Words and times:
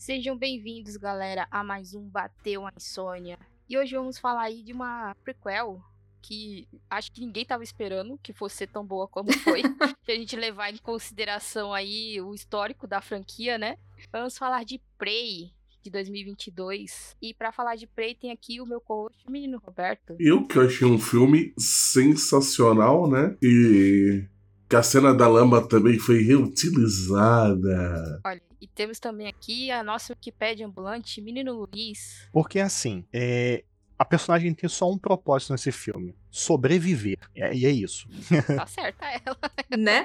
Sejam 0.00 0.34
bem-vindos, 0.34 0.96
galera, 0.96 1.46
a 1.50 1.62
mais 1.62 1.92
um 1.92 2.00
Bateu 2.00 2.64
a 2.64 2.72
Insônia. 2.74 3.38
E 3.68 3.76
hoje 3.76 3.94
vamos 3.94 4.18
falar 4.18 4.44
aí 4.44 4.62
de 4.62 4.72
uma 4.72 5.14
prequel 5.22 5.78
que 6.22 6.66
acho 6.88 7.12
que 7.12 7.20
ninguém 7.20 7.44
tava 7.44 7.62
esperando 7.62 8.18
que 8.22 8.32
fosse 8.32 8.56
ser 8.56 8.68
tão 8.68 8.82
boa 8.82 9.06
como 9.06 9.30
foi. 9.30 9.60
Se 10.02 10.12
a 10.12 10.14
gente 10.14 10.34
levar 10.36 10.72
em 10.72 10.78
consideração 10.78 11.74
aí 11.74 12.18
o 12.18 12.34
histórico 12.34 12.86
da 12.86 13.02
franquia, 13.02 13.58
né? 13.58 13.76
Vamos 14.10 14.38
falar 14.38 14.64
de 14.64 14.80
Prey, 14.96 15.52
de 15.82 15.90
2022. 15.90 17.14
E 17.20 17.34
para 17.34 17.52
falar 17.52 17.76
de 17.76 17.86
Prey 17.86 18.14
tem 18.14 18.32
aqui 18.32 18.58
o 18.58 18.64
meu 18.64 18.80
co-host, 18.80 19.22
o 19.28 19.30
menino 19.30 19.60
Roberto. 19.62 20.16
Eu 20.18 20.46
que 20.46 20.58
achei 20.58 20.88
um 20.88 20.98
filme 20.98 21.52
sensacional, 21.58 23.06
né? 23.06 23.36
E 23.42 24.24
que 24.66 24.76
a 24.76 24.82
cena 24.82 25.12
da 25.12 25.28
lama 25.28 25.60
também 25.60 25.98
foi 25.98 26.22
reutilizada. 26.22 28.22
Olha, 28.24 28.49
temos 28.74 28.98
também 28.98 29.26
aqui 29.26 29.70
a 29.70 29.82
nossa 29.82 30.12
Wikipédia 30.12 30.66
ambulante, 30.66 31.20
menino 31.20 31.52
Luiz. 31.52 32.28
Porque 32.32 32.58
assim, 32.58 33.04
é, 33.12 33.64
a 33.98 34.04
personagem 34.04 34.54
tem 34.54 34.68
só 34.68 34.90
um 34.90 34.96
propósito 34.96 35.52
nesse 35.52 35.70
filme: 35.70 36.16
sobreviver. 36.30 37.18
É, 37.34 37.54
e 37.54 37.66
é 37.66 37.70
isso. 37.70 38.08
Tá 38.56 38.64
certa 38.66 39.06
ela. 39.06 39.38
Né? 39.76 40.04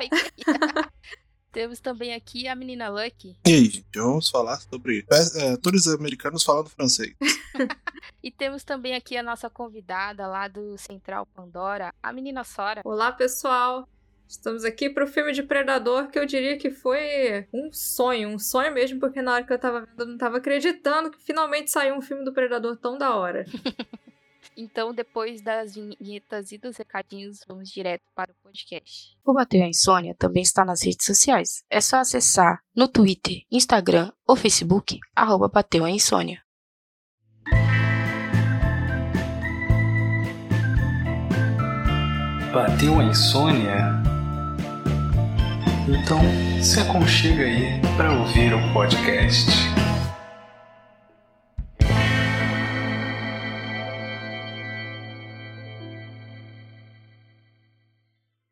Temos 1.56 1.80
também 1.80 2.14
aqui 2.14 2.50
a 2.50 2.56
menina 2.56 2.90
Lucky. 2.90 3.38
E 3.48 3.50
aí, 3.50 3.66
gente, 3.66 3.88
vamos 3.96 4.30
falar 4.30 4.58
sobre 4.58 5.06
é, 5.10 5.54
atores 5.54 5.88
americanos 5.88 6.44
falando 6.44 6.70
francês. 6.70 7.16
e 8.22 8.30
temos 8.30 8.66
também 8.66 8.94
aqui 8.94 9.16
a 9.16 9.24
nossa 9.24 9.50
convidada 9.50 10.28
lá 10.28 10.50
do 10.50 10.78
Central 10.78 11.26
Pandora, 11.28 11.94
a 12.04 12.12
menina 12.12 12.44
Sora. 12.44 12.82
Olá, 12.84 13.14
pessoal. 13.14 13.88
Estamos 14.28 14.66
aqui 14.66 14.90
para 14.90 15.04
o 15.04 15.08
filme 15.08 15.32
de 15.32 15.44
Predador 15.44 16.08
que 16.08 16.18
eu 16.18 16.26
diria 16.26 16.58
que 16.58 16.72
foi 16.72 17.48
um 17.54 17.72
sonho, 17.72 18.30
um 18.30 18.40
sonho 18.40 18.74
mesmo, 18.74 19.00
porque 19.00 19.22
na 19.22 19.34
hora 19.34 19.44
que 19.44 19.54
eu 19.54 19.60
tava 19.60 19.82
vendo 19.82 20.00
eu 20.00 20.06
não 20.08 20.18
tava 20.18 20.38
acreditando 20.38 21.12
que 21.12 21.22
finalmente 21.22 21.70
saiu 21.70 21.96
um 21.96 22.02
filme 22.02 22.24
do 22.26 22.34
Predador 22.34 22.76
tão 22.78 22.98
da 22.98 23.16
hora. 23.16 23.46
Então, 24.58 24.94
depois 24.94 25.42
das 25.42 25.76
vinhetas 25.76 26.54
e 26.54 26.58
dos 26.58 26.78
recadinhos, 26.78 27.42
vamos 27.46 27.70
direto 27.70 28.04
para 28.16 28.32
o 28.32 28.36
podcast. 28.42 29.18
O 29.26 29.34
Bateu 29.34 29.62
a 29.62 29.68
Insônia 29.68 30.16
também 30.18 30.44
está 30.44 30.64
nas 30.64 30.82
redes 30.82 31.06
sociais. 31.06 31.66
É 31.70 31.82
só 31.82 31.98
acessar 31.98 32.62
no 32.74 32.88
Twitter, 32.88 33.42
Instagram 33.52 34.14
ou 34.26 34.38
Facebook, 34.38 34.98
arroba 35.14 35.50
Bateu 35.50 35.84
a 35.84 35.92
Insônia. 35.92 36.42
Bateu 42.54 42.98
a 42.98 43.04
insônia? 43.04 44.15
Então 45.88 46.18
se 46.64 46.80
aconchega 46.80 47.44
aí 47.44 47.80
para 47.96 48.12
ouvir 48.12 48.52
o 48.56 48.74
podcast. 48.74 49.52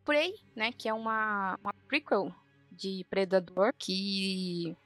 Prey, 0.06 0.36
né, 0.56 0.72
que 0.78 0.88
é 0.88 0.94
uma, 0.94 1.58
uma 1.64 1.74
prequel 1.88 2.32
de 2.72 3.04
Predador, 3.10 3.74
que 3.80 4.78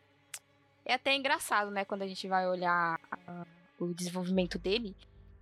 é 0.85 0.93
até 0.93 1.13
engraçado, 1.17 1.69
né, 1.69 1.83
quando 1.83 2.03
a 2.03 2.07
gente 2.07 2.29
vai 2.29 2.47
olhar 2.47 2.97
a, 3.11 3.45
o 3.77 3.93
desenvolvimento 3.93 4.57
dele. 4.57 4.95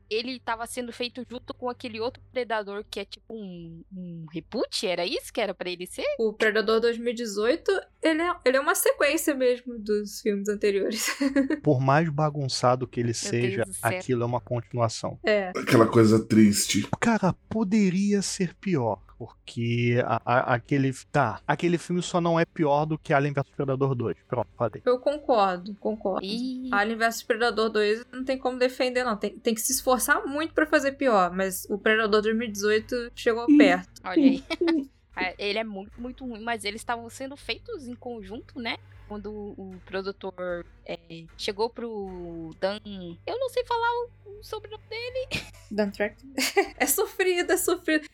Ele 0.09 0.37
estava 0.37 0.65
sendo 0.65 0.91
feito 0.91 1.25
junto 1.29 1.53
com 1.53 1.69
aquele 1.69 1.99
outro 1.99 2.21
Predador 2.31 2.83
que 2.89 2.99
é 2.99 3.05
tipo 3.05 3.33
um, 3.33 3.83
um 3.95 4.25
reboot, 4.31 4.85
era 4.85 5.05
isso 5.05 5.31
que 5.31 5.41
era 5.41 5.53
para 5.53 5.69
ele 5.69 5.85
ser? 5.87 6.05
O 6.19 6.33
Predador 6.33 6.79
2018, 6.79 7.71
ele 8.01 8.21
é, 8.21 8.35
ele 8.45 8.57
é 8.57 8.59
uma 8.59 8.75
sequência 8.75 9.33
mesmo 9.33 9.77
dos 9.79 10.21
filmes 10.21 10.47
anteriores. 10.49 11.07
Por 11.63 11.79
mais 11.79 12.09
bagunçado 12.09 12.87
que 12.87 12.99
ele 12.99 13.13
seja, 13.13 13.63
aquilo 13.81 14.23
é 14.23 14.25
uma 14.25 14.41
continuação. 14.41 15.19
É. 15.23 15.49
Aquela 15.55 15.87
coisa 15.87 16.23
triste. 16.23 16.87
Cara, 16.99 17.33
poderia 17.49 18.21
ser 18.21 18.53
pior 18.55 19.04
porque 19.17 20.01
a, 20.05 20.21
a, 20.25 20.53
aquele 20.55 20.93
tá, 21.11 21.41
aquele 21.47 21.77
filme 21.77 22.01
só 22.01 22.19
não 22.19 22.39
é 22.39 22.45
pior 22.45 22.85
do 22.85 22.97
que 22.97 23.13
Alien 23.13 23.33
vs 23.33 23.49
Predador 23.55 23.95
2. 23.95 24.17
Pronto, 24.27 24.49
falei. 24.57 24.81
Eu 24.85 24.99
concordo, 24.99 25.75
concordo. 25.75 26.25
Ih. 26.25 26.69
Alien 26.71 26.97
vs 26.97 27.23
Predador 27.23 27.69
2 27.69 28.05
não 28.11 28.23
tem 28.23 28.37
como 28.37 28.57
defender 28.57 29.03
não, 29.03 29.17
tem, 29.17 29.37
tem 29.37 29.53
que 29.53 29.61
se 29.61 29.71
esforçar 29.71 30.25
muito 30.25 30.53
para 30.53 30.65
fazer 30.65 30.93
pior, 30.93 31.31
mas 31.31 31.65
o 31.69 31.77
Predador 31.77 32.21
2018 32.21 33.11
chegou 33.15 33.45
perto. 33.57 34.01
Olha 34.03 34.23
aí. 34.23 34.43
Ele 35.37 35.59
é 35.59 35.63
muito, 35.63 35.99
muito 35.99 36.25
ruim, 36.25 36.41
mas 36.41 36.65
eles 36.65 36.81
estavam 36.81 37.09
sendo 37.09 37.37
feitos 37.37 37.87
em 37.87 37.95
conjunto, 37.95 38.59
né? 38.59 38.77
Quando 39.07 39.31
o 39.31 39.73
produtor 39.85 40.65
é, 40.85 40.97
chegou 41.37 41.69
pro 41.69 42.53
Dan. 42.59 42.79
Eu 43.25 43.39
não 43.39 43.49
sei 43.49 43.63
falar 43.63 43.89
o, 44.25 44.39
o 44.39 44.43
sobrenome 44.43 44.83
dele. 44.89 45.27
Dan 45.71 45.89
Track. 45.91 46.17
é 46.77 46.85
sofrido, 46.85 47.51
é 47.51 47.57
sofrido. 47.57 48.09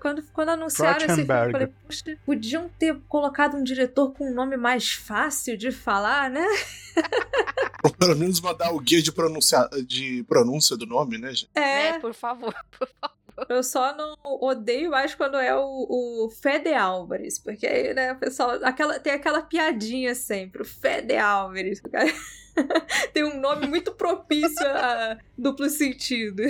Quando, 0.00 0.22
quando 0.32 0.48
anunciaram 0.48 0.96
esse 0.96 1.06
filme, 1.06 1.22
eu 1.22 1.50
falei, 1.52 1.66
poxa, 1.86 2.18
podiam 2.26 2.68
ter 2.78 2.98
colocado 3.08 3.56
um 3.56 3.62
diretor 3.62 4.12
com 4.12 4.30
um 4.30 4.34
nome 4.34 4.56
mais 4.56 4.92
fácil 4.92 5.56
de 5.56 5.70
falar, 5.70 6.28
né? 6.28 6.44
Ou 7.84 7.92
pelo 7.92 8.16
menos 8.16 8.40
mandar 8.40 8.72
o 8.72 8.80
guia 8.80 9.00
de, 9.00 9.12
pronuncia, 9.12 9.68
de 9.86 10.24
pronúncia 10.24 10.76
do 10.76 10.86
nome, 10.86 11.18
né, 11.18 11.28
gente? 11.32 11.50
É, 11.54 11.88
é 11.88 11.98
por 12.00 12.12
favor, 12.12 12.54
por 12.78 12.88
favor. 13.00 13.20
Eu 13.48 13.62
só 13.62 13.96
não 13.96 14.16
odeio 14.24 14.90
mais 14.90 15.14
quando 15.14 15.36
é 15.38 15.54
o, 15.56 15.86
o 16.26 16.30
Fede 16.30 16.74
Álvares, 16.74 17.38
porque 17.38 17.66
aí, 17.66 17.94
né, 17.94 18.12
o 18.12 18.18
pessoal. 18.18 18.58
Aquela, 18.62 18.98
tem 18.98 19.12
aquela 19.12 19.40
piadinha 19.40 20.14
sempre, 20.14 20.62
o 20.62 20.64
Fede 20.64 21.16
Álvares. 21.16 21.80
tem 23.14 23.24
um 23.24 23.40
nome 23.40 23.66
muito 23.66 23.92
propício 23.92 24.66
a 24.66 25.16
duplo 25.38 25.70
sentido. 25.70 26.42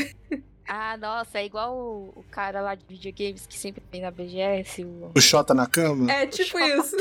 Ah, 0.66 0.96
nossa, 0.96 1.38
é 1.38 1.46
igual 1.46 1.76
o, 1.76 2.12
o, 2.16 2.24
cara 2.30 2.60
lá 2.60 2.74
de 2.74 2.84
videogames 2.86 3.46
que 3.46 3.58
sempre 3.58 3.82
tem 3.90 4.00
na 4.00 4.10
BGS. 4.10 4.84
O, 4.84 5.12
o 5.14 5.20
Xota 5.20 5.52
na 5.52 5.66
cama? 5.66 6.10
É, 6.10 6.26
tipo 6.26 6.58
isso. 6.58 6.96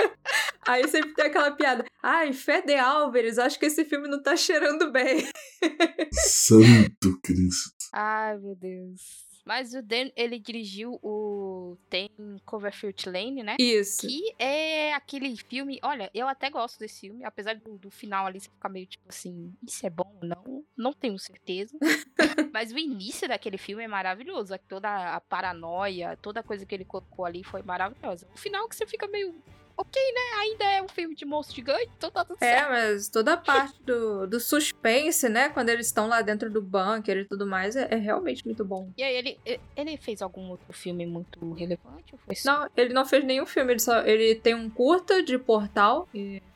Aí 0.66 0.88
sempre 0.88 1.12
tem 1.14 1.26
aquela 1.26 1.50
piada. 1.50 1.84
Ai, 2.02 2.32
Fede 2.32 2.74
Álvares, 2.74 3.38
acho 3.38 3.58
que 3.58 3.66
esse 3.66 3.84
filme 3.84 4.08
não 4.08 4.22
tá 4.22 4.36
cheirando 4.36 4.90
bem. 4.90 5.28
Santo 6.12 7.20
Cristo. 7.22 7.74
Ai, 7.92 8.38
meu 8.38 8.56
Deus. 8.56 9.23
Mas 9.44 9.74
o 9.74 9.82
Dan, 9.82 10.10
ele 10.16 10.38
dirigiu 10.38 10.98
o 11.02 11.76
Tem 11.90 12.10
Coverfield 12.46 13.08
Lane, 13.08 13.42
né? 13.42 13.56
Isso. 13.58 14.06
Que 14.06 14.34
é 14.38 14.94
aquele 14.94 15.36
filme. 15.36 15.78
Olha, 15.82 16.10
eu 16.14 16.26
até 16.26 16.48
gosto 16.48 16.78
desse 16.78 17.02
filme, 17.02 17.24
apesar 17.24 17.54
do, 17.56 17.76
do 17.76 17.90
final 17.90 18.26
ali 18.26 18.40
você 18.40 18.48
ficar 18.48 18.68
meio 18.68 18.86
tipo 18.86 19.04
assim: 19.08 19.54
isso 19.62 19.86
é 19.86 19.90
bom? 19.90 20.18
Não, 20.22 20.64
não 20.76 20.92
tenho 20.92 21.18
certeza. 21.18 21.76
Mas 22.52 22.72
o 22.72 22.78
início 22.78 23.28
daquele 23.28 23.58
filme 23.58 23.84
é 23.84 23.88
maravilhoso. 23.88 24.54
Toda 24.68 25.14
a 25.14 25.20
paranoia, 25.20 26.16
toda 26.16 26.40
a 26.40 26.42
coisa 26.42 26.64
que 26.64 26.74
ele 26.74 26.84
colocou 26.84 27.24
ali 27.24 27.44
foi 27.44 27.62
maravilhosa. 27.62 28.26
O 28.34 28.38
final 28.38 28.68
que 28.68 28.76
você 28.76 28.86
fica 28.86 29.06
meio 29.06 29.34
ok, 29.76 30.02
né? 30.12 30.20
Ainda 30.40 30.64
é 30.64 30.82
um 30.82 30.88
filme 30.88 31.14
de 31.14 31.24
monstro 31.24 31.54
gigante, 31.54 31.90
então 31.96 32.10
tá 32.10 32.24
tudo 32.24 32.36
é, 32.40 32.46
certo. 32.46 32.66
É, 32.66 32.70
mas 32.70 33.08
toda 33.08 33.32
a 33.34 33.36
parte 33.36 33.82
do, 33.82 34.26
do 34.26 34.40
suspense, 34.40 35.28
né? 35.28 35.48
Quando 35.48 35.68
eles 35.68 35.86
estão 35.86 36.06
lá 36.06 36.22
dentro 36.22 36.50
do 36.50 36.62
bunker 36.62 37.18
e 37.18 37.24
tudo 37.24 37.46
mais, 37.46 37.76
é, 37.76 37.88
é, 37.90 37.96
realmente 37.96 38.44
muito 38.44 38.64
bom. 38.64 38.90
E 38.96 39.02
aí, 39.02 39.14
ele, 39.16 39.38
ele 39.76 39.96
fez 39.96 40.22
algum 40.22 40.50
outro 40.50 40.72
filme 40.72 41.06
muito 41.06 41.52
relevante? 41.52 42.12
Ou 42.12 42.18
foi 42.18 42.34
só... 42.34 42.60
Não, 42.60 42.70
ele 42.76 42.94
não 42.94 43.04
fez 43.04 43.24
nenhum 43.24 43.46
filme. 43.46 43.72
Ele, 43.72 43.80
só, 43.80 44.00
ele 44.00 44.34
tem 44.36 44.54
um 44.54 44.70
curta 44.70 45.22
de 45.22 45.38
portal, 45.38 46.08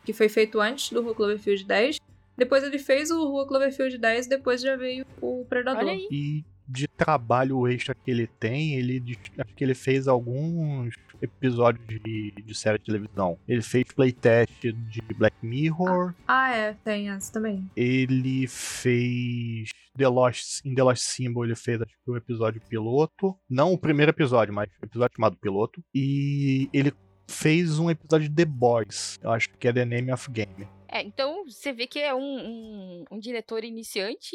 que 0.05 0.13
foi 0.13 0.29
feito 0.29 0.61
antes 0.61 0.91
do 0.91 1.03
Rua 1.03 1.15
Cloverfield 1.15 1.65
10. 1.65 1.99
Depois 2.37 2.63
ele 2.63 2.79
fez 2.79 3.11
o 3.11 3.25
Rua 3.29 3.47
Cloverfield 3.49 3.99
10, 3.99 4.29
depois 4.29 4.61
já 4.61 4.77
veio 4.77 5.05
o 5.21 5.45
Predador. 5.49 5.83
Olha 5.83 5.93
aí. 5.93 6.07
E 6.11 6.45
de 6.69 6.87
trabalho 6.87 7.67
extra 7.67 7.95
que 7.95 8.11
ele 8.11 8.27
tem, 8.27 8.75
ele 8.75 9.03
acho 9.39 9.55
que 9.55 9.65
ele 9.65 9.75
fez 9.75 10.07
alguns 10.07 10.95
episódios 11.21 11.87
de, 11.87 12.31
de 12.31 12.55
série 12.55 12.79
de 12.79 12.85
televisão. 12.85 13.39
Ele 13.47 13.63
fez 13.63 13.85
playtest 13.95 14.61
de 14.63 15.03
Black 15.17 15.37
Mirror. 15.43 16.15
Ah, 16.27 16.55
é, 16.55 16.75
tem 16.85 17.11
essa 17.11 17.33
também. 17.33 17.69
Ele 17.77 18.47
fez 18.47 19.71
The 19.97 20.09
Lost, 20.09 20.65
em 20.65 20.75
The 20.75 20.83
Lost 20.83 21.03
Symbol 21.03 21.45
ele 21.45 21.57
fez 21.57 21.83
acho 21.83 21.93
que 22.05 22.11
o 22.11 22.17
episódio 22.17 22.61
piloto. 22.69 23.37
Não 23.51 23.73
o 23.73 23.79
primeiro 23.79 24.11
episódio, 24.11 24.55
mas 24.55 24.69
o 24.81 24.85
episódio 24.85 25.17
chamado 25.17 25.37
piloto. 25.37 25.83
E 25.95 26.69
ele 26.73 26.93
fez 27.29 27.79
um 27.79 27.91
episódio 27.91 28.29
de 28.29 28.35
The 28.35 28.45
Boys. 28.45 29.19
Eu 29.23 29.31
acho 29.31 29.51
que 29.51 29.69
é 29.69 29.73
The 29.73 29.85
Name 29.85 30.13
of 30.13 30.31
Game. 30.31 30.69
É, 30.91 31.03
então 31.03 31.45
você 31.45 31.71
vê 31.73 31.87
que 31.87 31.99
é 31.99 32.15
um, 32.15 32.21
um, 32.21 33.05
um, 33.11 33.19
diretor 33.19 33.63
iniciante 33.63 34.35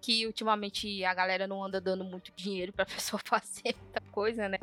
que 0.00 0.26
ultimamente 0.26 1.04
a 1.04 1.14
galera 1.14 1.46
não 1.46 1.62
anda 1.62 1.80
dando 1.80 2.04
muito 2.04 2.32
dinheiro 2.34 2.72
pra 2.72 2.84
pessoa 2.86 3.20
fazer 3.24 3.74
muita 3.80 4.00
coisa, 4.10 4.48
né? 4.48 4.58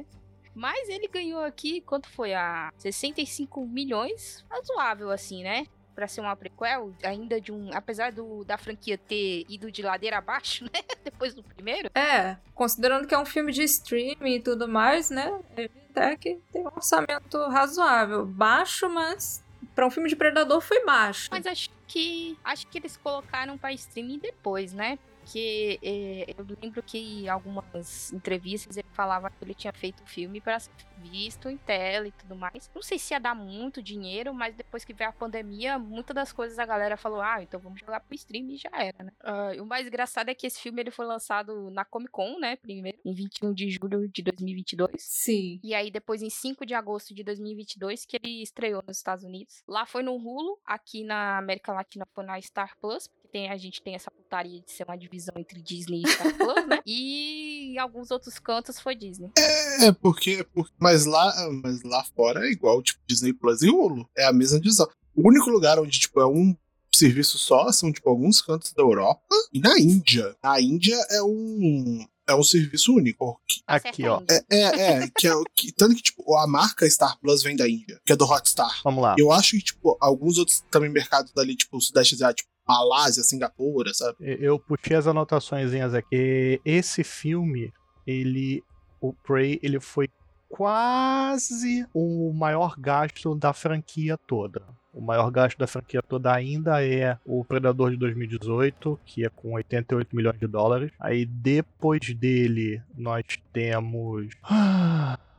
Mas 0.53 0.89
ele 0.89 1.07
ganhou 1.07 1.43
aqui, 1.43 1.81
quanto 1.81 2.09
foi? 2.09 2.33
A 2.33 2.71
65 2.77 3.65
milhões. 3.65 4.45
Razoável, 4.49 5.11
assim, 5.11 5.43
né? 5.43 5.67
Pra 5.95 6.07
ser 6.07 6.21
uma 6.21 6.35
prequel, 6.35 6.93
ainda 7.03 7.41
de 7.41 7.51
um. 7.51 7.69
Apesar 7.73 8.11
do, 8.11 8.43
da 8.45 8.57
franquia 8.57 8.97
ter 8.97 9.45
ido 9.49 9.71
de 9.71 9.81
ladeira 9.81 10.17
abaixo, 10.17 10.63
né? 10.71 10.81
Depois 11.03 11.33
do 11.33 11.43
primeiro. 11.43 11.89
É, 11.93 12.37
considerando 12.55 13.07
que 13.07 13.13
é 13.13 13.19
um 13.19 13.25
filme 13.25 13.51
de 13.51 13.63
streaming 13.63 14.35
e 14.35 14.39
tudo 14.39 14.67
mais, 14.67 15.09
né? 15.09 15.39
Ele 15.57 15.71
até 15.89 16.15
que 16.15 16.39
tem 16.51 16.61
um 16.61 16.67
orçamento 16.67 17.37
razoável. 17.47 18.25
Baixo, 18.25 18.89
mas 18.89 19.43
para 19.75 19.85
um 19.85 19.91
filme 19.91 20.09
de 20.09 20.15
Predador 20.15 20.61
foi 20.61 20.83
baixo. 20.85 21.29
Mas 21.31 21.45
acho, 21.45 21.69
que 21.87 22.37
acho 22.43 22.67
que 22.67 22.77
eles 22.77 22.97
colocaram 22.97 23.57
pra 23.57 23.73
streaming 23.73 24.19
depois, 24.19 24.73
né? 24.73 24.97
Porque 25.29 25.79
é, 25.83 26.33
eu 26.35 26.57
lembro 26.59 26.81
que 26.81 26.97
em 26.97 27.29
algumas 27.29 28.11
entrevistas 28.11 28.75
ele 28.77 28.87
falava 28.93 29.29
que 29.29 29.43
ele 29.43 29.53
tinha 29.53 29.71
feito 29.71 30.01
o 30.01 30.07
filme 30.07 30.41
para 30.41 30.59
ser 30.59 30.71
visto 30.97 31.47
em 31.47 31.55
tela 31.55 32.07
e 32.07 32.11
tudo 32.11 32.35
mais. 32.35 32.69
Não 32.73 32.81
sei 32.81 32.97
se 32.97 33.13
ia 33.13 33.19
dar 33.19 33.35
muito 33.35 33.81
dinheiro, 33.81 34.33
mas 34.33 34.55
depois 34.55 34.83
que 34.83 34.91
veio 34.91 35.11
a 35.11 35.13
pandemia, 35.13 35.77
muitas 35.77 36.15
das 36.15 36.33
coisas 36.33 36.57
a 36.57 36.65
galera 36.65 36.97
falou: 36.97 37.21
ah, 37.21 37.43
então 37.43 37.59
vamos 37.59 37.79
jogar 37.79 37.99
pro 37.99 38.15
stream 38.15 38.49
e 38.49 38.57
já 38.57 38.71
era, 38.73 39.03
né? 39.03 39.11
Ah, 39.21 39.51
o 39.59 39.65
mais 39.67 39.85
engraçado 39.85 40.29
é 40.29 40.33
que 40.33 40.47
esse 40.47 40.59
filme 40.59 40.81
ele 40.81 40.91
foi 40.91 41.05
lançado 41.05 41.69
na 41.69 41.85
Comic 41.85 42.11
Con, 42.11 42.39
né? 42.39 42.55
Primeiro, 42.55 42.97
em 43.05 43.13
21 43.13 43.53
de 43.53 43.69
julho 43.69 44.09
de 44.09 44.23
2022. 44.23 44.91
Sim. 44.97 45.59
E 45.63 45.75
aí, 45.75 45.91
depois, 45.91 46.23
em 46.23 46.29
5 46.29 46.65
de 46.65 46.73
agosto 46.73 47.13
de 47.13 47.23
2022, 47.23 48.03
que 48.03 48.17
ele 48.17 48.41
estreou 48.41 48.83
nos 48.87 48.97
Estados 48.97 49.23
Unidos. 49.23 49.63
Lá 49.67 49.85
foi 49.85 50.01
no 50.01 50.15
Hulu, 50.15 50.59
aqui 50.65 51.03
na 51.03 51.37
América 51.37 51.71
Latina 51.71 52.07
foi 52.15 52.23
na 52.23 52.41
Star 52.41 52.75
Plus, 52.81 53.07
tem, 53.31 53.49
a 53.49 53.57
gente 53.57 53.81
tem 53.81 53.95
essa 53.95 54.09
putaria 54.11 54.59
de 54.61 54.71
ser 54.71 54.83
uma 54.83 54.97
divisão 54.97 55.33
entre 55.37 55.61
Disney 55.61 56.01
e 56.05 56.09
Star 56.09 56.35
Plus, 56.37 56.67
né? 56.67 56.79
E 56.85 57.73
em 57.73 57.77
alguns 57.77 58.11
outros 58.11 58.39
cantos 58.39 58.79
foi 58.79 58.95
Disney. 58.95 59.31
É, 59.37 59.91
porque, 59.91 60.43
porque 60.53 60.73
mas 60.79 61.05
lá, 61.05 61.33
mas 61.63 61.83
lá 61.83 62.03
fora 62.15 62.45
é 62.47 62.51
igual, 62.51 62.81
tipo, 62.81 62.99
Disney 63.07 63.33
Plus 63.33 63.61
e 63.61 63.69
Hulu. 63.69 64.07
É 64.17 64.25
a 64.25 64.33
mesma 64.33 64.59
divisão. 64.59 64.87
O 65.15 65.27
único 65.27 65.49
lugar 65.49 65.79
onde, 65.79 65.99
tipo, 65.99 66.19
é 66.19 66.25
um 66.27 66.55
serviço 66.93 67.37
só 67.37 67.71
são, 67.71 67.91
tipo, 67.91 68.09
alguns 68.09 68.41
cantos 68.41 68.73
da 68.73 68.81
Europa 68.83 69.21
e 69.53 69.59
na 69.59 69.77
Índia. 69.79 70.35
Na 70.43 70.59
Índia 70.59 70.95
é 71.11 71.21
um. 71.23 72.05
É 72.27 72.35
um 72.35 72.43
serviço 72.43 72.93
único. 72.93 73.39
Que- 73.47 73.61
Aqui, 73.65 74.05
ó. 74.07 74.21
É, 74.29 74.43
é, 74.55 75.03
é 75.03 75.07
que 75.17 75.25
é 75.27 75.33
o 75.33 75.43
que, 75.55 75.71
tanto 75.71 75.95
que, 75.95 76.01
tipo, 76.03 76.35
a 76.37 76.45
marca 76.45 76.87
Star 76.87 77.17
Plus 77.19 77.41
vem 77.41 77.55
da 77.55 77.67
Índia, 77.67 77.99
que 78.05 78.13
é 78.13 78.15
do 78.15 78.23
Hotstar. 78.25 78.81
Vamos 78.83 79.01
lá. 79.01 79.15
Eu 79.17 79.31
acho 79.31 79.51
que, 79.57 79.63
tipo, 79.63 79.97
alguns 79.99 80.37
outros 80.37 80.63
também 80.69 80.91
mercados 80.91 81.31
dali, 81.33 81.55
tipo, 81.55 81.77
o 81.77 81.81
Sudeste 81.81 82.13
Asiático, 82.13 82.47
Malásia, 82.69 83.23
Singapura, 83.23 83.91
sabe? 83.95 84.17
Eu 84.19 84.59
puxei 84.59 84.95
as 84.95 85.07
anotações 85.07 85.73
aqui. 85.95 86.61
Esse 86.63 87.03
filme, 87.03 87.73
ele. 88.05 88.63
O 89.01 89.11
Prey, 89.11 89.59
ele 89.63 89.79
foi 89.79 90.09
quase 90.49 91.87
o 91.93 92.31
maior 92.33 92.75
gasto 92.77 93.33
da 93.33 93.53
franquia 93.53 94.17
toda. 94.17 94.61
O 94.93 95.01
maior 95.01 95.31
gasto 95.31 95.57
da 95.57 95.65
franquia 95.65 96.01
toda 96.01 96.33
ainda 96.33 96.83
é 96.83 97.17
o 97.25 97.45
Predador 97.45 97.91
de 97.91 97.97
2018, 97.97 98.99
que 99.05 99.25
é 99.25 99.29
com 99.29 99.53
88 99.53 100.15
milhões 100.15 100.39
de 100.39 100.47
dólares. 100.47 100.91
Aí 100.99 101.25
depois 101.25 102.13
dele, 102.13 102.81
nós 102.95 103.23
temos. 103.53 104.27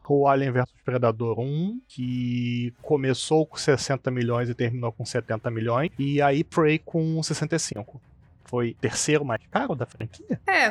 O 0.08 0.26
Alien 0.26 0.50
vs 0.50 0.72
Predador 0.84 1.38
1, 1.38 1.82
que 1.86 2.74
começou 2.82 3.46
com 3.46 3.56
60 3.56 4.10
milhões 4.10 4.48
e 4.48 4.54
terminou 4.54 4.90
com 4.90 5.04
70 5.04 5.50
milhões. 5.50 5.90
E 5.98 6.20
aí 6.20 6.42
Prey 6.42 6.80
com 6.80 7.22
65 7.22 8.00
foi 8.44 8.76
terceiro 8.80 9.24
mais 9.24 9.40
caro 9.48 9.76
da 9.76 9.86
franquia? 9.86 10.40
É, 10.46 10.68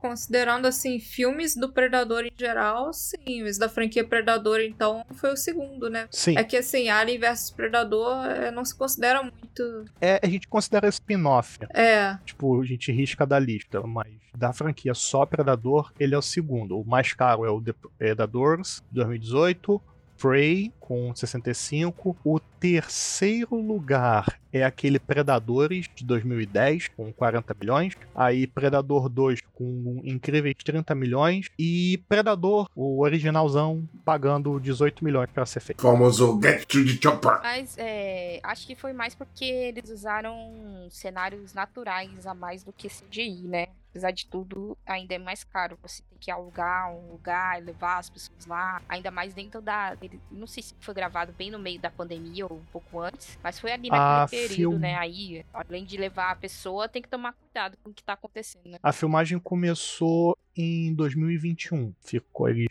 considerando 0.00 0.66
assim, 0.66 0.98
filmes 0.98 1.54
do 1.54 1.72
Predador 1.72 2.24
em 2.24 2.32
geral, 2.36 2.92
sim. 2.92 3.42
Mas 3.42 3.58
da 3.58 3.68
franquia 3.68 4.04
Predador, 4.04 4.60
então, 4.60 5.04
foi 5.14 5.32
o 5.32 5.36
segundo, 5.36 5.88
né? 5.90 6.08
Sim. 6.10 6.36
É 6.36 6.44
que 6.44 6.56
assim, 6.56 6.88
Alien 6.88 7.18
vs 7.18 7.50
Predador 7.50 8.24
é, 8.26 8.50
não 8.50 8.64
se 8.64 8.76
considera 8.76 9.22
muito. 9.22 9.84
É, 10.00 10.18
a 10.22 10.26
gente 10.26 10.48
considera 10.48 10.88
spin-off. 10.88 11.58
É, 11.74 12.16
Tipo, 12.24 12.60
a 12.60 12.64
gente 12.64 12.90
risca 12.90 13.26
da 13.26 13.38
lista, 13.38 13.80
mas 13.82 14.12
da 14.36 14.52
franquia 14.52 14.94
só 14.94 15.26
Predador, 15.26 15.92
ele 15.98 16.14
é 16.14 16.18
o 16.18 16.22
segundo. 16.22 16.78
O 16.78 16.84
mais 16.84 17.12
caro 17.12 17.44
é 17.44 17.50
o 17.50 17.60
The 17.60 17.74
Predators, 17.98 18.82
2018. 18.90 19.80
Prey, 20.20 20.70
com 20.90 21.14
65. 21.14 22.16
O 22.24 22.40
terceiro 22.40 23.54
lugar 23.54 24.40
é 24.52 24.64
aquele 24.64 24.98
Predadores, 24.98 25.88
de 25.94 26.04
2010, 26.04 26.88
com 26.88 27.12
40 27.12 27.54
milhões. 27.60 27.96
Aí 28.12 28.44
Predador 28.44 29.08
2, 29.08 29.40
com 29.54 30.00
incríveis 30.02 30.56
30 30.64 30.92
milhões. 30.96 31.48
E 31.56 32.02
Predador, 32.08 32.68
o 32.74 33.00
originalzão, 33.02 33.88
pagando 34.04 34.58
18 34.58 35.04
milhões 35.04 35.30
para 35.30 35.46
ser 35.46 35.60
feito. 35.60 35.80
Famoso 35.80 36.40
Get 36.42 36.66
to 36.66 36.84
the 36.84 36.98
Chopper. 37.00 37.40
Mas 37.40 37.76
é, 37.78 38.40
acho 38.42 38.66
que 38.66 38.74
foi 38.74 38.92
mais 38.92 39.14
porque 39.14 39.44
eles 39.44 39.90
usaram 39.90 40.88
cenários 40.90 41.54
naturais 41.54 42.26
a 42.26 42.34
mais 42.34 42.64
do 42.64 42.72
que 42.72 42.88
CGI, 42.88 43.46
né? 43.46 43.68
Apesar 43.90 44.12
de 44.12 44.24
tudo, 44.26 44.78
ainda 44.86 45.14
é 45.14 45.18
mais 45.18 45.42
caro. 45.42 45.76
Você 45.82 46.00
tem 46.08 46.16
que 46.20 46.30
alugar 46.30 46.92
um 46.94 47.10
lugar, 47.10 47.60
levar 47.60 47.98
as 47.98 48.08
pessoas 48.08 48.46
lá. 48.46 48.80
Ainda 48.88 49.10
mais 49.10 49.34
dentro 49.34 49.60
da. 49.60 49.96
Não 50.30 50.46
sei 50.46 50.62
se 50.62 50.74
foi 50.80 50.94
gravado 50.94 51.32
bem 51.32 51.50
no 51.50 51.58
meio 51.58 51.80
da 51.80 51.90
pandemia 51.90 52.46
ou 52.46 52.56
um 52.58 52.64
pouco 52.72 52.98
antes. 53.00 53.38
Mas 53.42 53.58
foi 53.58 53.72
ali 53.72 53.88
Ah, 53.90 54.20
naquele 54.22 54.48
período, 54.48 54.70
filme. 54.72 54.78
né? 54.78 54.96
Aí, 54.96 55.44
além 55.52 55.84
de 55.84 55.96
levar 55.96 56.30
a 56.32 56.36
pessoa, 56.36 56.88
tem 56.88 57.02
que 57.02 57.08
tomar 57.08 57.32
cuidado 57.34 57.76
com 57.82 57.90
o 57.90 57.94
que 57.94 58.02
tá 58.02 58.14
acontecendo, 58.14 58.68
né? 58.70 58.78
A 58.82 58.92
filmagem 58.92 59.38
começou 59.38 60.36
em 60.56 60.94
2021. 60.94 61.92
Ficou, 62.00 62.48
eles 62.48 62.68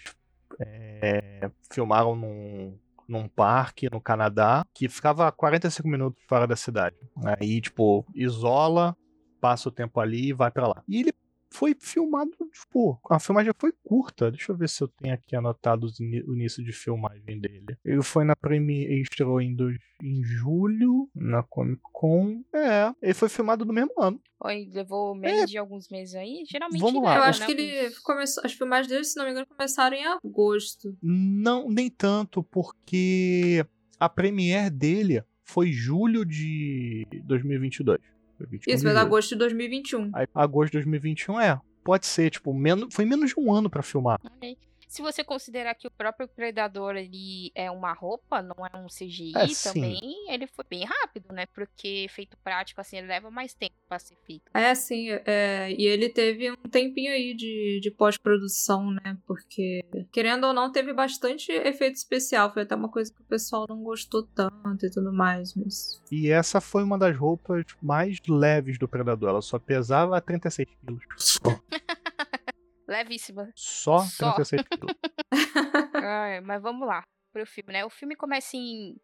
é, 0.60 1.50
filmaram 1.72 2.16
num, 2.16 2.78
num 3.08 3.28
parque 3.28 3.90
no 3.92 4.02
Canadá 4.02 4.66
que 4.74 4.88
ficava 4.90 5.28
a 5.28 5.32
45 5.32 5.88
minutos 5.88 6.22
fora 6.28 6.46
da 6.48 6.56
cidade. 6.56 6.96
Aí, 7.40 7.62
tipo, 7.62 8.06
isola, 8.14 8.96
passa 9.40 9.70
o 9.70 9.72
tempo 9.72 10.00
ali 10.00 10.30
e 10.30 10.34
vai 10.34 10.52
pra 10.52 10.68
lá. 10.68 10.84
E 10.88 11.00
ele 11.00 11.14
foi 11.51 11.75
filmado, 11.80 12.31
tipo, 12.54 13.00
a 13.10 13.19
filmagem 13.19 13.51
foi 13.57 13.74
curta. 13.84 14.30
Deixa 14.31 14.51
eu 14.51 14.56
ver 14.57 14.69
se 14.69 14.84
eu 14.84 14.88
tenho 14.88 15.13
aqui 15.13 15.36
anotado 15.36 15.88
o 15.88 16.34
início 16.36 16.63
de 16.63 16.72
filmagem 16.72 17.40
dele. 17.40 17.75
Ele 17.84 18.01
foi 18.04 18.24
na 18.24 18.36
Premiere, 18.36 18.92
ele 18.94 19.01
estreou 19.01 19.42
em, 19.42 19.56
dois- 19.56 19.80
em 20.01 20.24
julho, 20.24 21.10
na 21.16 21.42
Comic 21.44 21.81
Con. 21.92 22.44
É, 22.54 22.94
ele 23.01 23.13
foi 23.13 23.30
filmado 23.30 23.66
no 23.66 23.74
mesmo 23.74 23.94
ano. 24.00 24.22
Oi, 24.42 24.69
levou 24.74 25.16
menos 25.16 25.50
de 25.50 25.57
alguns 25.57 25.90
meses 25.90 26.16
aí. 26.16 26.44
Geralmente 26.50 26.80
Vamos 26.81 27.04
lá. 27.04 27.18
eu 27.18 27.24
acho 27.24 27.40
né, 27.42 27.46
que 27.48 27.52
ele 27.54 27.95
começou. 28.04 28.44
As 28.45 28.54
filmagens 28.54 28.88
dele, 28.88 29.04
se 29.04 29.18
não 29.18 29.25
me 29.25 29.31
engano, 29.31 29.48
começaram 29.48 29.98
em 29.98 30.06
agosto. 30.06 30.95
Não, 31.02 31.68
nem 31.69 31.90
tanto, 31.90 32.44
porque 32.44 33.66
a 34.00 34.07
premiere 34.07 34.69
dele 34.69 35.24
foi 35.44 35.72
julho 35.72 36.24
de 36.24 37.06
2022. 37.25 38.00
Foi 38.40 38.48
21 38.48 38.74
Isso, 38.74 38.84
de 38.84 38.88
mas 38.88 38.98
agosto 38.98 39.30
de 39.30 39.36
2021. 39.36 40.12
Aí, 40.14 40.26
agosto 40.34 40.72
de 40.72 40.78
2021 40.78 41.42
é. 41.42 41.60
Pode 41.84 42.06
ser, 42.06 42.30
tipo, 42.30 42.54
menos, 42.54 42.94
foi 42.94 43.04
menos 43.04 43.32
de 43.32 43.36
um 43.38 43.54
ano 43.54 43.70
pra 43.70 43.84
filmar. 43.84 44.18
Ok. 44.24 44.58
Se 44.90 45.04
você 45.04 45.24
considerar 45.24 45.76
que 45.76 45.88
o 45.88 45.92
próprio 45.92 46.28
Predador 46.28 46.96
ele 46.96 47.52
é 47.54 47.69
uma 47.69 47.94
roupa, 47.94 48.42
não 48.42 48.66
é 48.66 48.76
um 48.76 48.88
CGI 48.88 49.34
É, 49.36 49.48
sim. 49.48 49.72
também, 49.72 50.02
ele 50.28 50.48
foi 50.48 50.66
bem 50.68 50.84
rápido, 50.84 51.31
né? 51.31 51.46
Porque 51.54 52.08
feito 52.10 52.36
prático, 52.44 52.81
assim, 52.81 52.98
ele 52.98 53.06
leva 53.06 53.30
mais 53.30 53.54
tempo 53.54 53.76
pra 53.88 54.00
ser 54.00 54.18
feito. 54.26 54.50
É, 54.52 54.74
sim, 54.74 55.10
é, 55.28 55.72
e 55.78 55.86
ele 55.86 56.10
teve 56.10 56.52
um 56.52 56.69
tempinho 56.69 57.14
aí 57.14 57.36
de, 57.36 57.80
de 57.80 57.92
pós-produção, 57.92 58.90
né? 58.90 59.16
Porque, 59.28 59.86
querendo 60.12 60.48
ou 60.48 60.54
não, 60.54 60.72
teve 60.72 60.92
bastante 60.92 61.52
efeito 61.52 61.96
especial. 61.96 62.52
Foi 62.52 62.64
até 62.64 62.74
uma 62.74 62.90
coisa 62.90 63.14
que 63.14 63.22
o 63.22 63.26
pessoal 63.26 63.68
não 63.69 63.84
gostou 63.84 64.24
tanto 64.24 64.88
e 64.88 64.90
tudo 64.90 65.14
mais, 65.14 65.54
mas. 65.54 66.02
E 66.12 66.31
essa 66.31 66.60
foi 66.60 66.84
uma 66.84 66.98
das 66.98 67.16
roupas 67.16 67.64
mais 67.80 68.18
leves 68.28 68.80
do 68.80 68.88
Predador. 68.88 69.30
Ela 69.30 69.42
só 69.42 69.60
pesava 69.60 70.19
36 70.19 70.68
quilos. 70.84 71.04
Só. 71.16 71.40
Levíssima. 72.90 73.52
Só, 73.56 74.00
Só. 74.00 74.34
36 74.34 74.64
quilos. 74.69 74.96
Ai, 75.94 76.42
mas 76.42 76.62
vamos 76.62 76.88
lá 76.88 77.04
pro 77.31 77.46
filme, 77.46 77.74
né? 77.74 77.86
O 77.86 77.90
filme 77.90 78.16
começa 78.16 78.58
em 78.58 78.96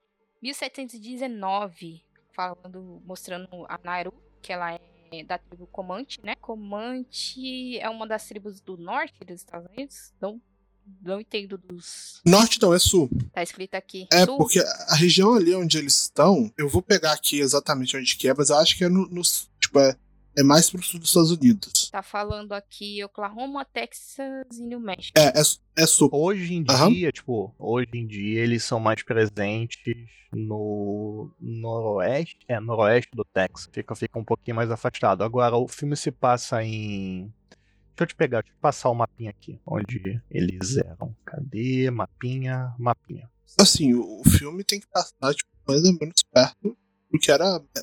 1719, 0.42 2.04
falando, 2.34 3.01
mostrando 3.06 3.48
a 3.70 3.80
Naru, 3.84 4.13
que 4.42 4.51
ela 4.51 4.74
é 4.74 5.24
da 5.24 5.38
tribo 5.38 5.68
Comanche, 5.68 6.20
né? 6.24 6.36
Comanche 6.36 7.77
é 7.80 7.89
uma 7.89 8.08
das 8.08 8.27
tribos 8.27 8.60
do 8.60 8.75
norte 8.77 9.24
dos 9.24 9.36
Estados 9.42 9.68
Unidos. 9.72 10.13
Não, 10.20 10.42
não 11.01 11.22
entendo 11.22 11.58
dos. 11.58 12.22
Norte 12.25 12.62
não, 12.62 12.74
é 12.74 12.80
sul. 12.80 13.10
Tá 13.32 13.42
escrito 13.44 13.75
aqui. 13.75 14.08
É, 14.12 14.25
Sul. 14.25 14.38
porque 14.38 14.60
a 14.60 14.96
região 14.96 15.34
ali 15.36 15.54
onde 15.56 15.77
eles 15.77 15.98
estão, 16.01 16.51
eu 16.58 16.68
vou 16.68 16.82
pegar 16.82 17.13
aqui 17.13 17.39
exatamente 17.39 17.96
onde 17.96 18.15
que 18.18 18.27
é, 18.27 18.34
mas 18.36 18.50
eu 18.50 18.58
acho 18.58 18.77
que 18.77 18.84
é 18.84 18.89
no, 18.89 19.08
no- 19.08 19.22
tipo, 19.60 19.80
é, 19.80 19.96
é 20.38 20.44
mais 20.44 20.70
pro 20.70 20.82
sul 20.84 21.00
dos 21.00 21.10
Estados 21.10 21.32
Unidos. 21.32 21.89
Tá 21.89 22.04
falando 22.04 22.51
aqui 22.54 23.04
Oklahoma, 23.04 23.65
Texas 23.65 24.58
e 24.60 24.65
New 24.65 24.80
Mexico. 24.80 25.18
É, 25.18 25.27
é, 25.27 25.84
é 25.84 25.86
sul. 25.86 26.10
Hoje 26.12 26.54
em 26.54 26.65
Aham. 26.70 26.92
dia, 26.92 27.12
tipo, 27.12 27.54
hoje 27.58 27.89
em 27.94 28.06
dia 28.06 28.42
eles 28.42 28.63
são 28.63 28.80
mais 28.80 29.01
presentes 29.04 29.77
no 30.34 31.32
noroeste, 31.39 32.39
é, 32.48 32.60
noroeste 32.60 33.12
do 33.13 33.24
Texas. 33.24 33.70
Fica, 33.72 33.96
fica 33.96 34.20
um 34.20 34.24
pouquinho 34.24 34.58
mais 34.58 34.70
afastado. 34.70 35.24
Agora, 35.24 35.56
o 35.56 35.68
filme 35.68 35.96
se 35.96 36.12
passa 36.12 36.63
em... 36.63 37.34
Deixa 37.89 38.04
eu 38.04 38.08
te 38.08 38.15
pegar, 38.15 38.42
deixa 38.42 38.51
eu 38.51 38.58
te 38.58 38.62
passar 38.62 38.89
o 38.89 38.94
mapinha 38.94 39.30
aqui, 39.30 39.58
onde 39.65 40.22
eles 40.30 40.75
eram. 40.75 41.15
Cadê? 41.24 41.89
Mapinha, 41.89 42.75
mapinha. 42.77 43.30
Assim, 43.58 43.94
o, 43.94 44.22
filme 44.27 44.65
tem 44.65 44.82
que 44.82 44.88
passar, 44.88 45.34
tipo, 45.34 45.50
mais 45.65 45.82
ou 45.86 45.94
menos 45.94 46.22
perto 46.30 46.77
do 47.10 47.18
que 47.18 47.32
era 47.32 47.63
é, 47.77 47.82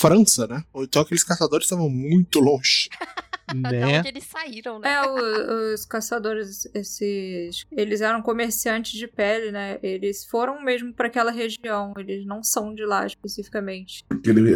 França, 0.00 0.46
né? 0.46 0.64
Então 0.76 1.02
aqueles 1.02 1.22
caçadores 1.24 1.66
estavam 1.66 1.88
muito 1.90 2.40
longe. 2.40 2.88
Da 3.60 3.70
né? 3.70 3.98
onde 3.98 4.08
eles 4.08 4.24
saíram, 4.24 4.78
né? 4.78 4.92
É, 4.92 5.02
o- 5.02 5.74
os 5.74 5.84
caçadores, 5.84 6.66
esses. 6.74 7.64
Eles 7.72 8.00
eram 8.00 8.22
comerciantes 8.22 8.92
de 8.98 9.06
pele, 9.06 9.50
né? 9.50 9.78
Eles 9.82 10.24
foram 10.24 10.62
mesmo 10.62 10.92
pra 10.92 11.06
aquela 11.08 11.30
região. 11.30 11.92
Eles 11.98 12.24
não 12.26 12.42
são 12.42 12.74
de 12.74 12.84
lá 12.84 13.06
especificamente. 13.06 14.04
Porque 14.08 14.30
ele 14.30 14.54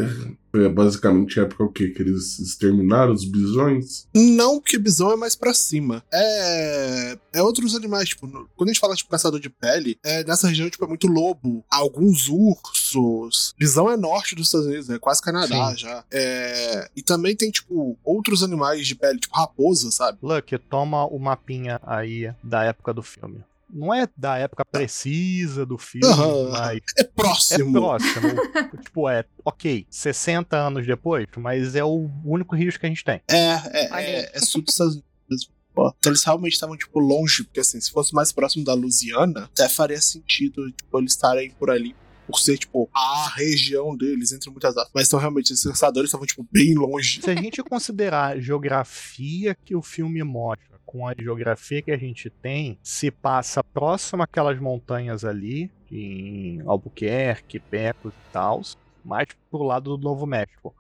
foi 0.51 0.69
basicamente 0.69 1.41
a 1.41 1.43
época 1.43 1.65
o 1.65 1.73
quê? 1.73 1.89
Que 1.89 2.03
eles 2.03 2.39
exterminaram 2.39 3.13
os 3.13 3.25
bisões? 3.25 4.07
Não, 4.15 4.61
porque 4.61 4.79
bisão 4.79 5.11
é 5.13 5.17
mais 5.17 5.35
pra 5.35 5.53
cima. 5.53 6.05
É. 6.13 7.19
É 7.33 7.43
outros 7.43 7.75
animais, 7.75 8.11
tipo, 8.11 8.27
no- 8.29 8.49
quando 8.57 8.69
a 8.71 8.73
gente 8.73 8.81
fala, 8.81 8.95
tipo, 8.95 9.11
caçador 9.11 9.41
de 9.41 9.51
pele, 9.51 9.99
é, 10.05 10.23
nessa 10.25 10.47
região, 10.49 10.71
tipo, 10.71 10.85
é 10.85 10.89
muito 10.89 11.09
lobo. 11.09 11.65
Alguns 11.69 12.29
ursos. 12.29 13.55
Bisão 13.59 13.91
é 13.91 13.97
norte 13.97 14.35
dos 14.35 14.47
Estados 14.47 14.67
Unidos, 14.69 14.89
é 14.91 14.99
quase 14.99 15.21
Canadá 15.21 15.71
Sim. 15.71 15.79
já. 15.79 16.05
É, 16.13 16.89
e 16.97 17.03
também 17.03 17.35
tem, 17.35 17.51
tipo, 17.51 17.99
outros 18.05 18.43
animais 18.43 18.84
de 18.89 18.95
pele, 18.95 19.19
tipo 19.19 19.35
raposa, 19.37 19.91
sabe? 19.91 20.19
Luck, 20.23 20.57
toma 20.59 21.05
o 21.07 21.19
mapinha 21.19 21.81
aí 21.85 22.33
da 22.43 22.65
época 22.65 22.93
do 22.95 23.03
filme. 23.03 23.43
Não 23.71 23.93
é 23.93 24.07
da 24.17 24.37
época 24.39 24.65
precisa 24.65 25.67
do 25.67 25.77
filme, 25.77 26.07
Aham. 26.07 26.51
mas 26.51 26.81
É 26.97 27.01
é 27.01 27.05
próximo. 27.05 27.73
próximo. 27.73 28.29
tipo, 28.85 29.09
é, 29.09 29.25
ok, 29.45 29.87
60 29.91 30.57
anos 30.57 30.87
depois, 30.87 31.27
mas 31.37 31.75
é 31.75 31.83
o 31.83 32.09
único 32.25 32.55
risco 32.55 32.81
que 32.81 32.87
a 32.87 32.89
gente 32.89 33.05
tem. 33.05 33.21
É, 33.29 33.37
é, 33.37 33.89
Olha 33.93 34.01
é, 34.03 34.31
é 34.35 34.41
sul 34.41 34.63
dos 34.63 34.75
Estados 34.75 34.95
Unidos. 35.29 35.51
Pô, 35.75 35.93
Então 35.99 36.13
eles 36.13 36.23
realmente 36.23 36.53
estavam, 36.53 36.77
tipo, 36.77 37.01
longe, 37.01 37.43
porque 37.43 37.59
assim, 37.59 37.81
se 37.81 37.91
fosse 37.91 38.15
mais 38.15 38.31
próximo 38.31 38.65
da 38.65 38.75
Louisiana, 38.75 39.45
até 39.53 39.69
faria 39.69 40.01
sentido, 40.01 40.71
tipo, 40.71 40.97
eles 41.01 41.11
estarem 41.13 41.51
por 41.51 41.69
ali, 41.69 41.97
por 42.27 42.39
ser, 42.39 42.59
tipo, 42.59 42.89
a 42.95 43.29
região 43.37 43.97
deles, 43.97 44.33
entre 44.33 44.51
muitas 44.51 44.77
aspas. 44.77 44.93
Mas 44.95 45.07
então, 45.09 45.19
realmente, 45.19 45.53
esses 45.53 45.65
caçadores 45.65 46.09
estavam, 46.09 46.27
tipo, 46.27 46.47
bem 46.51 46.75
longe. 46.75 47.21
Se 47.23 47.31
a 47.31 47.35
gente 47.35 47.63
considerar 47.63 48.33
a 48.37 48.41
geografia 48.41 49.55
que 49.65 49.75
o 49.77 49.83
filme 49.83 50.23
mostra 50.23 50.79
com 50.85 51.07
a 51.09 51.15
geografia 51.19 51.83
que 51.83 51.91
a 51.91 51.97
gente 51.97 52.31
tem, 52.31 52.79
se 52.83 53.11
passa 53.11 53.63
próximo 53.65 54.23
àquelas 54.23 54.59
montanhas 54.61 55.25
ali, 55.25 55.71
em 55.91 56.61
Albuquerque, 56.67 57.59
Pecos 57.59 58.13
e 58.13 58.33
tal, 58.33 58.61
mais 59.05 59.27
pro 59.51 59.63
lado 59.63 59.97
do 59.97 60.03
Novo 60.03 60.27
México. 60.27 60.75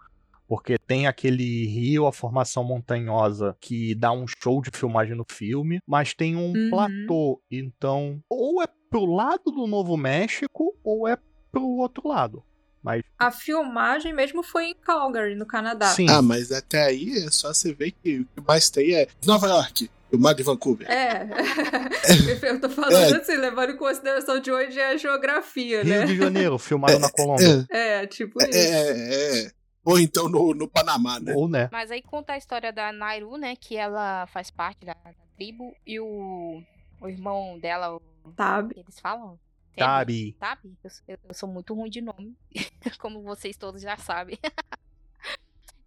Porque 0.46 0.76
tem 0.78 1.06
aquele 1.06 1.66
rio, 1.66 2.06
a 2.06 2.12
formação 2.12 2.62
montanhosa, 2.62 3.56
que 3.60 3.94
dá 3.94 4.12
um 4.12 4.26
show 4.26 4.60
de 4.60 4.70
filmagem 4.72 5.16
no 5.16 5.24
filme, 5.28 5.80
mas 5.86 6.14
tem 6.14 6.36
um 6.36 6.52
Uhum. 6.52 6.70
platô. 6.70 7.42
Então, 7.50 8.20
ou 8.28 8.62
é 8.62 8.66
pro 8.90 9.06
lado 9.06 9.50
do 9.50 9.66
Novo 9.66 9.96
México, 9.96 10.76
ou 10.84 11.08
é 11.08 11.16
pro 11.54 11.66
outro 11.78 12.08
lado. 12.08 12.42
Mas, 12.82 13.02
A 13.18 13.30
filmagem 13.30 14.12
mesmo 14.12 14.42
foi 14.42 14.66
em 14.66 14.75
Calgary, 14.75 15.34
no 15.34 15.46
Canadá. 15.46 15.87
sim, 15.88 16.06
Ah, 16.11 16.20
mas 16.20 16.52
até 16.52 16.82
aí 16.84 17.25
é 17.26 17.30
só 17.30 17.49
você 17.54 17.73
ver 17.73 17.92
que 17.92 18.20
o 18.20 18.25
que 18.26 18.40
mais 18.46 18.68
tem 18.68 18.94
é 18.94 19.06
Nova 19.25 19.46
York, 19.49 19.90
o 20.12 20.18
mar 20.18 20.34
de 20.34 20.42
Vancouver. 20.42 20.87
É. 20.90 21.26
Eu 22.42 22.61
tô 22.61 22.68
falando 22.68 22.92
É. 23.14 23.16
assim, 23.16 23.37
levando 23.37 23.70
em 23.70 23.76
consideração 23.76 24.38
de 24.38 24.50
onde 24.52 24.78
é 24.78 24.88
a 24.90 24.96
geografia, 24.99 25.82
Rio 25.82 25.99
né? 26.00 26.04
de 26.04 26.16
Janeiro, 26.16 26.58
filmado 26.58 26.99
na 26.99 27.11
Colômbia. 27.11 27.66
É, 27.70 28.02
É, 28.02 28.06
tipo 28.06 28.42
é, 28.42 28.50
isso. 28.50 28.58
é, 28.58 29.44
é. 29.46 29.50
Ou 29.82 29.99
então 29.99 30.28
no, 30.28 30.52
no 30.54 30.68
Panamá, 30.68 31.18
né? 31.20 31.32
Ou 31.34 31.49
né? 31.49 31.68
Mas 31.73 31.90
aí 31.90 32.02
conta 32.02 32.34
a 32.34 32.38
história 32.38 32.73
da 32.73 32.92
Nairu, 32.92 33.37
né? 33.38 33.54
Que 33.58 33.76
ela 33.76 34.26
faz 34.26 34.50
parte 34.50 34.84
da, 34.84 34.92
da 34.94 35.12
tribo. 35.37 35.75
E 35.87 35.99
o, 36.00 36.62
o 37.00 37.08
irmão 37.08 37.58
dela, 37.58 37.94
o, 37.96 38.00
Sabe? 38.37 38.75
eles 38.78 38.99
falam? 39.00 39.38
Tabi. 39.76 40.37
Sabe? 40.38 40.73
Eu, 41.09 41.19
eu- 41.28 41.35
sou 41.35 41.49
muito 41.49 41.75
ruim 41.75 41.90
de 41.90 42.00
nome, 42.00 42.37
como 43.00 43.23
vocês 43.23 43.57
todos 43.57 43.83
já 43.83 43.97
sabem. 43.97 44.38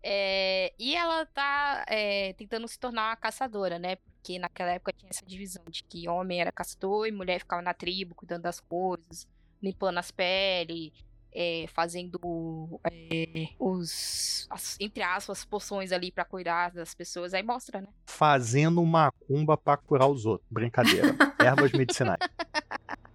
É, 0.10 0.74
e 0.80 0.96
ela 0.96 1.26
tá 1.26 1.84
é, 1.88 2.32
tentando 2.34 2.66
se 2.68 2.80
tornar 2.80 3.10
uma 3.10 3.16
caçadora, 3.18 3.78
né? 3.78 3.98
Porque 3.98 4.40
naquela 4.40 4.72
época 4.72 4.94
tinha 4.94 5.10
essa 5.10 5.26
divisão 5.26 5.64
de 5.70 5.84
que 5.84 6.08
homem 6.08 6.40
era 6.40 6.52
caçador 6.52 7.08
e 7.08 7.12
mulher 7.12 7.40
ficava 7.40 7.62
na 7.62 7.74
tribo, 7.74 8.16
cuidando 8.16 8.44
das 8.44 8.60
coisas, 8.62 9.28
limpando 9.62 9.98
as 9.98 10.10
peles, 10.10 10.94
é, 11.34 11.66
fazendo 11.74 12.80
é, 12.90 13.50
os, 13.60 14.48
as- 14.50 14.78
entre 14.80 15.04
aspas, 15.04 15.44
poções 15.44 15.92
ali 15.92 16.10
pra 16.10 16.24
cuidar 16.24 16.72
das 16.72 16.94
pessoas. 16.94 17.34
Aí 17.34 17.44
mostra, 17.44 17.82
né? 17.82 17.88
Fazendo 18.06 18.86
macumba 18.86 19.58
pra 19.58 19.76
curar 19.76 20.08
os 20.08 20.26
outros. 20.26 20.48
Brincadeira. 20.50 21.08
Ervas 21.44 21.72
medicinais. 21.74 22.20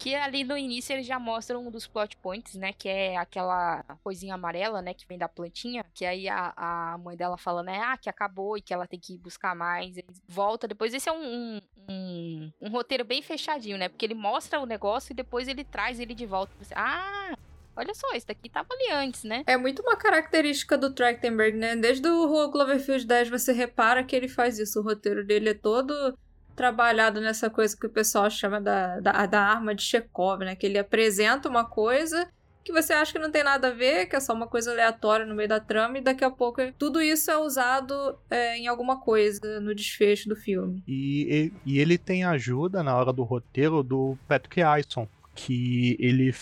Que 0.03 0.17
ali 0.17 0.43
no 0.43 0.59
início 0.59 0.93
eles 0.93 1.07
já 1.07 1.17
mostram 1.17 1.65
um 1.65 1.71
dos 1.71 1.87
plot 1.87 2.17
points, 2.17 2.57
né? 2.57 2.73
Que 2.73 2.89
é 2.89 3.17
aquela 3.17 3.85
coisinha 4.03 4.35
amarela, 4.35 4.83
né? 4.83 4.93
Que 4.93 5.07
vem 5.07 5.17
da 5.17 5.29
plantinha. 5.29 5.85
Que 5.95 6.05
aí 6.05 6.29
a, 6.29 6.53
a 6.57 6.99
mãe 6.99 7.17
dela 7.17 7.39
fala, 7.39 7.63
né? 7.63 7.79
Ah, 7.79 7.97
que 7.97 8.11
acabou 8.11 8.59
e 8.59 8.61
que 8.61 8.75
ela 8.75 8.85
tem 8.85 8.99
que 8.99 9.17
buscar 9.17 9.55
mais. 9.55 9.95
Volta 10.27 10.67
depois. 10.67 10.93
Esse 10.93 11.09
é 11.09 11.13
um, 11.13 11.61
um, 11.89 12.53
um, 12.61 12.69
roteiro 12.71 13.05
bem 13.05 13.23
fechadinho, 13.23 13.79
né? 13.79 13.89
Porque 13.89 14.05
ele 14.05 14.15
mostra 14.15 14.59
o 14.59 14.67
negócio 14.67 15.13
e 15.13 15.15
depois 15.15 15.47
ele 15.47 15.63
traz 15.63 16.01
ele 16.01 16.15
de 16.15 16.27
volta. 16.27 16.53
Você, 16.59 16.75
ah, 16.75 17.37
olha 17.77 17.95
só, 17.95 18.13
esse 18.13 18.27
daqui 18.27 18.49
tava 18.49 18.75
ali 18.75 18.91
antes, 18.91 19.23
né? 19.23 19.45
É 19.47 19.57
muito 19.57 19.83
uma 19.83 19.97
característica 19.97 20.77
do 20.77 20.93
Trachtenberg, 20.93 21.57
né? 21.57 21.77
Desde 21.77 22.09
o 22.09 22.51
Cloverfield 22.51 23.07
10 23.07 23.31
você 23.31 23.53
repara 23.53 24.03
que 24.03 24.17
ele 24.17 24.27
faz 24.27 24.59
isso. 24.59 24.81
O 24.81 24.83
roteiro 24.83 25.25
dele 25.25 25.51
é 25.51 25.55
todo 25.55 26.19
trabalhado 26.57 27.21
nessa 27.21 27.49
coisa 27.51 27.77
que 27.77 27.87
o 27.87 27.91
pessoal 27.91 28.29
chama 28.31 28.61
da, 28.61 29.01
da, 29.01 29.27
da 29.27 29.41
arma 29.41 29.75
de 29.75 29.83
Chekhov, 29.83 30.41
né? 30.45 30.55
Que 30.55 30.67
ele 30.67 30.79
apresenta 30.79 31.49
uma 31.49 31.65
coisa 31.65 32.29
que 32.65 32.73
você 32.73 32.93
acha 32.93 33.13
que 33.13 33.19
não 33.19 33.31
tem 33.31 33.43
nada 33.43 33.69
a 33.69 33.73
ver, 33.73 34.07
que 34.07 34.15
é 34.15 34.21
só 34.21 34.33
uma 34.33 34.47
coisa 34.47 34.71
aleatória 34.71 35.27
no 35.27 35.35
meio 35.35 35.49
da 35.49 35.59
trama, 35.59 35.99
e 35.99 36.01
daqui 36.01 36.25
a 36.25 36.31
pouco 36.31 36.61
tudo 36.79 37.03
isso 37.03 37.29
é 37.29 37.37
usado 37.37 38.17
é, 38.31 38.57
em 38.57 38.69
alguma 38.69 39.01
coisa 39.01 39.59
no 39.61 39.75
desfecho 39.75 40.29
do 40.29 40.37
filme. 40.37 40.81
E, 40.87 41.51
e- 41.67 41.73
e 41.73 41.79
ele 41.81 41.99
tem 41.99 42.23
ajuda 42.23 42.81
na 42.85 42.97
hora 42.97 43.13
do 43.13 43.25
roteiro 43.25 43.83
do 43.83 44.17
Patrick 44.29 44.63
Ayson, 44.63 45.09
que 45.35 45.97
ele, 45.99 46.33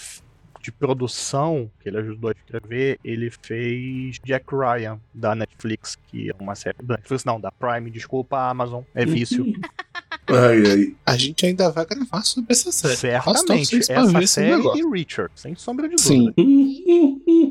de 0.60 0.70
produção, 0.70 1.70
que 1.80 1.88
ele 1.88 1.96
ajudou 2.00 2.28
a 2.28 2.32
escrever, 2.34 2.98
ele 3.02 3.30
fez 3.30 4.18
Jack 4.22 4.44
Ryan, 4.54 5.00
da 5.14 5.34
Netflix, 5.34 5.96
que 6.08 6.28
é 6.28 6.34
uma 6.38 6.54
série. 6.54 6.76
Da 6.82 6.96
Netflix 6.96 7.24
não, 7.24 7.40
da 7.40 7.50
Prime, 7.50 7.90
desculpa, 7.90 8.36
a 8.36 8.50
Amazon. 8.50 8.82
É 8.94 9.06
vício. 9.06 9.46
Ai, 10.26 10.62
ai. 10.70 10.96
A 11.04 11.16
gente 11.16 11.44
ainda 11.46 11.70
vai 11.70 11.84
gravar 11.84 12.22
sobre 12.22 12.52
essa 12.52 12.70
série. 12.70 12.96
Certamente. 12.96 13.76
Essa 13.76 14.26
série 14.26 14.62
e 14.78 14.90
Richard, 14.90 15.32
sem 15.34 15.54
sombra 15.54 15.88
de 15.88 16.00
Sim. 16.00 16.32
dúvida. 16.36 17.50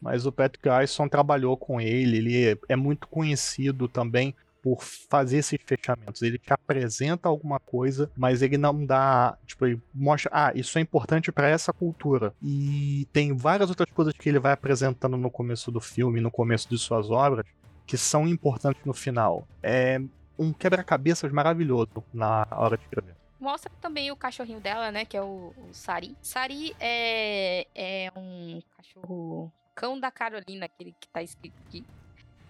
Mas 0.00 0.26
o 0.26 0.32
Patrick 0.32 0.68
Ayson 0.68 1.08
trabalhou 1.08 1.56
com 1.56 1.80
ele, 1.80 2.18
ele 2.18 2.44
é, 2.44 2.58
é 2.68 2.76
muito 2.76 3.08
conhecido 3.08 3.88
também 3.88 4.34
por 4.64 4.82
fazer 4.82 5.38
esses 5.38 5.58
fechamentos. 5.66 6.22
Ele 6.22 6.38
te 6.38 6.50
apresenta 6.50 7.28
alguma 7.28 7.60
coisa, 7.60 8.10
mas 8.16 8.40
ele 8.40 8.56
não 8.56 8.84
dá, 8.84 9.36
tipo, 9.46 9.66
ele 9.66 9.78
mostra, 9.94 10.30
ah, 10.32 10.52
isso 10.54 10.78
é 10.78 10.80
importante 10.80 11.30
para 11.30 11.48
essa 11.48 11.70
cultura. 11.70 12.32
E 12.42 13.06
tem 13.12 13.36
várias 13.36 13.68
outras 13.68 13.90
coisas 13.92 14.14
que 14.14 14.26
ele 14.26 14.38
vai 14.38 14.52
apresentando 14.52 15.18
no 15.18 15.30
começo 15.30 15.70
do 15.70 15.80
filme, 15.80 16.18
no 16.18 16.30
começo 16.30 16.66
de 16.68 16.78
suas 16.78 17.10
obras, 17.10 17.44
que 17.86 17.98
são 17.98 18.26
importantes 18.26 18.80
no 18.86 18.94
final. 18.94 19.46
É 19.62 20.00
um 20.38 20.52
quebra-cabeças 20.52 21.30
maravilhoso 21.32 22.04
na 22.12 22.46
hora 22.52 22.76
de 22.76 22.84
escrever. 22.84 23.14
Mostra 23.40 23.70
também 23.80 24.10
o 24.10 24.16
cachorrinho 24.16 24.60
dela, 24.60 24.90
né? 24.90 25.04
Que 25.04 25.16
é 25.16 25.22
o, 25.22 25.52
o 25.56 25.68
Sari. 25.72 26.16
Sari 26.22 26.74
é, 26.80 27.66
é 27.74 28.12
um 28.16 28.60
cachorro 28.76 29.52
cão 29.74 29.98
da 29.98 30.10
Carolina, 30.10 30.66
aquele 30.66 30.94
que 30.98 31.08
tá 31.08 31.22
escrito 31.22 31.54
aqui. 31.66 31.84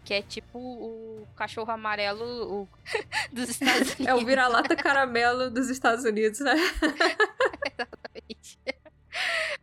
Que 0.05 0.14
é 0.14 0.23
tipo 0.23 0.59
o 0.59 1.26
cachorro 1.35 1.71
amarelo 1.73 2.62
o- 2.62 2.69
dos 3.33 3.49
Estados 3.49 3.95
Unidos. 3.95 4.07
É 4.07 4.14
o 4.14 4.25
vira-lata 4.25 4.76
caramelo 4.76 5.50
dos 5.50 5.71
Estados 5.71 6.05
Unidos, 6.05 6.41
né? 6.41 6.55
Exatamente. 7.73 8.59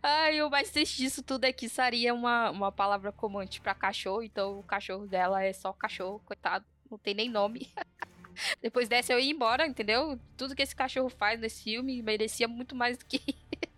Ai, 0.01 0.41
o 0.41 0.49
mais 0.49 0.71
triste 0.71 0.97
disso 0.97 1.21
tudo 1.21 1.43
é 1.45 1.51
que 1.53 1.69
Sari 1.69 2.07
é 2.07 2.13
uma, 2.13 2.49
uma 2.49 2.71
palavra 2.71 3.11
comum 3.11 3.45
pra 3.61 3.75
cachorro, 3.75 4.23
então 4.23 4.59
o 4.59 4.63
cachorro 4.63 5.05
dela 5.05 5.43
é 5.43 5.53
só 5.53 5.71
cachorro, 5.73 6.19
coitado, 6.25 6.65
não 6.91 6.97
tem 6.97 7.13
nem 7.13 7.29
nome. 7.29 7.69
Depois 8.61 8.87
dessa 8.87 9.13
eu 9.13 9.19
ia 9.19 9.31
embora, 9.31 9.65
entendeu? 9.65 10.19
Tudo 10.37 10.55
que 10.55 10.61
esse 10.61 10.75
cachorro 10.75 11.09
faz 11.09 11.39
nesse 11.39 11.63
filme 11.63 12.01
merecia 12.01 12.47
muito 12.47 12.75
mais 12.75 12.97
do 12.97 13.05
que. 13.05 13.21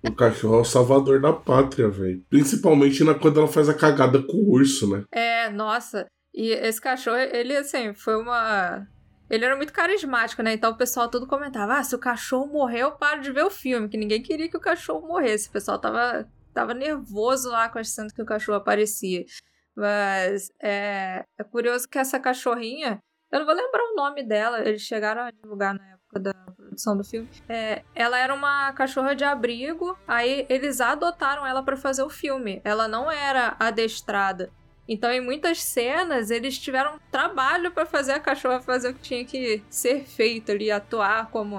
O 0.03 0.11
cachorro 0.13 0.57
é 0.57 0.61
o 0.61 0.65
salvador 0.65 1.21
da 1.21 1.31
pátria, 1.31 1.89
velho. 1.89 2.23
Principalmente 2.29 3.03
na, 3.03 3.13
quando 3.13 3.39
ela 3.39 3.47
faz 3.47 3.69
a 3.69 3.73
cagada 3.73 4.21
com 4.21 4.37
o 4.37 4.51
urso, 4.51 4.89
né? 4.89 5.05
É, 5.11 5.49
nossa. 5.49 6.07
E 6.33 6.49
esse 6.49 6.81
cachorro, 6.81 7.17
ele, 7.17 7.55
assim, 7.55 7.93
foi 7.93 8.17
uma. 8.17 8.87
Ele 9.29 9.45
era 9.45 9.55
muito 9.55 9.71
carismático, 9.71 10.43
né? 10.43 10.53
Então 10.53 10.71
o 10.71 10.77
pessoal 10.77 11.09
tudo 11.09 11.25
comentava: 11.25 11.77
ah, 11.77 11.83
se 11.83 11.95
o 11.95 11.99
cachorro 11.99 12.47
morrer, 12.47 12.79
eu 12.79 12.91
paro 12.91 13.21
de 13.21 13.31
ver 13.31 13.45
o 13.45 13.49
filme. 13.49 13.87
Que 13.87 13.97
ninguém 13.97 14.21
queria 14.21 14.49
que 14.49 14.57
o 14.57 14.61
cachorro 14.61 15.07
morresse. 15.07 15.47
O 15.47 15.51
pessoal 15.51 15.79
tava, 15.79 16.27
tava 16.53 16.73
nervoso 16.73 17.49
lá 17.49 17.69
com 17.69 17.79
a 17.79 17.83
cena 17.83 18.09
que 18.13 18.21
o 18.21 18.25
cachorro 18.25 18.57
aparecia. 18.57 19.25
Mas 19.75 20.51
é, 20.61 21.25
é 21.37 21.43
curioso 21.43 21.87
que 21.87 21.97
essa 21.97 22.19
cachorrinha. 22.19 22.99
Eu 23.31 23.39
não 23.39 23.45
vou 23.47 23.55
lembrar 23.55 23.83
o 23.83 23.95
nome 23.95 24.23
dela, 24.23 24.59
eles 24.61 24.83
chegaram 24.83 25.23
a 25.23 25.31
divulgar 25.31 25.73
na 25.73 25.83
época 25.93 26.19
da 26.19 26.33
produção 26.55 26.95
do 26.95 27.03
filme. 27.03 27.27
É, 27.49 27.83
ela 27.95 28.19
era 28.19 28.31
uma 28.33 28.71
cachorra 28.73 29.15
de 29.15 29.23
abrigo, 29.23 29.97
aí 30.07 30.45
eles 30.49 30.79
adotaram 30.79 31.45
ela 31.45 31.63
pra 31.63 31.75
fazer 31.75 32.03
o 32.03 32.09
filme. 32.09 32.61
Ela 32.63 32.87
não 32.87 33.11
era 33.11 33.55
adestrada. 33.59 34.51
Então, 34.87 35.11
em 35.11 35.21
muitas 35.21 35.63
cenas, 35.63 36.29
eles 36.29 36.57
tiveram 36.57 36.99
trabalho 37.09 37.71
pra 37.71 37.85
fazer 37.85 38.11
a 38.13 38.19
cachorra 38.19 38.59
fazer 38.59 38.89
o 38.89 38.93
que 38.93 39.01
tinha 39.01 39.25
que 39.25 39.63
ser 39.69 40.03
feito 40.03 40.51
ali, 40.51 40.69
atuar 40.69 41.29
como 41.29 41.57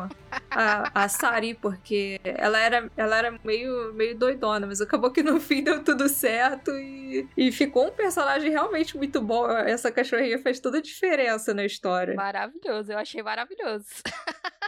a, 0.50 0.90
a 0.94 1.08
Sari, 1.08 1.54
porque 1.54 2.20
ela 2.22 2.58
era, 2.58 2.90
ela 2.96 3.16
era 3.16 3.38
meio, 3.42 3.94
meio 3.94 4.16
doidona, 4.16 4.66
mas 4.66 4.80
acabou 4.80 5.10
que 5.10 5.22
no 5.22 5.40
fim 5.40 5.62
deu 5.62 5.82
tudo 5.82 6.08
certo 6.08 6.70
e, 6.72 7.26
e 7.36 7.50
ficou 7.50 7.88
um 7.88 7.92
personagem 7.92 8.50
realmente 8.50 8.96
muito 8.96 9.22
bom. 9.22 9.50
Essa 9.50 9.90
cachorrinha 9.90 10.38
fez 10.38 10.60
toda 10.60 10.78
a 10.78 10.82
diferença 10.82 11.54
na 11.54 11.64
história. 11.64 12.14
Maravilhoso, 12.14 12.92
eu 12.92 12.98
achei 12.98 13.22
maravilhoso. 13.22 13.86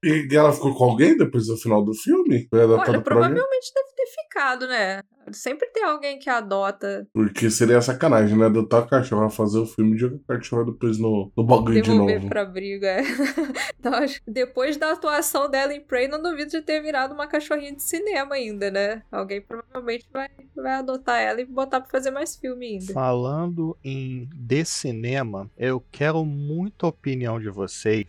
E 0.00 0.28
ela 0.32 0.52
ficou 0.52 0.72
com 0.76 0.84
alguém 0.84 1.16
depois 1.16 1.46
do 1.46 1.56
final 1.56 1.84
do 1.84 1.92
filme? 1.92 2.48
Olha, 2.52 3.00
provavelmente 3.00 3.72
deve 3.74 3.88
ter 3.96 4.06
ficado, 4.06 4.68
né? 4.68 5.00
Sempre 5.32 5.68
tem 5.68 5.84
alguém 5.84 6.18
que 6.18 6.30
adota. 6.30 7.06
Porque 7.12 7.50
seria 7.50 7.80
sacanagem, 7.80 8.36
né? 8.36 8.46
Adotar 8.46 8.82
a 8.82 8.86
cachorra, 8.86 9.30
fazer 9.30 9.58
o 9.58 9.66
filme 9.66 9.96
e 9.96 9.98
jogar 9.98 10.16
a 10.28 10.34
cachorra 10.36 10.64
depois 10.66 10.98
no, 10.98 11.30
no 11.36 11.44
bagulho 11.44 11.82
de 11.82 11.90
devolver 11.90 12.16
novo. 12.16 12.28
pra 12.28 12.44
briga. 12.44 12.86
é. 12.86 13.02
então, 13.78 13.94
acho 13.94 14.22
que 14.22 14.30
depois 14.30 14.76
da 14.76 14.92
atuação 14.92 15.50
dela 15.50 15.74
em 15.74 15.80
Prey, 15.80 16.08
não 16.08 16.22
duvido 16.22 16.50
de 16.50 16.62
ter 16.62 16.80
virado 16.82 17.14
uma 17.14 17.26
cachorrinha 17.26 17.74
de 17.74 17.82
cinema 17.82 18.34
ainda, 18.34 18.70
né? 18.70 19.02
Alguém 19.10 19.40
provavelmente 19.40 20.06
vai, 20.12 20.28
vai 20.54 20.74
adotar 20.74 21.20
ela 21.20 21.40
e 21.40 21.44
botar 21.44 21.80
pra 21.80 21.90
fazer 21.90 22.10
mais 22.10 22.36
filme 22.36 22.66
ainda. 22.66 22.92
Falando 22.92 23.76
em 23.84 24.28
de 24.34 24.64
cinema, 24.64 25.50
eu 25.56 25.82
quero 25.90 26.24
muito 26.24 26.86
a 26.86 26.88
opinião 26.88 27.40
de 27.40 27.50
vocês 27.50 28.06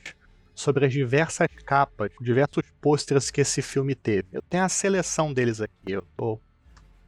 sobre 0.59 0.85
as 0.85 0.91
diversas 0.91 1.47
capas, 1.65 2.11
diversos 2.19 2.63
pôsteres 2.81 3.31
que 3.31 3.41
esse 3.41 3.61
filme 3.61 3.95
teve. 3.95 4.27
Eu 4.33 4.41
tenho 4.41 4.63
a 4.63 4.69
seleção 4.69 5.33
deles 5.33 5.61
aqui, 5.61 5.91
eu 5.91 6.03
tô 6.17 6.39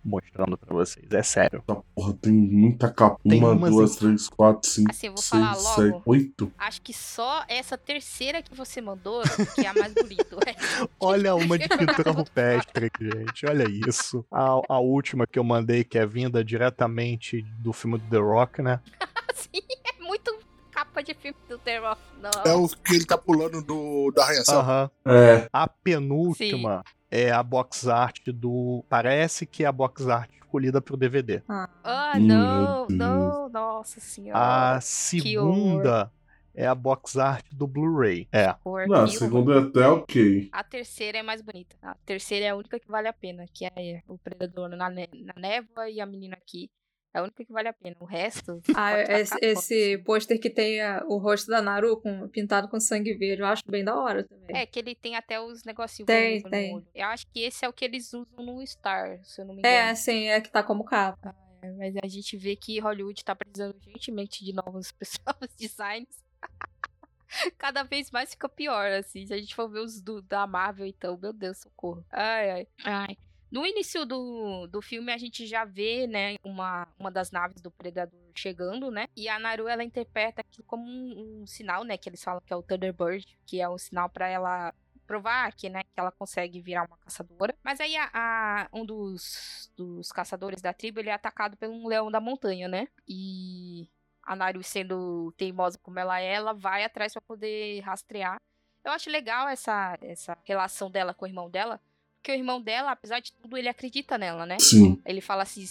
mostrando 0.04 0.58
pra 0.58 0.74
vocês, 0.74 1.06
é 1.12 1.24
sério. 1.24 1.64
Essa 1.68 1.82
porra 1.96 2.14
tem 2.14 2.32
muita 2.34 2.92
capa. 2.92 3.20
Tem 3.28 3.40
Uma, 3.40 3.52
umas 3.52 3.72
duas, 3.72 3.96
três, 3.96 4.28
quatro, 4.30 4.70
cinco, 4.70 4.92
Assim, 4.92 5.08
eu 5.08 5.14
vou 5.14 5.22
seis, 5.22 5.42
falar 5.42 5.56
logo. 5.58 5.82
sete, 5.94 6.02
oito. 6.06 6.52
Acho 6.58 6.82
que 6.82 6.94
só 6.94 7.44
essa 7.48 7.78
terceira 7.78 8.42
que 8.42 8.54
você 8.56 8.82
mandou 8.82 9.22
que 9.56 9.62
é 9.62 9.68
a 9.68 9.74
mais 9.74 9.94
bonita. 9.94 10.38
Resto- 10.46 10.90
Olha 11.00 11.36
uma 11.36 11.58
de 11.58 11.68
pintura 11.70 12.12
rupestre, 12.12 12.92
gente. 13.00 13.46
Olha 13.46 13.66
isso. 13.70 14.26
A, 14.32 14.60
a 14.70 14.80
última 14.80 15.26
que 15.28 15.38
eu 15.40 15.44
mandei, 15.44 15.84
que 15.84 15.98
é 15.98 16.06
vinda 16.06 16.44
diretamente 16.44 17.42
do 17.60 17.72
filme 17.74 17.98
do 17.98 18.10
The 18.10 18.18
Rock, 18.18 18.62
né? 18.62 18.80
Assim, 19.30 19.50
é 19.86 20.04
muito 20.04 20.36
capa 20.72 21.02
de 21.02 21.14
filme 21.14 21.38
do 21.48 21.58
terror. 21.58 21.98
Não. 22.22 22.30
É 22.46 22.54
o 22.54 22.68
que 22.68 22.96
ele 22.96 23.06
tá 23.06 23.18
pulando 23.18 23.62
do, 23.64 24.12
da 24.16 24.24
arranhação. 24.24 24.60
Aham. 24.60 24.92
É, 25.06 25.48
A 25.54 25.68
penúltima 25.68 26.84
é 27.12 27.30
a 27.32 27.44
box 27.44 27.88
art 27.90 28.26
do. 28.30 28.84
Parece 28.90 29.46
que 29.46 29.64
é 29.64 29.68
a 29.68 29.72
box 29.72 30.08
art 30.08 30.32
escolhida 30.34 30.82
pro 30.82 30.98
DVD. 30.98 31.44
Ah, 31.48 32.14
Meu 32.16 32.28
não, 32.28 32.88
não, 32.90 33.50
nossa 33.50 34.00
senhora. 34.00 34.76
A 34.76 34.82
segunda 34.82 36.12
é 36.54 36.66
a 36.68 36.76
box 36.76 37.18
art 37.18 37.46
do 37.54 37.66
Blu-ray. 37.68 38.28
É. 38.32 38.56
Não, 38.88 39.04
a 39.04 39.08
segunda 39.08 39.56
é 39.56 39.60
até 39.60 39.88
ok. 39.88 40.50
A 40.52 40.64
terceira 40.64 41.18
é 41.20 41.24
mais 41.24 41.42
bonita. 41.42 41.76
A 41.82 41.96
terceira 42.06 42.46
é 42.46 42.50
a 42.50 42.56
única 42.56 42.80
que 42.80 42.88
vale 42.90 43.08
a 43.08 43.14
pena, 43.14 43.46
que 43.54 43.66
é 43.66 44.02
o 44.08 44.18
predador 44.18 44.70
na, 44.70 44.90
ne- 44.90 45.10
na 45.14 45.34
névoa 45.38 45.90
e 45.90 46.02
a 46.02 46.06
menina 46.06 46.36
aqui. 46.36 46.70
É 47.14 47.20
a 47.20 47.24
única 47.24 47.44
que 47.44 47.52
vale 47.52 47.68
a 47.68 47.74
pena. 47.74 47.96
O 48.00 48.06
resto. 48.06 48.62
Ah, 48.74 48.92
pode 48.92 49.04
tacar 49.08 49.20
esse, 49.20 49.38
esse 49.42 49.98
pôster 50.00 50.40
que 50.40 50.50
tem 50.50 50.82
a- 50.82 51.04
o 51.06 51.18
rosto 51.18 51.48
da 51.52 51.62
Naru 51.62 52.00
com, 52.00 52.28
pintado 52.30 52.70
com 52.70 52.80
sangue 52.80 53.14
verde, 53.14 53.42
eu 53.42 53.46
acho 53.48 53.64
bem 53.68 53.84
da 53.84 53.96
hora 54.00 54.24
também. 54.24 54.56
É, 54.56 54.66
que 54.66 54.80
ele 54.80 54.96
tem 54.96 55.16
até 55.16 55.40
os 55.40 55.64
negocinhos 55.64 56.08
Tem, 56.08 56.42
tem. 56.44 56.74
olho. 56.76 56.88
Eu 56.96 57.08
acho 57.08 57.26
que 57.28 57.42
esse 57.42 57.66
é 57.66 57.70
o 57.70 57.74
que 57.74 57.84
eles 57.84 58.14
usam 58.14 58.26
no 58.38 58.66
Star, 58.66 59.20
se 59.24 59.42
eu 59.42 59.46
não 59.46 59.54
me 59.54 59.60
engano. 59.62 59.76
É, 59.76 59.94
sim, 59.96 60.28
é 60.28 60.40
que 60.40 60.50
tá 60.50 60.64
como 60.64 60.86
capa. 60.86 61.36
Mas 61.78 61.96
a 62.02 62.08
gente 62.08 62.36
vê 62.38 62.56
que 62.56 62.80
Hollywood 62.80 63.24
tá 63.24 63.36
precisando 63.36 63.76
urgentemente 63.76 64.44
de 64.44 64.54
novos, 64.54 64.94
novos 65.26 65.54
designs. 65.60 66.24
Cada 67.58 67.84
vez 67.84 68.10
mais 68.10 68.32
fica 68.32 68.50
pior, 68.50 68.92
assim. 68.92 69.26
Se 69.28 69.34
a 69.34 69.38
gente 69.38 69.54
for 69.54 69.70
ver 69.70 69.80
os 69.80 70.02
do, 70.02 70.22
da 70.22 70.48
Marvel, 70.48 70.86
então, 70.86 71.18
meu 71.22 71.32
Deus, 71.32 71.60
socorro. 71.60 72.04
Ai, 72.12 72.50
ai. 72.52 72.68
ai. 72.84 73.18
No 73.52 73.66
início 73.66 74.06
do, 74.06 74.66
do 74.68 74.82
filme, 74.82 75.12
a 75.12 75.18
gente 75.18 75.46
já 75.46 75.66
vê, 75.66 76.08
né, 76.08 76.36
uma, 76.44 76.88
uma 76.98 77.12
das 77.12 77.32
naves 77.32 77.62
do 77.62 77.70
Predador 77.70 78.18
chegando, 78.34 78.90
né? 78.90 79.08
E 79.16 79.28
a 79.28 79.38
Naru, 79.38 79.68
ela 79.68 79.84
interpreta 79.84 80.40
aquilo 80.42 80.66
como 80.66 80.84
um, 80.86 81.42
um 81.42 81.48
sinal, 81.48 81.84
né? 81.84 81.98
Que 81.98 82.08
eles 82.08 82.24
falam 82.24 82.42
que 82.46 82.54
é 82.54 82.56
o 82.56 82.64
Thunderbird, 82.64 83.38
que 83.46 83.60
é 83.60 83.68
um 83.70 83.78
sinal 83.78 84.10
pra 84.10 84.28
ela 84.30 84.74
provar 85.06 85.54
que, 85.54 85.70
né, 85.70 85.84
que 85.84 86.00
ela 86.00 86.12
consegue 86.14 86.62
virar 86.62 86.88
uma 86.88 86.98
caçadora. 87.00 87.54
Mas 87.62 87.82
aí 87.82 87.98
a, 87.98 88.10
a- 88.14 88.70
um 88.72 88.86
dos, 88.86 89.70
dos 89.76 90.10
caçadores 90.14 90.62
da 90.62 90.72
tribo, 90.74 91.02
ele 91.02 91.10
é 91.10 91.14
atacado 91.14 91.58
por 91.58 91.68
um 91.68 91.86
leão 91.88 92.10
da 92.10 92.22
montanha, 92.22 92.70
né? 92.70 92.88
E 93.06 93.90
a 94.24 94.34
Naru, 94.34 94.64
sendo 94.64 95.34
teimosa 95.36 95.78
como 95.80 96.00
ela 96.00 96.22
é, 96.22 96.34
ela 96.36 96.54
vai 96.54 96.86
atrás 96.86 97.12
pra 97.12 97.22
poder 97.22 97.82
rastrear. 97.82 98.38
Eu 98.84 98.92
acho 98.94 99.10
legal 99.10 99.48
essa, 99.50 99.98
essa 100.02 100.38
relação 100.46 100.90
dela 100.90 101.14
com 101.14 101.26
o 101.26 101.28
irmão 101.28 101.50
dela, 101.50 101.80
porque 102.22 102.32
o 102.32 102.36
irmão 102.36 102.62
dela, 102.62 102.92
apesar 102.92 103.20
de 103.20 103.34
tudo, 103.34 103.58
ele 103.58 103.68
acredita 103.68 104.16
nela, 104.18 104.46
né? 104.46 104.58
Sim. 104.60 105.02
Ele 105.04 105.20
fala 105.22 105.42
assim: 105.44 105.66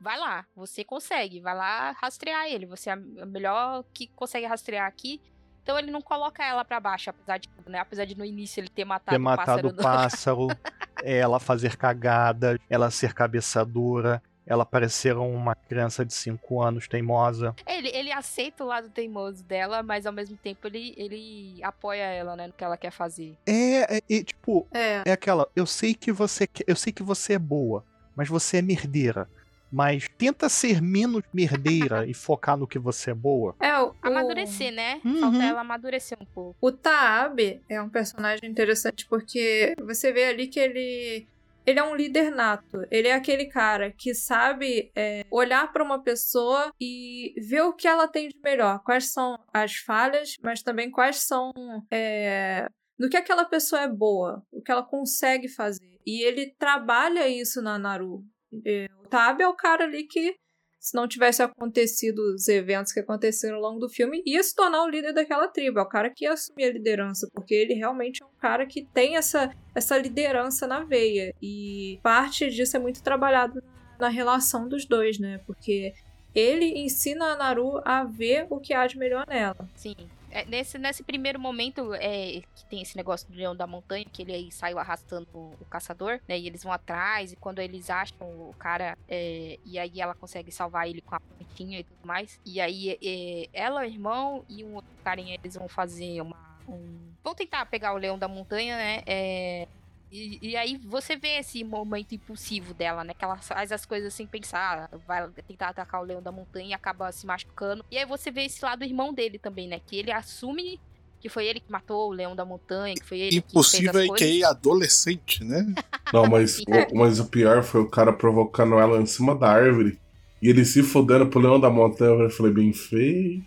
vai 0.00 0.18
lá, 0.18 0.44
você 0.54 0.84
consegue, 0.84 1.40
vai 1.40 1.54
lá 1.56 1.92
rastrear 1.92 2.46
ele, 2.46 2.66
você 2.66 2.90
é 2.90 2.92
a 2.92 2.96
melhor 2.96 3.82
que 3.94 4.06
consegue 4.08 4.46
rastrear 4.46 4.86
aqui. 4.86 5.20
Então 5.62 5.78
ele 5.78 5.90
não 5.90 6.02
coloca 6.02 6.44
ela 6.44 6.62
pra 6.62 6.78
baixo, 6.78 7.08
apesar 7.08 7.38
de 7.38 7.48
tudo, 7.48 7.70
né? 7.70 7.78
Apesar 7.78 8.04
de 8.04 8.14
no 8.14 8.22
início 8.24 8.60
ele 8.60 8.68
ter 8.68 8.84
matado, 8.84 9.16
Ter 9.16 9.18
matado 9.18 9.68
o 9.68 9.70
o 9.70 9.74
pássaro. 9.74 10.46
do- 10.48 10.56
pássaro, 10.56 10.58
ela 11.02 11.40
fazer 11.40 11.74
cagadas, 11.78 12.58
ela 12.68 12.90
ser 12.90 13.14
cabeçadora, 13.14 14.22
ela 14.46 14.64
parecer 14.64 15.16
uma 15.16 15.54
criança 15.54 16.04
de 16.04 16.12
5 16.12 16.60
anos 16.60 16.86
teimosa. 16.86 17.54
Ele, 17.66 17.88
ele 17.88 18.12
aceita 18.12 18.62
o 18.62 18.66
lado 18.66 18.88
teimoso 18.90 19.42
dela, 19.44 19.82
mas 19.82 20.06
ao 20.06 20.12
mesmo 20.12 20.36
tempo 20.36 20.66
ele, 20.66 20.94
ele 20.96 21.62
apoia 21.62 22.02
ela, 22.04 22.36
né, 22.36 22.46
no 22.48 22.52
que 22.52 22.62
ela 22.64 22.76
quer 22.76 22.90
fazer. 22.90 23.36
É, 23.46 23.96
é, 23.96 24.00
é, 24.10 24.22
tipo, 24.24 24.66
É. 24.72 25.02
é 25.06 25.12
aquela, 25.12 25.48
eu 25.56 25.66
sei 25.66 25.94
que 25.94 26.12
você 26.12 26.46
que- 26.46 26.64
eu 26.66 26.76
sei 26.76 26.92
que 26.92 27.02
você 27.02 27.34
é 27.34 27.38
boa, 27.38 27.84
mas 28.14 28.28
você 28.28 28.58
é 28.58 28.62
merdeira. 28.62 29.28
Mas 29.72 30.06
tenta 30.16 30.48
ser 30.48 30.80
menos 30.80 31.24
merdeira 31.32 32.06
e 32.06 32.14
focar 32.14 32.56
no 32.56 32.64
que 32.66 32.78
você 32.78 33.10
é 33.10 33.14
boa. 33.14 33.56
É, 33.60 33.76
o, 33.80 33.92
Amadurecer, 34.02 34.70
né? 34.72 35.00
Uhum. 35.04 35.20
Falta 35.20 35.42
ela 35.42 35.60
amadurecer 35.62 36.16
um 36.20 36.24
pouco. 36.26 36.54
O 36.60 36.70
Taabe 36.70 37.60
é 37.68 37.82
um 37.82 37.88
personagem 37.88 38.48
interessante 38.48 39.04
porque 39.06 39.74
você 39.84 40.12
vê 40.12 40.26
ali 40.26 40.46
que 40.46 40.60
ele 40.60 41.26
ele 41.66 41.78
é 41.78 41.84
um 41.84 41.94
líder 41.94 42.30
nato. 42.30 42.84
Ele 42.90 43.08
é 43.08 43.14
aquele 43.14 43.46
cara 43.46 43.92
que 43.92 44.14
sabe 44.14 44.90
é, 44.94 45.24
olhar 45.30 45.72
para 45.72 45.84
uma 45.84 46.02
pessoa 46.02 46.72
e 46.80 47.34
ver 47.48 47.62
o 47.62 47.72
que 47.72 47.88
ela 47.88 48.08
tem 48.08 48.28
de 48.28 48.38
melhor. 48.42 48.82
Quais 48.84 49.12
são 49.12 49.38
as 49.52 49.76
falhas, 49.76 50.36
mas 50.42 50.62
também 50.62 50.90
quais 50.90 51.26
são 51.26 51.52
é, 51.90 52.68
no 52.98 53.08
que 53.08 53.16
aquela 53.16 53.44
pessoa 53.44 53.82
é 53.82 53.88
boa, 53.88 54.42
o 54.52 54.62
que 54.62 54.70
ela 54.70 54.82
consegue 54.82 55.48
fazer. 55.48 55.98
E 56.06 56.22
ele 56.22 56.54
trabalha 56.58 57.28
isso 57.28 57.60
na 57.62 57.78
Naru. 57.78 58.22
É, 58.64 58.86
o 59.00 59.08
Taabe 59.08 59.42
é 59.42 59.48
o 59.48 59.56
cara 59.56 59.84
ali 59.84 60.04
que 60.04 60.36
se 60.84 60.94
não 60.94 61.08
tivesse 61.08 61.42
acontecido 61.42 62.18
os 62.34 62.46
eventos 62.46 62.92
que 62.92 63.00
aconteceram 63.00 63.56
ao 63.56 63.62
longo 63.62 63.80
do 63.80 63.88
filme, 63.88 64.22
ia 64.26 64.42
se 64.42 64.54
tornar 64.54 64.84
o 64.84 64.88
líder 64.90 65.14
daquela 65.14 65.48
tribo. 65.48 65.78
É 65.78 65.82
o 65.82 65.88
cara 65.88 66.10
que 66.10 66.26
ia 66.26 66.32
assumir 66.34 66.64
a 66.64 66.72
liderança, 66.72 67.26
porque 67.32 67.54
ele 67.54 67.72
realmente 67.72 68.22
é 68.22 68.26
um 68.26 68.38
cara 68.38 68.66
que 68.66 68.84
tem 68.92 69.16
essa, 69.16 69.50
essa 69.74 69.96
liderança 69.96 70.66
na 70.66 70.84
veia. 70.84 71.34
E 71.40 71.98
parte 72.02 72.50
disso 72.50 72.76
é 72.76 72.80
muito 72.80 73.02
trabalhado 73.02 73.62
na 73.98 74.08
relação 74.08 74.68
dos 74.68 74.84
dois, 74.84 75.18
né? 75.18 75.40
Porque 75.46 75.94
ele 76.34 76.78
ensina 76.78 77.32
a 77.32 77.36
Naru 77.36 77.80
a 77.82 78.04
ver 78.04 78.46
o 78.50 78.60
que 78.60 78.74
há 78.74 78.86
de 78.86 78.98
melhor 78.98 79.24
nela. 79.26 79.66
Sim. 79.74 79.96
É, 80.34 80.44
nesse, 80.46 80.76
nesse 80.78 81.04
primeiro 81.04 81.38
momento, 81.38 81.94
é, 81.94 82.42
que 82.56 82.66
tem 82.68 82.82
esse 82.82 82.96
negócio 82.96 83.30
do 83.30 83.36
leão 83.36 83.54
da 83.54 83.68
montanha, 83.68 84.04
que 84.04 84.20
ele 84.20 84.32
aí 84.32 84.50
saiu 84.50 84.80
arrastando 84.80 85.28
o, 85.32 85.54
o 85.60 85.64
caçador, 85.66 86.20
né? 86.26 86.36
E 86.36 86.48
eles 86.48 86.64
vão 86.64 86.72
atrás, 86.72 87.32
e 87.32 87.36
quando 87.36 87.60
eles 87.60 87.88
acham 87.88 88.26
o 88.26 88.52
cara, 88.58 88.98
é, 89.08 89.60
e 89.64 89.78
aí 89.78 90.00
ela 90.00 90.12
consegue 90.12 90.50
salvar 90.50 90.88
ele 90.88 91.00
com 91.02 91.14
a 91.14 91.20
pontinha 91.20 91.78
e 91.78 91.84
tudo 91.84 92.04
mais. 92.04 92.40
E 92.44 92.60
aí 92.60 92.98
é, 93.00 93.48
ela, 93.52 93.82
o 93.82 93.84
irmão 93.84 94.44
e 94.48 94.64
um 94.64 94.74
outro 94.74 94.90
carinha, 95.04 95.36
eles 95.36 95.54
vão 95.54 95.68
fazer 95.68 96.20
uma. 96.20 96.58
Um... 96.68 97.14
Vão 97.22 97.32
tentar 97.32 97.64
pegar 97.66 97.94
o 97.94 97.96
leão 97.96 98.18
da 98.18 98.26
montanha, 98.26 98.76
né? 98.76 99.02
É, 99.06 99.68
e, 100.14 100.38
e 100.50 100.56
aí 100.56 100.76
você 100.76 101.16
vê 101.16 101.38
esse 101.40 101.64
momento 101.64 102.14
impulsivo 102.14 102.72
dela, 102.72 103.02
né? 103.02 103.12
Que 103.12 103.24
ela 103.24 103.36
faz 103.36 103.72
as 103.72 103.84
coisas 103.84 104.14
sem 104.14 104.28
pensar, 104.28 104.88
vai 105.08 105.28
tentar 105.48 105.70
atacar 105.70 106.00
o 106.00 106.04
leão 106.04 106.22
da 106.22 106.30
montanha 106.30 106.68
e 106.68 106.72
acaba 106.72 107.10
se 107.10 107.26
machucando. 107.26 107.84
E 107.90 107.98
aí 107.98 108.06
você 108.06 108.30
vê 108.30 108.44
esse 108.44 108.64
lado 108.64 108.78
do 108.78 108.84
irmão 108.84 109.12
dele 109.12 109.40
também, 109.40 109.66
né? 109.66 109.80
Que 109.84 109.96
ele 109.96 110.12
assume 110.12 110.80
que 111.18 111.28
foi 111.28 111.46
ele 111.46 111.58
que 111.58 111.72
matou 111.72 112.10
o 112.10 112.12
leão 112.12 112.36
da 112.36 112.44
montanha, 112.44 112.94
que 112.94 113.04
foi 113.04 113.18
ele 113.18 113.38
Impossível 113.38 113.90
que 113.90 113.98
é 113.98 114.00
fez 114.00 114.02
as 114.02 114.08
coisas. 114.08 114.28
que 114.28 114.42
é 114.42 114.46
adolescente, 114.46 115.44
né? 115.44 115.74
Não, 116.12 116.26
mas, 116.28 116.60
o, 116.60 116.64
mas 116.94 117.18
o 117.18 117.26
pior 117.26 117.64
foi 117.64 117.80
o 117.80 117.90
cara 117.90 118.12
provocando 118.12 118.78
ela 118.78 119.00
em 119.00 119.06
cima 119.06 119.34
da 119.34 119.48
árvore. 119.48 119.98
E 120.42 120.48
ele 120.48 120.64
se 120.64 120.82
fodendo 120.82 121.28
pro 121.28 121.40
leão 121.40 121.58
da 121.58 121.70
montanha. 121.70 122.22
Eu 122.24 122.30
falei, 122.30 122.52
bem 122.52 122.72
feio. 122.72 123.42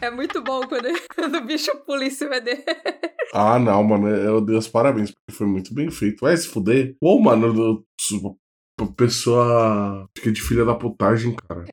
É, 0.00 0.06
é 0.06 0.10
muito 0.10 0.42
bom 0.42 0.66
quando, 0.66 0.88
quando 1.14 1.36
o 1.38 1.44
bicho 1.44 1.70
pula 1.86 2.04
em 2.04 2.10
cima 2.10 2.40
dele. 2.40 2.64
Ah, 3.32 3.58
não, 3.58 3.82
mano. 3.84 4.08
Eu 4.08 4.40
dei 4.40 4.56
os 4.56 4.66
parabéns, 4.68 5.10
porque 5.12 5.38
foi 5.38 5.46
muito 5.46 5.72
bem 5.72 5.90
feito. 5.90 6.20
Vai 6.22 6.36
se 6.36 6.48
fuder. 6.48 6.96
Pô, 7.00 7.20
mano, 7.20 7.52
do- 7.52 7.86
su- 8.00 8.36
pessoa. 8.96 10.08
Fica 10.16 10.32
de 10.32 10.42
filha 10.42 10.64
da 10.64 10.74
putagem, 10.74 11.34
cara. 11.48 11.64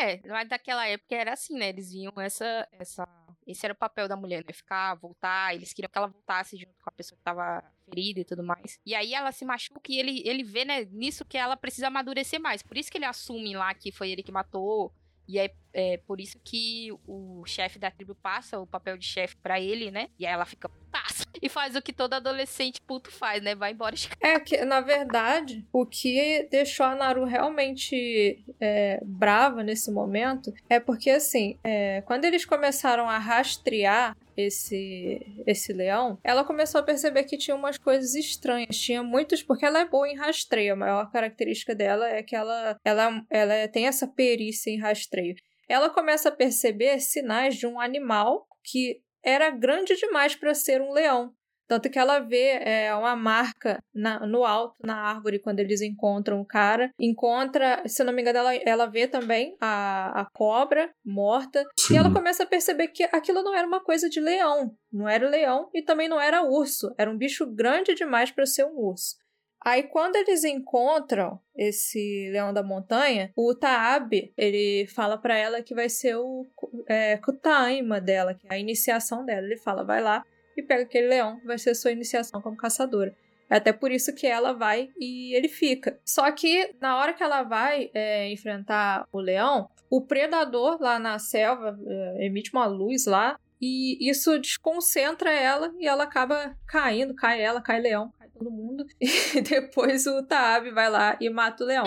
É, 0.00 0.20
mas 0.28 0.48
daquela 0.48 0.86
época 0.86 1.14
era 1.14 1.32
assim, 1.32 1.58
né? 1.58 1.68
Eles 1.70 1.92
viam 1.92 2.12
essa, 2.18 2.66
essa. 2.72 3.06
Esse 3.46 3.66
era 3.66 3.74
o 3.74 3.78
papel 3.78 4.08
da 4.08 4.16
mulher, 4.16 4.44
né? 4.46 4.52
Ficar, 4.52 4.94
voltar. 4.94 5.54
Eles 5.54 5.72
queriam 5.72 5.90
que 5.90 5.98
ela 5.98 6.06
voltasse 6.08 6.56
junto 6.56 6.72
com 6.82 6.88
a 6.88 6.92
pessoa 6.92 7.18
que 7.18 7.24
tava 7.24 7.62
ferida 7.88 8.20
e 8.20 8.24
tudo 8.24 8.42
mais. 8.42 8.78
E 8.84 8.94
aí 8.94 9.14
ela 9.14 9.32
se 9.32 9.44
machuca 9.44 9.90
e 9.90 9.98
ele, 9.98 10.22
ele 10.24 10.42
vê, 10.42 10.64
né, 10.64 10.86
nisso 10.90 11.24
que 11.24 11.36
ela 11.36 11.56
precisa 11.56 11.88
amadurecer 11.88 12.40
mais. 12.40 12.62
Por 12.62 12.76
isso 12.76 12.90
que 12.90 12.98
ele 12.98 13.04
assume 13.04 13.54
lá 13.54 13.72
que 13.74 13.90
foi 13.90 14.10
ele 14.10 14.22
que 14.22 14.32
matou. 14.32 14.92
E 15.28 15.38
é, 15.38 15.52
é 15.74 15.98
por 15.98 16.20
isso 16.20 16.40
que 16.42 16.88
o 17.06 17.44
chefe 17.44 17.78
da 17.78 17.90
tribo 17.90 18.14
passa 18.14 18.58
o 18.58 18.66
papel 18.66 18.96
de 18.96 19.04
chefe 19.04 19.36
pra 19.36 19.60
ele, 19.60 19.90
né? 19.90 20.08
E 20.18 20.24
aí 20.24 20.32
ela 20.32 20.46
fica 20.46 20.68
putaça. 20.68 21.26
E 21.40 21.48
faz 21.48 21.76
o 21.76 21.82
que 21.82 21.92
todo 21.92 22.14
adolescente 22.14 22.80
puto 22.80 23.12
faz, 23.12 23.40
né? 23.40 23.54
Vai 23.54 23.70
embora 23.70 23.94
É 24.18 24.40
que, 24.40 24.64
na 24.64 24.80
verdade, 24.80 25.64
o 25.72 25.86
que 25.86 26.48
deixou 26.50 26.84
a 26.84 26.96
Naru 26.96 27.24
realmente 27.24 28.44
é, 28.58 29.00
brava 29.04 29.62
nesse 29.62 29.88
momento 29.92 30.52
é 30.68 30.80
porque, 30.80 31.10
assim, 31.10 31.56
é, 31.62 32.02
quando 32.06 32.24
eles 32.24 32.44
começaram 32.44 33.08
a 33.08 33.18
rastrear 33.18 34.16
esse 34.38 35.20
esse 35.46 35.72
leão, 35.72 36.18
ela 36.22 36.44
começou 36.44 36.80
a 36.80 36.84
perceber 36.84 37.24
que 37.24 37.36
tinha 37.36 37.56
umas 37.56 37.76
coisas 37.76 38.14
estranhas. 38.14 38.76
Tinha 38.78 39.02
muitos, 39.02 39.42
porque 39.42 39.66
ela 39.66 39.80
é 39.80 39.88
boa 39.88 40.08
em 40.08 40.16
rastreio. 40.16 40.74
A 40.74 40.76
maior 40.76 41.10
característica 41.10 41.74
dela 41.74 42.08
é 42.08 42.22
que 42.22 42.36
ela, 42.36 42.78
ela, 42.84 43.22
ela 43.30 43.68
tem 43.68 43.86
essa 43.86 44.06
perícia 44.06 44.70
em 44.70 44.78
rastreio. 44.78 45.34
Ela 45.68 45.90
começa 45.90 46.28
a 46.28 46.32
perceber 46.32 47.00
sinais 47.00 47.56
de 47.56 47.66
um 47.66 47.80
animal 47.80 48.46
que 48.64 49.02
era 49.22 49.50
grande 49.50 49.96
demais 49.96 50.34
para 50.34 50.54
ser 50.54 50.80
um 50.80 50.92
leão. 50.92 51.34
Tanto 51.68 51.90
que 51.90 51.98
ela 51.98 52.18
vê 52.18 52.58
é, 52.62 52.94
uma 52.94 53.14
marca 53.14 53.84
na, 53.94 54.26
no 54.26 54.42
alto, 54.42 54.74
na 54.82 54.96
árvore, 54.96 55.38
quando 55.38 55.60
eles 55.60 55.82
encontram 55.82 56.40
o 56.40 56.46
cara. 56.46 56.90
Encontra, 56.98 57.82
se 57.86 58.02
não 58.02 58.12
me 58.12 58.22
engano, 58.22 58.38
ela, 58.38 58.54
ela 58.54 58.86
vê 58.86 59.06
também 59.06 59.54
a, 59.60 60.22
a 60.22 60.24
cobra 60.24 60.90
morta. 61.04 61.62
Sim. 61.78 61.94
E 61.94 61.96
ela 61.98 62.10
começa 62.10 62.44
a 62.44 62.46
perceber 62.46 62.88
que 62.88 63.04
aquilo 63.04 63.42
não 63.42 63.54
era 63.54 63.68
uma 63.68 63.80
coisa 63.80 64.08
de 64.08 64.18
leão. 64.18 64.74
Não 64.90 65.06
era 65.06 65.28
leão 65.28 65.68
e 65.74 65.82
também 65.82 66.08
não 66.08 66.18
era 66.18 66.42
urso. 66.42 66.94
Era 66.96 67.10
um 67.10 67.18
bicho 67.18 67.46
grande 67.46 67.94
demais 67.94 68.30
para 68.30 68.46
ser 68.46 68.64
um 68.64 68.78
urso. 68.78 69.16
Aí 69.62 69.82
quando 69.82 70.16
eles 70.16 70.44
encontram 70.44 71.38
esse 71.54 72.30
leão 72.32 72.54
da 72.54 72.62
montanha, 72.62 73.30
o 73.36 73.54
Taab, 73.54 74.32
ele 74.36 74.86
fala 74.86 75.18
para 75.18 75.36
ela 75.36 75.62
que 75.62 75.74
vai 75.74 75.88
ser 75.88 76.16
o 76.16 76.46
é, 76.86 77.18
Kutaima 77.18 78.00
dela, 78.00 78.34
que 78.34 78.46
é 78.48 78.54
a 78.54 78.58
iniciação 78.58 79.24
dela. 79.24 79.44
Ele 79.44 79.58
fala, 79.58 79.84
vai 79.84 80.00
lá 80.00 80.24
e 80.60 80.62
pega 80.62 80.82
aquele 80.82 81.08
leão, 81.08 81.40
vai 81.44 81.58
ser 81.58 81.74
sua 81.74 81.92
iniciação 81.92 82.40
como 82.40 82.56
caçadora. 82.56 83.14
É 83.50 83.56
até 83.56 83.72
por 83.72 83.90
isso 83.90 84.14
que 84.14 84.26
ela 84.26 84.52
vai 84.52 84.90
e 84.98 85.34
ele 85.34 85.48
fica. 85.48 85.98
Só 86.04 86.30
que 86.30 86.74
na 86.80 86.98
hora 86.98 87.14
que 87.14 87.22
ela 87.22 87.42
vai 87.42 87.90
é, 87.94 88.30
enfrentar 88.30 89.06
o 89.10 89.18
leão, 89.18 89.70
o 89.90 90.02
predador 90.02 90.78
lá 90.80 90.98
na 90.98 91.18
selva 91.18 91.78
é, 91.86 92.26
emite 92.26 92.52
uma 92.52 92.66
luz 92.66 93.06
lá 93.06 93.38
e 93.60 94.08
isso 94.08 94.38
desconcentra 94.38 95.32
ela 95.32 95.72
e 95.78 95.86
ela 95.86 96.04
acaba 96.04 96.54
caindo, 96.66 97.14
cai 97.14 97.40
ela, 97.40 97.60
cai 97.60 97.80
leão, 97.80 98.12
cai 98.18 98.28
todo 98.28 98.50
mundo. 98.50 98.84
E 99.34 99.40
depois 99.40 100.06
o 100.06 100.22
Taab 100.26 100.70
vai 100.70 100.90
lá 100.90 101.16
e 101.20 101.30
mata 101.30 101.64
o 101.64 101.66
leão. 101.66 101.86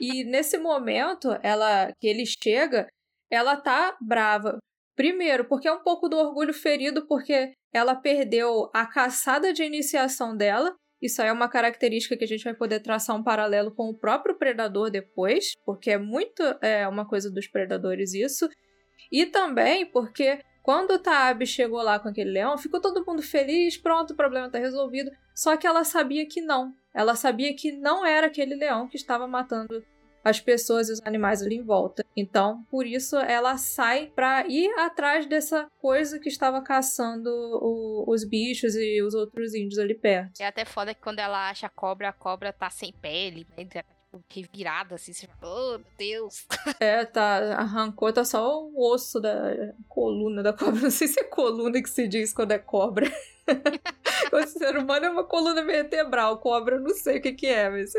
e 0.00 0.24
nesse 0.24 0.58
momento, 0.58 1.28
ela 1.42 1.92
que 1.98 2.06
ele 2.06 2.24
chega, 2.26 2.86
ela 3.30 3.56
tá 3.56 3.96
brava. 4.00 4.58
Primeiro, 4.98 5.44
porque 5.44 5.68
é 5.68 5.72
um 5.72 5.84
pouco 5.84 6.08
do 6.08 6.16
orgulho 6.16 6.52
ferido, 6.52 7.06
porque 7.06 7.52
ela 7.72 7.94
perdeu 7.94 8.68
a 8.74 8.84
caçada 8.84 9.52
de 9.52 9.62
iniciação 9.62 10.36
dela. 10.36 10.74
Isso 11.00 11.22
aí 11.22 11.28
é 11.28 11.32
uma 11.32 11.48
característica 11.48 12.16
que 12.16 12.24
a 12.24 12.26
gente 12.26 12.42
vai 12.42 12.52
poder 12.52 12.80
traçar 12.80 13.14
um 13.14 13.22
paralelo 13.22 13.72
com 13.72 13.88
o 13.88 13.96
próprio 13.96 14.36
predador 14.36 14.90
depois, 14.90 15.52
porque 15.64 15.92
é 15.92 15.98
muito 15.98 16.42
é, 16.60 16.88
uma 16.88 17.06
coisa 17.06 17.30
dos 17.30 17.46
predadores 17.46 18.12
isso. 18.12 18.48
E 19.12 19.24
também 19.24 19.86
porque 19.86 20.40
quando 20.64 20.94
o 20.94 20.98
Taab 20.98 21.46
chegou 21.46 21.80
lá 21.80 22.00
com 22.00 22.08
aquele 22.08 22.32
leão, 22.32 22.58
ficou 22.58 22.80
todo 22.80 23.06
mundo 23.06 23.22
feliz, 23.22 23.78
pronto, 23.80 24.14
o 24.14 24.16
problema 24.16 24.50
tá 24.50 24.58
resolvido. 24.58 25.12
Só 25.32 25.56
que 25.56 25.64
ela 25.64 25.84
sabia 25.84 26.26
que 26.26 26.40
não. 26.40 26.74
Ela 26.92 27.14
sabia 27.14 27.54
que 27.54 27.70
não 27.70 28.04
era 28.04 28.26
aquele 28.26 28.56
leão 28.56 28.88
que 28.88 28.96
estava 28.96 29.28
matando 29.28 29.80
as 30.28 30.40
pessoas 30.40 30.88
e 30.88 30.92
os 30.92 31.00
animais 31.04 31.42
ali 31.42 31.56
em 31.56 31.62
volta. 31.62 32.04
Então, 32.16 32.64
por 32.70 32.86
isso, 32.86 33.16
ela 33.16 33.56
sai 33.56 34.12
para 34.14 34.46
ir 34.48 34.68
atrás 34.78 35.26
dessa 35.26 35.66
coisa 35.80 36.18
que 36.18 36.28
estava 36.28 36.60
caçando 36.62 37.28
o- 37.30 38.04
os 38.08 38.24
bichos 38.24 38.74
e 38.74 39.02
os 39.02 39.14
outros 39.14 39.54
índios 39.54 39.78
ali 39.78 39.94
perto. 39.94 40.40
É 40.40 40.46
até 40.46 40.64
foda 40.64 40.94
que 40.94 41.00
quando 41.00 41.18
ela 41.18 41.48
acha 41.50 41.66
a 41.66 41.70
cobra, 41.70 42.08
a 42.08 42.12
cobra 42.12 42.52
tá 42.52 42.70
sem 42.70 42.92
pele, 42.92 43.46
né? 43.56 43.64
Tá, 43.64 43.82
tipo, 43.82 44.24
revirada, 44.30 44.94
assim. 44.94 45.12
Você 45.12 45.26
fala, 45.26 45.74
oh, 45.74 45.78
meu 45.78 45.86
Deus. 45.98 46.46
É, 46.80 47.04
tá, 47.04 47.54
arrancou, 47.56 48.12
tá 48.12 48.24
só 48.24 48.62
o 48.62 48.92
osso 48.92 49.20
da 49.20 49.74
coluna 49.88 50.42
da 50.42 50.52
cobra. 50.52 50.80
Não 50.82 50.90
sei 50.90 51.08
se 51.08 51.20
é 51.20 51.24
coluna 51.24 51.82
que 51.82 51.90
se 51.90 52.06
diz 52.06 52.32
quando 52.32 52.52
é 52.52 52.58
cobra. 52.58 53.10
o 54.32 54.46
ser 54.46 54.76
humano 54.76 55.06
é 55.06 55.10
uma 55.10 55.24
coluna 55.24 55.64
vertebral, 55.64 56.38
cobra 56.38 56.76
eu 56.76 56.80
não 56.80 56.94
sei 56.94 57.18
o 57.18 57.22
que 57.22 57.32
que 57.32 57.46
é, 57.46 57.70
mas 57.70 57.92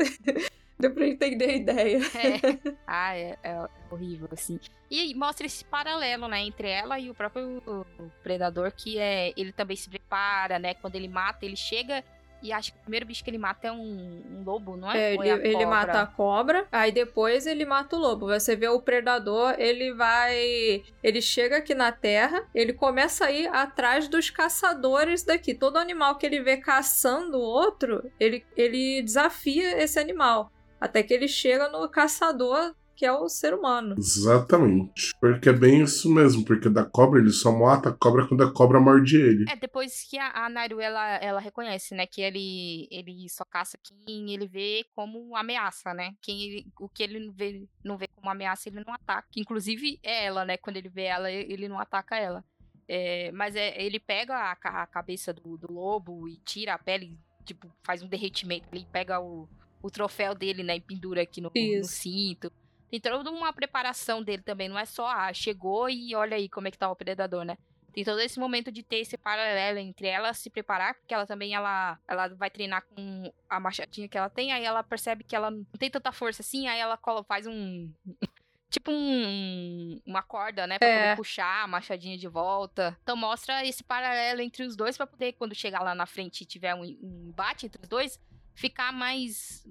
deu 0.80 0.94
pra 0.94 1.08
entender 1.08 1.50
a 1.50 1.56
ideia. 1.56 1.98
É. 1.98 2.74
ah, 2.88 3.16
é, 3.16 3.38
é 3.44 3.68
horrível, 3.92 4.30
assim. 4.32 4.60
E 4.90 5.14
mostra 5.14 5.46
esse 5.46 5.64
paralelo, 5.66 6.28
né, 6.28 6.42
entre 6.42 6.70
ela 6.70 7.00
e 7.00 7.10
o 7.10 7.14
próprio 7.14 7.62
o 7.68 7.86
predador, 8.24 8.72
que 8.72 8.98
é 8.98 9.34
ele 9.36 9.52
também 9.52 9.76
se 9.76 9.90
prepara, 9.90 10.58
né? 10.58 10.74
Quando 10.74 10.96
ele 10.96 11.08
mata, 11.08 11.46
ele 11.46 11.56
chega 11.56 12.04
e 12.42 12.54
acha 12.54 12.72
que 12.72 12.78
o 12.78 12.82
primeiro 12.82 13.06
bicho 13.06 13.24
que 13.24 13.30
ele 13.30 13.38
mata 13.38 13.68
é 13.68 13.72
um, 13.72 14.24
um 14.32 14.44
lobo, 14.46 14.78
não 14.78 14.90
é? 14.92 14.98
É, 14.98 15.14
ele, 15.14 15.30
é 15.30 15.48
ele 15.48 15.66
mata 15.66 16.02
a 16.02 16.08
cobra, 16.08 16.66
aí 16.72 16.92
depois 16.92 17.46
ele 17.46 17.66
mata 17.66 17.96
o 17.96 18.00
lobo. 18.00 18.28
Você 18.28 18.56
vê 18.56 18.68
o 18.70 18.82
predador, 18.82 19.56
ele 19.58 19.94
vai. 19.94 20.82
Ele 21.04 21.22
chega 21.22 21.58
aqui 21.58 21.76
na 21.76 21.92
Terra, 21.92 22.48
ele 22.56 22.72
começa 22.74 23.26
a 23.26 23.32
ir 23.32 23.48
atrás 23.48 24.08
dos 24.08 24.30
caçadores 24.30 25.24
daqui. 25.24 25.54
Todo 25.54 25.78
animal 25.78 26.18
que 26.18 26.26
ele 26.26 26.42
vê 26.42 26.58
caçando 26.58 27.38
o 27.38 27.42
outro, 27.42 28.10
ele, 28.20 28.46
ele 28.56 29.02
desafia 29.02 29.82
esse 29.82 30.00
animal. 30.00 30.52
Até 30.80 31.04
que 31.04 31.14
ele 31.14 31.28
chega 31.28 31.70
no 31.70 31.88
caçador, 31.90 32.74
que 32.96 33.06
é 33.06 33.12
o 33.14 33.30
ser 33.30 33.54
humano. 33.54 33.96
Exatamente. 33.98 35.14
Porque 35.22 35.50
é 35.50 35.54
bem 35.54 35.82
isso 35.84 36.14
mesmo. 36.14 36.44
Porque 36.44 36.70
da 36.70 36.84
cobra 36.84 37.20
ele 37.20 37.32
só 37.32 37.52
mata 37.52 37.90
a 37.90 37.94
cobra 37.94 38.28
quando 38.28 38.44
a 38.44 38.52
cobra 38.52 38.80
morde 38.80 39.16
ele. 39.16 39.46
É, 39.50 39.56
depois 39.56 40.04
que 40.04 40.18
a, 40.18 40.46
a 40.46 40.50
Naru, 40.50 40.82
ela, 40.82 41.16
ela 41.16 41.40
reconhece, 41.40 41.96
né, 41.96 42.06
que 42.06 42.22
ele, 42.22 42.88
ele 42.92 43.30
só 43.30 43.46
caça 43.46 43.78
quem 43.82 44.34
ele 44.34 44.48
vê 44.48 44.86
como 44.94 45.36
ameaça, 45.36 45.94
né? 45.94 46.14
Quem 46.22 46.42
ele- 46.44 46.68
o 46.80 46.90
que 46.90 47.04
ele 47.04 47.20
não 47.20 47.32
vê, 47.34 47.68
não 47.84 47.98
vê 47.98 48.08
como 48.08 48.30
ameaça, 48.30 48.68
ele 48.68 48.84
não 48.86 48.94
ataca. 48.94 49.28
Inclusive, 49.38 50.00
é 50.04 50.26
ela, 50.26 50.44
né? 50.44 50.58
Quando 50.58 50.76
ele 50.78 50.90
vê 50.90 51.04
ela, 51.04 51.32
ele 51.32 51.70
não 51.70 51.80
ataca 51.80 52.18
ela. 52.18 52.44
É, 52.86 53.32
mas 53.32 53.56
é, 53.56 53.82
ele 53.82 54.00
pega 54.00 54.36
a, 54.36 54.52
a 54.52 54.88
cabeça 54.88 55.32
do, 55.32 55.56
do 55.58 55.72
lobo 55.72 56.28
e 56.28 56.38
tira 56.38 56.74
a 56.74 56.78
pele, 56.80 57.18
tipo, 57.46 57.72
faz 57.84 58.02
um 58.04 58.08
derretimento. 58.08 58.68
Ele 58.74 58.86
pega 58.92 59.20
o, 59.22 59.48
o 59.82 59.90
troféu 59.90 60.34
dele, 60.36 60.64
né, 60.64 60.76
e 60.78 60.82
pendura 60.82 61.22
aqui 61.22 61.42
no, 61.42 61.52
no 61.54 61.84
cinto. 61.84 62.52
Tem 62.90 63.00
toda 63.00 63.30
uma 63.30 63.54
preparação 63.54 64.24
dele 64.24 64.42
também, 64.42 64.68
não 64.68 64.78
é 64.80 64.86
só, 64.86 65.08
ah, 65.08 65.32
chegou 65.34 65.90
e 65.90 66.16
olha 66.16 66.36
aí 66.36 66.50
como 66.50 66.68
é 66.68 66.72
que 66.72 66.78
tá 66.78 66.90
o 66.90 66.96
predador, 66.96 67.46
né? 67.46 67.58
Tem 67.94 68.04
todo 68.04 68.20
esse 68.20 68.40
momento 68.40 68.72
de 68.72 68.84
ter 68.84 68.98
esse 68.98 69.18
paralelo 69.18 69.80
entre 69.80 70.08
ela 70.08 70.34
se 70.34 70.50
preparar, 70.50 70.94
porque 70.96 71.14
ela 71.14 71.26
também 71.26 71.54
ela, 71.56 72.00
ela 72.08 72.28
vai 72.30 72.50
treinar 72.50 72.84
com 72.86 73.32
a 73.50 73.60
machadinha 73.60 74.08
que 74.08 74.18
ela 74.18 74.30
tem, 74.30 74.52
aí 74.52 74.64
ela 74.64 74.84
percebe 74.84 75.24
que 75.24 75.36
ela 75.36 75.50
não 75.52 75.64
tem 75.78 75.90
tanta 75.90 76.12
força 76.12 76.42
assim, 76.42 76.68
aí 76.68 76.80
ela 76.80 77.00
faz 77.28 77.46
um. 77.48 77.92
Tipo 78.72 78.92
um, 78.92 80.00
uma 80.06 80.22
corda, 80.22 80.68
né? 80.68 80.78
Pra 80.78 80.88
É. 80.88 81.00
poder 81.02 81.16
puxar 81.16 81.64
a 81.64 81.68
machadinha 81.68 82.16
de 82.16 82.28
volta. 82.28 82.96
Então 83.02 83.18
mostra 83.18 83.66
esse 83.66 83.84
paralelo 83.84 84.42
entre 84.42 84.64
os 84.64 84.76
dois 84.76 84.96
pra 84.96 85.08
poder, 85.08 85.34
quando 85.34 85.56
chegar 85.56 85.82
lá 85.82 85.96
na 85.96 86.06
frente 86.06 86.42
e 86.42 86.46
tiver 86.46 86.76
um, 86.76 86.84
um 86.84 87.30
embate 87.30 87.66
entre 87.66 87.82
os 87.82 87.90
dois, 87.90 88.20
ficar 88.60 88.92
mais, 88.92 89.64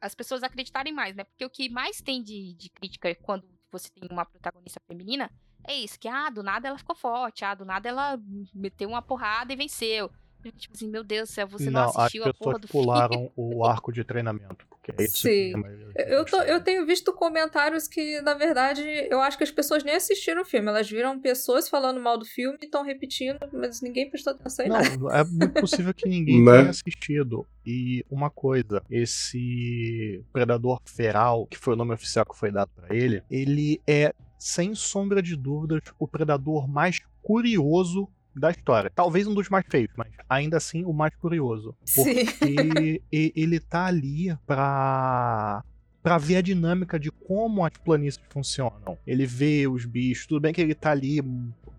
As 0.00 0.14
pessoas 0.14 0.42
acreditarem 0.42 0.92
mais, 0.92 1.16
né? 1.16 1.24
Porque 1.24 1.44
o 1.44 1.50
que 1.50 1.68
mais 1.68 2.00
tem 2.00 2.22
de, 2.22 2.54
de 2.54 2.70
crítica 2.70 3.12
quando 3.16 3.44
você 3.70 3.90
tem 3.90 4.08
uma 4.10 4.24
protagonista 4.24 4.80
feminina 4.86 5.30
é 5.64 5.74
isso, 5.74 5.98
que 5.98 6.08
ah, 6.08 6.30
do 6.30 6.42
nada 6.42 6.68
ela 6.68 6.78
ficou 6.78 6.94
forte, 6.94 7.44
ah, 7.44 7.54
do 7.54 7.64
nada 7.64 7.88
ela 7.88 8.18
meteu 8.54 8.88
uma 8.88 9.02
porrada 9.02 9.52
e 9.52 9.56
venceu. 9.56 10.10
Tipo 10.56 10.74
assim, 10.74 10.88
meu 10.88 11.02
Deus 11.04 11.28
do 11.28 11.32
céu, 11.32 11.46
você 11.48 11.70
não, 11.70 11.82
não, 11.82 11.88
as 11.90 11.96
assistiu 11.96 12.24
a 12.24 12.32
porra 12.34 12.58
do 12.58 12.68
filme. 12.68 12.86
pularam 12.86 13.30
o 13.36 13.64
arco 13.66 13.92
de 13.92 14.04
treinamento. 14.04 14.66
Porque 14.68 14.92
é 15.02 15.04
isso 15.04 15.18
Sim. 15.18 15.28
que 15.50 15.54
a 15.54 15.58
maioria 15.58 15.86
das 15.86 16.08
Eu, 16.08 16.24
tô- 16.24 16.42
eu 16.42 16.60
tenho 16.62 16.86
visto 16.86 17.12
comentários 17.12 17.86
que, 17.88 18.20
na 18.22 18.34
verdade, 18.34 18.82
eu 19.10 19.20
acho 19.20 19.36
que 19.36 19.44
as 19.44 19.50
pessoas 19.50 19.82
nem 19.84 19.94
assistiram 19.96 20.42
o 20.42 20.44
filme. 20.44 20.68
Elas 20.68 20.88
viram 20.88 21.20
pessoas 21.20 21.68
falando 21.68 22.00
mal 22.00 22.16
do 22.16 22.24
filme 22.24 22.56
e 22.62 22.64
estão 22.64 22.82
repetindo, 22.84 23.38
mas 23.52 23.82
ninguém 23.82 24.08
prestou 24.08 24.32
atenção 24.32 24.64
em 24.64 24.68
nada. 24.68 24.96
Não, 24.96 25.10
é 25.10 25.24
muito 25.24 25.60
possível 25.60 25.92
que 25.92 26.08
ninguém 26.08 26.42
Né? 26.42 26.52
tenha 26.58 26.70
assistido. 26.70 27.46
E 27.66 28.04
uma 28.10 28.30
coisa, 28.30 28.82
esse 28.88 30.24
Predador 30.32 30.80
Feral, 30.86 31.46
que 31.46 31.58
foi 31.58 31.74
o 31.74 31.76
nome 31.76 31.92
oficial 31.94 32.24
que 32.24 32.36
foi 32.38 32.50
dado 32.50 32.70
pra 32.74 32.94
ele, 32.94 33.22
ele 33.30 33.80
é, 33.86 34.14
sem 34.38 34.74
sombra 34.74 35.20
de 35.22 35.36
dúvidas, 35.36 35.80
o 35.98 36.06
predador 36.08 36.66
mais 36.68 36.98
curioso 37.22 38.08
da 38.34 38.50
história. 38.50 38.90
Talvez 38.94 39.26
um 39.26 39.34
dos 39.34 39.48
mais 39.48 39.64
feios, 39.68 39.90
mas 39.96 40.08
ainda 40.28 40.56
assim 40.56 40.84
o 40.84 40.92
mais 40.92 41.14
curioso. 41.16 41.74
Sim. 41.84 42.24
Porque 42.24 43.02
e- 43.12 43.32
ele 43.34 43.60
tá 43.60 43.86
ali 43.86 44.36
pra 44.46 45.62
pra 46.00 46.16
ver 46.16 46.36
a 46.36 46.40
dinâmica 46.40 46.98
de 46.98 47.10
como 47.10 47.64
as 47.64 47.72
planícies 47.84 48.20
funcionam. 48.30 48.96
Ele 49.06 49.26
vê 49.26 49.66
os 49.66 49.84
bichos, 49.84 50.26
tudo 50.26 50.40
bem 50.40 50.52
que 50.54 50.60
ele 50.60 50.74
tá 50.74 50.92
ali 50.92 51.20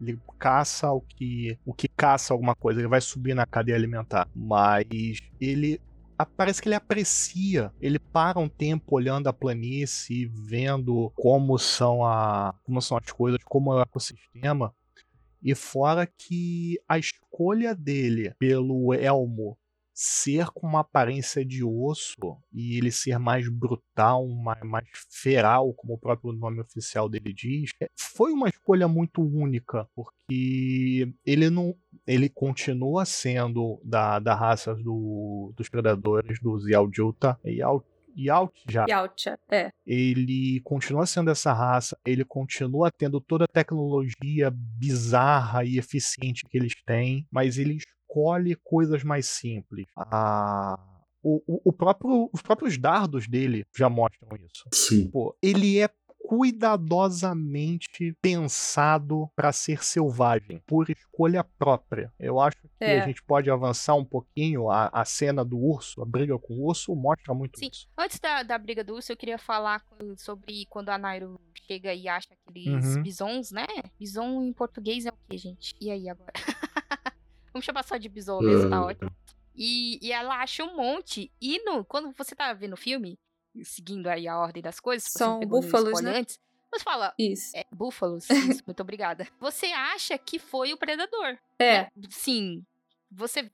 ele 0.01 0.19
caça 0.37 0.91
o 0.91 1.01
que 1.01 1.57
o 1.65 1.73
que 1.73 1.87
caça 1.87 2.33
alguma 2.33 2.55
coisa, 2.55 2.79
ele 2.79 2.87
vai 2.87 3.01
subir 3.01 3.33
na 3.33 3.45
cadeia 3.45 3.75
alimentar, 3.77 4.27
mas 4.35 4.85
ele 5.41 5.81
parece 6.35 6.61
que 6.61 6.67
ele 6.67 6.75
aprecia, 6.75 7.71
ele 7.81 7.97
para 7.97 8.39
um 8.39 8.49
tempo 8.49 8.95
olhando 8.95 9.27
a 9.27 9.33
planície, 9.33 10.25
vendo 10.25 11.11
como 11.15 11.57
são, 11.57 12.05
a, 12.05 12.53
como 12.63 12.81
são 12.81 12.97
as 12.97 13.11
coisas, 13.11 13.39
como 13.45 13.71
é 13.73 13.77
o 13.77 13.81
ecossistema. 13.81 14.73
E 15.41 15.55
fora 15.55 16.05
que 16.05 16.79
a 16.87 16.97
escolha 16.97 17.73
dele 17.73 18.33
pelo 18.37 18.93
elmo 18.93 19.57
ser 20.01 20.45
com 20.51 20.65
uma 20.65 20.79
aparência 20.79 21.43
de 21.43 21.61
osso 21.61 22.37
e 22.53 22.77
ele 22.77 22.89
ser 22.89 23.19
mais 23.19 23.49
brutal, 23.49 24.25
mais, 24.29 24.63
mais 24.63 24.87
feral, 25.09 25.73
como 25.73 25.95
o 25.95 25.97
próprio 25.97 26.31
nome 26.31 26.61
oficial 26.61 27.09
dele 27.09 27.33
diz, 27.33 27.71
é, 27.81 27.89
foi 27.97 28.31
uma 28.31 28.47
escolha 28.47 28.87
muito 28.87 29.21
única, 29.21 29.89
porque 29.93 31.13
ele 31.25 31.49
não. 31.49 31.75
Ele 32.07 32.29
continua 32.29 33.03
sendo 33.03 33.81
da, 33.83 34.19
da 34.19 34.33
raça 34.33 34.73
do, 34.73 35.53
dos 35.57 35.67
predadores, 35.67 36.39
dos 36.39 36.65
Yautja, 36.65 37.37
Yautja. 38.25 38.85
Yautja, 38.89 39.39
é. 39.51 39.71
Ele 39.85 40.59
continua 40.63 41.05
sendo 41.05 41.31
essa 41.31 41.53
raça, 41.53 41.97
ele 42.05 42.25
continua 42.25 42.91
tendo 42.91 43.21
toda 43.21 43.45
a 43.45 43.47
tecnologia 43.47 44.51
bizarra 44.53 45.63
e 45.63 45.77
eficiente 45.77 46.45
que 46.49 46.57
eles 46.57 46.73
têm, 46.85 47.27
mas 47.31 47.57
eles 47.57 47.83
escolhe 48.09 48.55
coisas 48.63 49.03
mais 49.03 49.27
simples. 49.27 49.85
Ah, 49.95 50.77
o, 51.21 51.41
o, 51.47 51.61
o, 51.65 51.73
próprio, 51.73 52.29
os 52.33 52.41
próprios 52.41 52.77
dardos 52.77 53.27
dele 53.27 53.65
já 53.75 53.89
mostram 53.89 54.29
isso. 54.37 54.65
Sim. 54.73 55.09
Pô, 55.11 55.37
ele 55.41 55.79
é 55.79 55.89
cuidadosamente 56.29 58.15
pensado 58.21 59.27
para 59.35 59.51
ser 59.51 59.83
selvagem, 59.83 60.61
por 60.67 60.87
escolha 60.87 61.43
própria. 61.43 62.13
Eu 62.19 62.39
acho 62.39 62.55
que 62.61 62.69
é. 62.81 63.01
a 63.01 63.05
gente 63.07 63.23
pode 63.23 63.49
avançar 63.49 63.95
um 63.95 64.05
pouquinho. 64.05 64.69
A, 64.69 64.89
a, 64.93 65.03
cena 65.03 65.43
do 65.43 65.57
urso, 65.57 66.03
a 66.03 66.05
briga 66.05 66.37
com 66.37 66.53
o 66.53 66.67
urso, 66.67 66.95
mostra 66.95 67.33
muito 67.33 67.57
Sim. 67.57 67.69
isso. 67.73 67.87
Antes 67.97 68.19
da, 68.19 68.43
da 68.43 68.59
briga 68.59 68.83
do 68.83 68.93
urso, 68.93 69.11
eu 69.11 69.17
queria 69.17 69.39
falar 69.39 69.83
sobre 70.17 70.67
quando 70.69 70.89
a 70.89 70.99
Nairo 70.99 71.41
chega 71.65 71.95
e 71.95 72.07
acha 72.07 72.27
aqueles 72.45 72.95
uhum. 72.95 73.01
bisons, 73.01 73.51
né? 73.51 73.65
Bison 73.99 74.43
em 74.43 74.53
português 74.53 75.07
é 75.07 75.09
o 75.09 75.17
que, 75.27 75.35
gente? 75.35 75.75
E 75.81 75.89
aí 75.89 76.07
agora? 76.07 76.33
Vamos 77.51 77.65
chamar 77.65 77.83
só 77.83 77.97
de 77.97 78.07
Bison 78.07 78.39
mesmo, 78.41 78.69
tá 78.69 78.85
ótimo. 78.85 79.11
E, 79.55 79.97
e 79.99 80.11
ela 80.11 80.43
acha 80.43 80.63
um 80.63 80.77
monte. 80.77 81.31
E 81.41 81.57
no, 81.65 81.83
quando 81.83 82.13
você 82.15 82.35
tá 82.35 82.53
vendo 82.53 82.73
o 82.73 82.77
filme, 82.77 83.17
seguindo 83.63 84.07
aí 84.07 84.27
a 84.27 84.37
ordem 84.37 84.61
das 84.61 84.79
coisas, 84.79 85.09
são 85.11 85.39
búfalos, 85.41 86.01
né? 86.01 86.19
Antes, 86.19 86.39
você 86.71 86.83
fala. 86.83 87.13
Isso. 87.17 87.55
É, 87.55 87.65
búfalos. 87.71 88.29
Isso, 88.29 88.63
muito 88.65 88.81
obrigada. 88.81 89.27
Você 89.39 89.67
acha 89.67 90.17
que 90.17 90.37
foi 90.39 90.73
o 90.73 90.77
predador. 90.77 91.37
É. 91.59 91.87
Sim. 92.09 92.63
Você 93.11 93.49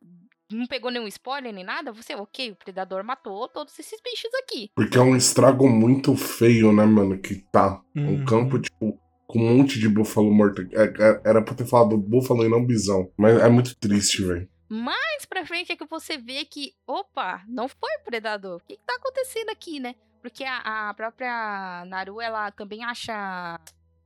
não 0.51 0.67
pegou 0.67 0.91
nenhum 0.91 1.07
spoiler 1.07 1.53
nem 1.53 1.63
nada, 1.63 1.91
você, 1.91 2.13
ok, 2.13 2.51
o 2.51 2.55
predador 2.55 3.03
matou 3.03 3.47
todos 3.47 3.77
esses 3.79 3.99
bichos 4.01 4.29
aqui. 4.43 4.69
Porque 4.75 4.97
é 4.97 5.01
um 5.01 5.15
estrago 5.15 5.67
muito 5.67 6.15
feio, 6.15 6.71
né, 6.71 6.85
mano? 6.85 7.17
Que 7.17 7.35
tá. 7.51 7.81
Uhum. 7.95 8.21
Um 8.21 8.25
campo, 8.25 8.59
tipo, 8.59 8.99
com 9.25 9.39
um 9.39 9.57
monte 9.57 9.79
de 9.79 9.89
búfalo 9.89 10.31
morto. 10.31 10.61
É, 10.73 10.83
é, 10.83 11.21
era 11.25 11.41
pra 11.41 11.55
ter 11.55 11.65
falado 11.65 11.97
búfalo 11.97 12.45
e 12.45 12.49
não 12.49 12.65
bisão. 12.65 13.09
Mas 13.17 13.37
é 13.39 13.49
muito 13.49 13.75
triste, 13.77 14.23
velho. 14.23 14.47
Mais 14.67 15.25
pra 15.25 15.45
frente 15.45 15.71
é 15.71 15.75
que 15.75 15.85
você 15.85 16.17
vê 16.17 16.45
que, 16.45 16.75
opa, 16.87 17.43
não 17.47 17.67
foi 17.67 17.97
predador. 18.03 18.57
O 18.57 18.59
que, 18.59 18.77
que 18.77 18.83
tá 18.83 18.95
acontecendo 18.95 19.49
aqui, 19.49 19.79
né? 19.79 19.95
Porque 20.21 20.43
a, 20.43 20.89
a 20.89 20.93
própria 20.93 21.85
Naru, 21.85 22.19
ela 22.19 22.51
também 22.51 22.83
acha. 22.83 23.59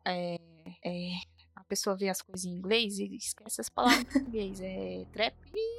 É, 0.06 0.40
é, 0.84 1.12
pessoa 1.70 1.96
vê 1.96 2.10
as 2.10 2.22
coisas 2.22 2.46
em 2.46 2.50
inglês 2.50 2.98
e 2.98 3.16
esquece 3.16 3.62
as 3.62 3.70
palavras 3.70 4.02
em 4.02 4.06
português. 4.06 4.60
É 4.60 5.06
trap. 5.14 5.36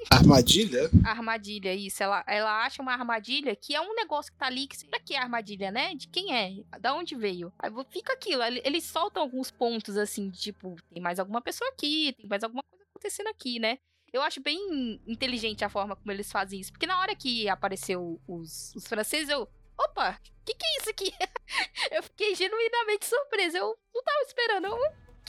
Armadilha? 0.09 0.88
Armadilha, 1.05 1.75
isso. 1.75 2.03
Ela, 2.03 2.25
ela 2.29 2.64
acha 2.64 2.81
uma 2.81 2.93
armadilha 2.93 3.57
que 3.57 3.75
é 3.75 3.81
um 3.81 3.95
negócio 3.95 4.33
que 4.33 4.38
tá 4.38 4.47
ali. 4.47 4.69
Que 4.69 4.77
será 4.77 5.01
que 5.01 5.14
é 5.14 5.19
armadilha, 5.19 5.73
né? 5.73 5.95
De 5.97 6.07
quem 6.07 6.35
é? 6.35 6.62
Da 6.79 6.95
onde 6.95 7.16
veio? 7.16 7.53
Aí 7.59 7.71
fica 7.90 8.12
aquilo. 8.12 8.43
Eles 8.64 8.85
soltam 8.85 9.21
alguns 9.21 9.51
pontos 9.51 9.97
assim, 9.97 10.31
tipo, 10.31 10.77
tem 10.88 11.03
mais 11.03 11.19
alguma 11.19 11.43
pessoa 11.43 11.69
aqui, 11.71 12.14
tem 12.16 12.29
mais 12.29 12.45
alguma 12.45 12.62
coisa 12.62 12.85
acontecendo 12.88 13.27
aqui, 13.27 13.59
né? 13.59 13.79
Eu 14.12 14.23
acho 14.23 14.40
bem 14.40 15.01
inteligente 15.07 15.64
a 15.64 15.68
forma 15.68 15.96
como 15.96 16.11
eles 16.11 16.31
fazem 16.31 16.61
isso. 16.61 16.73
Porque 16.73 16.87
na 16.87 17.01
hora 17.01 17.14
que 17.14 17.49
apareceu 17.49 18.20
os, 18.27 18.75
os 18.75 18.87
franceses, 18.87 19.29
eu. 19.29 19.49
Opa, 19.79 20.18
o 20.20 20.44
que, 20.44 20.55
que 20.55 20.66
é 20.66 20.79
isso 20.79 20.90
aqui? 20.90 21.12
eu 21.90 22.03
fiquei 22.03 22.35
genuinamente 22.35 23.07
surpresa. 23.07 23.59
Eu 23.59 23.79
não 23.94 24.03
tava 24.03 24.23
esperando. 24.27 24.66
Eu 24.66 24.79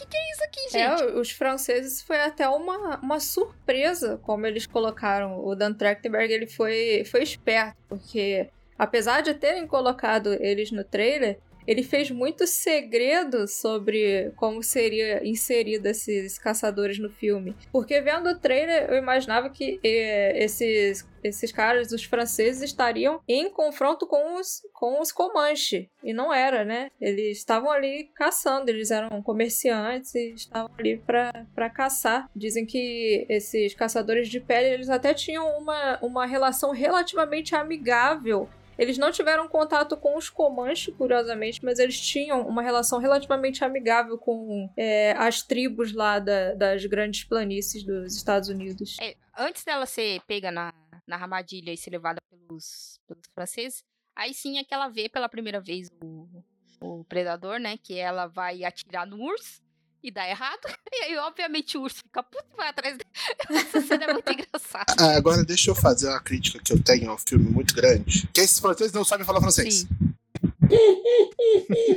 que, 0.02 0.08
que 0.08 0.18
é 0.18 0.32
isso 0.32 0.44
aqui, 0.44 0.60
é, 0.60 0.70
gente? 0.70 1.04
É, 1.04 1.20
os 1.20 1.32
franceses 1.32 2.02
foi 2.02 2.20
até 2.22 2.48
uma, 2.48 3.00
uma 3.00 3.20
surpresa 3.20 4.20
como 4.24 4.46
eles 4.46 4.66
colocaram. 4.66 5.44
O 5.44 5.56
Dan 5.56 5.74
Trachtenberg, 5.74 6.32
ele 6.32 6.48
foi, 6.48 7.04
foi 7.06 7.24
esperto, 7.24 7.78
porque 7.88 8.50
apesar 8.78 9.22
de 9.22 9.34
terem 9.34 9.68
colocado 9.68 10.34
eles 10.34 10.72
no 10.72 10.84
trailer, 10.84 11.40
ele 11.68 11.84
fez 11.84 12.10
muito 12.12 12.46
segredo 12.48 13.48
sobre 13.48 14.32
como 14.36 14.64
seria 14.64 15.26
inserido 15.28 15.88
esses 15.88 16.38
caçadores 16.38 17.00
no 17.00 17.10
filme. 17.10 17.56
Porque 17.72 18.00
vendo 18.02 18.30
o 18.30 18.40
trailer, 18.40 18.90
eu 18.90 18.98
imaginava 18.98 19.50
que 19.50 19.80
eh, 19.84 20.44
esses, 20.44 21.08
esses 21.24 21.52
caras, 21.52 21.92
os 21.92 22.04
franceses, 22.04 22.62
estariam 22.62 23.22
em 23.28 23.50
confronto 23.50 24.08
com 24.08 24.40
os, 24.40 24.62
com 24.74 25.02
os 25.02 25.12
Comanche. 25.12 25.90
E 26.04 26.14
não 26.14 26.34
era, 26.34 26.66
né? 26.66 26.90
Eles 27.00 27.38
estavam 27.38 27.70
ali 27.70 28.10
caçando, 28.16 28.70
eles 28.70 28.90
eram 28.90 29.22
comerciantes 29.22 30.16
e 30.16 30.34
estavam 30.34 30.72
ali 30.78 30.98
para 30.98 31.70
caçar. 31.70 32.30
Dizem 32.36 32.66
que 32.66 33.26
esses 33.30 33.76
caçadores 33.76 34.28
de 34.28 34.40
pele, 34.40 34.74
eles 34.74 34.90
até 34.90 35.14
tinham 35.14 35.48
uma, 35.58 36.00
uma 36.02 36.26
relação 36.26 36.72
relativamente 36.72 37.56
amigável 37.56 38.50
eles 38.82 38.98
não 38.98 39.12
tiveram 39.12 39.48
contato 39.48 39.96
com 39.96 40.18
os 40.18 40.28
Comanches, 40.28 40.92
curiosamente, 40.96 41.64
mas 41.64 41.78
eles 41.78 42.02
tinham 42.02 42.42
uma 42.48 42.64
relação 42.64 42.98
relativamente 42.98 43.64
amigável 43.64 44.18
com 44.18 44.74
é, 44.76 45.12
as 45.12 45.44
tribos 45.44 45.94
lá 45.94 46.18
da, 46.18 46.56
das 46.56 46.84
grandes 46.88 47.24
planícies 47.24 47.84
dos 47.84 48.16
Estados 48.16 48.50
Unidos. 48.50 48.98
É, 49.00 49.16
antes 49.38 49.64
dela 49.64 49.86
ser 49.86 50.20
pega 50.22 50.50
na, 50.50 50.74
na 51.06 51.16
armadilha 51.16 51.72
e 51.72 51.78
ser 51.78 51.92
levada 51.92 52.20
pelos, 52.28 53.00
pelos 53.08 53.28
franceses, 53.36 53.84
aí 54.16 54.34
sim 54.34 54.58
é 54.58 54.64
que 54.64 54.74
ela 54.74 54.88
vê 54.88 55.08
pela 55.08 55.30
primeira 55.30 55.62
vez 55.62 55.88
o, 56.04 56.44
o 56.82 57.04
predador, 57.04 57.60
né? 57.60 57.78
Que 57.78 58.00
ela 58.00 58.26
vai 58.26 58.64
atirar 58.64 59.06
no 59.06 59.22
urso 59.22 59.62
e 60.04 60.12
dá 60.12 60.28
errado. 60.28 60.62
E 60.94 61.04
aí, 61.04 61.18
obviamente, 61.20 61.78
o 61.78 61.84
urso 61.84 62.00
fica 62.04 62.22
puto 62.22 62.44
e 62.54 62.58
vai 62.58 62.68
atrás 62.68 62.98
dele. 62.98 63.10
Essa 63.66 63.82
cena 63.82 64.04
é 64.04 64.14
muito 64.14 64.28
engraçada. 64.32 64.94
Ah, 65.00 65.16
agora, 65.16 65.44
deixa 65.44 65.72
eu 65.72 65.76
fazer 65.76 66.10
uma 66.10 66.20
crítica 66.20 66.60
que 66.62 66.74
eu 66.74 66.84
tenho 66.84 67.10
ao 67.10 67.18
filme 67.18 67.50
muito 67.50 67.74
grande. 67.74 68.28
Que 68.34 68.42
esses 68.42 68.60
franceses 68.60 68.92
não 68.92 69.06
sabem 69.06 69.26
falar 69.26 69.40
francês. 69.40 69.76
Sim. 69.76 69.88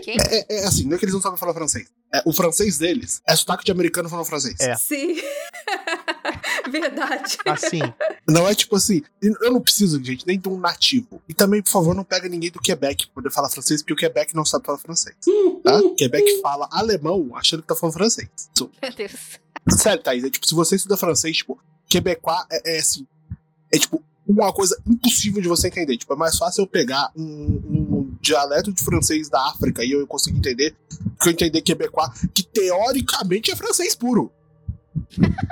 É, 0.06 0.36
é, 0.38 0.46
é, 0.48 0.66
assim, 0.66 0.84
não 0.84 0.94
é 0.94 0.98
que 0.98 1.04
eles 1.04 1.14
não 1.14 1.20
sabem 1.20 1.38
falar 1.38 1.54
francês. 1.54 1.88
É, 2.12 2.22
o 2.24 2.32
francês 2.32 2.78
deles 2.78 3.20
é 3.26 3.34
sotaque 3.34 3.64
de 3.64 3.72
americano 3.72 4.08
falando 4.08 4.26
francês. 4.26 4.60
É. 4.60 4.76
Sim. 4.76 5.16
Verdade. 6.70 7.38
Assim. 7.46 7.80
Não 8.28 8.48
é 8.48 8.54
tipo 8.54 8.76
assim, 8.76 9.02
eu 9.20 9.52
não 9.52 9.60
preciso, 9.60 10.02
gente, 10.02 10.26
nem 10.26 10.38
de 10.38 10.48
um 10.48 10.58
nativo. 10.58 11.20
E 11.28 11.34
também, 11.34 11.62
por 11.62 11.70
favor, 11.70 11.94
não 11.94 12.04
pega 12.04 12.28
ninguém 12.28 12.50
do 12.50 12.60
Quebec 12.60 13.06
pra 13.06 13.14
poder 13.14 13.30
falar 13.30 13.50
francês, 13.50 13.82
porque 13.82 13.92
o 13.92 13.96
Quebec 13.96 14.34
não 14.34 14.44
sabe 14.44 14.64
falar 14.64 14.78
francês. 14.78 15.16
Tá? 15.62 15.80
Quebec 15.96 16.40
fala 16.40 16.68
alemão 16.70 17.30
achando 17.34 17.62
que 17.62 17.68
tá 17.68 17.76
falando 17.76 17.94
francês. 17.94 18.28
So, 18.56 18.70
Meu 18.82 18.92
Deus. 18.92 19.40
Sério, 19.70 20.02
Thaís, 20.02 20.24
é 20.24 20.30
tipo, 20.30 20.46
se 20.46 20.54
você 20.54 20.76
estuda 20.76 20.96
francês, 20.96 21.38
tipo, 21.38 21.58
Quebecois 21.88 22.44
é, 22.50 22.76
é 22.76 22.78
assim. 22.78 23.06
É 23.72 23.78
tipo, 23.78 24.02
uma 24.26 24.52
coisa 24.52 24.76
impossível 24.86 25.40
de 25.40 25.48
você 25.48 25.68
entender. 25.68 25.96
Tipo, 25.96 26.14
é 26.14 26.16
mais 26.16 26.36
fácil 26.36 26.62
eu 26.62 26.66
pegar 26.66 27.10
um, 27.16 27.24
um 27.24 28.16
dialeto 28.20 28.72
de 28.72 28.82
francês 28.82 29.28
da 29.28 29.40
África 29.48 29.84
e 29.84 29.92
eu 29.92 30.06
consigo 30.06 30.36
entender 30.36 30.74
que 31.20 31.28
eu 31.28 31.32
entender 31.32 31.62
quebecois, 31.62 32.10
que 32.32 32.42
teoricamente 32.42 33.50
é 33.50 33.56
francês 33.56 33.94
puro. 33.94 34.32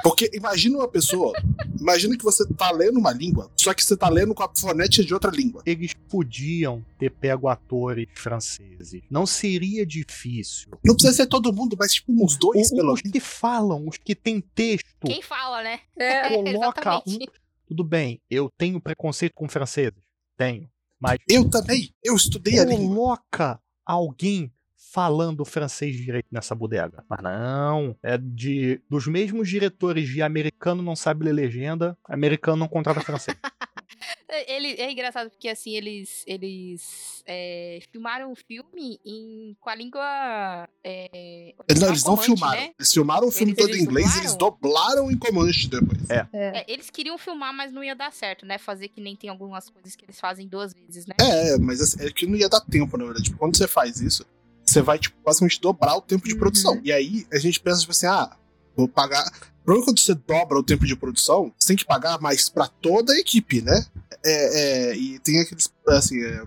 Porque 0.02 0.30
imagina 0.34 0.78
uma 0.78 0.88
pessoa, 0.88 1.32
imagina 1.78 2.16
que 2.16 2.24
você 2.24 2.46
tá 2.46 2.70
lendo 2.70 2.98
uma 2.98 3.12
língua, 3.12 3.50
só 3.56 3.72
que 3.72 3.84
você 3.84 3.96
tá 3.96 4.08
lendo 4.08 4.34
com 4.34 4.42
a 4.42 4.50
fonética 4.54 5.04
de 5.04 5.14
outra 5.14 5.30
língua. 5.30 5.62
Eles 5.64 5.94
podiam 6.08 6.84
ter 6.98 7.10
pego 7.10 7.48
atores 7.48 8.06
franceses. 8.14 9.02
Não 9.10 9.26
seria 9.26 9.86
difícil. 9.86 10.70
Não 10.84 10.94
precisa 10.94 11.14
ser 11.14 11.26
todo 11.26 11.52
mundo, 11.52 11.76
mas 11.78 11.94
tipo 11.94 12.12
uns 12.12 12.36
dois, 12.36 12.68
o, 12.68 12.76
pelo 12.76 12.86
menos. 12.88 13.02
Os 13.04 13.10
que 13.10 13.20
falam, 13.20 13.88
os 13.88 13.96
que 13.96 14.14
têm 14.14 14.40
texto. 14.40 15.06
Quem 15.06 15.22
fala, 15.22 15.62
né? 15.62 15.80
É, 15.96 16.30
coloca 16.52 17.02
um. 17.06 17.18
Tudo 17.66 17.84
bem, 17.84 18.20
eu 18.30 18.50
tenho 18.58 18.80
preconceito 18.80 19.32
com 19.34 19.48
franceses. 19.48 20.02
Tenho. 20.36 20.68
Mas. 21.00 21.18
Eu 21.28 21.48
também. 21.48 21.90
Eu 22.02 22.14
estudei 22.14 22.58
a 22.58 22.64
língua. 22.64 22.94
Coloca 22.94 23.60
alguém 23.84 24.52
falando 24.90 25.44
francês 25.44 25.96
direito 25.96 26.26
nessa 26.30 26.54
bodega. 26.54 27.04
Mas 27.08 27.22
não, 27.22 27.96
é 28.02 28.18
de 28.18 28.80
dos 28.90 29.06
mesmos 29.06 29.48
diretores 29.48 30.08
de 30.08 30.20
americano 30.22 30.82
não 30.82 30.96
sabe 30.96 31.24
ler 31.24 31.32
legenda, 31.32 31.96
americano 32.04 32.56
não 32.58 32.68
contrata 32.68 33.00
francês. 33.00 33.36
É, 33.42 33.42
Ele, 34.56 34.68
é 34.80 34.90
engraçado 34.90 35.30
porque, 35.30 35.48
assim, 35.48 35.76
eles, 35.76 36.24
eles 36.26 37.22
é, 37.26 37.78
filmaram 37.92 38.32
o 38.32 38.34
filme 38.34 38.98
em, 39.04 39.54
com 39.60 39.68
a 39.70 39.74
língua. 39.74 40.68
É, 40.82 41.54
Não, 41.78 41.88
eles 41.88 42.02
não 42.02 42.16
Comanche, 42.16 42.24
filmaram. 42.26 42.60
né? 42.60 42.70
Eles 42.78 42.92
filmaram 42.92 43.28
o 43.28 43.30
filme 43.30 43.52
Eles- 43.52 43.64
todo 43.64 43.76
em 43.76 43.80
inglês 43.82 44.06
e 44.06 44.08
dublaram? 44.08 44.22
eles 44.24 44.36
doblaram 44.36 45.10
em 45.10 45.18
Comanche 45.18 45.68
depois. 45.68 46.10
É, 46.10 46.64
eles 46.66 46.88
queriam 46.90 47.16
filmar, 47.18 47.52
mas 47.54 47.70
não 47.72 47.84
ia 47.84 47.94
dar 47.94 48.12
certo, 48.12 48.44
né? 48.46 48.58
Fazer 48.58 48.88
que 48.88 49.00
nem 49.00 49.14
tem 49.14 49.28
algumas 49.30 49.68
coisas 49.68 49.94
que 49.94 50.04
eles 50.04 50.18
fazem 50.18 50.48
duas 50.48 50.72
vezes, 50.72 51.06
né? 51.06 51.14
É, 51.20 51.58
mas 51.58 51.80
assim, 51.80 52.02
é 52.04 52.10
que 52.10 52.26
não 52.26 52.36
ia 52.36 52.48
dar 52.48 52.60
tempo, 52.62 52.96
na 52.96 53.04
verdade. 53.04 53.24
Tipo, 53.26 53.38
quando 53.38 53.56
você 53.56 53.68
faz 53.68 54.00
isso, 54.00 54.24
você 54.64 54.80
vai, 54.82 54.98
tipo, 54.98 55.16
basicamente 55.24 55.60
dobrar 55.60 55.96
o 55.96 56.00
tempo 56.00 56.26
de 56.26 56.34
Uhum. 56.34 56.38
produção. 56.40 56.80
E 56.84 56.92
aí 56.92 57.26
a 57.32 57.38
gente 57.38 57.60
pensa, 57.60 57.80
tipo 57.80 57.92
assim, 57.92 58.06
ah, 58.06 58.30
vou 58.76 58.88
pagar. 58.88 59.24
Provavelmente 59.64 59.84
quando 59.86 60.00
você 60.00 60.14
dobra 60.14 60.58
o 60.58 60.62
tempo 60.62 60.84
de 60.86 60.96
produção, 60.96 61.52
você 61.58 61.68
tem 61.68 61.76
que 61.76 61.84
pagar 61.84 62.20
mais 62.20 62.48
pra 62.48 62.66
toda 62.66 63.12
a 63.12 63.18
equipe, 63.18 63.62
né? 63.62 63.84
É, 64.24 64.90
é, 64.90 64.96
e 64.96 65.18
tem 65.20 65.40
aqueles. 65.40 65.68
Assim, 65.88 66.20
é, 66.22 66.42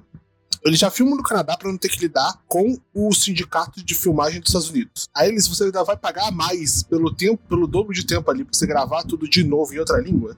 eles 0.65 0.79
já 0.79 0.89
filmam 0.89 1.15
no 1.15 1.23
Canadá 1.23 1.55
pra 1.55 1.69
não 1.71 1.77
ter 1.77 1.89
que 1.89 1.99
lidar 1.99 2.41
com 2.47 2.75
o 2.93 3.13
sindicato 3.13 3.83
de 3.83 3.93
filmagem 3.93 4.41
dos 4.41 4.49
Estados 4.49 4.69
Unidos. 4.69 5.07
Aí 5.15 5.29
eles, 5.29 5.47
você 5.47 5.65
ainda 5.65 5.83
vai 5.83 5.95
pagar 5.95 6.31
mais 6.31 6.81
pelo 6.83 7.13
tempo, 7.13 7.41
pelo 7.47 7.67
dobro 7.67 7.93
de 7.93 8.05
tempo 8.05 8.29
ali 8.31 8.43
pra 8.43 8.53
você 8.53 8.65
gravar 8.65 9.03
tudo 9.03 9.29
de 9.29 9.43
novo 9.43 9.73
em 9.73 9.77
outra 9.79 9.99
língua. 10.01 10.35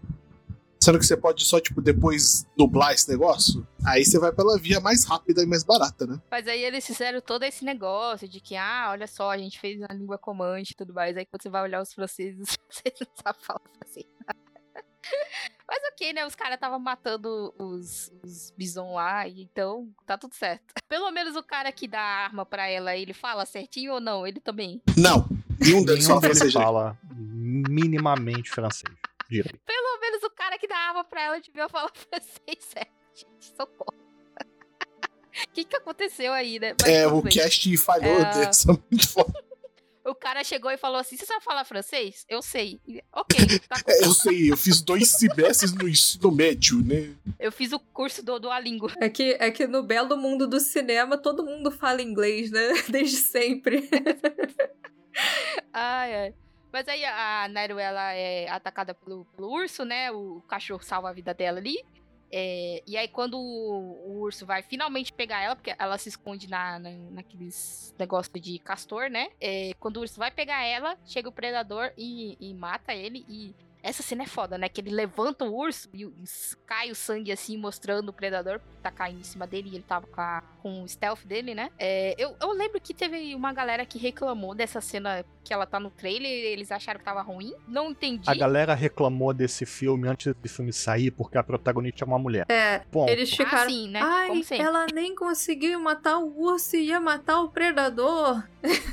Sendo 0.88 1.00
que 1.00 1.06
você 1.06 1.18
pode 1.18 1.44
só, 1.44 1.60
tipo, 1.60 1.82
depois 1.82 2.48
dublar 2.56 2.94
esse 2.94 3.10
negócio. 3.10 3.68
Aí 3.86 4.06
você 4.06 4.18
vai 4.18 4.32
pela 4.32 4.58
via 4.58 4.80
mais 4.80 5.04
rápida 5.04 5.44
e 5.44 5.46
mais 5.46 5.62
barata, 5.62 6.08
né? 6.08 6.18
Mas 6.32 6.48
aí 6.48 6.64
eles 6.64 6.88
fizeram 6.88 7.20
todo 7.20 7.44
esse 7.44 7.66
negócio 7.66 8.26
de 8.26 8.40
que, 8.40 8.56
ah, 8.56 8.88
olha 8.92 9.06
só, 9.06 9.32
a 9.32 9.38
gente 9.38 9.60
fez 9.60 9.82
na 9.82 9.90
língua 9.94 10.18
comante 10.18 10.72
e 10.72 10.76
tudo 10.76 10.94
mais. 10.94 11.18
Aí 11.18 11.26
quando 11.26 11.44
você 11.44 11.50
vai 11.50 11.62
olhar 11.64 11.82
os 11.82 11.94
franceses, 11.94 12.58
vocês 12.72 12.96
não 13.02 13.08
sabem 13.22 13.42
falar 13.42 13.62
francês. 13.78 14.06
Mas 15.68 15.80
ok, 15.92 16.14
né? 16.14 16.26
Os 16.26 16.36
caras 16.36 16.56
estavam 16.56 16.80
matando 16.80 17.54
os, 17.60 18.10
os 18.24 18.54
bison 18.58 18.94
lá, 18.94 19.28
e 19.28 19.42
então 19.42 19.90
tá 20.06 20.18
tudo 20.18 20.36
certo. 20.36 20.74
Pelo 20.88 21.12
menos 21.12 21.36
o 21.36 21.44
cara 21.44 21.70
que 21.70 21.86
dá 21.86 22.00
a 22.00 22.24
arma 22.24 22.46
pra 22.46 22.66
ela, 22.70 22.96
ele 22.96 23.14
fala 23.14 23.46
certinho 23.46 23.96
ou 23.96 24.00
não? 24.00 24.26
Ele 24.26 24.40
também. 24.40 24.82
Não. 24.96 25.28
Nenhum 25.60 25.84
deles 25.84 26.08
fala 26.08 26.22
francês. 26.22 26.54
fala 26.54 26.98
minimamente 27.04 28.50
francês. 28.50 28.96
Direito. 29.30 29.60
Pelo 29.66 30.00
menos 30.02 30.24
o 30.24 30.30
cara 30.32 30.58
que 30.58 30.68
dá 30.68 30.78
arma 30.78 31.04
pra 31.04 31.22
ela 31.22 31.40
devia 31.40 31.68
falar 31.70 31.92
francês 31.96 32.58
certo. 32.62 32.92
Gente, 33.14 33.56
socorro. 33.56 33.94
O 33.98 35.50
que 35.54 35.64
que 35.64 35.76
aconteceu 35.76 36.32
aí, 36.34 36.60
né? 36.60 36.74
Mas 36.82 36.90
É, 36.90 37.08
o 37.08 37.22
bem. 37.22 37.32
cast 37.34 37.78
falhou 37.78 38.20
É. 38.22 38.46
dessa 38.46 38.72
muito 38.72 39.08
foda. 39.10 39.48
O 40.06 40.16
cara 40.16 40.42
chegou 40.42 40.72
e 40.72 40.78
falou 40.78 40.98
assim: 41.00 41.18
Você 41.18 41.26
sabe 41.26 41.44
falar 41.44 41.66
francês? 41.66 42.26
Eu 42.30 42.42
sei. 42.42 42.80
Ok, 43.12 43.38
tá 43.68 43.76
É, 43.86 44.06
eu 44.06 44.14
sei, 44.14 44.50
eu 44.50 44.56
fiz 44.56 44.82
dois 44.82 45.10
semestres 45.12 45.74
no 45.74 45.86
ensino 45.88 46.32
médio, 46.32 46.78
né? 46.82 47.14
Eu 47.38 47.52
fiz 47.52 47.74
o 47.74 47.80
curso 47.80 48.24
do 48.24 48.40
Duolingo. 48.40 48.90
É 49.02 49.10
que, 49.10 49.36
é 49.38 49.52
que 49.52 49.68
no 49.68 49.84
belo 49.84 50.16
mundo 50.16 50.48
do 50.48 50.62
cinema 50.62 51.18
todo 51.18 51.44
mundo 51.44 51.70
fala 51.72 52.02
inglês, 52.02 52.50
né? 52.52 52.70
Desde 52.88 53.18
sempre. 53.18 53.90
Ai, 55.74 56.16
ai. 56.16 56.34
Mas 56.72 56.88
aí 56.88 57.04
a 57.06 57.48
Nairo, 57.50 57.80
ela 57.80 58.14
é 58.14 58.50
atacada 58.50 58.94
pelo, 58.94 59.26
pelo 59.26 59.50
urso, 59.50 59.86
né? 59.86 60.12
O 60.12 60.42
cachorro 60.48 60.84
salva 60.84 61.10
a 61.10 61.14
vida 61.14 61.34
dela 61.34 61.60
ali. 61.60 61.78
É, 62.30 62.84
e 62.86 62.98
aí 62.98 63.08
quando 63.08 63.38
o, 63.38 64.10
o 64.10 64.20
urso 64.20 64.46
vai 64.46 64.62
finalmente 64.62 65.14
pegar 65.14 65.42
ela, 65.42 65.56
porque 65.56 65.74
ela 65.80 65.98
se 65.98 66.10
esconde 66.10 66.50
na, 66.50 66.78
na, 66.78 66.90
naqueles 67.12 67.96
negócios 67.98 68.42
de 68.42 68.60
castor, 68.60 69.10
né? 69.10 69.30
É, 69.40 69.72
quando 69.80 69.98
o 69.98 70.02
urso 70.02 70.20
vai 70.20 70.30
pegar 70.30 70.64
ela, 70.66 70.98
chega 71.06 71.30
o 71.30 71.32
predador 71.32 71.92
e, 71.98 72.38
e 72.40 72.54
mata 72.54 72.94
ele. 72.94 73.26
E 73.30 73.56
essa 73.88 74.04
cena 74.04 74.24
é 74.24 74.28
foda, 74.28 74.58
né? 74.58 74.68
Que 74.70 74.82
ele 74.82 74.92
levanta 74.92 75.46
o 75.46 75.56
urso 75.56 75.88
e, 75.94 76.06
o- 76.06 76.14
cai 76.66 76.92
o 76.92 76.96
sangue 76.96 77.32
assim, 77.32 77.58
mostrando 77.58 78.10
o 78.10 78.14
predador 78.14 78.60
que 78.60 78.78
tá 78.82 78.92
caindo 78.92 79.20
em 79.22 79.24
cima 79.24 79.48
dele. 79.48 79.70
E 79.72 79.76
ele 79.76 79.84
tava 79.88 80.06
com, 80.08 80.20
a- 80.22 80.44
com 80.62 80.84
o 80.84 80.88
stealth 80.88 81.26
dele, 81.26 81.56
né? 81.56 81.70
É, 81.80 82.14
eu, 82.18 82.36
eu 82.42 82.52
lembro 82.54 82.80
que 82.82 82.94
teve 82.94 83.34
uma 83.36 83.54
galera 83.54 83.86
que 83.86 83.98
reclamou 83.98 84.54
dessa 84.54 84.82
cena 84.82 85.24
que 85.44 85.54
ela 85.54 85.66
tá 85.66 85.80
no 85.80 85.90
trailer. 85.90 86.30
Eles 86.30 86.72
acharam 86.72 87.00
que 87.00 87.06
tava 87.06 87.22
ruim. 87.22 87.54
Não 87.68 87.92
entendi. 87.92 88.30
A 88.30 88.36
galera 88.36 88.74
reclamou 88.74 89.34
desse 89.34 89.66
filme 89.66 90.08
antes 90.08 90.34
desse 90.36 90.56
filme 90.56 90.74
sair 90.74 91.12
porque 91.12 91.38
a 91.38 91.44
protagonista 91.44 92.04
é 92.04 92.06
uma 92.08 92.20
mulher. 92.20 92.46
É, 92.50 92.80
Ponto. 92.92 93.10
eles 93.10 93.30
ficaram. 93.32 93.64
Ah, 93.64 93.70
sim, 93.70 93.90
né? 93.90 94.00
Ai, 94.04 94.28
Como 94.28 94.44
sempre. 94.44 94.66
ela 94.66 94.86
nem 94.94 95.16
conseguiu 95.16 95.80
matar 95.80 96.18
o 96.18 96.38
urso 96.42 96.76
e 96.76 96.88
ia 96.88 97.00
matar 97.00 97.42
o 97.42 97.50
predador. 97.50 98.44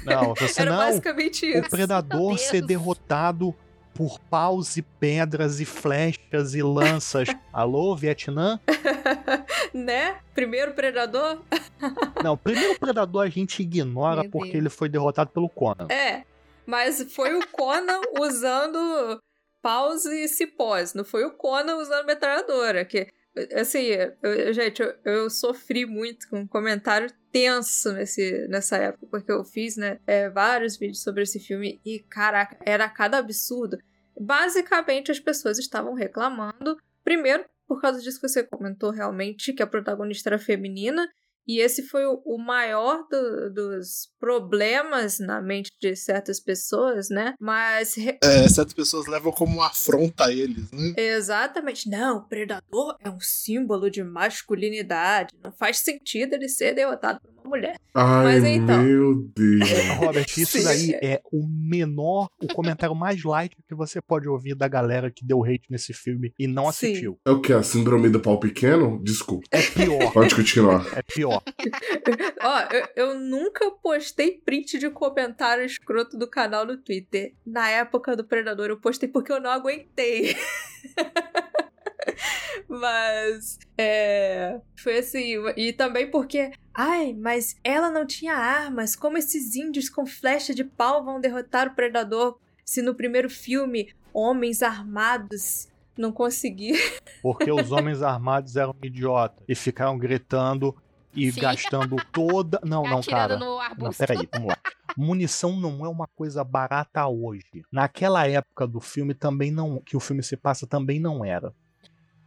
Não, 0.04 0.35
você 0.35 0.61
Era 0.62 0.70
não. 0.70 0.78
basicamente 0.78 1.44
O 1.46 1.59
isso. 1.59 1.70
predador 1.70 2.28
Meu 2.28 2.38
ser 2.38 2.64
derrotado 2.64 3.54
por 3.94 4.18
paus 4.18 4.76
e 4.76 4.83
pedras 4.83 5.61
e 5.61 5.64
flechas 5.64 6.54
e 6.54 6.62
lanças. 6.62 7.28
Alô, 7.52 7.94
Vietnã? 7.94 8.61
né? 9.72 10.18
Primeiro 10.35 10.74
predador? 10.74 11.40
Não, 12.22 12.37
primeiro 12.37 12.78
predador 12.78 13.22
a 13.22 13.28
gente 13.28 13.62
ignora 13.62 14.22
Meu 14.22 14.30
porque 14.30 14.52
Deus. 14.52 14.61
ele 14.61 14.68
foi 14.68 14.88
derrotado 14.88 15.30
pelo 15.30 15.48
Conan. 15.48 15.87
É. 15.88 16.24
Mas 16.66 17.02
foi 17.14 17.35
o 17.35 17.46
Conan 17.48 18.00
usando 18.18 19.20
paus 19.62 20.04
e 20.04 20.26
cipós. 20.28 20.94
Não 20.94 21.04
foi 21.04 21.24
o 21.24 21.33
Conan 21.33 21.76
usando 21.76 22.07
metralhadora. 22.07 22.85
Que, 22.85 23.07
assim, 23.55 23.87
eu- 24.23 24.53
gente, 24.53 24.81
eu, 24.83 24.94
eu 25.05 25.31
sofri 25.31 25.85
muito 25.87 26.29
com 26.29 26.40
um 26.40 26.47
comentário 26.47 27.11
tenso 27.33 27.92
nesse, 27.92 28.47
nessa 28.49 28.77
época, 28.77 29.07
porque 29.11 29.33
eu 29.33 29.44
fiz, 29.44 29.77
né, 29.77 29.99
é, 30.07 30.29
vários 30.31 30.77
vídeos 30.77 31.03
sobre 31.03 31.23
esse 31.23 31.40
filme 31.40 31.81
e, 31.85 31.99
caraca, 31.99 32.57
era 32.64 32.88
cada 32.88 33.18
absurdo. 33.18 33.77
Basicamente, 34.18 35.11
as 35.11 35.18
pessoas 35.18 35.59
estavam 35.59 35.94
reclamando, 35.94 36.77
primeiro, 37.03 37.44
por 37.66 37.81
causa 37.81 38.01
disso 38.01 38.20
que 38.20 38.29
você 38.29 38.44
comentou 38.44 38.90
realmente, 38.90 39.53
que 39.53 39.62
a 39.62 39.66
protagonista 39.66 40.29
era 40.29 40.38
feminina, 40.38 41.09
e 41.46 41.61
esse 41.61 41.83
foi 41.83 42.04
o, 42.07 42.38
maior 42.38 43.07
do- 43.11 43.52
dos 43.52 44.09
problemas 44.18 45.18
na 45.18 45.40
mente 45.42 45.70
de 45.80 45.94
certas 45.96 46.40
pessoas, 46.40 47.09
né? 47.11 47.35
Mas 47.40 47.96
É, 48.22 48.48
certas 48.48 48.72
pessoas 48.74 49.07
levam 49.07 49.33
como 49.33 49.57
uma 49.59 49.66
afronta 49.68 50.26
a 50.26 50.33
eles, 50.33 50.70
né? 50.72 50.94
Exatamente. 50.96 51.88
Não, 51.88 52.18
o 52.18 52.28
predador 52.28 52.96
é 53.00 53.11
um 53.11 53.20
símbolo 53.20 53.90
de 53.90 54.02
masculinidade. 54.02 55.35
Não 55.42 55.52
faz 55.52 55.78
sentido 55.78 56.35
ele 56.35 56.48
ser 56.48 56.74
derrotado 56.74 57.20
por 57.20 57.34
mulher. 57.48 57.76
Ai, 57.94 58.24
Mas 58.24 58.44
então. 58.44 58.83
meu 58.83 59.14
Deus. 59.35 59.70
Robert, 59.98 60.26
isso 60.37 60.59
Sim. 60.59 60.64
daí 60.64 60.90
é 61.02 61.22
o 61.33 61.46
menor, 61.46 62.28
o 62.42 62.52
comentário 62.52 62.94
mais 62.94 63.22
light 63.22 63.57
que 63.68 63.74
você 63.74 64.00
pode 64.00 64.28
ouvir 64.28 64.54
da 64.54 64.66
galera 64.66 65.11
que 65.11 65.24
deu 65.24 65.44
hate 65.44 65.70
nesse 65.70 65.92
filme 65.92 66.33
e 66.38 66.46
não 66.46 66.64
Sim. 66.64 66.88
assistiu. 66.88 67.18
É 67.24 67.30
o 67.30 67.40
que? 67.40 67.52
A 67.52 67.62
síndrome 67.62 68.09
do 68.09 68.20
pau 68.20 68.38
pequeno? 68.38 69.00
Desculpa. 69.02 69.46
É 69.50 69.62
pior. 69.62 70.12
Pode 70.12 70.35
continuar. 70.35 70.87
É 70.96 71.02
pior. 71.02 71.42
Ó, 72.42 72.61
eu, 72.72 72.88
eu 72.96 73.20
nunca 73.20 73.70
postei 73.70 74.33
print 74.44 74.78
de 74.78 74.90
comentário 74.90 75.64
escroto 75.64 76.18
do 76.18 76.28
canal 76.28 76.66
no 76.66 76.76
Twitter. 76.76 77.35
Na 77.46 77.68
época 77.68 78.16
do 78.16 78.24
Predador, 78.24 78.68
eu 78.68 78.80
postei 78.80 79.09
porque 79.09 79.33
eu 79.33 79.40
não 79.40 79.50
aguentei. 79.50 80.37
mas, 82.69 83.59
é. 83.77 84.61
Foi 84.77 84.99
assim. 84.99 85.35
E 85.57 85.73
também 85.73 86.11
porque. 86.11 86.53
Ai, 86.75 87.12
mas 87.12 87.57
ela 87.62 87.90
não 87.90 88.07
tinha 88.07 88.35
armas. 88.35 88.97
Como 88.97 89.17
esses 89.19 89.55
índios 89.55 89.88
com 89.88 90.07
flecha 90.07 90.55
de 90.55 90.64
pau 90.64 91.05
vão 91.05 91.21
derrotar 91.21 91.69
o 91.69 91.75
Predador? 91.75 92.38
Se 92.64 92.83
no 92.83 92.95
primeiro 92.95 93.29
filme, 93.29 93.95
homens 94.12 94.62
armados 94.62 95.69
não 95.97 96.12
conseguiram. 96.12 96.81
Porque 97.23 97.51
os 97.51 97.71
homens 97.71 98.03
armados 98.03 98.57
eram 98.57 98.75
idiotas 98.83 99.45
e 99.49 99.55
ficaram 99.55 99.99
gritando 99.99 100.75
e 101.14 101.31
Sim. 101.31 101.40
gastando 101.40 101.97
toda. 102.12 102.61
Não, 102.64 102.83
não, 102.83 102.99
Atirando 102.99 103.38
cara. 103.38 103.38
no 103.38 103.85
Não, 103.85 103.93
peraí, 103.93 104.29
vamos 104.33 104.49
lá. 104.49 104.59
Munição 104.97 105.57
não 105.57 105.85
é 105.85 105.88
uma 105.88 106.07
coisa 106.07 106.45
barata 106.45 107.07
hoje. 107.07 107.62
Naquela 107.73 108.27
época 108.27 108.67
do 108.67 108.81
filme 108.81 109.14
também 109.14 109.51
não, 109.51 109.81
que 109.81 109.97
o 109.97 110.01
filme 110.01 110.23
se 110.23 110.37
passa 110.37 110.67
também 110.67 111.01
não 111.01 111.25
era. 111.25 111.53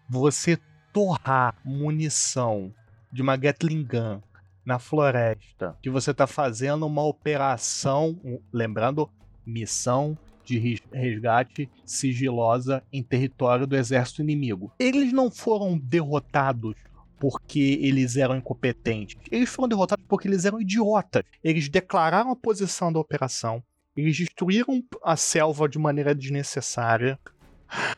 Você 0.09 0.57
torrar 0.93 1.55
munição 1.63 2.73
de 3.11 3.21
uma 3.21 3.35
Gatling 3.35 3.83
Gun 3.83 4.21
na 4.65 4.79
floresta, 4.79 5.77
que 5.81 5.89
você 5.89 6.13
tá 6.13 6.27
fazendo 6.27 6.85
uma 6.85 7.03
operação, 7.03 8.19
lembrando, 8.51 9.09
missão 9.45 10.17
de 10.43 10.57
res- 10.57 10.81
resgate 10.91 11.69
sigilosa 11.85 12.83
em 12.91 13.03
território 13.03 13.67
do 13.67 13.75
exército 13.75 14.21
inimigo. 14.21 14.71
Eles 14.79 15.11
não 15.13 15.29
foram 15.29 15.77
derrotados 15.77 16.75
porque 17.19 17.79
eles 17.81 18.15
eram 18.15 18.35
incompetentes. 18.37 19.17
Eles 19.31 19.49
foram 19.49 19.69
derrotados 19.69 20.05
porque 20.07 20.27
eles 20.27 20.45
eram 20.45 20.61
idiotas. 20.61 21.23
Eles 21.43 21.67
declararam 21.67 22.31
a 22.31 22.35
posição 22.35 22.91
da 22.93 22.99
operação, 22.99 23.63
eles 23.95 24.17
destruíram 24.17 24.83
a 25.03 25.15
selva 25.15 25.67
de 25.67 25.79
maneira 25.79 26.13
desnecessária 26.13 27.19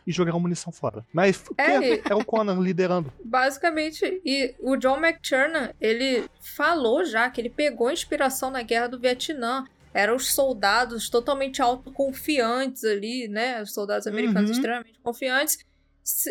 e 0.05 0.11
jogaram 0.11 0.39
munição 0.39 0.72
fora. 0.72 1.05
Mas 1.13 1.43
É, 1.57 1.93
é, 1.93 2.01
é 2.09 2.15
o 2.15 2.24
Conan 2.26 2.59
liderando. 2.59 3.11
Basicamente, 3.24 4.22
e 4.26 4.55
o 4.59 4.76
John 4.76 4.97
McTiernan, 4.97 5.72
ele 5.80 6.30
falou 6.41 7.03
já 7.05 7.30
que 7.30 7.39
ele 7.41 7.49
pegou 7.49 7.91
inspiração 7.91 8.49
na 8.49 8.61
Guerra 8.61 8.88
do 8.88 8.99
Vietnã. 8.99 9.65
Eram 9.93 10.15
os 10.15 10.34
soldados 10.34 11.09
totalmente 11.09 11.61
autoconfiantes 11.61 12.84
ali, 12.84 13.28
né? 13.28 13.61
Os 13.61 13.74
soldados 13.74 14.05
americanos 14.07 14.49
Uhum. 14.51 14.55
extremamente 14.55 14.99
confiantes. 15.01 15.57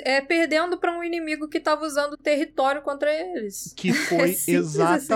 é, 0.04 0.20
perdendo 0.20 0.76
pra 0.78 0.90
um 0.96 1.04
inimigo 1.04 1.46
que 1.48 1.60
tava 1.60 1.84
usando 1.84 2.14
o 2.14 2.16
território 2.16 2.82
contra 2.82 3.12
eles. 3.12 3.72
Que 3.76 3.92
foi 3.92 4.32
simples 4.34 4.78
assim. 4.80 5.06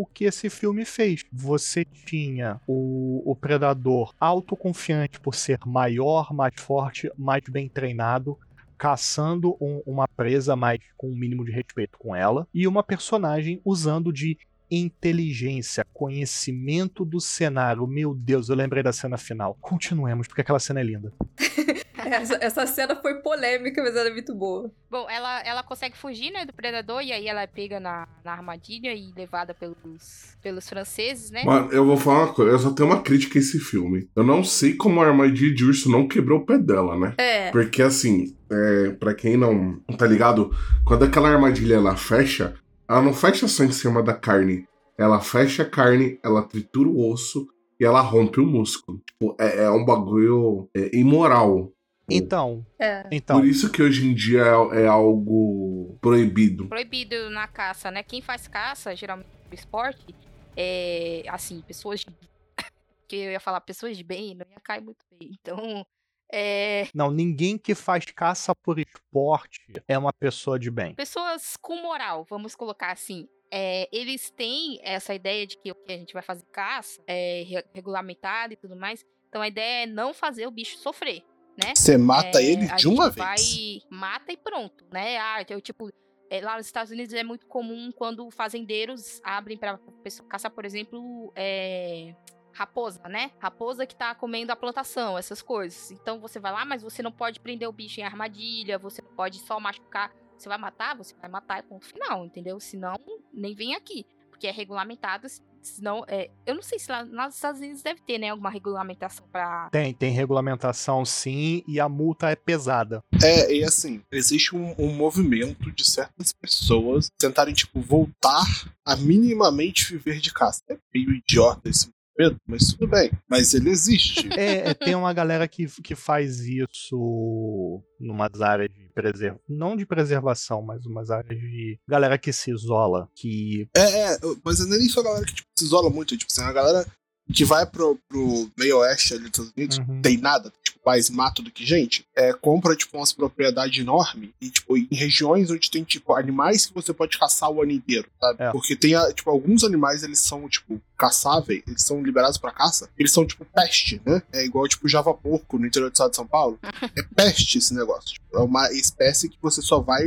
O 0.00 0.06
que 0.06 0.24
esse 0.24 0.48
filme 0.48 0.84
fez. 0.84 1.24
Você 1.32 1.84
tinha 1.84 2.60
o, 2.66 3.22
o 3.30 3.36
predador 3.36 4.14
autoconfiante 4.18 5.20
por 5.20 5.34
ser 5.34 5.58
maior, 5.66 6.32
mais 6.32 6.54
forte, 6.58 7.10
mais 7.18 7.42
bem 7.50 7.68
treinado, 7.68 8.38
caçando 8.78 9.56
um- 9.60 9.82
uma 9.84 10.08
presa, 10.08 10.56
mas 10.56 10.78
com 10.96 11.08
um 11.10 11.14
mínimo 11.16 11.44
de 11.44 11.52
respeito 11.52 11.98
com 11.98 12.16
ela, 12.16 12.48
e 12.54 12.66
uma 12.66 12.82
personagem 12.82 13.60
usando 13.62 14.10
de 14.10 14.38
inteligência, 14.70 15.84
conhecimento 15.92 17.04
do 17.04 17.20
cenário. 17.20 17.86
Meu 17.86 18.14
Deus, 18.14 18.48
eu 18.48 18.56
lembrei 18.56 18.82
da 18.82 18.92
cena 18.92 19.18
final. 19.18 19.58
Continuemos, 19.60 20.26
porque 20.28 20.40
aquela 20.40 20.60
cena 20.60 20.80
é 20.80 20.84
linda. 20.84 21.12
Essa, 22.06 22.38
essa 22.40 22.66
cena 22.66 22.96
foi 22.96 23.14
polêmica, 23.16 23.82
mas 23.82 23.94
ela 23.94 24.08
é 24.08 24.12
muito 24.12 24.34
boa. 24.34 24.70
Bom, 24.90 25.08
ela, 25.08 25.40
ela 25.42 25.62
consegue 25.62 25.96
fugir, 25.96 26.32
né, 26.32 26.44
do 26.44 26.52
predador, 26.52 27.02
e 27.02 27.12
aí 27.12 27.28
ela 27.28 27.42
é 27.42 27.46
pega 27.46 27.78
na, 27.78 28.08
na 28.24 28.32
armadilha 28.32 28.92
e 28.92 29.12
levada 29.16 29.54
pelos, 29.54 30.36
pelos 30.42 30.68
franceses, 30.68 31.30
né? 31.30 31.44
Mano, 31.44 31.72
eu 31.72 31.84
vou 31.84 31.96
falar 31.96 32.24
uma 32.24 32.34
coisa, 32.34 32.52
eu 32.52 32.58
só 32.58 32.70
tenho 32.70 32.88
uma 32.88 33.02
crítica 33.02 33.38
a 33.38 33.40
esse 33.40 33.58
filme. 33.58 34.08
Eu 34.14 34.24
não 34.24 34.42
sei 34.42 34.74
como 34.74 35.00
a 35.00 35.06
armadilha 35.06 35.54
de 35.54 35.64
urso 35.64 35.90
não 35.90 36.08
quebrou 36.08 36.40
o 36.40 36.46
pé 36.46 36.58
dela, 36.58 36.98
né? 36.98 37.14
É. 37.18 37.50
Porque 37.50 37.82
assim, 37.82 38.36
é, 38.50 38.90
para 38.90 39.14
quem 39.14 39.36
não 39.36 39.80
tá 39.96 40.06
ligado, 40.06 40.50
quando 40.84 41.04
aquela 41.04 41.28
armadilha 41.28 41.76
ela 41.76 41.96
fecha, 41.96 42.54
ela 42.88 43.02
não 43.02 43.14
fecha 43.14 43.46
só 43.46 43.62
em 43.64 43.72
cima 43.72 44.02
da 44.02 44.14
carne. 44.14 44.66
Ela 44.98 45.20
fecha 45.20 45.62
a 45.62 45.68
carne, 45.68 46.18
ela 46.22 46.42
tritura 46.42 46.88
o 46.88 47.10
osso 47.10 47.46
e 47.80 47.84
ela 47.84 48.00
rompe 48.02 48.40
o 48.40 48.46
músculo. 48.46 49.00
Tipo, 49.06 49.34
é, 49.40 49.64
é 49.64 49.70
um 49.70 49.84
bagulho 49.84 50.68
é, 50.76 50.90
imoral. 50.94 51.72
Então, 52.10 52.64
É. 52.78 53.06
então. 53.10 53.38
Por 53.38 53.46
isso 53.46 53.70
que 53.70 53.82
hoje 53.82 54.06
em 54.06 54.14
dia 54.14 54.42
é, 54.42 54.82
é 54.82 54.86
algo 54.86 55.96
proibido. 56.00 56.68
Proibido 56.68 57.30
na 57.30 57.46
caça, 57.48 57.90
né? 57.90 58.02
Quem 58.02 58.20
faz 58.22 58.46
caça, 58.48 58.94
geralmente 58.96 59.28
no 59.48 59.54
esporte, 59.54 60.14
é, 60.56 61.22
assim, 61.28 61.60
pessoas 61.62 62.00
de... 62.00 62.06
que 63.08 63.16
eu 63.16 63.30
ia 63.32 63.40
falar 63.40 63.60
pessoas 63.60 63.96
de 63.96 64.04
bem, 64.04 64.34
não 64.34 64.46
ia 64.50 64.60
cair 64.62 64.80
muito 64.82 65.04
bem. 65.18 65.30
Então, 65.40 65.84
é, 66.32 66.86
Não, 66.94 67.10
ninguém 67.10 67.58
que 67.58 67.74
faz 67.74 68.04
caça 68.06 68.54
por 68.54 68.78
esporte 68.78 69.60
é 69.88 69.98
uma 69.98 70.12
pessoa 70.12 70.58
de 70.58 70.70
bem. 70.70 70.94
pessoas 70.94 71.56
com 71.60 71.80
moral, 71.82 72.24
vamos 72.28 72.54
colocar 72.54 72.92
assim. 72.92 73.26
É, 73.52 73.88
eles 73.92 74.30
têm 74.30 74.78
essa 74.84 75.12
ideia 75.12 75.44
de 75.44 75.58
que 75.58 75.72
o 75.72 75.74
que 75.74 75.92
a 75.92 75.96
gente 75.98 76.12
vai 76.12 76.22
fazer 76.22 76.44
caça 76.52 77.00
é 77.04 77.42
re- 77.42 77.64
regulamentado 77.74 78.52
e 78.52 78.56
tudo 78.56 78.76
mais. 78.76 79.04
Então 79.28 79.42
a 79.42 79.48
ideia 79.48 79.82
é 79.82 79.86
não 79.86 80.14
fazer 80.14 80.46
o 80.46 80.52
bicho 80.52 80.78
sofrer, 80.78 81.24
né? 81.56 81.74
Você 81.74 81.96
mata 81.98 82.40
É, 82.40 82.44
ele 82.44 82.66
de 82.76 82.88
uma 82.88 83.10
vai, 83.10 83.36
vez. 83.36 83.86
mata 83.90 84.32
e 84.32 84.36
pronto, 84.36 84.84
né? 84.92 85.18
Ah, 85.18 85.44
eu, 85.48 85.60
tipo, 85.60 85.90
é, 86.30 86.40
lá 86.40 86.56
nos 86.56 86.66
Estados 86.66 86.92
Unidos 86.92 87.12
é 87.14 87.22
muito 87.24 87.46
comum 87.46 87.90
quando 87.92 88.30
fazendeiros 88.30 89.20
abrem 89.24 89.56
pra 89.58 89.78
pessoa 90.02 90.28
caçar, 90.28 90.50
por 90.50 90.64
exemplo, 90.64 91.32
é, 91.34 92.14
raposa, 92.52 93.02
né? 93.08 93.30
Raposa 93.38 93.86
que 93.86 93.96
tá 93.96 94.14
comendo 94.14 94.52
a 94.52 94.56
plantação, 94.56 95.18
essas 95.18 95.42
coisas. 95.42 95.90
Então 95.90 96.20
você 96.20 96.38
vai 96.38 96.52
lá, 96.52 96.64
mas 96.64 96.82
você 96.82 97.02
não 97.02 97.12
pode 97.12 97.40
prender 97.40 97.68
o 97.68 97.72
bicho 97.72 98.00
em 98.00 98.04
armadilha, 98.04 98.78
você 98.78 99.02
não 99.02 99.12
pode 99.12 99.38
só 99.40 99.58
machucar. 99.58 100.12
Você 100.36 100.48
vai 100.48 100.56
matar, 100.56 100.96
você 100.96 101.14
vai 101.16 101.28
matar, 101.28 101.58
é 101.58 101.62
ponto 101.62 101.84
final, 101.84 102.24
entendeu? 102.24 102.58
Senão, 102.58 102.94
nem 103.32 103.54
vem 103.54 103.74
aqui. 103.74 104.06
Porque 104.40 104.46
é 104.46 104.52
regulamentado, 104.52 105.26
senão. 105.60 106.02
É, 106.08 106.30
eu 106.46 106.54
não 106.54 106.62
sei 106.62 106.78
se 106.78 106.90
lá 106.90 107.04
nos 107.04 107.34
Estados 107.34 107.60
Unidos 107.60 107.82
deve 107.82 108.00
ter, 108.00 108.16
né, 108.16 108.30
alguma 108.30 108.48
regulamentação 108.48 109.26
pra. 109.30 109.68
Tem, 109.70 109.92
tem 109.92 110.12
regulamentação 110.12 111.04
sim, 111.04 111.62
e 111.68 111.78
a 111.78 111.90
multa 111.90 112.30
é 112.30 112.34
pesada. 112.34 113.04
É, 113.22 113.54
e 113.54 113.62
assim, 113.62 114.02
existe 114.10 114.56
um, 114.56 114.74
um 114.78 114.94
movimento 114.94 115.70
de 115.70 115.84
certas 115.84 116.32
pessoas 116.32 117.10
tentarem, 117.18 117.52
tipo, 117.52 117.82
voltar 117.82 118.46
a 118.82 118.96
minimamente 118.96 119.92
viver 119.92 120.20
de 120.20 120.32
caça. 120.32 120.62
É 120.70 120.78
meio 120.94 121.12
idiota 121.12 121.68
esse 121.68 121.90
movimento, 122.20 122.36
mas 122.46 122.72
tudo 122.72 122.86
bem. 122.88 123.10
Mas 123.28 123.54
ele 123.54 123.70
existe. 123.70 124.28
É, 124.40 124.70
é, 124.70 124.74
tem 124.74 124.94
uma 124.94 125.12
galera 125.12 125.46
que, 125.48 125.66
que 125.82 125.94
faz 125.94 126.40
isso 126.40 127.82
numas 127.98 128.40
áreas 128.40 128.70
de 128.72 128.88
preservação. 128.94 129.40
Não 129.48 129.76
de 129.76 129.84
preservação, 129.84 130.62
mas 130.62 130.86
umas 130.86 131.10
áreas 131.10 131.38
de. 131.38 131.78
Galera 131.88 132.16
que 132.16 132.32
se 132.32 132.50
isola, 132.50 133.08
que. 133.14 133.68
É, 133.76 134.14
é, 134.14 134.18
mas 134.44 134.60
não 134.60 134.76
é 134.76 134.78
nem 134.78 134.88
só 134.88 135.02
galera 135.02 135.24
que 135.26 135.34
tipo, 135.34 135.48
se 135.58 135.64
isola 135.64 135.90
muito, 135.90 136.16
tipo, 136.16 136.30
assim, 136.30 136.42
a 136.42 136.52
galera 136.52 136.86
que 137.32 137.44
vai 137.44 137.64
pro, 137.64 137.98
pro 138.08 138.50
meio 138.58 138.78
oeste 138.78 139.14
ali 139.14 139.22
dos 139.22 139.30
Estados 139.30 139.52
Unidos, 139.56 139.78
Uhum. 139.78 140.02
tem 140.02 140.16
nada, 140.16 140.52
mais 140.84 141.10
mato 141.10 141.42
do 141.42 141.50
que 141.50 141.64
gente, 141.64 142.06
é, 142.16 142.32
compra, 142.32 142.74
tipo, 142.74 142.96
umas 142.96 143.12
propriedades 143.12 143.78
enormes 143.78 144.30
e, 144.40 144.50
tipo, 144.50 144.76
em 144.76 144.88
regiões 144.90 145.50
onde 145.50 145.70
tem, 145.70 145.84
tipo, 145.84 146.14
animais 146.14 146.66
que 146.66 146.74
você 146.74 146.92
pode 146.92 147.18
caçar 147.18 147.50
o 147.50 147.62
ano 147.62 147.72
inteiro, 147.72 148.08
sabe? 148.20 148.42
É. 148.42 148.50
Porque 148.50 148.74
tem, 148.74 148.94
a- 148.94 149.12
tipo, 149.12 149.28
alguns 149.30 149.62
animais, 149.62 150.02
eles 150.02 150.20
são, 150.20 150.48
tipo, 150.48 150.80
caçáveis, 150.96 151.62
eles 151.66 151.82
são 151.82 152.02
liberados 152.02 152.38
pra 152.38 152.50
caça, 152.50 152.88
eles 152.98 153.12
são, 153.12 153.26
tipo, 153.26 153.44
peste, 153.44 154.00
né? 154.04 154.22
É 154.32 154.44
igual, 154.44 154.66
tipo, 154.68 154.88
java 154.88 155.12
porco 155.14 155.58
no 155.58 155.66
interior 155.66 155.90
do 155.90 155.94
estado 155.94 156.10
de 156.10 156.16
São 156.16 156.26
Paulo. 156.26 156.58
É 156.96 157.02
peste 157.14 157.58
esse 157.58 157.72
negócio. 157.74 158.14
Tipo, 158.14 158.36
é 158.38 158.40
uma 158.40 158.70
espécie 158.72 159.28
que 159.28 159.38
você 159.40 159.62
só 159.62 159.80
vai 159.80 160.02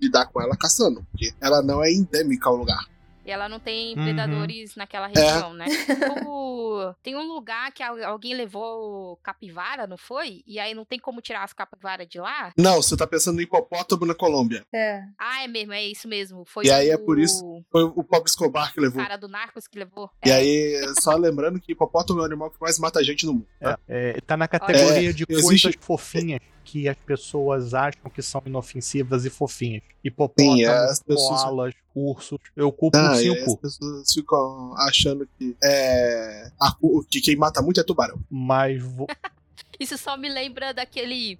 lidar 0.00 0.26
com 0.26 0.40
ela 0.40 0.56
caçando, 0.56 1.06
porque 1.10 1.32
ela 1.40 1.62
não 1.62 1.82
é 1.84 1.92
endêmica 1.92 2.48
ao 2.48 2.56
lugar. 2.56 2.88
E 3.24 3.30
ela 3.30 3.48
não 3.48 3.60
tem 3.60 3.96
Uhum. 3.96 4.04
predadores 4.04 4.76
naquela 4.76 5.06
região, 5.06 5.52
né? 5.52 5.66
Como 6.08 6.94
tem 7.02 7.14
um 7.16 7.22
lugar 7.26 7.70
que 7.72 7.82
al- 7.82 8.02
alguém 8.04 8.34
levou 8.34 9.16
capivara, 9.22 9.86
não 9.86 9.98
foi? 9.98 10.42
E 10.46 10.58
aí 10.58 10.72
não 10.74 10.84
tem 10.86 10.98
como 10.98 11.20
tirar 11.20 11.44
as 11.44 11.52
capivaras 11.52 12.08
de 12.08 12.18
lá? 12.18 12.52
Não, 12.56 12.76
você 12.82 12.96
tá 12.96 13.06
pensando 13.06 13.36
no 13.36 13.42
hipopótamo 13.42 14.06
na 14.06 14.14
Colômbia. 14.14 14.64
É. 14.72 15.02
Ah, 15.18 15.44
é 15.44 15.48
mesmo, 15.48 15.72
é 15.72 15.84
isso 15.84 16.08
mesmo. 16.08 16.44
Foi 16.46 16.64
E 16.64 16.70
aí 16.70 16.88
o 16.88 16.92
é 16.94 16.96
por 16.98 17.18
isso- 17.18 17.44
Foi 17.70 17.82
o 17.84 18.02
Pablo 18.02 18.26
Escobar 18.26 18.72
que 18.72 18.80
levou. 18.80 19.02
cara 19.02 19.16
do 19.16 19.28
Narcos 19.28 19.66
que 19.68 19.78
levou. 19.78 20.10
E 20.24 20.30
É. 20.30 20.34
aí, 20.34 20.94
só 21.00 21.14
lembrando 21.14 21.60
que 21.60 21.72
hipopótamo 21.72 22.20
é 22.20 22.22
o 22.22 22.26
animal 22.26 22.50
que 22.50 22.60
mais 22.60 22.78
mata 22.78 23.04
gente 23.04 23.26
no 23.26 23.34
mundo. 23.34 23.46
É, 23.60 23.76
é, 23.88 24.20
tá 24.22 24.36
na 24.36 24.48
categoria 24.48 25.12
de 25.12 25.24
existe- 25.28 25.42
coisas 25.46 25.74
fofinhas 25.80 26.40
que 26.70 26.88
as 26.88 26.96
pessoas 26.98 27.74
acham 27.74 28.08
que 28.14 28.22
são 28.22 28.40
inofensivas 28.46 29.24
e 29.24 29.30
fofinhas. 29.30 29.82
Sim, 29.82 29.88
Hipopótamos, 30.04 30.68
as 30.68 31.02
pessoas- 31.02 31.42
koalas, 31.42 31.74
ursos. 31.94 32.38
Eu 32.54 32.70
culpo 32.70 32.96
Ah, 32.96 33.10
aí 33.16 33.28
as 33.28 33.38
cinco, 33.38 33.56
pessoas 33.58 34.12
ficam 34.12 34.72
achando 34.78 35.28
que, 35.36 35.56
é, 35.62 36.50
a 36.60 36.72
que 37.10 37.20
quem 37.20 37.34
mata 37.36 37.60
muito 37.60 37.80
é 37.80 37.82
tubarão. 37.84 38.20
mas 38.30 38.80
vou- 38.80 39.08
Isso 39.80 39.98
só 39.98 40.16
me 40.16 40.28
lembra 40.28 40.72
daquele. 40.72 41.38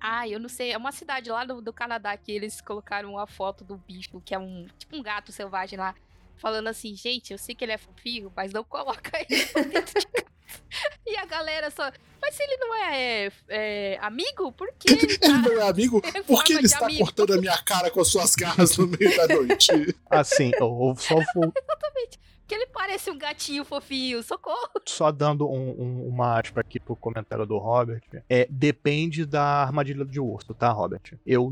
Ah, 0.00 0.28
eu 0.28 0.38
não 0.38 0.48
sei, 0.48 0.70
é 0.72 0.78
uma 0.78 0.92
cidade 0.92 1.28
lá 1.30 1.44
do, 1.44 1.60
do 1.60 1.72
Canadá 1.72 2.16
que 2.16 2.30
eles 2.30 2.60
colocaram 2.60 3.10
uma 3.14 3.26
foto 3.26 3.64
do 3.64 3.76
bicho, 3.76 4.20
que 4.24 4.34
é 4.34 4.38
um 4.38 4.66
tipo 4.78 4.96
um 4.96 5.02
gato 5.02 5.32
selvagem 5.32 5.78
lá, 5.78 5.94
falando 6.36 6.68
assim, 6.68 6.94
gente, 6.94 7.32
eu 7.32 7.38
sei 7.38 7.54
que 7.54 7.64
ele 7.64 7.72
é 7.72 7.78
fofinho, 7.78 8.32
mas 8.36 8.52
não 8.52 8.62
coloca 8.64 9.10
ele 9.28 9.44
dentro 9.70 10.00
de 10.00 10.06
casa. 10.06 10.26
E 11.06 11.16
a 11.16 11.24
galera 11.26 11.70
só. 11.70 11.90
Mas 12.22 12.34
se 12.34 12.42
ele 12.42 12.56
não 12.58 12.74
é, 12.84 13.32
é, 13.48 13.98
amigo, 14.02 14.52
por 14.52 14.70
que 14.78 14.92
ele 14.92 15.04
Ele 15.04 15.18
tá. 15.18 15.28
não 15.28 15.60
é 15.60 15.68
amigo? 15.68 16.00
Por 16.26 16.44
que 16.44 16.52
ele 16.52 16.66
está 16.66 16.84
amigo? 16.84 17.00
cortando 17.00 17.32
a 17.34 17.38
minha 17.38 17.56
cara 17.62 17.90
com 17.90 18.00
as 18.00 18.08
suas 18.08 18.34
garras 18.34 18.76
no 18.76 18.86
meio 18.86 19.16
da 19.16 19.26
noite? 19.34 19.70
assim, 20.10 20.50
eu 20.60 20.66
eu 20.90 20.94
só 20.96 21.14
vou 21.34 21.50
Porque 21.52 22.54
ele 22.54 22.66
parece 22.66 23.10
um 23.10 23.16
gatinho 23.18 23.64
fofinho, 23.64 24.22
socorro. 24.22 24.70
só 24.86 25.10
dando 25.10 25.48
um- 25.48 25.70
um- 25.80 26.08
uma 26.08 26.38
aspa 26.40 26.60
aqui 26.60 26.78
pro 26.80 26.94
comentário 26.96 27.46
do 27.46 27.56
Robert. 27.58 28.02
É, 28.28 28.46
depende 28.50 29.24
da 29.24 29.42
armadilha 29.62 30.04
de 30.04 30.20
urso, 30.20 30.52
tá, 30.52 30.68
Robert? 30.70 31.14
Eu 31.24 31.50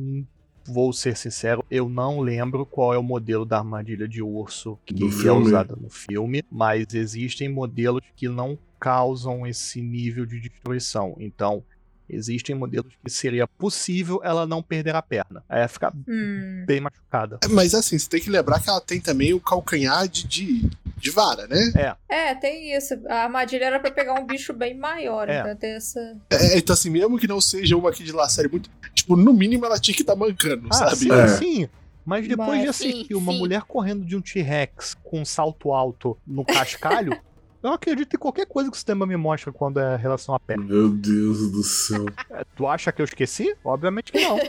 vou 0.67 0.93
ser 0.93 1.17
sincero, 1.17 1.65
eu 1.71 1.89
não 1.89 2.21
lembro 2.21 2.67
qual 2.67 2.93
é 2.95 2.99
o 2.99 3.03
modelo 3.03 3.45
da 3.45 3.59
armadilha 3.59 4.07
de 4.09 4.23
urso 4.23 4.79
que 4.85 4.95
Do 4.95 5.09
é 5.09 5.11
filme. 5.11 5.47
usada 5.47 5.77
no 5.77 5.89
filme, 5.89 6.43
mas 6.51 6.87
existem 6.93 7.49
modelos 7.49 8.03
que 8.17 8.29
não 8.29 8.59
causam 8.79 9.47
esse 9.47 9.81
nível 9.83 10.25
de 10.25 10.41
destruição. 10.41 11.17
Então, 11.19 11.65
existem 12.09 12.55
modelos 12.55 12.93
que 13.05 13.11
seria 13.11 13.47
possível 13.47 14.21
ela 14.25 14.47
não 14.47 14.63
perder 14.63 14.95
a 14.95 15.03
perna. 15.03 15.43
Aí 15.49 15.59
ela 15.61 15.69
fica 15.69 15.93
Hum. 16.09 16.65
bem 16.67 16.81
machucada. 16.81 17.39
Mas 17.51 17.75
assim, 17.75 17.99
você 17.99 18.09
tem 18.09 18.21
que 18.21 18.31
lembrar 18.31 18.61
que 18.61 18.69
ela 18.71 18.81
tem 18.81 19.01
também 19.01 19.33
o 19.35 19.41
calcanhar 19.41 20.09
de, 20.09 20.27
de, 20.27 20.71
de 20.97 21.11
vara, 21.11 21.47
né? 21.47 21.95
É, 22.09 22.35
tem 22.35 22.75
isso. 22.77 22.95
A 23.09 23.25
armadilha 23.25 23.65
era 23.65 23.81
pra 23.81 23.91
pegar 23.91 24.15
um 24.15 24.27
bicho 24.27 24.53
bem 24.53 24.75
maior, 24.77 25.29
É. 25.29 25.41
então 25.41 25.57
tem 25.57 25.71
essa. 25.73 26.01
É, 26.31 26.59
então 26.59 26.75
assim, 26.75 26.91
mesmo 26.91 27.19
que 27.19 27.27
não 27.29 27.41
seja 27.41 27.77
uma 27.77 27.91
aqui 27.91 28.03
de 28.03 28.13
lá 28.13 28.29
série 28.29 28.49
muito. 28.49 28.71
Tipo, 28.95 29.17
no 29.17 29.33
mínimo 29.33 29.65
ela 29.67 29.79
tinha 29.79 29.95
que 29.95 30.03
estar 30.03 30.17
mancando, 30.17 30.67
Ah, 30.71 30.75
sabe? 30.75 30.97
sim, 30.97 31.13
É. 31.13 31.29
sim. 31.29 31.69
Mas 32.05 32.27
depois 32.27 32.59
de 32.61 32.67
Mas- 32.67 32.71
assistir 32.71 33.09
Sim, 33.09 33.15
uma 33.15 33.33
sim. 33.33 33.39
mulher 33.39 33.63
correndo 33.63 34.03
de 34.03 34.17
um 34.17 34.21
T-Rex 34.23 34.97
com 35.05 35.21
um 35.21 35.25
salto 35.27 35.73
alto 35.75 36.17
no 36.27 36.43
cascalho, 36.43 37.13
eu 37.63 37.71
acredito 37.73 38.15
em 38.15 38.19
qualquer 38.19 38.47
coisa 38.47 38.69
que 38.71 38.75
o 38.75 38.77
sistema 38.77 39.07
me 39.07 39.17
mostra 39.17 39.53
quando 39.53 39.81
é 39.81 39.97
relação 39.97 40.35
à 40.35 40.41
perna. 40.41 40.65
Meu 40.65 40.89
Deus 40.89 41.51
do 41.51 41.63
céu. 41.63 42.07
É, 42.31 42.45
Tu 42.57 42.67
acha 42.67 42.93
que 42.93 43.01
eu 43.01 43.05
esqueci? 43.05 43.55
Obviamente 43.65 44.13
que 44.13 44.21
não. 44.21 44.39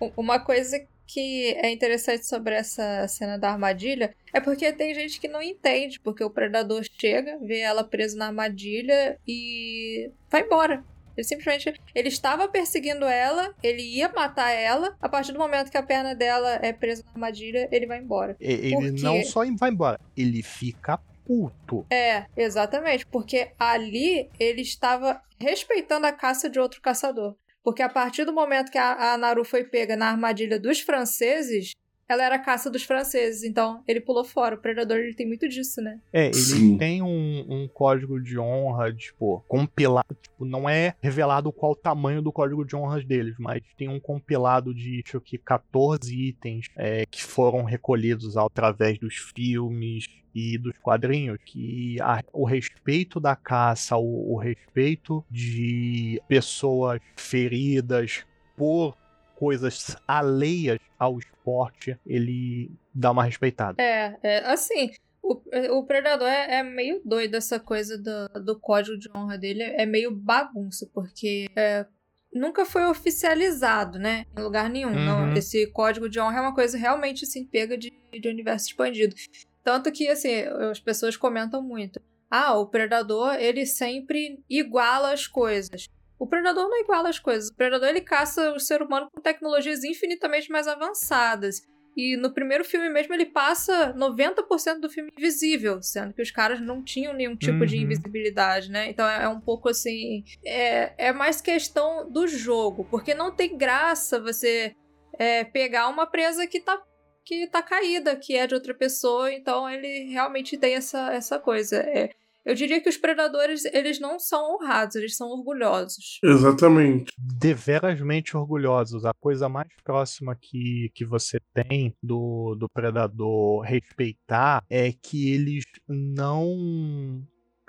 Um- 0.00 0.12
Uma 0.16 0.40
coisa 0.40 0.78
que 1.06 1.54
é 1.54 1.70
interessante 1.70 2.26
sobre 2.26 2.54
essa 2.54 3.06
cena 3.08 3.38
da 3.38 3.50
armadilha 3.52 4.14
é 4.32 4.40
porque 4.40 4.70
tem 4.72 4.94
gente 4.94 5.18
que 5.20 5.28
não 5.28 5.40
entende, 5.40 5.98
porque 6.00 6.22
o 6.22 6.28
predador 6.30 6.82
chega, 7.00 7.38
vê 7.40 7.60
ela 7.60 7.82
presa 7.84 8.16
na 8.16 8.26
armadilha 8.26 9.18
e 9.26 10.10
vai 10.30 10.42
embora. 10.42 10.84
Ele 11.16 11.24
simplesmente 11.26 11.72
ele 11.94 12.08
estava 12.08 12.46
perseguindo 12.46 13.04
ela, 13.04 13.52
ele 13.62 13.82
ia 13.82 14.08
matar 14.08 14.50
ela. 14.50 14.94
A 15.00 15.08
partir 15.08 15.32
do 15.32 15.38
momento 15.38 15.70
que 15.70 15.76
a 15.78 15.82
perna 15.82 16.14
dela 16.14 16.58
é 16.62 16.72
presa 16.72 17.02
na 17.06 17.12
armadilha, 17.12 17.68
ele 17.72 17.86
vai 17.86 17.98
embora. 17.98 18.36
Ele 18.38 18.70
Por 18.72 18.82
quê? 18.84 19.02
não 19.02 19.24
só 19.24 19.40
vai 19.56 19.70
embora, 19.70 19.98
ele 20.16 20.42
fica 20.42 21.00
puto. 21.28 21.86
É, 21.90 22.24
exatamente, 22.34 23.06
porque 23.06 23.52
ali 23.58 24.30
ele 24.40 24.62
estava 24.62 25.20
respeitando 25.38 26.06
a 26.06 26.12
caça 26.12 26.48
de 26.48 26.58
outro 26.58 26.80
caçador. 26.80 27.36
Porque 27.62 27.82
a 27.82 27.88
partir 27.88 28.24
do 28.24 28.32
momento 28.32 28.72
que 28.72 28.78
a, 28.78 29.12
a 29.12 29.18
Naru 29.18 29.44
foi 29.44 29.62
pega 29.62 29.94
na 29.94 30.08
armadilha 30.08 30.58
dos 30.58 30.80
franceses, 30.80 31.72
ela 32.08 32.24
era 32.24 32.36
a 32.36 32.38
caça 32.38 32.70
dos 32.70 32.82
franceses, 32.82 33.42
então 33.44 33.82
ele 33.86 34.00
pulou 34.00 34.24
fora. 34.24 34.54
O 34.54 34.58
predador 34.58 34.96
ele 34.98 35.14
tem 35.14 35.26
muito 35.26 35.48
disso, 35.48 35.80
né? 35.82 36.00
É, 36.12 36.26
ele 36.26 36.34
Sim. 36.34 36.78
tem 36.78 37.02
um, 37.02 37.44
um 37.48 37.68
código 37.68 38.20
de 38.20 38.38
honra, 38.38 38.92
tipo, 38.94 39.44
compilado. 39.46 40.16
Tipo, 40.20 40.44
não 40.44 40.68
é 40.68 40.94
revelado 41.02 41.52
qual 41.52 41.72
o 41.72 41.76
tamanho 41.76 42.22
do 42.22 42.32
código 42.32 42.64
de 42.64 42.74
honras 42.74 43.04
deles, 43.04 43.34
mas 43.38 43.60
tem 43.76 43.88
um 43.88 44.00
compilado 44.00 44.74
de, 44.74 45.02
acho 45.06 45.20
que, 45.20 45.36
14 45.36 46.14
itens 46.14 46.66
é, 46.76 47.04
que 47.06 47.22
foram 47.22 47.62
recolhidos 47.62 48.36
através 48.36 48.98
dos 48.98 49.16
filmes 49.16 50.06
e 50.34 50.56
dos 50.56 50.76
quadrinhos, 50.78 51.38
que 51.44 51.96
a- 52.00 52.22
o 52.32 52.44
respeito 52.44 53.18
da 53.18 53.34
caça, 53.34 53.96
o, 53.96 54.34
o 54.34 54.36
respeito 54.38 55.24
de 55.30 56.20
pessoas 56.28 57.00
feridas 57.16 58.24
por 58.56 58.96
coisas 59.34 59.96
alheias 60.06 60.78
ao 60.98 61.18
esporte, 61.18 61.98
ele 62.04 62.70
dá 62.94 63.10
uma 63.10 63.24
respeitada. 63.24 63.80
É, 63.80 64.16
é 64.22 64.38
assim, 64.50 64.90
o, 65.22 65.40
o 65.78 65.84
predador 65.86 66.26
é, 66.28 66.56
é 66.56 66.62
meio 66.62 67.00
doido 67.04 67.36
essa 67.36 67.60
coisa 67.60 67.96
do, 67.96 68.40
do 68.44 68.58
código 68.58 68.98
de 68.98 69.08
honra 69.14 69.38
dele, 69.38 69.62
é 69.62 69.86
meio 69.86 70.10
bagunça, 70.10 70.88
porque 70.92 71.48
é, 71.54 71.86
nunca 72.32 72.64
foi 72.64 72.84
oficializado, 72.86 73.98
né, 73.98 74.24
em 74.36 74.42
lugar 74.42 74.68
nenhum. 74.68 74.92
Não, 74.94 75.28
Uhum. 75.28 75.34
esse 75.34 75.66
código 75.72 76.08
de 76.08 76.18
honra 76.20 76.38
é 76.38 76.40
uma 76.40 76.54
coisa 76.54 76.76
realmente, 76.78 77.24
assim, 77.24 77.44
pega 77.44 77.76
de, 77.76 77.92
de 78.12 78.28
universo 78.28 78.66
expandido. 78.66 79.14
Tanto 79.62 79.92
que, 79.92 80.08
assim, 80.08 80.42
as 80.70 80.80
pessoas 80.80 81.16
comentam 81.16 81.62
muito. 81.62 82.00
Ah, 82.30 82.56
o 82.58 82.66
predador, 82.66 83.34
ele 83.34 83.66
sempre 83.66 84.42
iguala 84.48 85.12
as 85.12 85.26
coisas. 85.26 85.88
O 86.18 86.26
predador 86.26 86.68
não 86.68 86.80
iguala 86.80 87.08
as 87.08 87.18
coisas. 87.18 87.48
O 87.50 87.54
predador, 87.54 87.88
ele 87.88 88.00
caça 88.00 88.52
o 88.52 88.58
ser 88.58 88.82
humano 88.82 89.08
com 89.12 89.20
tecnologias 89.20 89.84
infinitamente 89.84 90.50
mais 90.50 90.66
avançadas. 90.66 91.62
E 91.96 92.16
no 92.16 92.32
primeiro 92.32 92.64
filme 92.64 92.88
mesmo 92.88 93.12
ele 93.12 93.26
passa 93.26 93.92
90% 93.94 94.78
do 94.80 94.88
filme 94.88 95.10
invisível, 95.18 95.82
sendo 95.82 96.12
que 96.14 96.22
os 96.22 96.30
caras 96.30 96.60
não 96.60 96.82
tinham 96.82 97.12
nenhum 97.12 97.34
tipo 97.36 97.66
de 97.66 97.76
Uhum. 97.76 97.82
invisibilidade, 97.82 98.70
né? 98.70 98.88
Então 98.88 99.08
é 99.08 99.24
é 99.24 99.28
um 99.28 99.40
pouco 99.40 99.68
assim. 99.68 100.22
É, 100.44 101.08
é 101.08 101.12
mais 101.12 101.40
questão 101.40 102.08
do 102.08 102.26
jogo, 102.28 102.86
porque 102.88 103.14
não 103.14 103.32
tem 103.34 103.56
graça 103.56 104.20
você 104.20 104.74
é, 105.18 105.42
pegar 105.42 105.88
uma 105.88 106.06
presa 106.06 106.46
que 106.46 106.60
tá, 106.60 106.80
que 107.24 107.48
tá 107.48 107.62
caída, 107.62 108.14
que 108.14 108.36
é 108.36 108.46
de 108.46 108.54
outra 108.54 108.74
pessoa, 108.74 109.32
então 109.32 109.68
ele 109.68 110.04
realmente 110.12 110.56
tem 110.56 110.74
essa, 110.76 111.12
essa 111.12 111.38
coisa. 111.40 111.78
É, 111.78 112.10
eu 112.44 112.54
diria 112.54 112.80
que 112.80 112.88
os 112.88 112.96
predadores, 112.96 113.64
eles 113.66 114.00
não 114.00 114.18
são 114.18 114.54
honrados, 114.54 114.96
eles 114.96 115.16
são 115.16 115.28
orgulhosos. 115.28 116.18
Exatamente. 116.24 117.12
deverasmente 117.18 118.36
orgulhosos. 118.36 119.04
A 119.04 119.12
coisa 119.14 119.48
mais 119.48 119.68
próxima 119.84 120.36
que, 120.40 120.90
que 120.94 121.04
você 121.04 121.38
tem 121.54 121.94
do, 122.02 122.54
do 122.58 122.68
predador 122.68 123.60
respeitar 123.62 124.64
é 124.70 124.92
que 124.92 125.30
eles 125.32 125.64
não 125.88 127.22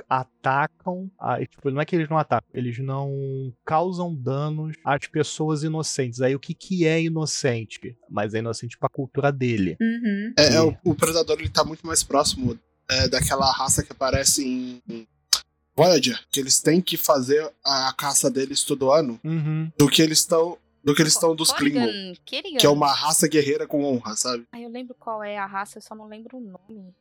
atacam, 0.08 1.10
a- 1.20 1.40
tipo, 1.46 1.70
não 1.70 1.82
é 1.82 1.86
que 1.86 1.96
eles 1.96 2.10
não 2.10 2.18
atacam, 2.18 2.50
eles 2.54 2.80
não 2.80 3.54
causam 3.66 4.16
danos 4.16 4.76
às 4.84 5.06
pessoas 5.08 5.64
inocentes. 5.64 6.22
Aí 6.22 6.34
o 6.36 6.40
que 6.40 6.54
que 6.54 6.86
é 6.86 7.02
inocente? 7.02 7.98
Mas 8.10 8.34
é 8.34 8.40
inocente 8.40 8.78
pra 8.78 8.90
cultura 8.90 9.32
dele. 9.32 9.76
Uhum. 9.80 10.34
É, 10.38 10.56
é, 10.56 10.62
o, 10.62 10.76
o 10.84 10.96
Predador 10.96 11.38
ele 11.40 11.50
tá 11.50 11.64
muito 11.64 11.86
mais 11.86 12.04
próximo 12.04 12.58
é, 12.90 13.08
daquela 13.08 13.52
raça 13.52 13.84
que 13.84 13.92
aparece 13.92 14.44
em 14.46 15.08
Voyager, 15.76 16.20
que 16.30 16.40
eles 16.40 16.60
têm 16.60 16.82
que 16.82 16.98
fazer 16.98 17.50
a 17.64 17.94
caça 17.98 18.30
deles 18.30 18.64
todo 18.64 18.92
ano, 18.92 19.20
Uhum. 19.24 19.72
do 19.78 19.88
que 19.88 20.02
eles 20.02 20.20
estão 20.20 20.58
do 20.82 20.96
que 20.96 21.02
eles 21.02 21.12
estão 21.14 21.36
dos 21.36 21.52
Klingon, 21.52 22.14
que 22.26 22.66
é 22.66 22.70
uma 22.70 22.92
raça 22.92 23.28
guerreira 23.28 23.68
com 23.68 23.84
honra, 23.84 24.16
sabe? 24.16 24.48
Ah, 24.52 24.60
eu 24.62 24.70
lembro 24.70 24.96
qual 24.98 25.22
é 25.22 25.38
a 25.38 25.46
raça, 25.46 25.78
eu 25.78 25.82
só 25.82 25.94
não 25.94 26.08
lembro 26.08 26.38
o 26.38 26.40
nome. 26.40 26.94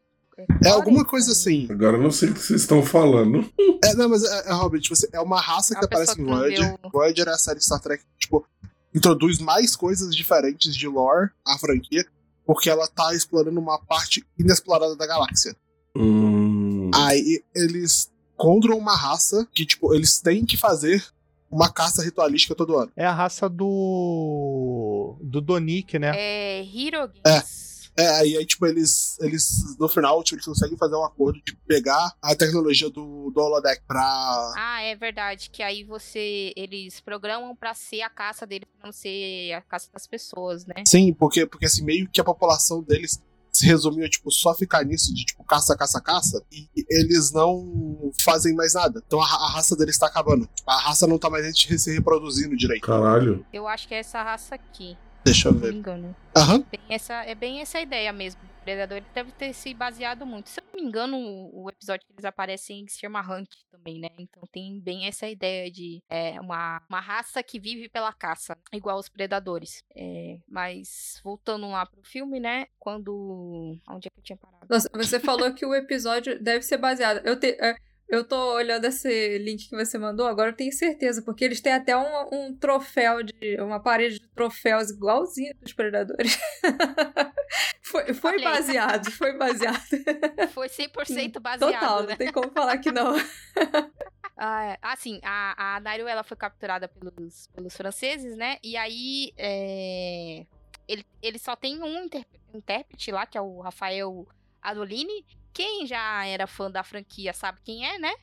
É 0.64 0.68
alguma 0.68 0.97
Corrigan. 0.99 1.05
coisa 1.11 1.32
assim. 1.32 1.66
Agora 1.70 1.97
eu 1.97 2.03
não 2.03 2.11
sei 2.11 2.28
o 2.30 2.34
que 2.34 2.41
vocês 2.41 2.61
estão 2.62 2.82
falando. 2.84 3.49
É, 3.84 3.95
não, 3.95 4.09
mas 4.09 4.24
é, 4.24 4.49
é 4.49 4.53
Robert, 4.53 4.80
tipo, 4.80 4.95
assim, 4.95 5.07
é 5.12 5.20
uma 5.20 5.41
raça 5.41 5.72
É 5.72 5.76
que 5.78 5.84
uma 5.84 5.86
aparece 5.86 6.12
em 6.20 6.24
que 6.24 6.30
Voyager. 6.30 6.78
Voyager 6.93 7.28
é 7.28 7.30
a 7.30 7.39
série 7.39 7.61
Star 7.61 7.80
Trek, 7.80 8.03
tipo, 8.18 8.45
introduz 8.93 9.39
mais 9.39 9.76
coisas 9.76 10.14
diferentes 10.14 10.74
de 10.74 10.89
lore 10.89 11.30
à 11.47 11.57
franquia, 11.57 12.05
porque 12.45 12.68
ela 12.68 12.89
tá 12.89 13.14
explorando 13.14 13.61
uma 13.61 13.78
parte 13.78 14.26
inexplorada 14.36 14.97
da 14.97 15.07
galáxia. 15.07 15.55
Hum, 15.99 16.90
Aí 16.94 17.42
eles 17.55 18.11
encontram 18.34 18.78
uma 18.78 18.96
raça 18.96 19.46
que, 19.53 19.66
tipo, 19.66 19.92
eles 19.94 20.20
têm 20.20 20.46
que 20.46 20.57
fazer 20.57 21.05
uma 21.51 21.70
caça 21.70 22.03
ritualística 22.03 22.55
todo 22.55 22.76
ano. 22.76 22.92
É 22.96 23.05
a 23.05 23.12
raça 23.12 23.49
do. 23.49 25.16
do 25.20 25.40
Donick, 25.40 25.99
né? 25.99 26.12
É 26.14 26.62
Hirogins. 26.62 27.68
É, 27.99 28.07
aí, 28.11 28.36
aí, 28.36 28.46
tipo, 28.46 28.64
eles, 28.64 29.18
eles, 29.18 29.76
no 29.76 29.88
final, 29.88 30.22
tipo, 30.22 30.36
eles 30.36 30.44
conseguem 30.46 30.78
fazer 30.78 30.94
um 30.94 31.05
acordo 31.05 31.42
de 31.44 31.57
pegar 31.66 32.14
a 32.22 32.32
tecnologia 32.32 32.88
do, 32.88 33.32
do 33.34 33.40
holodeck 33.40 33.82
pra... 33.88 34.53
Ah, 34.57 34.80
é 34.82 34.94
verdade. 34.94 35.51
Que 35.51 35.64
aí 35.64 35.82
você. 35.82 36.53
Eles 36.55 37.01
programam 37.01 37.57
pra 37.57 37.74
ser 37.74 38.03
a 38.03 38.09
caça 38.09 38.46
deles, 38.46 38.68
pra 38.78 38.86
não 38.86 38.92
ser 38.92 39.53
a 39.53 39.61
caça 39.62 39.88
das 39.92 40.07
pessoas, 40.07 40.64
né? 40.64 40.84
Sim, 40.86 41.12
porque, 41.12 41.44
porque 41.44 41.66
assim, 41.66 41.82
meio 41.84 42.09
que 42.09 42.20
a 42.20 42.24
população 42.24 42.84
deles 42.84 43.20
se 43.59 43.67
tipo, 44.09 44.31
só 44.31 44.55
ficar 44.55 44.85
nisso 44.85 45.13
de, 45.15 45.25
tipo, 45.25 45.45
caça, 45.45 45.77
caça, 45.77 46.01
caça, 46.01 46.43
e 46.53 46.69
eles 46.89 47.33
não 47.33 48.13
fazem 48.23 48.55
mais 48.55 48.75
nada. 48.75 49.03
Então 49.07 49.21
a, 49.21 49.25
a 49.25 49.51
raça 49.51 49.77
deles 49.77 49.99
tá 49.99 50.07
acabando. 50.07 50.49
A 50.67 50.79
raça 50.79 51.07
não 51.07 51.19
tá 51.19 51.29
mais 51.29 51.45
se 51.59 51.93
reproduzindo 51.93 52.57
direito. 52.57 52.87
caralho. 52.87 53.45
Eu 53.53 53.67
acho 53.67 53.89
que 53.89 53.95
é 53.95 53.99
essa 53.99 54.23
raça 54.23 54.55
aqui, 54.55 54.97
Deixa 55.29 55.49
eu 55.49 55.53
se 55.53 55.59
não 55.59 55.64
me 55.66 55.72
ver. 55.72 55.79
engano. 55.79 56.16
Aham. 56.37 56.64
Bem 56.70 56.81
essa, 56.89 57.24
é 57.24 57.35
bem 57.35 57.61
essa 57.61 57.81
ideia 57.81 58.12
mesmo. 58.12 58.41
O 58.43 58.64
Predador 58.64 58.99
ele 58.99 59.07
deve 59.14 59.33
ter 59.33 59.53
se 59.55 59.72
baseado 59.72 60.26
muito. 60.26 60.49
Se 60.49 60.61
eu 60.61 60.64
não 60.66 60.81
me 60.81 60.87
engano, 60.87 61.16
o, 61.16 61.64
o 61.64 61.70
episódio 61.70 62.07
que 62.07 62.12
eles 62.12 62.24
aparecem 62.24 62.87
se 62.87 62.99
chama 62.99 63.20
Hunt 63.20 63.49
também, 63.70 64.01
né? 64.01 64.09
Então 64.18 64.43
tem 64.53 64.79
bem 64.81 65.07
essa 65.07 65.26
ideia 65.29 65.70
de 65.70 66.03
é, 66.09 66.41
uma, 66.41 66.83
uma 66.89 67.01
raça 67.01 67.43
que 67.43 67.59
vive 67.59 67.89
pela 67.89 68.12
caça, 68.12 68.57
igual 68.72 68.99
os 68.99 69.09
predadores. 69.09 69.83
É, 69.97 70.39
mas 70.49 71.20
voltando 71.24 71.68
lá 71.68 71.87
pro 71.87 72.03
filme, 72.03 72.39
né? 72.41 72.66
Quando. 72.79 73.79
Onde 73.89 74.09
é 74.09 74.11
que 74.11 74.18
eu 74.18 74.24
tinha 74.24 74.37
parado? 74.37 74.66
Nossa, 74.68 74.89
você 74.93 75.18
falou 75.18 75.53
que 75.55 75.64
o 75.64 75.74
episódio 75.74 76.43
deve 76.43 76.62
ser 76.62 76.76
baseado. 76.76 77.26
Eu, 77.26 77.39
te, 77.39 77.57
é, 77.61 77.74
eu 78.09 78.25
tô 78.25 78.55
olhando 78.55 78.87
esse 78.87 79.39
link 79.39 79.69
que 79.69 79.77
você 79.77 79.99
mandou, 79.99 80.27
agora 80.27 80.51
eu 80.51 80.57
tenho 80.57 80.73
certeza, 80.73 81.23
porque 81.23 81.45
eles 81.45 81.61
têm 81.61 81.75
até 81.75 81.97
um, 81.97 82.29
um 82.33 82.57
troféu 82.57 83.23
de. 83.23 83.61
uma 83.61 83.81
parede 83.81 84.19
de 84.19 84.29
troféus 84.29 84.91
igualzinho 84.91 85.55
dos 85.61 85.73
predadores. 85.73 86.39
foi 87.83 88.15
foi 88.15 88.43
baseado, 88.43 89.11
foi 89.11 89.37
baseado. 89.37 89.79
Foi 90.53 90.69
100% 90.69 91.41
baseado, 91.41 91.73
Total, 91.73 92.03
né? 92.03 92.09
não 92.11 92.17
tem 92.17 92.33
como 92.33 92.51
falar 92.51 92.79
que 92.79 92.91
não. 92.91 93.15
Ah, 94.41 94.65
é. 94.67 94.79
Ah, 94.81 94.95
sim, 94.95 95.19
a, 95.25 95.77
a 95.77 95.81
Nairo, 95.81 96.07
ela 96.07 96.23
foi 96.23 96.37
capturada 96.37 96.87
pelos, 96.87 97.49
pelos 97.49 97.77
franceses, 97.77 98.37
né? 98.37 98.57
E 98.63 98.77
aí, 98.77 99.33
é, 99.37 100.47
ele, 100.87 101.05
ele 101.21 101.41
só 101.41 101.57
tem 101.57 101.83
um 101.83 102.09
intérprete 102.55 103.11
lá, 103.11 103.27
que 103.27 103.37
é 103.37 103.41
o 103.41 103.61
Rafael 103.61 104.29
Adolini. 104.63 105.27
Quem 105.59 105.85
já 105.89 106.25
era 106.25 106.47
fã 106.47 106.71
da 106.71 106.85
franquia 106.85 107.33
sabe 107.33 107.59
quem 107.65 107.85
é, 107.85 107.99
né? 107.99 108.15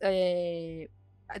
É, 0.00 0.90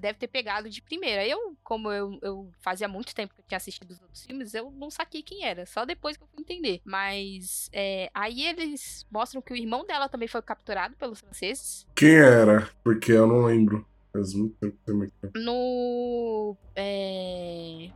deve 0.00 0.16
ter 0.16 0.28
pegado 0.28 0.70
de 0.70 0.80
primeira. 0.80 1.26
Eu, 1.26 1.56
como 1.60 1.90
eu, 1.90 2.16
eu 2.22 2.52
fazia 2.60 2.86
muito 2.86 3.12
tempo 3.12 3.34
que 3.34 3.40
eu 3.40 3.44
tinha 3.44 3.56
assistido 3.56 3.90
os 3.90 4.00
outros 4.00 4.24
filmes, 4.24 4.54
eu 4.54 4.70
não 4.70 4.92
saquei 4.92 5.24
quem 5.24 5.44
era. 5.44 5.66
Só 5.66 5.84
depois 5.84 6.16
que 6.16 6.22
eu 6.22 6.28
fui 6.28 6.40
entender. 6.40 6.80
Mas 6.84 7.68
é, 7.72 8.08
aí 8.14 8.46
eles 8.46 9.04
mostram 9.10 9.42
que 9.42 9.52
o 9.52 9.56
irmão 9.56 9.84
dela 9.84 10.08
também 10.08 10.28
foi 10.28 10.40
capturado 10.40 10.94
pelos 10.94 11.18
franceses. 11.18 11.84
Quem 11.96 12.14
era? 12.14 12.70
Porque 12.84 13.10
eu 13.10 13.26
não 13.26 13.42
lembro. 13.46 13.84
Faz 14.12 14.34
muito 14.34 14.54
tempo 14.60 14.78
também. 14.86 15.10
No. 15.34 16.56
É... 16.76 17.90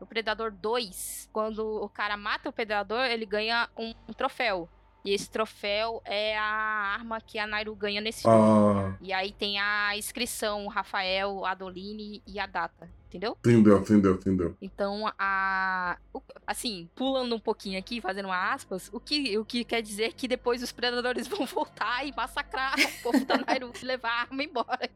No 0.00 0.06
Predador 0.06 0.50
2, 0.50 1.28
quando 1.34 1.66
o 1.82 1.88
cara 1.90 2.16
mata 2.16 2.48
o 2.48 2.52
Predador, 2.52 3.04
ele 3.04 3.26
ganha 3.26 3.68
um 3.76 3.92
troféu. 4.14 4.70
E 5.06 5.12
esse 5.14 5.30
troféu 5.30 6.02
é 6.04 6.36
a 6.36 6.42
arma 6.42 7.20
que 7.20 7.38
a 7.38 7.46
Nairu 7.46 7.74
ganha 7.76 8.00
nesse 8.00 8.22
filme. 8.22 8.36
Ah, 8.36 8.96
E 9.00 9.12
aí 9.12 9.30
tem 9.32 9.58
a 9.60 9.96
inscrição 9.96 10.66
Rafael, 10.66 11.44
Adolini 11.46 12.22
e 12.26 12.40
a 12.40 12.46
data, 12.46 12.90
entendeu? 13.06 13.36
entendeu, 13.38 13.78
entendeu, 13.78 14.14
entendeu. 14.14 14.56
Então, 14.60 15.12
a. 15.16 15.96
Assim, 16.44 16.90
pulando 16.94 17.36
um 17.36 17.40
pouquinho 17.40 17.78
aqui, 17.78 18.00
fazendo 18.00 18.30
aspas, 18.32 18.90
o 18.92 18.98
que, 18.98 19.38
o 19.38 19.44
que 19.44 19.64
quer 19.64 19.80
dizer 19.80 20.12
que 20.12 20.26
depois 20.26 20.60
os 20.62 20.72
predadores 20.72 21.26
vão 21.28 21.46
voltar 21.46 22.04
e 22.04 22.12
massacrar 22.12 22.74
o 22.74 23.02
povo 23.02 23.24
da 23.24 23.36
Nairu 23.38 23.72
e 23.80 23.84
levar 23.84 24.10
a 24.10 24.20
arma 24.22 24.42
embora. 24.42 24.90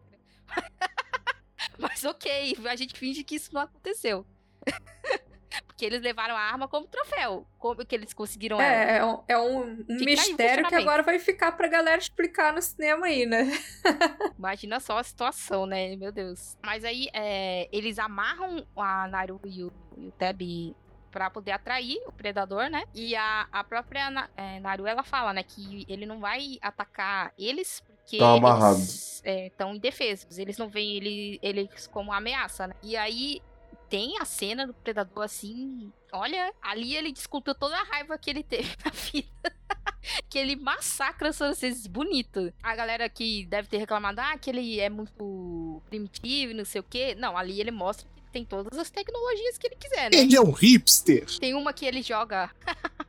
Mas 1.79 2.05
ok, 2.05 2.57
a 2.67 2.75
gente 2.77 2.99
finge 2.99 3.23
que 3.23 3.37
isso 3.37 3.55
não 3.55 3.61
aconteceu. 3.63 4.27
Porque 5.67 5.85
eles 5.85 6.01
levaram 6.01 6.37
a 6.37 6.41
arma 6.41 6.69
como 6.69 6.87
troféu. 6.87 7.47
Como 7.59 7.85
que 7.85 7.95
eles 7.95 8.13
conseguiram 8.13 8.61
ela? 8.61 8.73
É, 8.73 8.97
é 8.99 9.05
um, 9.05 9.23
é 9.29 9.39
um- 9.39 9.85
mistério 9.89 10.67
que 10.69 10.75
agora 10.75 11.03
vai 11.03 11.19
ficar 11.19 11.53
pra 11.53 11.67
galera 11.69 11.99
explicar 12.01 12.53
no 12.53 12.63
cinema 12.63 13.07
aí, 13.07 13.27
né? 13.27 13.51
Imagina 14.39 14.79
só 14.81 14.99
a 14.99 15.03
situação, 15.03 15.67
né? 15.67 15.97
Meu 15.97 16.13
Deus. 16.13 16.57
Mas 16.65 16.85
aí, 16.85 17.09
é, 17.13 17.69
eles 17.73 17.99
amarram 17.99 18.67
a 18.77 19.09
Naru 19.09 19.41
e 19.45 19.65
o, 19.65 19.73
e 19.97 20.07
o 20.07 20.13
Teb 20.13 20.75
pra 21.11 21.29
poder 21.29 21.51
atrair 21.51 21.99
o 22.07 22.13
predador, 22.13 22.69
né? 22.71 22.85
E 22.95 23.17
a, 23.17 23.49
a 23.51 23.65
própria 23.65 24.11
Na- 24.11 24.29
é, 24.37 24.61
Naru, 24.61 24.87
ela 24.87 25.03
fala, 25.03 25.33
né? 25.33 25.43
Que 25.43 25.85
ele 25.89 26.07
não 26.07 26.21
vai 26.21 26.59
atacar 26.63 27.33
eles 27.37 27.81
porque 27.81 28.19
Tão 28.19 28.37
eles 28.37 28.45
amarrados. 28.45 29.23
estão 29.25 29.75
indefesos. 29.75 30.39
Eles 30.39 30.57
não 30.57 30.69
veem 30.69 30.97
ele, 30.97 31.39
eles 31.43 31.87
como 31.89 32.13
ameaça, 32.13 32.69
né? 32.69 32.75
E 32.83 32.97
aí 32.97 33.43
tem 33.91 34.17
a 34.19 34.25
cena 34.25 34.67
do 34.67 34.73
predador 34.73 35.25
assim... 35.25 35.93
Olha, 36.13 36.53
ali 36.63 36.97
ele 36.97 37.13
descontou 37.13 37.55
toda 37.55 37.77
a 37.77 37.85
raiva 37.85 38.19
que 38.19 38.31
ele 38.31 38.43
teve 38.43 38.75
na 38.85 38.91
vida 38.91 39.61
que 40.29 40.39
ele 40.39 40.57
massacra 40.57 41.31
os 41.31 41.39
franceses 41.39 41.87
bonito. 41.87 42.53
A 42.63 42.75
galera 42.75 43.09
que 43.09 43.45
deve 43.47 43.69
ter 43.69 43.79
reclamado, 43.79 44.21
ah, 44.21 44.37
que 44.39 44.51
ele 44.51 44.81
é 44.81 44.89
muito 44.89 45.83
primitivo 45.89 46.53
e 46.53 46.55
não 46.55 46.65
sei 46.65 46.81
o 46.81 46.85
quê. 46.85 47.15
Não, 47.15 47.37
ali 47.37 47.61
ele 47.61 47.71
mostra 47.71 48.07
que 48.17 48.33
tem 48.33 48.45
todas 48.45 48.79
as 48.79 48.91
tecnologias 48.91 49.59
que 49.59 49.67
ele 49.67 49.77
quiser, 49.77 50.11
né? 50.11 50.19
Ele 50.19 50.37
é 50.37 50.41
um 50.41 50.53
hipster. 50.53 51.27
Tem 51.39 51.55
uma 51.55 51.73
que 51.73 51.85
ele 51.85 52.03
joga. 52.03 52.51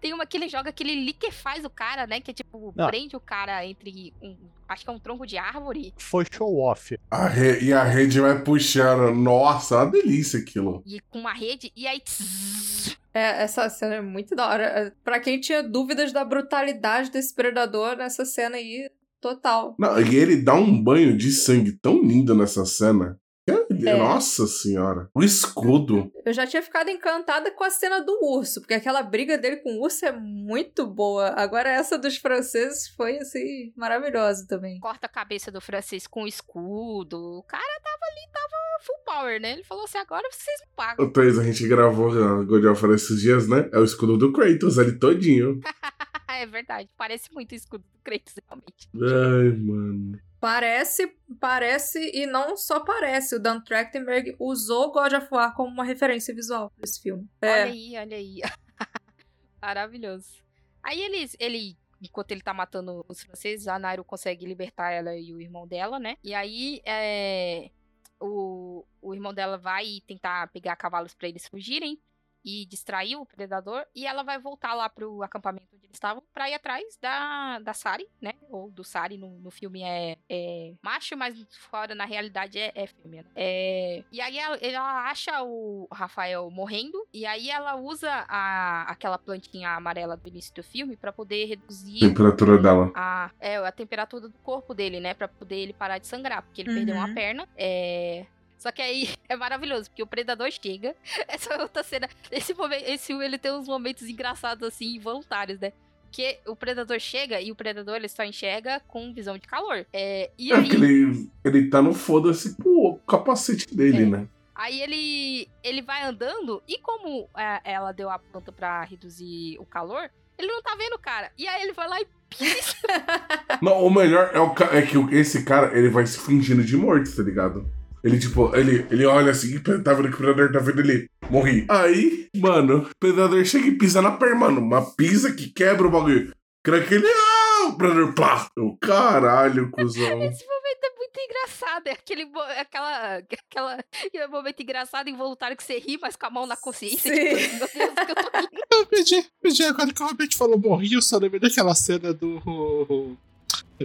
tem 0.00 0.12
uma 0.14 0.24
que 0.26 0.36
ele 0.36 0.48
joga 0.48 0.72
que 0.72 0.82
ele 0.82 1.04
liquefaz 1.04 1.64
o 1.64 1.70
cara, 1.70 2.06
né? 2.06 2.20
Que 2.20 2.30
é 2.30 2.34
tipo, 2.34 2.72
Não. 2.76 2.86
prende 2.88 3.14
o 3.16 3.20
cara 3.20 3.64
entre 3.66 4.12
um. 4.22 4.36
Acho 4.68 4.84
que 4.84 4.90
é 4.90 4.92
um 4.92 4.98
tronco 4.98 5.26
de 5.26 5.36
árvore. 5.36 5.92
Foi 5.98 6.24
show 6.30 6.58
off. 6.60 6.96
A 7.10 7.26
re- 7.26 7.60
E 7.60 7.72
a 7.72 7.82
rede 7.82 8.20
vai 8.20 8.42
puxando. 8.42 9.14
Nossa, 9.14 9.74
é 9.74 9.78
uma 9.78 9.90
delícia 9.90 10.38
aquilo. 10.40 10.82
E 10.86 11.00
com 11.10 11.18
uma 11.18 11.32
rede. 11.32 11.72
E 11.76 11.86
aí. 11.86 12.00
tss, 12.00 12.96
É, 13.12 13.42
essa 13.42 13.68
cena 13.68 13.96
é 13.96 14.00
muito 14.00 14.34
da 14.36 14.48
hora. 14.48 14.94
Pra 15.02 15.18
quem 15.18 15.40
tinha 15.40 15.62
dúvidas 15.62 16.12
da 16.12 16.24
brutalidade 16.24 17.10
desse 17.10 17.34
predador, 17.34 17.96
nessa 17.96 18.24
cena 18.24 18.56
aí, 18.56 18.88
total. 19.20 19.74
Não, 19.78 20.00
e 20.00 20.14
ele 20.14 20.36
dá 20.36 20.54
um 20.54 20.80
banho 20.82 21.16
de 21.16 21.32
sangue 21.32 21.72
tão 21.72 22.00
lindo 22.02 22.34
nessa 22.34 22.64
cena. 22.64 23.18
É. 23.50 23.96
Nossa 23.96 24.46
senhora. 24.46 25.08
O 25.14 25.22
escudo. 25.22 26.10
Eu 26.24 26.32
já 26.32 26.46
tinha 26.46 26.62
ficado 26.62 26.90
encantada 26.90 27.50
com 27.50 27.64
a 27.64 27.70
cena 27.70 28.00
do 28.00 28.18
urso, 28.22 28.60
porque 28.60 28.74
aquela 28.74 29.02
briga 29.02 29.38
dele 29.38 29.56
com 29.56 29.74
o 29.74 29.82
urso 29.82 30.04
é 30.04 30.12
muito 30.12 30.86
boa. 30.86 31.28
Agora 31.36 31.68
essa 31.70 31.98
dos 31.98 32.16
franceses 32.16 32.88
foi, 32.88 33.18
assim, 33.18 33.72
maravilhosa 33.76 34.46
também. 34.46 34.78
corta 34.80 35.06
a 35.06 35.10
cabeça 35.10 35.50
do 35.50 35.60
francês 35.60 36.06
com 36.06 36.26
escudo. 36.26 37.38
O 37.38 37.42
cara 37.42 37.80
tava 37.82 38.04
ali, 38.10 38.32
tava 38.32 38.56
full 38.82 38.98
power, 39.04 39.40
né? 39.40 39.52
Ele 39.52 39.64
falou 39.64 39.84
assim: 39.84 39.98
agora 39.98 40.28
vocês 40.30 40.60
me 40.60 40.66
pagam. 40.76 41.06
O 41.06 41.12
Thaís, 41.12 41.38
a 41.38 41.44
gente 41.44 41.66
gravou 41.68 42.10
a 42.10 42.42
God 42.44 42.64
of 42.64 42.84
War 42.84 42.94
esses 42.94 43.20
dias, 43.20 43.48
né? 43.48 43.68
É 43.72 43.78
o 43.78 43.84
escudo 43.84 44.16
do 44.16 44.32
Kratos 44.32 44.78
ali 44.78 44.98
todinho. 44.98 45.60
é 46.28 46.46
verdade. 46.46 46.88
Parece 46.96 47.32
muito 47.32 47.52
o 47.52 47.54
escudo 47.54 47.84
do 47.84 47.98
Kratos, 48.02 48.34
realmente. 48.46 48.88
Ai, 48.94 49.58
mano. 49.58 50.18
Parece, 50.40 51.06
parece, 51.38 51.98
e 52.14 52.26
não 52.26 52.56
só 52.56 52.80
parece. 52.80 53.36
O 53.36 53.38
Dan 53.38 53.60
Trachtenberg 53.60 54.34
usou 54.38 54.90
God 54.90 55.12
of 55.12 55.28
War 55.30 55.54
como 55.54 55.70
uma 55.70 55.84
referência 55.84 56.34
visual 56.34 56.70
para 56.70 56.84
esse 56.84 57.02
filme. 57.02 57.28
Olha 57.42 57.50
É, 57.50 57.62
aí, 57.64 57.92
olha 57.98 58.16
aí. 58.16 58.40
Maravilhoso. 59.60 60.42
Aí 60.82 60.98
eles, 61.02 61.36
ele, 61.38 61.76
enquanto 62.00 62.32
ele 62.32 62.40
tá 62.40 62.54
matando 62.54 63.04
os 63.06 63.22
franceses, 63.22 63.68
a 63.68 63.78
Nairo 63.78 64.02
consegue 64.02 64.46
libertar 64.46 64.90
ela 64.90 65.14
e 65.14 65.34
o 65.34 65.40
irmão 65.40 65.68
dela, 65.68 65.98
né? 65.98 66.16
E 66.24 66.32
aí, 66.32 66.80
é, 66.86 67.70
o, 68.18 68.86
o 69.02 69.14
irmão 69.14 69.34
dela 69.34 69.58
vai 69.58 70.00
tentar 70.06 70.48
pegar 70.48 70.76
cavalos 70.76 71.14
pra 71.14 71.28
eles 71.28 71.46
fugirem 71.46 72.00
e 72.44 72.66
distrair 72.66 73.16
o 73.16 73.26
predador. 73.26 73.84
E 73.94 74.06
ela 74.06 74.22
vai 74.22 74.38
voltar 74.38 74.74
lá 74.74 74.88
pro 74.88 75.22
acampamento 75.22 75.66
onde 75.74 75.84
eles 75.86 75.96
estavam 75.96 76.22
pra 76.32 76.48
ir 76.48 76.54
atrás 76.54 76.84
da, 77.00 77.58
da 77.58 77.72
Sari, 77.74 78.06
né? 78.20 78.32
Ou 78.48 78.70
do 78.70 78.82
Sari, 78.84 79.16
no, 79.18 79.38
no 79.40 79.50
filme 79.50 79.82
é, 79.82 80.16
é 80.28 80.74
macho, 80.82 81.16
mas 81.16 81.34
fora 81.70 81.94
na 81.94 82.04
realidade 82.04 82.58
é, 82.58 82.72
é 82.74 82.86
fêmea. 82.86 83.22
né? 83.22 83.28
É, 83.36 84.04
e 84.10 84.20
aí 84.20 84.38
ela, 84.38 84.56
ela 84.56 85.10
acha 85.10 85.42
o 85.42 85.86
Rafael 85.92 86.50
morrendo. 86.50 87.06
E 87.12 87.26
aí 87.26 87.50
ela 87.50 87.76
usa 87.76 88.10
a, 88.28 88.82
aquela 88.90 89.18
plantinha 89.18 89.70
amarela 89.70 90.16
do 90.16 90.28
início 90.28 90.54
do 90.54 90.62
filme 90.62 90.96
pra 90.96 91.12
poder 91.12 91.44
reduzir 91.46 92.00
Temperatura 92.00 92.56
dela. 92.58 92.90
a, 92.94 93.30
é, 93.40 93.56
a 93.56 93.72
temperatura 93.72 94.28
do 94.28 94.38
corpo 94.38 94.74
dele, 94.74 95.00
né? 95.00 95.14
Pra 95.14 95.28
poder 95.28 95.56
ele 95.56 95.72
parar 95.72 95.98
de 95.98 96.06
sangrar. 96.06 96.42
Porque 96.42 96.62
ele 96.62 96.70
Uhum. 96.70 96.76
perdeu 96.76 96.94
uma 96.96 97.14
perna. 97.14 97.48
É. 97.56 98.26
Só 98.60 98.70
que 98.70 98.80
aí 98.82 99.08
é 99.28 99.34
maravilhoso, 99.34 99.90
porque 99.90 100.02
o 100.02 100.06
predador 100.06 100.48
chega. 100.52 100.94
Essa 101.26 101.54
é 101.54 101.62
outra 101.62 101.82
cena. 101.82 102.08
Esse, 102.30 102.54
momento, 102.54 102.84
esse 102.86 103.06
filme 103.06 103.24
ele 103.24 103.38
tem 103.38 103.50
uns 103.52 103.66
momentos 103.66 104.08
engraçados, 104.08 104.62
assim, 104.68 104.94
involuntários, 104.94 105.58
né? 105.58 105.72
Porque 106.04 106.38
o 106.46 106.54
predador 106.54 106.98
chega 107.00 107.40
e 107.40 107.50
o 107.50 107.54
predador 107.54 107.96
ele 107.96 108.08
só 108.08 108.22
enxerga 108.24 108.80
com 108.86 109.12
visão 109.14 109.38
de 109.38 109.46
calor. 109.46 109.86
É, 109.92 110.30
e 110.36 110.52
É 110.52 110.56
aí, 110.56 110.68
que 110.68 110.74
ele, 110.76 111.30
ele 111.44 111.70
tá 111.70 111.80
no 111.80 111.94
foda-se 111.94 112.56
com 112.56 112.68
o 112.88 112.98
capacete 112.98 113.74
dele, 113.74 114.02
É. 114.02 114.06
né? 114.06 114.28
aí 114.54 114.82
ele, 114.82 115.48
ele 115.64 115.80
vai 115.80 116.02
andando 116.02 116.62
e 116.68 116.76
como 116.78 117.26
é, 117.34 117.60
ela 117.64 117.92
deu 117.92 118.10
a 118.10 118.18
planta 118.18 118.52
pra 118.52 118.84
reduzir 118.84 119.56
o 119.58 119.64
calor, 119.64 120.10
ele 120.36 120.48
não 120.48 120.60
tá 120.60 120.74
vendo 120.76 120.94
o 120.96 120.98
cara. 120.98 121.32
E 121.38 121.48
aí 121.48 121.62
ele 121.62 121.72
vai 121.72 121.88
lá 121.88 121.98
e 121.98 122.06
pisa. 122.28 122.76
Não, 123.62 123.82
o 123.84 123.90
melhor 123.90 124.30
é, 124.34 124.38
o, 124.40 124.52
é 124.76 124.82
que 124.82 124.96
esse 125.14 125.44
cara, 125.44 125.76
ele 125.78 125.88
vai 125.88 126.06
se 126.06 126.18
fingindo 126.18 126.62
de 126.62 126.76
morto, 126.76 127.14
tá 127.14 127.22
ligado? 127.22 127.66
Ele, 128.02 128.18
tipo, 128.18 128.54
ele, 128.56 128.86
ele 128.90 129.04
olha 129.06 129.30
assim, 129.30 129.58
tá 129.60 129.92
vendo 129.92 130.08
que 130.08 130.14
o 130.14 130.18
predador 130.18 130.52
tá 130.52 130.58
vendo 130.58 130.80
ele. 130.80 131.08
Morri. 131.28 131.66
Aí, 131.68 132.28
mano, 132.36 132.78
o 132.78 132.90
predador 132.98 133.44
chega 133.44 133.66
e 133.68 133.76
pisa 133.78 134.00
na 134.00 134.12
perna, 134.12 134.36
mano. 134.36 134.60
Uma 134.60 134.82
pisa 134.94 135.32
que 135.32 135.50
quebra 135.50 135.86
o 135.86 135.90
bagulho. 135.90 136.32
Crê 136.64 136.82
que 136.82 136.94
ele. 136.94 137.06
Ah! 137.06 137.66
O 137.68 137.76
predador, 137.76 138.14
plá. 138.14 138.48
Eu, 138.56 138.76
caralho, 138.80 139.70
cuzão. 139.70 140.02
Esse 140.24 140.46
momento 140.46 140.82
é 140.82 140.96
muito 140.96 141.20
engraçado. 141.20 141.86
É 141.88 141.92
aquele, 141.92 142.24
mo- 142.24 142.40
aquela, 142.40 143.16
aquela 143.16 143.78
é 144.14 144.26
um 144.26 144.30
momento 144.30 144.62
engraçado, 144.62 145.08
involuntário, 145.10 145.56
que 145.56 145.62
você 145.62 145.78
ri, 145.78 145.98
mas 146.00 146.16
com 146.16 146.26
a 146.26 146.30
mão 146.30 146.46
na 146.46 146.56
consciência. 146.56 147.14
Sim. 147.14 147.36
Tipo, 147.36 147.78
meu 147.78 147.92
Deus, 147.92 148.06
que 148.06 148.10
eu 148.12 148.14
tô 148.16 148.30
rindo. 148.38 148.50
Eu 148.72 148.86
pedi, 148.86 149.26
pedi 149.42 149.62
agora 149.64 149.92
que 149.92 150.02
o 150.02 150.06
Robert 150.06 150.34
falou 150.36 150.58
morri, 150.58 150.94
eu 150.94 151.02
só 151.02 151.18
lembrei 151.18 151.38
daquela 151.40 151.74
cena 151.74 152.14
do. 152.14 153.16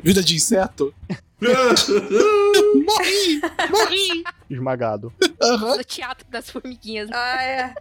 Vida 0.02 0.24
de 0.24 0.36
inseto. 0.36 0.94
morri! 2.84 3.42
Morri! 3.70 4.24
Esmagado. 4.50 5.14
Aham. 5.42 5.78
No 5.78 5.84
teatro 5.84 6.28
das 6.30 6.50
formiguinhas. 6.50 7.10
ah, 7.14 7.44
é. 7.44 7.74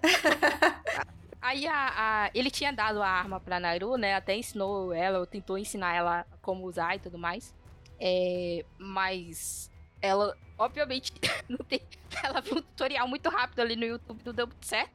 Aí 1.41 1.67
a, 1.67 1.93
a- 2.27 2.31
ele 2.35 2.51
tinha 2.51 2.73
dado 2.73 3.03
a 3.03 3.07
arma 3.09 3.39
pra 3.39 3.61
Nairu, 3.61 3.97
né? 3.99 4.15
Até 4.15 4.35
ensinou 4.35 4.93
ela, 4.95 5.19
ou 5.19 5.27
tentou 5.27 5.59
ensinar 5.59 5.95
ela 5.95 6.27
como 6.41 6.65
usar 6.67 6.97
e 6.97 6.99
tudo 6.99 7.19
mais. 7.19 7.55
É, 8.01 8.65
mas 8.79 9.71
ela, 10.01 10.35
obviamente, 10.57 11.13
não 11.49 11.59
tem. 11.59 11.81
Ela 12.23 12.41
viu 12.41 12.55
um 12.57 12.63
tutorial 12.63 13.07
muito 13.07 13.29
rápido 13.29 13.61
ali 13.61 13.77
no 13.77 13.85
YouTube, 13.85 14.21
não 14.25 14.33
deu 14.33 14.47
muito 14.47 14.65
certo. 14.67 14.91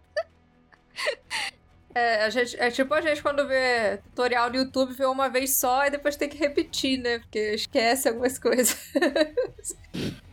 É, 1.94 2.24
a 2.24 2.30
gente, 2.30 2.56
é 2.60 2.70
tipo 2.70 2.94
a 2.94 3.02
gente 3.02 3.22
quando 3.22 3.48
vê 3.48 3.98
tutorial 4.10 4.50
no 4.50 4.58
YouTube, 4.58 4.94
vê 4.94 5.06
uma 5.06 5.28
vez 5.28 5.56
só 5.56 5.86
e 5.86 5.90
depois 5.90 6.16
tem 6.16 6.30
que 6.30 6.38
repetir, 6.38 7.00
né? 7.00 7.20
Porque 7.20 7.40
esquece 7.54 8.08
algumas 8.08 8.38
coisas. 8.38 8.78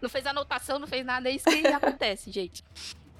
Não 0.00 0.08
fez 0.08 0.24
anotação, 0.26 0.78
não 0.78 0.86
fez 0.86 1.04
nada, 1.04 1.28
é 1.28 1.32
isso 1.32 1.44
que 1.44 1.66
acontece, 1.66 2.30
gente. 2.30 2.64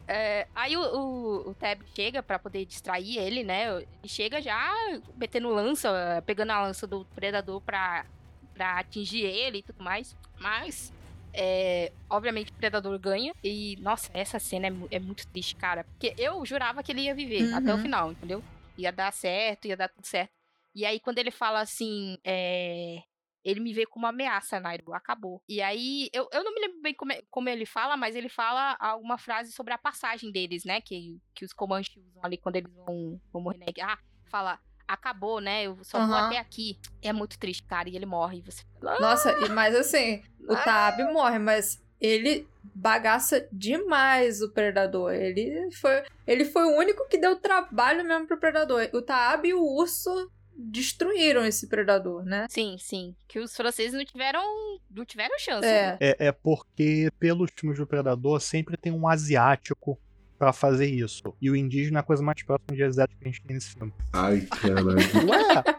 É, 0.07 0.47
aí 0.55 0.77
o, 0.77 0.81
o, 0.81 1.51
o 1.51 1.57
chega 1.95 2.23
pra 2.23 2.39
poder 2.39 2.65
distrair 2.65 3.19
ele, 3.19 3.45
né? 3.45 3.77
Ele 3.77 3.87
chega 4.07 4.41
já 4.41 4.73
metendo 5.17 5.49
lança, 5.49 6.23
pegando 6.25 6.53
a 6.53 6.63
lança 6.63 6.87
do 6.87 7.05
predador 7.15 7.61
pra, 7.61 8.07
pra 8.55 8.79
atingir 8.79 9.23
ele 9.25 9.59
e 9.59 9.63
tudo 9.63 9.83
mais. 9.83 10.17
Mas, 10.39 10.93
é, 11.39 11.93
obviamente, 12.11 12.51
o 12.51 12.55
predador 12.55 12.99
ganha. 12.99 13.33
E, 13.43 13.77
nossa, 13.81 14.11
essa 14.13 14.39
cena 14.39 14.67
é, 14.67 14.97
é 14.97 14.99
muito 14.99 15.27
triste, 15.29 15.55
cara. 15.57 15.85
Porque 15.85 16.13
eu 16.19 16.45
jurava 16.45 16.83
que 16.83 16.91
ele 16.93 17.03
ia 17.03 17.15
viver 17.15 17.45
Uhum. 17.45 17.55
até 17.57 17.75
o 17.75 17.79
final, 17.79 18.11
entendeu? 18.13 18.43
Ia 18.77 18.91
dar 18.93 19.13
certo, 19.13 19.67
ia 19.67 19.77
dar 19.77 19.89
tudo 19.89 20.05
certo. 20.07 20.33
E 20.75 20.85
aí, 20.85 21.01
quando 21.01 21.19
ele 21.19 21.31
fala 21.31 21.61
assim, 21.61 22.19
é, 22.25 23.03
ele 23.45 23.61
me 23.61 23.73
vê 23.73 23.87
como 23.87 24.05
uma 24.05 24.11
ameaça, 24.11 24.61
Nairo. 24.61 24.93
Acabou. 24.93 25.43
E 25.49 25.61
aí, 25.63 26.09
eu, 26.13 26.29
eu 26.33 26.45
não 26.45 26.55
me 26.55 26.61
lembro 26.61 26.81
bem 26.83 26.95
como, 26.95 27.13
é- 27.13 27.23
como 27.31 27.49
ele 27.49 27.65
fala, 27.67 27.97
mas 27.97 28.15
ele 28.15 28.29
fala 28.29 28.77
alguma 28.79 29.17
frase 29.19 29.53
sobre 29.53 29.73
a 29.73 29.79
passagem 29.79 30.31
deles, 30.31 30.65
né? 30.65 30.81
Que, 30.81 31.19
que 31.35 31.45
os 31.45 31.53
Comanches 31.53 31.97
usam 31.97 32.21
ali 32.25 32.37
quando 32.37 32.57
eles 32.57 32.73
vão, 32.73 33.21
vão 33.33 33.43
morrer, 33.43 33.59
né? 33.59 33.67
Ah, 33.83 33.99
fala, 34.31 34.61
acabou, 34.89 35.41
né? 35.41 35.65
Eu 35.67 35.79
só 35.83 35.99
vou 36.05 36.17
Aham. 36.17 36.27
até 36.29 36.39
aqui. 36.39 36.79
É 37.03 37.13
muito 37.13 37.39
triste, 37.39 37.63
cara. 37.65 37.89
E 37.89 37.95
ele 37.95 38.07
morre. 38.07 38.39
E 38.39 38.43
você 38.43 38.63
"Ah, 38.83 38.97
Nossa, 39.01 39.31
e- 39.45 39.49
mas 39.51 39.75
assim, 39.77 40.23
o 40.49 40.57
Taab 40.57 41.03
morre, 41.13 41.39
mas 41.39 41.81
ele 42.01 42.49
bagaça 42.75 43.47
demais 43.53 44.41
o 44.41 44.51
Predador. 44.51 45.13
Ele 45.13 45.71
foi, 45.73 46.03
ele 46.27 46.45
foi 46.45 46.65
o 46.65 46.77
único 46.77 47.07
que 47.09 47.19
deu 47.19 47.37
trabalho 47.37 48.05
mesmo 48.05 48.27
pro 48.27 48.39
Predador. 48.39 48.89
O 48.95 49.03
Taab 49.03 49.47
e 49.47 49.55
o 49.55 49.63
Urso 49.63 50.31
destruíram 50.61 51.45
esse 51.45 51.69
predador, 51.69 52.25
né? 52.25 52.47
Sim, 52.51 52.77
sim. 52.81 53.15
Que 53.29 53.39
os 53.39 53.55
franceses 53.57 53.93
não 53.93 54.05
tiveram, 54.05 54.43
não 54.91 55.05
tiveram 55.05 55.39
chance. 55.39 55.65
É. 55.67 55.93
né? 55.93 55.99
É, 56.01 56.27
é 56.27 56.33
porque, 56.33 57.09
pelos 57.19 57.49
filmes 57.55 57.79
do 57.79 57.87
Predador, 57.87 58.41
sempre 58.41 58.77
tem 58.77 58.91
um 58.93 59.07
asiático 59.07 59.97
pra 60.39 60.53
fazer 60.53 60.87
isso. 60.87 61.35
E 61.41 61.51
o 61.51 61.57
indígena 61.57 61.99
é 61.99 62.01
a 62.01 62.05
coisa 62.05 62.23
mais 62.23 62.43
próxima 62.43 62.77
de 62.77 62.83
asiático 62.85 63.19
que 63.21 63.29
a 63.29 63.31
gente 63.31 63.43
tem 63.43 63.55
nesse 63.55 63.71
filme. 63.75 63.93
Ai, 64.13 64.43
caralho. 64.43 64.89
Ué! 65.29 65.65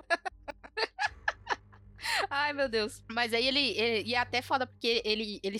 Ai, 2.30 2.53
meu 2.53 2.70
Deus. 2.70 3.03
Mas 3.12 3.34
aí 3.34 3.47
ele, 3.47 3.60
ele- 3.78 4.10
E 4.10 4.16
é 4.16 4.18
até 4.20 4.41
foda, 4.41 4.68
porque 4.68 5.01
ele. 5.05 5.39
ele 5.43 5.57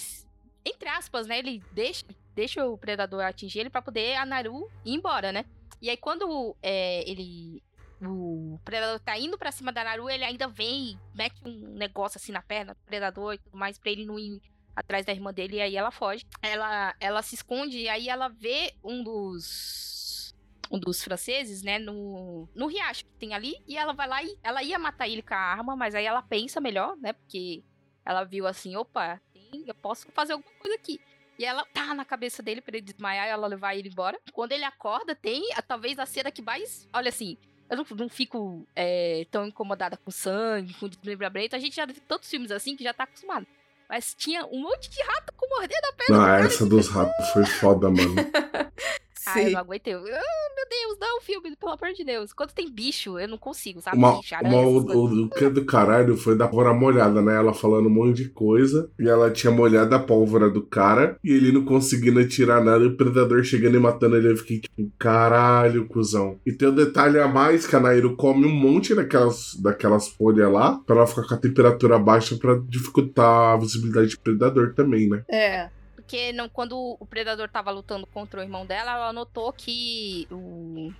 entre 0.66 0.90
aspas, 0.90 1.26
né? 1.26 1.40
Ele 1.40 1.64
deixa, 1.72 2.06
deixa 2.36 2.66
o 2.68 2.78
predador 2.78 3.22
atingir 3.24 3.60
ele 3.60 3.70
pra 3.70 3.82
poder 3.82 4.16
a 4.16 4.26
Naru 4.26 4.70
ir 4.86 4.94
embora, 4.94 5.32
né? 5.32 5.46
E 5.82 5.90
aí 5.90 5.98
quando 5.98 6.56
é, 6.62 7.10
ele. 7.10 7.64
O 8.02 8.58
predador 8.64 9.00
tá 9.00 9.18
indo 9.18 9.38
pra 9.38 9.52
cima 9.52 9.74
da 9.74 9.84
Naru, 9.84 10.10
ele 10.10 10.24
ainda 10.24 10.48
vem 10.48 10.92
e 10.92 10.98
mete 11.14 11.36
um 11.46 11.74
negócio 11.76 12.18
assim 12.18 12.32
na 12.32 12.42
perna 12.42 12.74
do 12.74 12.80
predador 12.86 13.34
e 13.34 13.38
tudo 13.40 13.58
mais 13.58 13.78
pra 13.78 13.92
ele 13.92 14.06
não 14.06 14.18
ir 14.18 14.42
atrás 14.80 15.06
da 15.06 15.12
irmã 15.14 15.34
dele. 15.34 15.58
E 15.58 15.62
aí 15.62 15.76
ela 15.76 15.92
foge. 15.92 16.26
Ela, 16.42 16.96
ela 17.00 17.22
se 17.22 17.36
esconde 17.36 17.78
e 17.78 17.90
aí 17.90 18.10
ela 18.10 18.28
vê 18.28 18.74
um 18.84 19.04
dos 19.04 20.34
um 20.72 20.78
dos 20.78 21.04
franceses, 21.04 21.64
né, 21.64 21.80
no, 21.80 22.48
no 22.54 22.68
riacho 22.68 23.04
que 23.04 23.12
tem 23.14 23.34
ali, 23.34 23.56
e 23.68 23.76
ela 23.76 23.92
vai 23.92 24.08
lá 24.08 24.22
e 24.22 24.38
ela 24.44 24.62
ia 24.62 24.78
matar 24.78 25.08
ele 25.08 25.24
com 25.24 25.34
a 25.34 25.38
arma, 25.38 25.76
mas 25.76 25.96
aí 25.96 26.06
ela 26.06 26.22
pensa 26.22 26.62
melhor, 26.62 26.96
né, 26.98 27.12
porque 27.12 27.64
ela 28.06 28.24
viu 28.24 28.46
assim, 28.46 28.76
opa, 28.76 29.20
tem- 29.34 29.64
eu 29.66 29.74
posso 29.74 30.08
fazer 30.12 30.34
alguma 30.34 30.54
coisa 30.60 30.76
aqui. 30.76 31.02
E 31.40 31.44
ela 31.46 31.66
tá 31.74 31.96
na 31.96 32.06
cabeça 32.06 32.44
dele 32.44 32.62
pra 32.62 32.78
ele 32.78 32.86
desmaiar 32.86 33.26
e 33.26 33.32
ela 33.32 33.48
levar 33.48 33.74
ele 33.76 33.90
embora. 33.90 34.20
Quando 34.32 34.52
ele 34.52 34.64
acorda, 34.64 35.16
tem 35.16 35.42
a- 35.56 35.62
talvez 35.64 35.98
a 35.98 36.06
cena 36.06 36.30
que 36.30 36.42
mais. 36.44 36.88
Olha 36.94 37.10
assim, 37.10 37.36
eu 37.68 37.78
não, 37.78 37.86
não 37.98 38.08
fico 38.10 38.68
é, 38.76 39.26
tão 39.32 39.48
incomodada 39.48 39.98
com 39.98 40.12
sangue, 40.12 40.76
com 40.76 40.88
desmembramento. 40.88 41.56
A 41.56 41.60
gente 41.60 41.76
já 41.78 41.86
viu 41.88 41.96
tantos 42.08 42.30
filmes 42.30 42.52
assim 42.52 42.76
que 42.76 42.84
já 42.84 42.94
tá 42.94 43.06
acostumado. 43.06 43.48
Mas 43.90 44.14
tinha 44.16 44.46
um 44.46 44.62
monte 44.62 44.90
de 44.92 45.02
rato 45.02 45.34
com 45.36 45.50
mordendo 45.50 45.86
a 45.86 45.94
perna. 45.94 46.18
Não, 46.18 46.26
cara. 46.26 46.46
essa 46.46 46.66
dos 46.66 46.88
ratos 46.88 47.30
foi 47.34 47.46
foda, 47.46 47.90
mano. 47.90 48.16
Ai, 49.36 49.48
eu 49.48 49.52
não 49.52 49.60
aguentei. 49.60 49.94
Eu- 49.94 50.00
Ah, 50.00 50.50
meu 50.56 50.66
Deus, 50.70 50.98
não, 51.00 51.22
filme, 51.22 51.56
pelo 51.56 51.72
amor 51.72 51.94
de 51.94 52.04
Deus. 52.04 52.34
Quando 52.34 52.52
tem 52.52 52.70
bicho, 52.70 53.18
eu 53.18 53.28
não 53.28 53.38
consigo, 53.38 53.82
sabe? 53.82 53.98
Uma, 53.98 54.18
bicho, 54.18 54.36
uma- 54.42 54.62
o, 54.62 54.78
o, 54.78 55.24
o 55.26 55.30
que 55.30 55.46
é 55.46 55.50
do 55.50 55.66
caralho 55.66 56.16
foi 56.18 56.36
da 56.36 56.48
pólvora 56.48 56.74
molhada, 56.74 57.22
né? 57.22 57.36
Ela 57.36 57.54
falando 57.54 57.88
um 57.88 57.90
monte 57.90 58.18
de 58.24 58.30
coisa. 58.30 58.90
E 59.00 59.08
ela 59.08 59.32
tinha 59.32 59.52
molhado 59.52 59.94
a 59.96 60.00
pólvora 60.00 60.50
do 60.50 60.62
cara. 60.62 61.18
E 61.24 61.32
ele 61.32 61.52
não 61.52 61.64
conseguindo 61.66 62.20
atirar 62.20 62.64
nada. 62.64 62.84
E 62.84 62.88
o 62.88 62.98
predador 62.98 63.44
chegando 63.44 63.76
e 63.76 63.80
matando 63.80 64.16
ele. 64.18 64.32
Eu 64.32 64.38
fiquei 64.38 64.60
tipo, 64.60 64.92
caralho, 64.98 65.88
cuzão. 65.88 66.40
E 66.46 66.52
tem 66.52 66.68
um 66.68 66.76
detalhe 66.76 67.20
a 67.20 67.28
mais: 67.28 67.66
que 67.66 67.76
a 67.76 67.80
Nairo 67.80 68.16
come 68.16 68.46
um 68.46 68.52
monte 68.54 68.94
daquelas, 68.94 69.56
daquelas 69.56 70.08
folhas 70.10 70.52
lá. 70.52 70.80
Pra 70.86 70.98
ela 70.98 71.08
ficar 71.08 71.28
com 71.28 71.34
a 71.34 71.38
temperatura 71.38 71.98
baixa. 72.00 72.36
Pra 72.38 72.60
dificultar 72.68 73.54
a 73.56 73.58
visibilidade 73.58 74.16
do 74.16 74.20
predador 74.20 74.74
também, 74.76 75.08
né? 75.10 75.24
É. 75.30 75.70
Porque 76.10 76.34
não, 76.34 76.50
quando 76.50 76.98
o 77.00 77.06
predador 77.06 77.48
tava 77.50 77.70
lutando 77.70 78.08
contra 78.08 78.40
o 78.40 78.44
irmão 78.44 78.66
dela, 78.66 78.94
ela 78.94 79.14
notou 79.14 79.54
que 79.54 80.28
o. 80.32 80.92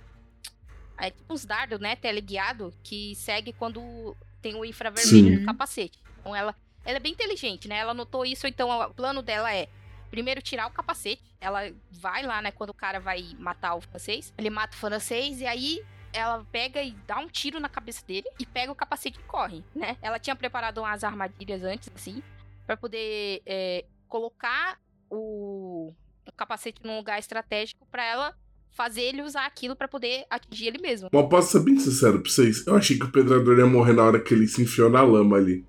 É 0.96 1.10
tipo 1.10 1.34
uns 1.34 1.44
dardos, 1.44 1.80
né? 1.80 1.96
Teleguiado, 1.96 2.72
que 2.84 3.16
segue 3.16 3.52
quando 3.52 4.16
tem 4.40 4.54
o 4.54 4.64
infravermelho 4.64 5.08
Sim. 5.10 5.36
no 5.40 5.46
capacete. 5.46 5.98
Então 6.20 6.36
ela, 6.36 6.54
ela 6.84 6.96
é 6.98 7.00
bem 7.00 7.10
inteligente, 7.10 7.66
né? 7.66 7.78
Ela 7.78 7.92
notou 7.92 8.24
isso, 8.24 8.46
então 8.46 8.70
o 8.70 8.94
plano 8.94 9.20
dela 9.20 9.52
é 9.52 9.68
primeiro 10.12 10.40
tirar 10.40 10.68
o 10.68 10.70
capacete. 10.70 11.24
Ela 11.40 11.72
vai 11.90 12.22
lá, 12.22 12.40
né? 12.40 12.52
Quando 12.52 12.70
o 12.70 12.74
cara 12.74 13.00
vai 13.00 13.34
matar 13.36 13.74
o 13.74 13.80
francês. 13.80 14.32
Ele 14.38 14.48
mata 14.48 14.76
o 14.76 14.78
francês 14.78 15.40
e 15.40 15.46
aí 15.46 15.84
ela 16.12 16.46
pega 16.52 16.80
e 16.80 16.92
dá 17.04 17.18
um 17.18 17.26
tiro 17.26 17.58
na 17.58 17.68
cabeça 17.68 18.06
dele 18.06 18.28
e 18.38 18.46
pega 18.46 18.70
o 18.70 18.76
capacete 18.76 19.18
e 19.18 19.22
corre, 19.24 19.64
né? 19.74 19.96
Ela 20.00 20.20
tinha 20.20 20.36
preparado 20.36 20.78
umas 20.78 21.02
armadilhas 21.02 21.64
antes, 21.64 21.90
assim, 21.96 22.22
pra 22.64 22.76
poder 22.76 23.42
é, 23.44 23.84
colocar 24.06 24.78
o, 25.10 25.92
o 26.26 26.32
capacete 26.36 26.80
num 26.84 26.96
lugar 26.96 27.18
estratégico 27.18 27.86
pra 27.90 28.04
ela 28.04 28.34
fazer 28.70 29.02
ele 29.02 29.22
usar 29.22 29.46
aquilo 29.46 29.74
pra 29.74 29.88
poder 29.88 30.24
atingir 30.30 30.68
ele 30.68 30.78
mesmo. 30.78 31.08
Mas 31.12 31.28
posso 31.28 31.52
ser 31.52 31.60
bem 31.64 31.78
sincero 31.78 32.20
pra 32.20 32.30
vocês? 32.30 32.66
Eu 32.66 32.76
achei 32.76 32.98
que 32.98 33.04
o 33.04 33.10
predador 33.10 33.58
ia 33.58 33.66
morrer 33.66 33.92
na 33.92 34.04
hora 34.04 34.20
que 34.20 34.32
ele 34.32 34.46
se 34.46 34.62
enfiou 34.62 34.88
na 34.88 35.02
lama 35.02 35.36
ali. 35.36 35.64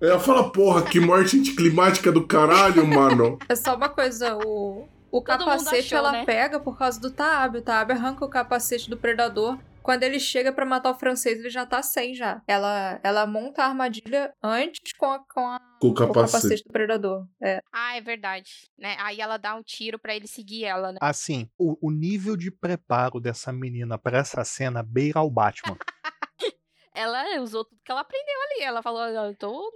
Eu 0.00 0.10
ia 0.10 0.18
falar, 0.18 0.44
porra, 0.50 0.82
que 0.82 1.00
morte 1.00 1.36
anticlimática 1.36 2.12
do 2.12 2.26
caralho, 2.26 2.86
mano. 2.86 3.38
É 3.48 3.56
só 3.56 3.74
uma 3.74 3.88
coisa, 3.88 4.36
o, 4.36 4.88
o 5.10 5.20
Todo 5.20 5.26
capacete 5.26 5.94
achou, 5.94 5.98
ela 5.98 6.12
né? 6.12 6.24
pega 6.24 6.60
por 6.60 6.78
causa 6.78 7.00
do 7.00 7.10
Taab. 7.10 7.58
O 7.58 7.62
Taab 7.62 7.92
arranca 7.92 8.24
o 8.24 8.28
capacete 8.28 8.88
do 8.88 8.96
predador. 8.96 9.58
Quando 9.88 10.02
ele 10.02 10.20
chega 10.20 10.52
pra 10.52 10.66
matar 10.66 10.90
o 10.90 10.94
francês, 10.98 11.38
ele 11.38 11.48
já 11.48 11.64
tá 11.64 11.82
sem 11.82 12.14
já. 12.14 12.42
Ela, 12.46 13.00
ela 13.02 13.26
monta 13.26 13.62
a 13.62 13.68
armadilha 13.68 14.34
antes 14.42 14.92
com, 14.92 15.06
a, 15.06 15.18
com, 15.20 15.40
a- 15.48 15.58
Com 15.80 15.86
o 15.86 15.90
o 15.92 15.94
capacete. 15.94 16.26
capacete 16.32 16.64
do 16.64 16.72
predador. 16.74 17.26
É. 17.42 17.62
Ah, 17.72 17.96
é 17.96 18.00
verdade, 18.02 18.70
né? 18.76 18.96
Aí 19.00 19.18
ela 19.18 19.38
dá 19.38 19.54
um 19.54 19.62
tiro 19.62 19.98
pra 19.98 20.14
ele 20.14 20.26
seguir 20.26 20.66
ela, 20.66 20.92
né? 20.92 20.98
Assim, 21.00 21.48
o, 21.56 21.78
o 21.80 21.90
nível 21.90 22.36
de 22.36 22.50
preparo 22.50 23.18
dessa 23.18 23.50
menina 23.50 23.96
pra 23.96 24.18
essa 24.18 24.44
cena 24.44 24.82
beira 24.82 25.22
o 25.22 25.30
Batman. 25.30 25.78
Ela 26.94 27.40
usou 27.40 27.64
tudo 27.64 27.80
que 27.84 27.90
ela 27.92 28.00
aprendeu 28.02 28.34
ali. 28.42 28.62
Ela 28.64 28.82
falou, 28.82 29.04
eu 29.06 29.34
tô, 29.36 29.72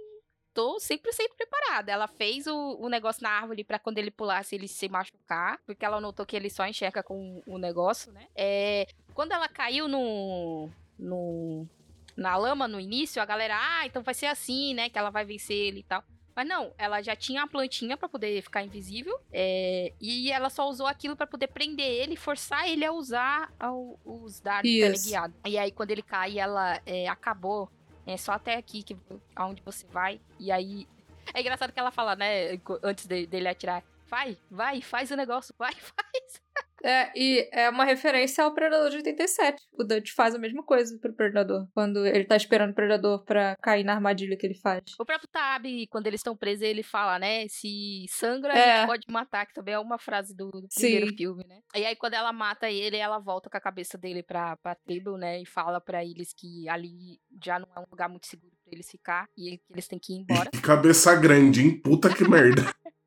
tô 0.53 0.77
100% 0.77 0.99
preparada. 1.37 1.91
Ela 1.91 2.07
fez 2.07 2.45
o, 2.47 2.77
o 2.79 2.89
negócio 2.89 3.23
na 3.23 3.29
árvore 3.29 3.63
pra 3.63 3.79
quando 3.79 3.97
ele 3.97 4.11
pulasse 4.11 4.55
ele 4.55 4.67
se 4.67 4.89
machucar, 4.89 5.57
porque 5.65 5.85
ela 5.85 6.01
notou 6.01 6.25
que 6.25 6.35
ele 6.35 6.49
só 6.49 6.67
enxerga 6.67 7.01
com 7.01 7.41
o 7.47 7.57
negócio, 7.57 8.11
né? 8.11 8.27
É, 8.35 8.85
quando 9.13 9.31
ela 9.31 9.47
caiu 9.47 9.87
no, 9.87 10.69
no 10.99 11.67
na 12.15 12.35
lama 12.37 12.67
no 12.67 12.79
início, 12.79 13.21
a 13.21 13.25
galera, 13.25 13.55
ah, 13.59 13.85
então 13.85 14.03
vai 14.03 14.13
ser 14.13 14.27
assim, 14.27 14.73
né? 14.73 14.89
Que 14.89 14.97
ela 14.99 15.09
vai 15.09 15.25
vencer 15.25 15.55
ele 15.57 15.79
e 15.79 15.83
tal. 15.83 16.03
Mas 16.35 16.47
não, 16.47 16.73
ela 16.79 16.99
já 17.01 17.15
tinha 17.15 17.43
a 17.43 17.47
plantinha 17.47 17.95
pra 17.95 18.09
poder 18.09 18.41
ficar 18.41 18.63
invisível. 18.63 19.19
é, 19.31 19.93
e 20.01 20.31
ela 20.31 20.49
só 20.49 20.67
usou 20.67 20.87
aquilo 20.87 21.15
pra 21.15 21.27
poder 21.27 21.47
prender 21.47 21.85
ele 21.85 22.15
forçar 22.15 22.67
ele 22.67 22.83
a 22.83 22.91
usar 22.91 23.53
ao- 23.59 23.99
os 24.03 24.39
dardos 24.39 24.71
teleguiados. 25.03 25.35
E 25.45 25.57
aí, 25.59 25.71
quando 25.71 25.91
ele 25.91 26.01
cai, 26.01 26.39
ela 26.39 26.81
é, 26.85 27.07
acabou. 27.07 27.69
É 28.05 28.17
só 28.17 28.31
até 28.33 28.55
aqui, 28.57 28.81
que, 28.83 28.97
aonde 29.35 29.61
você 29.63 29.85
vai. 29.87 30.19
E 30.39 30.51
aí. 30.51 30.87
É 31.33 31.39
engraçado 31.39 31.71
que 31.71 31.79
ela 31.79 31.91
fala, 31.91 32.15
né? 32.15 32.59
Antes 32.83 33.05
de- 33.05 33.25
dele 33.27 33.47
atirar. 33.47 33.83
Vai, 34.07 34.37
vai, 34.51 34.81
faz 34.81 35.09
o 35.11 35.15
negócio, 35.15 35.53
vai, 35.57 35.73
faz. 35.77 36.41
É, 36.83 37.11
e 37.15 37.49
é 37.53 37.69
uma 37.69 37.85
referência 37.85 38.43
ao 38.43 38.53
Predador 38.53 38.89
de 38.89 38.97
87. 38.97 39.63
O 39.71 39.83
Dutch 39.83 40.11
faz 40.11 40.35
a 40.35 40.39
mesma 40.39 40.61
coisa 40.63 40.97
pro 40.99 41.13
Predador. 41.13 41.67
Quando 41.73 42.05
ele 42.05 42.25
tá 42.25 42.35
esperando 42.35 42.71
o 42.71 42.75
Predador 42.75 43.23
pra 43.23 43.55
cair 43.61 43.83
na 43.83 43.93
armadilha 43.93 44.35
que 44.37 44.45
ele 44.45 44.55
faz. 44.59 44.83
O 44.99 45.05
próprio 45.05 45.29
Tab, 45.31 45.63
quando 45.89 46.07
eles 46.07 46.19
estão 46.19 46.35
presos, 46.35 46.63
ele 46.63 46.83
fala, 46.83 47.17
né? 47.17 47.47
Se 47.47 48.05
sangra, 48.09 48.53
a 48.53 48.57
É. 48.57 48.77
gente 48.79 48.87
pode 48.87 49.03
matar, 49.09 49.45
que 49.45 49.53
também 49.53 49.73
é 49.75 49.79
uma 49.79 49.97
frase 49.97 50.35
do, 50.35 50.51
do 50.51 50.67
primeiro 50.75 51.07
Sim. 51.09 51.15
filme, 51.15 51.45
né? 51.47 51.59
E 51.75 51.85
aí, 51.85 51.95
quando 51.95 52.15
ela 52.15 52.33
mata 52.33 52.69
ele, 52.69 52.97
ela 52.97 53.17
volta 53.19 53.49
com 53.49 53.57
a 53.57 53.61
cabeça 53.61 53.97
dele 53.97 54.21
pra, 54.21 54.57
pra 54.57 54.75
tribo, 54.75 55.17
né? 55.17 55.41
E 55.41 55.45
fala 55.45 55.79
pra 55.79 56.03
eles 56.03 56.33
que 56.37 56.67
ali 56.67 57.17
já 57.43 57.59
não 57.59 57.67
é 57.75 57.79
um 57.79 57.85
lugar 57.89 58.09
muito 58.09 58.27
seguro 58.27 58.53
pra 58.63 58.73
eles 58.73 58.89
ficar 58.89 59.27
e 59.37 59.57
que 59.57 59.63
eles 59.71 59.87
têm 59.87 59.99
que 59.99 60.13
ir 60.13 60.17
embora. 60.17 60.49
Que 60.51 60.59
cabeça 60.61 61.15
grande, 61.15 61.61
hein? 61.61 61.81
Puta 61.81 62.13
que 62.13 62.27
merda. 62.27 62.61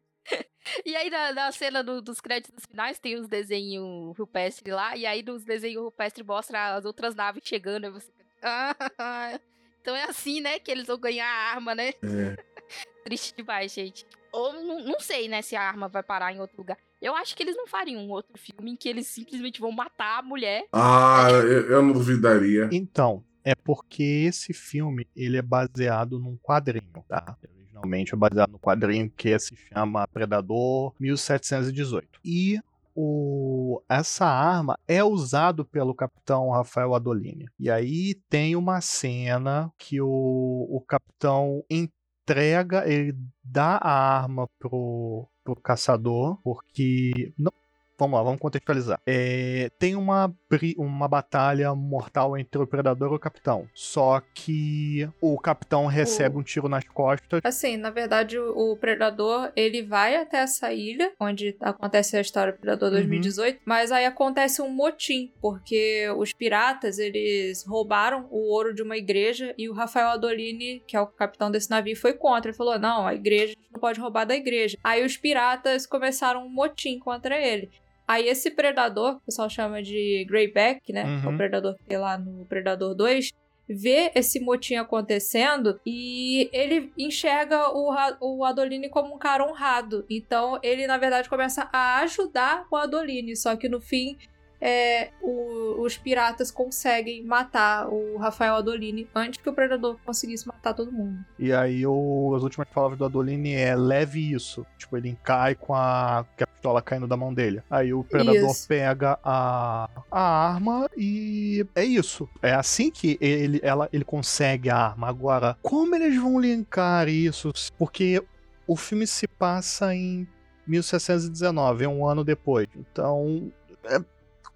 E 0.84 0.94
aí, 0.96 1.10
na, 1.10 1.32
na 1.32 1.52
cena 1.52 1.82
do- 1.82 2.00
dos 2.02 2.20
créditos 2.20 2.64
finais, 2.68 2.98
tem 2.98 3.16
os 3.16 3.28
desenhos 3.28 4.16
rupestres 4.16 4.74
lá. 4.74 4.96
E 4.96 5.06
aí, 5.06 5.22
nos 5.22 5.44
desenhos 5.44 5.82
rupestres, 5.84 6.26
mostra 6.26 6.74
as 6.74 6.84
outras 6.84 7.14
naves 7.14 7.42
chegando. 7.44 7.84
Aí 7.86 7.90
você 7.90 8.10
ah, 8.42 8.74
então 9.80 9.94
é 9.94 10.04
assim, 10.04 10.40
né? 10.40 10.58
Que 10.58 10.70
eles 10.70 10.86
vão 10.86 10.98
ganhar 10.98 11.26
a 11.26 11.52
arma, 11.54 11.74
né? 11.74 11.90
É. 12.02 12.36
Triste 13.04 13.34
demais, 13.36 13.72
gente. 13.72 14.04
Ou 14.32 14.52
não, 14.52 14.80
não 14.80 15.00
sei, 15.00 15.28
né? 15.28 15.40
Se 15.42 15.54
a 15.56 15.62
arma 15.62 15.88
vai 15.88 16.02
parar 16.02 16.32
em 16.32 16.40
outro 16.40 16.58
lugar. 16.58 16.76
Eu 17.00 17.14
acho 17.14 17.36
que 17.36 17.42
eles 17.42 17.56
não 17.56 17.66
fariam 17.66 18.02
um 18.02 18.10
outro 18.10 18.36
filme 18.38 18.72
em 18.72 18.76
que 18.76 18.88
eles 18.88 19.06
simplesmente 19.06 19.60
vão 19.60 19.70
matar 19.70 20.18
a 20.18 20.22
mulher. 20.22 20.66
Ah, 20.72 21.28
eu, 21.30 21.70
eu 21.70 21.82
não 21.82 21.92
duvidaria. 21.92 22.68
Então, 22.72 23.22
é 23.44 23.54
porque 23.54 24.02
esse 24.26 24.52
filme 24.52 25.06
ele 25.14 25.36
é 25.36 25.42
baseado 25.42 26.18
num 26.18 26.36
quadrinho, 26.38 27.04
tá? 27.08 27.36
Originalmente 27.76 28.14
é 28.14 28.16
baseado 28.16 28.52
no 28.52 28.58
quadrinho 28.58 29.10
que 29.10 29.38
se 29.38 29.54
chama 29.56 30.08
Predador 30.08 30.94
1718. 30.98 32.20
E 32.24 32.58
o, 32.94 33.82
essa 33.88 34.24
arma 34.24 34.78
é 34.88 35.04
usado 35.04 35.64
pelo 35.64 35.94
capitão 35.94 36.50
Rafael 36.50 36.94
Adolini. 36.94 37.46
E 37.58 37.70
aí 37.70 38.14
tem 38.30 38.56
uma 38.56 38.80
cena 38.80 39.70
que 39.76 40.00
o, 40.00 40.08
o 40.08 40.80
capitão 40.80 41.62
entrega, 41.68 42.88
ele 42.90 43.14
dá 43.44 43.76
a 43.76 44.20
arma 44.20 44.48
pro, 44.58 45.28
pro 45.44 45.56
caçador, 45.56 46.38
porque 46.42 47.34
não, 47.38 47.52
vamos 47.98 48.16
lá, 48.16 48.22
vamos 48.22 48.40
contextualizar. 48.40 49.00
É, 49.06 49.70
tem 49.78 49.94
uma, 49.94 50.34
uma 50.76 51.08
batalha 51.08 51.74
mortal 51.74 52.36
entre 52.36 52.60
o 52.60 52.66
Predador 52.66 53.12
e 53.12 53.16
o 53.16 53.18
Capitão. 53.18 53.68
Só 53.74 54.20
que 54.34 55.08
o 55.20 55.38
Capitão 55.38 55.86
recebe 55.86 56.38
um 56.38 56.42
tiro 56.42 56.68
nas 56.68 56.84
costas. 56.84 57.40
Assim, 57.44 57.76
na 57.76 57.90
verdade, 57.90 58.38
o, 58.38 58.72
o 58.72 58.76
Predador, 58.76 59.52
ele 59.54 59.82
vai 59.82 60.16
até 60.16 60.38
essa 60.38 60.72
ilha, 60.72 61.12
onde 61.20 61.56
acontece 61.60 62.16
a 62.16 62.20
história 62.20 62.52
do 62.52 62.58
Predador 62.58 62.86
Uhum. 62.86 62.94
2018, 62.96 63.60
mas 63.64 63.92
aí 63.92 64.04
acontece 64.04 64.62
um 64.62 64.70
motim, 64.70 65.32
porque 65.40 66.08
os 66.16 66.32
piratas, 66.32 66.98
eles 66.98 67.64
roubaram 67.66 68.26
o 68.30 68.52
ouro 68.52 68.74
de 68.74 68.82
uma 68.82 68.96
igreja 68.96 69.54
e 69.58 69.68
o 69.68 69.72
Rafael 69.72 70.08
Adolini, 70.08 70.82
que 70.86 70.96
é 70.96 71.00
o 71.00 71.06
capitão 71.06 71.50
desse 71.50 71.70
navio, 71.70 71.96
foi 71.96 72.12
contra. 72.12 72.50
Ele 72.50 72.56
falou, 72.56 72.78
não, 72.78 73.06
a 73.06 73.14
igreja 73.14 73.54
não 73.72 73.80
pode 73.80 74.00
roubar 74.00 74.24
da 74.24 74.34
igreja. 74.34 74.76
Aí 74.82 75.04
os 75.04 75.16
piratas 75.16 75.86
começaram 75.86 76.46
um 76.46 76.48
motim 76.48 76.98
contra 76.98 77.38
ele. 77.38 77.70
Aí 78.06 78.28
esse 78.28 78.50
predador, 78.50 79.12
que 79.16 79.22
o 79.22 79.26
pessoal 79.26 79.48
chama 79.50 79.82
de 79.82 80.24
Greyback, 80.28 80.92
né? 80.92 81.02
que 81.04 81.26
é 81.26 81.28
Uhum. 81.28 81.34
o 81.34 81.36
predador 81.36 81.74
que 81.76 81.84
tem 81.84 81.98
lá 81.98 82.16
no 82.16 82.44
Predador 82.46 82.94
2, 82.94 83.32
vê 83.68 84.12
esse 84.14 84.38
motim 84.38 84.76
acontecendo 84.76 85.80
e 85.84 86.48
ele 86.52 86.92
enxerga 86.96 87.70
o, 87.70 87.92
o 88.20 88.44
Adolini 88.44 88.88
como 88.88 89.12
um 89.14 89.18
cara 89.18 89.44
honrado. 89.44 90.04
Então 90.08 90.58
ele, 90.62 90.86
na 90.86 90.96
verdade, 90.98 91.28
começa 91.28 91.68
a 91.72 91.98
ajudar 92.00 92.64
o 92.70 92.76
Adolini. 92.76 93.34
Só 93.36 93.56
que 93.56 93.68
no 93.68 93.80
fim, 93.80 94.16
é, 94.60 95.10
o- 95.20 95.82
os 95.82 95.98
piratas 95.98 96.50
conseguem 96.52 97.24
matar 97.24 97.88
o 97.88 98.16
Rafael 98.18 98.54
Adolini 98.54 99.06
antes 99.14 99.40
que 99.42 99.50
o 99.50 99.52
Predador 99.52 99.98
conseguisse 100.06 100.46
matar 100.46 100.72
todo 100.72 100.92
mundo. 100.92 101.18
E 101.38 101.52
aí 101.52 101.84
o- 101.86 102.34
as 102.36 102.42
últimas 102.44 102.68
palavras 102.68 102.98
do 102.98 103.04
Adolini 103.04 103.52
é 103.54 103.74
leve 103.74 104.32
isso. 104.32 104.64
Tipo, 104.78 104.96
ele 104.96 105.18
cai 105.24 105.54
com 105.56 105.74
a, 105.74 106.24
com 106.38 106.44
a 106.44 106.46
pistola 106.66 106.82
caindo 106.82 107.06
da 107.06 107.16
mão 107.16 107.32
dele. 107.32 107.62
Aí 107.70 107.94
o 107.94 108.02
Predador 108.02 108.50
Isso. 108.50 108.66
pega 108.66 109.18
a, 109.22 109.88
a 110.10 110.20
arma 110.20 110.90
e 110.96 111.64
é 111.74 111.84
isso. 111.84 112.28
É 112.42 112.52
assim 112.52 112.90
que 112.90 113.16
ele, 113.20 113.60
ela, 113.62 113.88
ele 113.92 114.04
consegue 114.04 114.68
a 114.68 114.76
arma. 114.76 115.08
Agora, 115.08 115.56
como 115.62 115.94
eles 115.94 116.20
vão 116.20 116.40
linkar 116.40 117.08
isso? 117.08 117.52
Porque 117.78 118.22
o 118.66 118.76
filme 118.76 119.06
se 119.06 119.28
passa 119.28 119.94
em 119.94 120.26
1719, 120.66 121.84
é 121.84 121.88
um 121.88 122.04
ano 122.06 122.24
depois. 122.24 122.66
Então, 122.76 123.52
é- 123.84 124.00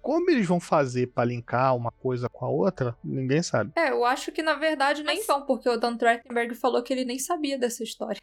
como 0.01 0.31
eles 0.31 0.47
vão 0.47 0.59
fazer 0.59 1.07
pra 1.07 1.23
linkar 1.23 1.75
uma 1.75 1.91
coisa 1.91 2.27
com 2.27 2.43
a 2.43 2.49
outra? 2.49 2.97
Ninguém 3.03 3.43
sabe. 3.43 3.71
É, 3.75 3.91
eu 3.91 4.03
acho 4.03 4.31
que 4.31 4.41
na 4.41 4.55
verdade 4.55 5.03
nem 5.03 5.23
vão, 5.27 5.45
porque 5.45 5.69
o 5.69 5.77
Dan 5.77 5.95
Trachtenberg 5.95 6.55
falou 6.55 6.81
que 6.81 6.91
ele 6.91 7.05
nem 7.05 7.19
sabia 7.19 7.57
dessa 7.57 7.83
história. 7.83 8.19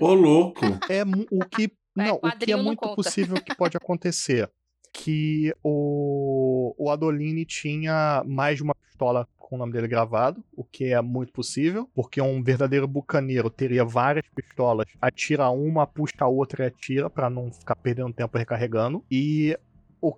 Ô, 0.00 0.12
louco. 0.12 0.64
É 0.88 1.04
o 1.30 1.48
que 1.48 1.72
não, 1.94 2.16
o 2.22 2.38
que 2.38 2.52
é 2.52 2.56
muito 2.56 2.78
conta. 2.80 2.94
possível 2.96 3.36
que 3.42 3.54
pode 3.54 3.76
acontecer. 3.78 4.50
Que 4.92 5.52
o, 5.62 6.72
o 6.78 6.88
Adolini 6.90 7.44
tinha 7.44 8.22
mais 8.26 8.56
de 8.58 8.62
uma 8.62 8.74
pistola 8.76 9.26
com 9.36 9.56
o 9.56 9.58
nome 9.58 9.72
dele 9.72 9.88
gravado, 9.88 10.42
o 10.56 10.64
que 10.64 10.86
é 10.92 11.00
muito 11.02 11.32
possível, 11.32 11.90
porque 11.94 12.20
um 12.20 12.42
verdadeiro 12.42 12.86
bucaneiro 12.86 13.50
teria 13.50 13.84
várias 13.84 14.24
pistolas, 14.34 14.86
atira 15.02 15.50
uma, 15.50 15.86
puxa 15.86 16.14
a 16.20 16.28
outra 16.28 16.64
e 16.64 16.66
atira, 16.68 17.10
pra 17.10 17.28
não 17.28 17.52
ficar 17.52 17.74
perdendo 17.76 18.12
tempo 18.12 18.38
recarregando. 18.38 19.04
E 19.10 19.58
o, 20.00 20.16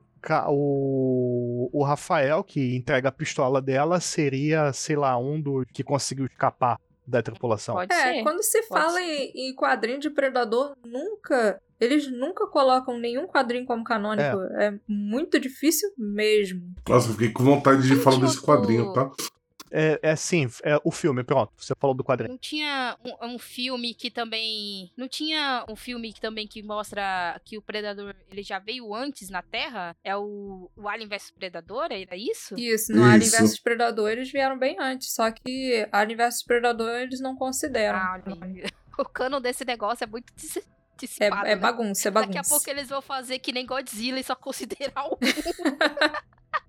o, 0.48 1.70
o 1.72 1.82
Rafael, 1.82 2.44
que 2.44 2.76
entrega 2.76 3.08
a 3.08 3.12
pistola 3.12 3.60
dela, 3.60 3.98
seria, 3.98 4.72
sei 4.72 4.96
lá, 4.96 5.16
um 5.18 5.40
dos 5.40 5.64
que 5.72 5.82
conseguiu 5.82 6.26
escapar 6.26 6.78
da 7.06 7.22
tripulação. 7.22 7.74
Pode 7.76 7.92
É, 7.94 8.14
ser. 8.14 8.22
quando 8.22 8.42
se 8.42 8.62
Pode 8.62 8.82
fala 8.82 9.00
em, 9.00 9.32
em 9.34 9.54
quadrinho 9.54 9.98
de 10.00 10.10
Predador, 10.10 10.76
nunca. 10.84 11.60
Eles 11.80 12.10
nunca 12.10 12.46
colocam 12.46 12.98
nenhum 12.98 13.26
quadrinho 13.26 13.66
como 13.66 13.84
canônico. 13.84 14.38
É, 14.58 14.78
muito 14.88 15.38
difícil 15.38 15.90
mesmo. 15.98 16.74
Nossa, 16.88 17.08
eu 17.08 17.12
fiquei 17.12 17.30
com 17.30 17.44
vontade 17.44 17.82
de 17.82 17.94
Não 17.94 18.02
falar 18.02 18.20
desse 18.20 18.36
outro- 18.38 18.46
quadrinho, 18.46 18.92
tá? 18.92 19.10
É, 19.70 19.98
é 20.00 20.16
sim, 20.16 20.46
é 20.62 20.78
o 20.84 20.92
filme, 20.92 21.24
pronto. 21.24 21.52
Você 21.56 21.74
falou 21.78 21.94
do 21.94 22.04
quadrinho. 22.04 22.30
Não 22.30 22.38
tinha 22.38 22.96
um, 23.04 23.34
um 23.34 23.38
filme 23.38 23.92
que 23.94 24.10
também. 24.10 24.90
Não 24.96 25.08
tinha 25.08 25.66
um 25.68 25.74
filme 25.74 26.12
que 26.12 26.20
também 26.20 26.46
que 26.46 26.62
mostra 26.62 27.38
que 27.44 27.58
o 27.58 27.62
Predador 27.62 28.14
ele 28.30 28.42
já 28.44 28.58
veio 28.60 28.94
antes 28.94 29.28
na 29.28 29.42
Terra? 29.42 29.94
É 30.04 30.16
o, 30.16 30.70
o 30.76 30.88
Alien 30.88 31.08
vs 31.08 31.32
Predador? 31.32 31.88
Era 31.90 32.16
isso? 32.16 32.54
Isso, 32.56 32.92
no 32.92 33.02
Alien 33.04 33.28
Isso. 33.28 33.42
vs 33.42 33.60
Predador 33.60 34.08
eles 34.10 34.30
vieram 34.30 34.56
bem 34.56 34.76
antes. 34.78 35.12
Só 35.12 35.30
que 35.32 35.86
Alien 35.90 36.16
vs 36.16 36.44
Predador 36.44 37.00
eles 37.00 37.20
não 37.20 37.34
consideram. 37.36 37.98
Ah, 37.98 38.20
o 38.98 39.04
cano 39.04 39.40
desse 39.40 39.64
negócio 39.64 40.04
é 40.04 40.06
muito 40.06 40.32
é, 41.20 41.26
é 41.26 41.30
né? 41.30 41.56
bagunça, 41.56 42.08
é 42.08 42.10
Daqui 42.10 42.30
a 42.30 42.30
bagunça. 42.32 42.50
pouco 42.50 42.70
eles 42.70 42.88
vão 42.88 43.02
fazer 43.02 43.38
que 43.38 43.52
nem 43.52 43.66
Godzilla 43.66 44.18
e 44.18 44.24
só 44.24 44.34
considerar 44.34 45.06
um. 45.06 45.16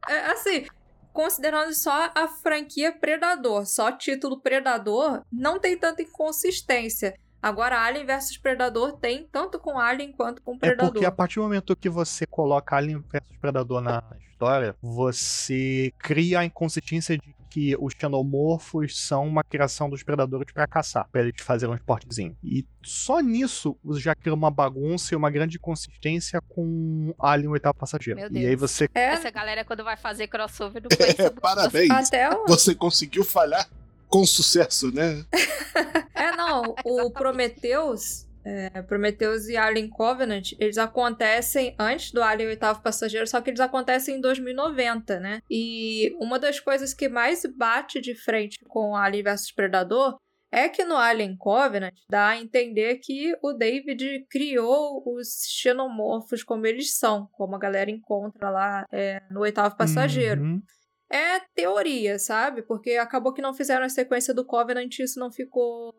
É, 0.09 0.31
assim, 0.31 0.65
considerando 1.11 1.73
só 1.73 2.11
a 2.15 2.27
franquia 2.29 2.93
Predador, 2.93 3.65
só 3.65 3.91
título 3.91 4.39
Predador, 4.39 5.21
não 5.31 5.59
tem 5.59 5.77
tanta 5.77 6.01
inconsistência. 6.01 7.13
Agora, 7.41 7.79
Alien 7.79 8.05
vs 8.05 8.37
Predador 8.37 8.93
tem 8.97 9.27
tanto 9.31 9.59
com 9.59 9.77
Alien 9.79 10.11
quanto 10.11 10.41
com 10.41 10.55
É 10.55 10.59
Predador. 10.59 10.91
porque 10.91 11.05
a 11.05 11.11
partir 11.11 11.35
do 11.35 11.43
momento 11.43 11.75
que 11.75 11.89
você 11.89 12.25
coloca 12.25 12.75
Alien 12.75 12.99
vs 13.11 13.37
Predador 13.39 13.81
na 13.81 14.03
história, 14.29 14.75
você 14.81 15.91
cria 15.99 16.39
a 16.39 16.45
inconsistência 16.45 17.17
de 17.17 17.35
que 17.49 17.75
os 17.79 17.93
xenomorfos 17.97 18.99
são 18.99 19.25
uma 19.25 19.41
criação 19.43 19.89
dos 19.89 20.03
predadores 20.03 20.51
pra 20.53 20.67
caçar, 20.67 21.07
pra 21.11 21.21
eles 21.21 21.33
fazerem 21.41 21.73
um 21.73 21.77
esportezinho. 21.77 22.35
E 22.43 22.65
só 22.83 23.19
nisso 23.21 23.77
você 23.83 24.01
já 24.01 24.13
cria 24.13 24.33
uma 24.33 24.51
bagunça 24.51 25.13
e 25.13 25.17
uma 25.17 25.31
grande 25.31 25.55
inconsistência 25.57 26.41
com 26.49 27.15
Alien 27.17 27.49
oitavo 27.49 27.75
passageiro. 27.75 28.19
Meu 28.19 28.29
E 28.31 28.45
aí 28.45 28.55
Deus. 28.55 28.59
você 28.71 28.89
É, 28.93 29.05
Essa 29.13 29.31
galera, 29.31 29.63
quando 29.63 29.83
vai 29.83 29.95
fazer 29.95 30.27
crossover, 30.27 30.83
pensa 30.83 31.29
duas 31.29 31.33
Parabéns. 31.41 31.89
até 31.89 32.29
o... 32.29 32.45
Você 32.47 32.75
conseguiu 32.75 33.23
falhar 33.23 33.67
com 34.09 34.25
sucesso, 34.25 34.91
né? 34.91 35.25
É, 36.13 36.35
não, 36.35 36.73
o 36.83 37.11
Prometheus, 37.11 38.25
é, 38.43 38.81
Prometheus 38.81 39.47
e 39.47 39.55
Alien 39.55 39.87
Covenant, 39.87 40.53
eles 40.59 40.79
acontecem 40.79 41.75
antes 41.77 42.11
do 42.11 42.23
Alien 42.23 42.49
Oitavo 42.49 42.81
Passageiro, 42.81 43.27
só 43.27 43.39
que 43.39 43.51
eles 43.51 43.59
acontecem 43.59 44.15
em 44.15 44.21
2090, 44.21 45.19
né? 45.19 45.41
E 45.47 46.11
uma 46.19 46.39
das 46.39 46.59
coisas 46.59 46.91
que 46.91 47.07
mais 47.07 47.43
bate 47.55 48.01
de 48.01 48.15
frente 48.15 48.57
com 48.67 48.95
Alien 48.95 49.25
vs 49.25 49.51
Predador 49.51 50.17
é 50.51 50.69
que 50.69 50.83
no 50.83 50.95
Alien 50.95 51.35
Covenant 51.37 51.93
dá 52.09 52.29
a 52.29 52.37
entender 52.37 52.97
que 52.97 53.35
o 53.43 53.53
David 53.53 54.25
criou 54.29 55.03
os 55.05 55.43
xenomorfos 55.61 56.43
como 56.43 56.65
eles 56.65 56.97
são, 56.97 57.27
como 57.33 57.55
a 57.55 57.59
galera 57.59 57.91
encontra 57.91 58.49
lá 58.49 58.85
é, 58.91 59.21
no 59.29 59.41
Oitavo 59.41 59.75
Passageiro. 59.75 60.41
Uhum. 60.41 60.61
É 61.09 61.39
teoria, 61.55 62.19
sabe? 62.19 62.61
Porque 62.61 62.91
acabou 62.91 63.33
que 63.33 63.41
não 63.41 63.53
fizeram 63.53 63.85
a 63.85 63.89
sequência 63.89 64.33
do 64.33 64.45
Covenant 64.45 64.97
e 64.97 65.03
isso 65.03 65.19
não 65.19 65.31
ficou 65.31 65.93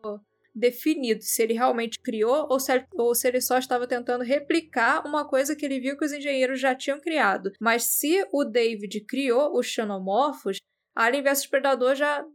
definido 0.53 1.21
se 1.23 1.41
ele 1.41 1.53
realmente 1.53 1.99
criou 1.99 2.47
ou 2.49 2.59
se, 2.59 2.85
ou 2.93 3.15
se 3.15 3.27
ele 3.27 3.39
só 3.39 3.57
estava 3.57 3.87
tentando 3.87 4.23
replicar 4.23 5.05
uma 5.07 5.27
coisa 5.27 5.55
que 5.55 5.65
ele 5.65 5.79
viu 5.79 5.97
que 5.97 6.05
os 6.05 6.11
engenheiros 6.11 6.59
já 6.59 6.75
tinham 6.75 6.99
criado. 6.99 7.51
Mas 7.59 7.83
se 7.83 8.27
o 8.31 8.43
David 8.43 9.05
criou 9.05 9.57
os 9.57 9.67
xenomorfos, 9.67 10.57
Alien 10.95 11.23
vs 11.23 11.47
Predador 11.47 11.95
já 11.95 12.25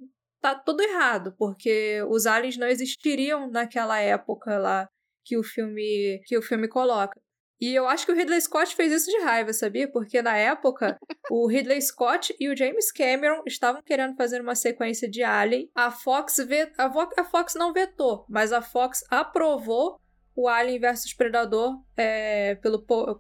tá 0.41 0.55
tudo 0.55 0.83
errado, 0.83 1.35
porque 1.39 2.03
os 2.09 2.27
aliens 2.27 2.57
não 2.57 2.67
existiriam 2.67 3.51
naquela 3.51 3.99
época 4.01 4.59
lá 4.59 4.89
que 5.25 5.39
o 5.39 5.43
filme 5.43 6.21
que 6.27 6.37
o 6.37 6.43
filme 6.43 6.69
coloca. 6.69 7.19
E 7.61 7.75
eu 7.75 7.87
acho 7.87 8.05
que 8.05 8.13
o 8.13 8.15
Ridley 8.15 8.41
Scott 8.41 8.75
fez 8.75 8.93
isso 8.93 9.11
de 9.11 9.23
raiva, 9.23 9.53
sabia? 9.53 9.91
Porque 9.91 10.21
na 10.21 10.37
época, 10.37 10.99
o 11.31 11.47
Ridley 11.47 11.81
Scott 11.81 12.35
e 12.39 12.49
o 12.49 12.57
James 12.57 12.91
Cameron 12.93 13.43
estavam 13.47 13.83
querendo 13.83 14.17
fazer 14.17 14.41
uma 14.41 14.55
sequência 14.55 15.09
de 15.09 15.23
Alien. 15.23 15.71
A 15.75 15.91
Fox, 15.91 16.37
vet... 16.47 16.73
a, 16.79 17.25
Fox 17.25 17.55
não 17.55 17.73
vetou, 17.73 18.25
mas 18.29 18.53
a 18.53 18.61
Fox 18.61 19.05
aprovou 19.11 20.01
o 20.37 20.49
Alien 20.49 20.81
vs 20.81 21.15
Predador 21.15 21.79
é, 21.97 22.57
pelo 22.57 22.81
Paul, 22.81 23.17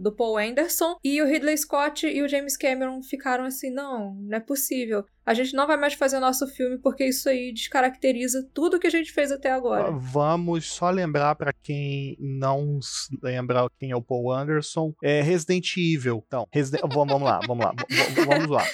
do 0.00 0.12
Paul 0.12 0.38
Anderson. 0.38 0.96
E 1.02 1.20
o 1.20 1.26
Ridley 1.26 1.56
Scott 1.56 2.06
e 2.06 2.22
o 2.22 2.28
James 2.28 2.56
Cameron 2.56 3.02
ficaram 3.02 3.44
assim: 3.44 3.70
não, 3.70 4.14
não 4.14 4.36
é 4.36 4.40
possível. 4.40 5.04
A 5.24 5.34
gente 5.34 5.54
não 5.54 5.66
vai 5.66 5.76
mais 5.76 5.94
fazer 5.94 6.16
o 6.16 6.20
nosso 6.20 6.46
filme 6.48 6.78
porque 6.78 7.04
isso 7.04 7.28
aí 7.28 7.52
descaracteriza 7.52 8.48
tudo 8.52 8.78
que 8.78 8.88
a 8.88 8.90
gente 8.90 9.12
fez 9.12 9.30
até 9.30 9.52
agora. 9.52 9.90
Vamos 9.92 10.66
só 10.66 10.90
lembrar 10.90 11.36
pra 11.36 11.52
quem 11.52 12.16
não 12.18 12.80
lembra 13.22 13.68
quem 13.78 13.92
é 13.92 13.96
o 13.96 14.02
Paul 14.02 14.32
Anderson, 14.32 14.92
é 15.02 15.22
Resident 15.22 15.76
Evil. 15.76 16.24
Então, 16.26 16.48
vamos, 16.92 17.22
lá, 17.22 17.40
vamos 17.46 17.64
lá, 17.64 17.72
vamos 18.26 18.48
lá. 18.48 18.64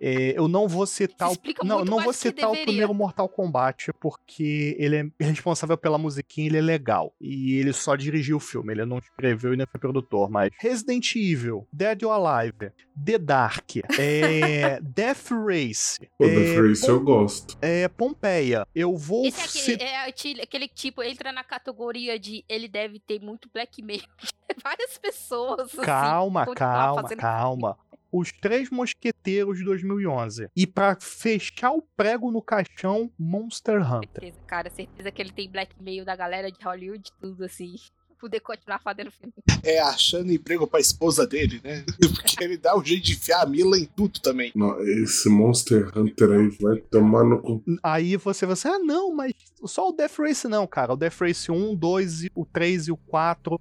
É, 0.00 0.38
eu 0.38 0.46
não 0.46 0.68
vou 0.68 0.86
citar 0.86 1.30
o, 1.32 1.36
não, 1.64 1.84
não 1.84 2.00
vou 2.02 2.12
citar 2.12 2.50
o 2.50 2.56
primeiro 2.62 2.94
Mortal 2.94 3.28
Kombat 3.28 3.92
porque 3.94 4.76
ele 4.78 5.12
é 5.18 5.24
responsável 5.24 5.76
pela 5.76 5.98
musiquinha, 5.98 6.46
ele 6.46 6.58
é 6.58 6.60
legal 6.60 7.12
e 7.20 7.54
ele 7.56 7.72
só 7.72 7.96
dirigiu 7.96 8.36
o 8.36 8.40
filme, 8.40 8.72
ele 8.72 8.84
não 8.84 8.98
escreveu 8.98 9.52
e 9.52 9.56
nem 9.56 9.66
foi 9.66 9.80
produtor, 9.80 10.30
mas 10.30 10.50
Resident 10.60 11.14
Evil, 11.16 11.66
Dead 11.72 12.02
or 12.04 12.12
Alive, 12.12 12.70
The 13.04 13.18
Dark, 13.18 13.76
é, 13.98 14.78
Death 14.94 15.30
Race, 15.30 15.98
Pô, 16.16 16.24
é, 16.24 16.28
The 16.34 16.54
Face 16.54 16.88
eu 16.88 17.00
gosto. 17.00 17.58
é, 17.60 17.88
Pompeia. 17.88 18.66
Eu 18.74 18.96
vou 18.96 19.26
Esse 19.26 19.40
é 19.72 20.04
aquele, 20.04 20.32
é 20.40 20.42
aquele- 20.42 20.68
tipo, 20.68 21.02
entra 21.02 21.32
na 21.32 21.42
categoria 21.42 22.18
de 22.18 22.44
ele 22.48 22.68
deve 22.68 23.00
ter 23.00 23.20
muito 23.20 23.48
blackmail. 23.52 24.02
Várias 24.62 24.98
pessoas. 24.98 25.60
assim, 25.72 25.82
Calma, 25.82 26.46
continuar 26.46 26.94
calma, 26.94 27.16
calma. 27.16 27.78
Os 28.10 28.32
Três 28.32 28.70
Mosqueteiros 28.70 29.58
de 29.58 29.64
2011. 29.64 30.48
E 30.56 30.66
pra 30.66 30.96
fechar 31.00 31.72
o 31.72 31.82
prego 31.96 32.30
no 32.30 32.40
caixão, 32.42 33.10
Monster 33.18 33.80
Hunter. 33.80 34.08
Certeza, 34.20 34.38
cara, 34.46 34.70
certeza 34.70 35.10
que 35.10 35.20
ele 35.22 35.32
tem 35.32 35.50
blackmail 35.50 36.04
da 36.04 36.16
galera 36.16 36.50
de 36.50 36.58
Hollywood, 36.64 37.10
tudo 37.20 37.44
assim. 37.44 37.74
Poder 38.20 38.40
continuar 38.40 38.80
fazendo 38.80 39.12
filme. 39.12 39.32
É 39.62 39.78
achando 39.78 40.32
emprego 40.32 40.66
pra 40.66 40.80
esposa 40.80 41.24
dele, 41.24 41.60
né? 41.62 41.84
Porque 42.16 42.42
ele 42.42 42.56
dá 42.56 42.76
um 42.76 42.84
jeito 42.84 43.04
de 43.04 43.12
enfiar 43.12 43.42
a 43.42 43.46
Mila 43.46 43.78
em 43.78 43.84
tudo 43.84 44.18
também. 44.18 44.50
Não, 44.56 44.80
esse 44.82 45.28
Monster 45.28 45.96
Hunter 45.96 46.32
aí 46.32 46.48
vai 46.60 46.78
tomar 46.90 47.22
no 47.22 47.40
cu. 47.40 47.62
Aí 47.80 48.16
você 48.16 48.44
vai 48.44 48.54
assim, 48.54 48.66
ah 48.66 48.78
não, 48.80 49.14
mas 49.14 49.32
só 49.64 49.88
o 49.88 49.92
Death 49.92 50.18
Race 50.18 50.48
não, 50.48 50.66
cara. 50.66 50.94
O 50.94 50.96
Death 50.96 51.20
Race 51.20 51.48
1, 51.48 51.76
2, 51.76 52.24
e- 52.24 52.32
o 52.34 52.44
3 52.44 52.88
e 52.88 52.92
o 52.92 52.96
4, 52.96 53.60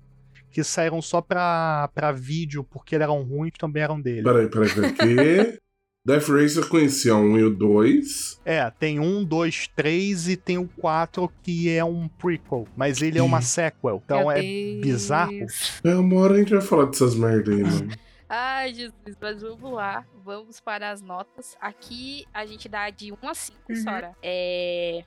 que 0.51 0.63
saíram 0.63 1.01
só 1.01 1.21
pra, 1.21 1.89
pra 1.93 2.11
vídeo 2.11 2.63
porque 2.63 2.95
eram 2.95 3.21
ruins, 3.23 3.53
também 3.57 3.83
eram 3.83 3.99
dele. 4.01 4.23
Peraí, 4.23 4.47
peraí, 4.49 4.69
peraí. 4.73 4.93
Que? 4.93 5.59
Death 6.05 6.29
Race 6.29 6.55
eu 6.57 6.65
conhecia 6.69 7.15
um 7.17 7.37
e 7.37 7.43
o 7.43 7.49
dois. 7.49 8.39
É, 8.45 8.69
tem 8.71 8.97
um, 8.97 9.25
dois, 9.25 9.67
três 9.75 10.29
e 10.29 10.37
tem 10.37 10.57
o 10.57 10.65
4 10.79 11.29
que 11.43 11.69
é 11.69 11.83
um 11.83 12.07
prequel, 12.07 12.65
mas 12.77 13.01
ele 13.01 13.19
é 13.19 13.21
uma 13.21 13.41
sequel, 13.41 14.01
então 14.05 14.19
Meu 14.19 14.31
é 14.31 14.41
Deus. 14.41 14.81
bizarro. 14.81 15.45
É, 15.83 15.93
uma 15.95 16.15
hora 16.21 16.35
a 16.35 16.37
gente 16.37 16.53
vai 16.53 16.61
falar 16.61 16.85
dessas 16.85 17.13
merda 17.13 17.51
aí, 17.51 17.61
mano. 17.61 17.91
Ai, 18.29 18.73
Jesus, 18.73 18.93
mas 19.21 19.41
vamos 19.41 19.71
lá. 19.73 20.05
Vamos 20.23 20.61
para 20.61 20.91
as 20.91 21.01
notas. 21.01 21.57
Aqui 21.59 22.25
a 22.33 22.45
gente 22.45 22.69
dá 22.69 22.89
de 22.89 23.11
1 23.11 23.17
a 23.27 23.33
5, 23.33 23.57
Uhum. 23.69 23.75
Sora. 23.75 24.11
É. 24.23 25.03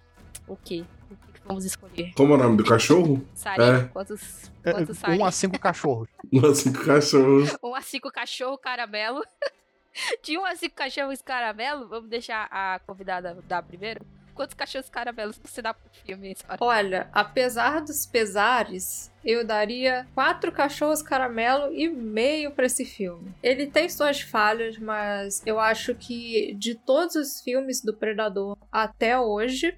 O 0.47 0.55
quê? 0.57 0.85
Vamos 1.51 1.65
escolher? 1.65 2.13
Como 2.15 2.33
é 2.33 2.37
o 2.37 2.39
nome 2.39 2.57
do 2.57 2.65
cachorro? 2.65 3.25
Sari, 3.35 3.63
É. 3.63 3.83
quantos, 3.93 4.51
É, 4.65 4.73
quantos 4.73 4.99
Sari? 4.99 5.19
um 5.21 5.25
a 5.25 5.31
cinco 5.33 5.59
cachorros. 5.59 6.09
Não, 6.33 6.55
cinco 6.55 6.85
cachorros. 6.85 7.57
1 7.63 7.75
a 7.75 7.81
5 7.81 8.11
cachorro 8.13 8.57
caramelo. 8.59 9.23
De 10.23 10.39
1 10.39 10.45
a 10.45 10.55
5 10.55 10.75
cachorros 10.77 11.21
caramelo, 11.21 11.89
vamos 11.89 12.09
deixar 12.09 12.47
a 12.51 12.79
convidada 12.87 13.37
dar 13.49 13.63
primeiro. 13.63 14.07
Quantos 14.33 14.55
cachorros 14.55 14.89
caramelos 14.89 15.39
você 15.45 15.61
dá 15.61 15.75
pro 15.75 15.91
filme? 16.05 16.35
Olha, 16.61 17.11
apesar 17.13 17.81
dos 17.83 18.07
pesares, 18.07 19.13
eu 19.25 19.45
daria 19.45 20.07
quatro 20.15 20.51
cachorros 20.53 21.03
caramelo 21.03 21.75
e 21.75 21.89
meio 21.91 22.53
pra 22.53 22.65
esse 22.67 22.85
filme. 22.85 23.35
Ele 23.43 23.67
tem 23.67 23.89
suas 23.89 24.21
falhas, 24.21 24.79
mas 24.79 25.43
eu 25.45 25.59
acho 25.61 25.95
que 25.97 26.55
de 26.55 26.75
todos 26.77 27.17
os 27.17 27.41
filmes 27.43 27.83
do 27.83 27.93
Predador 27.93 28.57
até 28.73 29.19
hoje, 29.19 29.77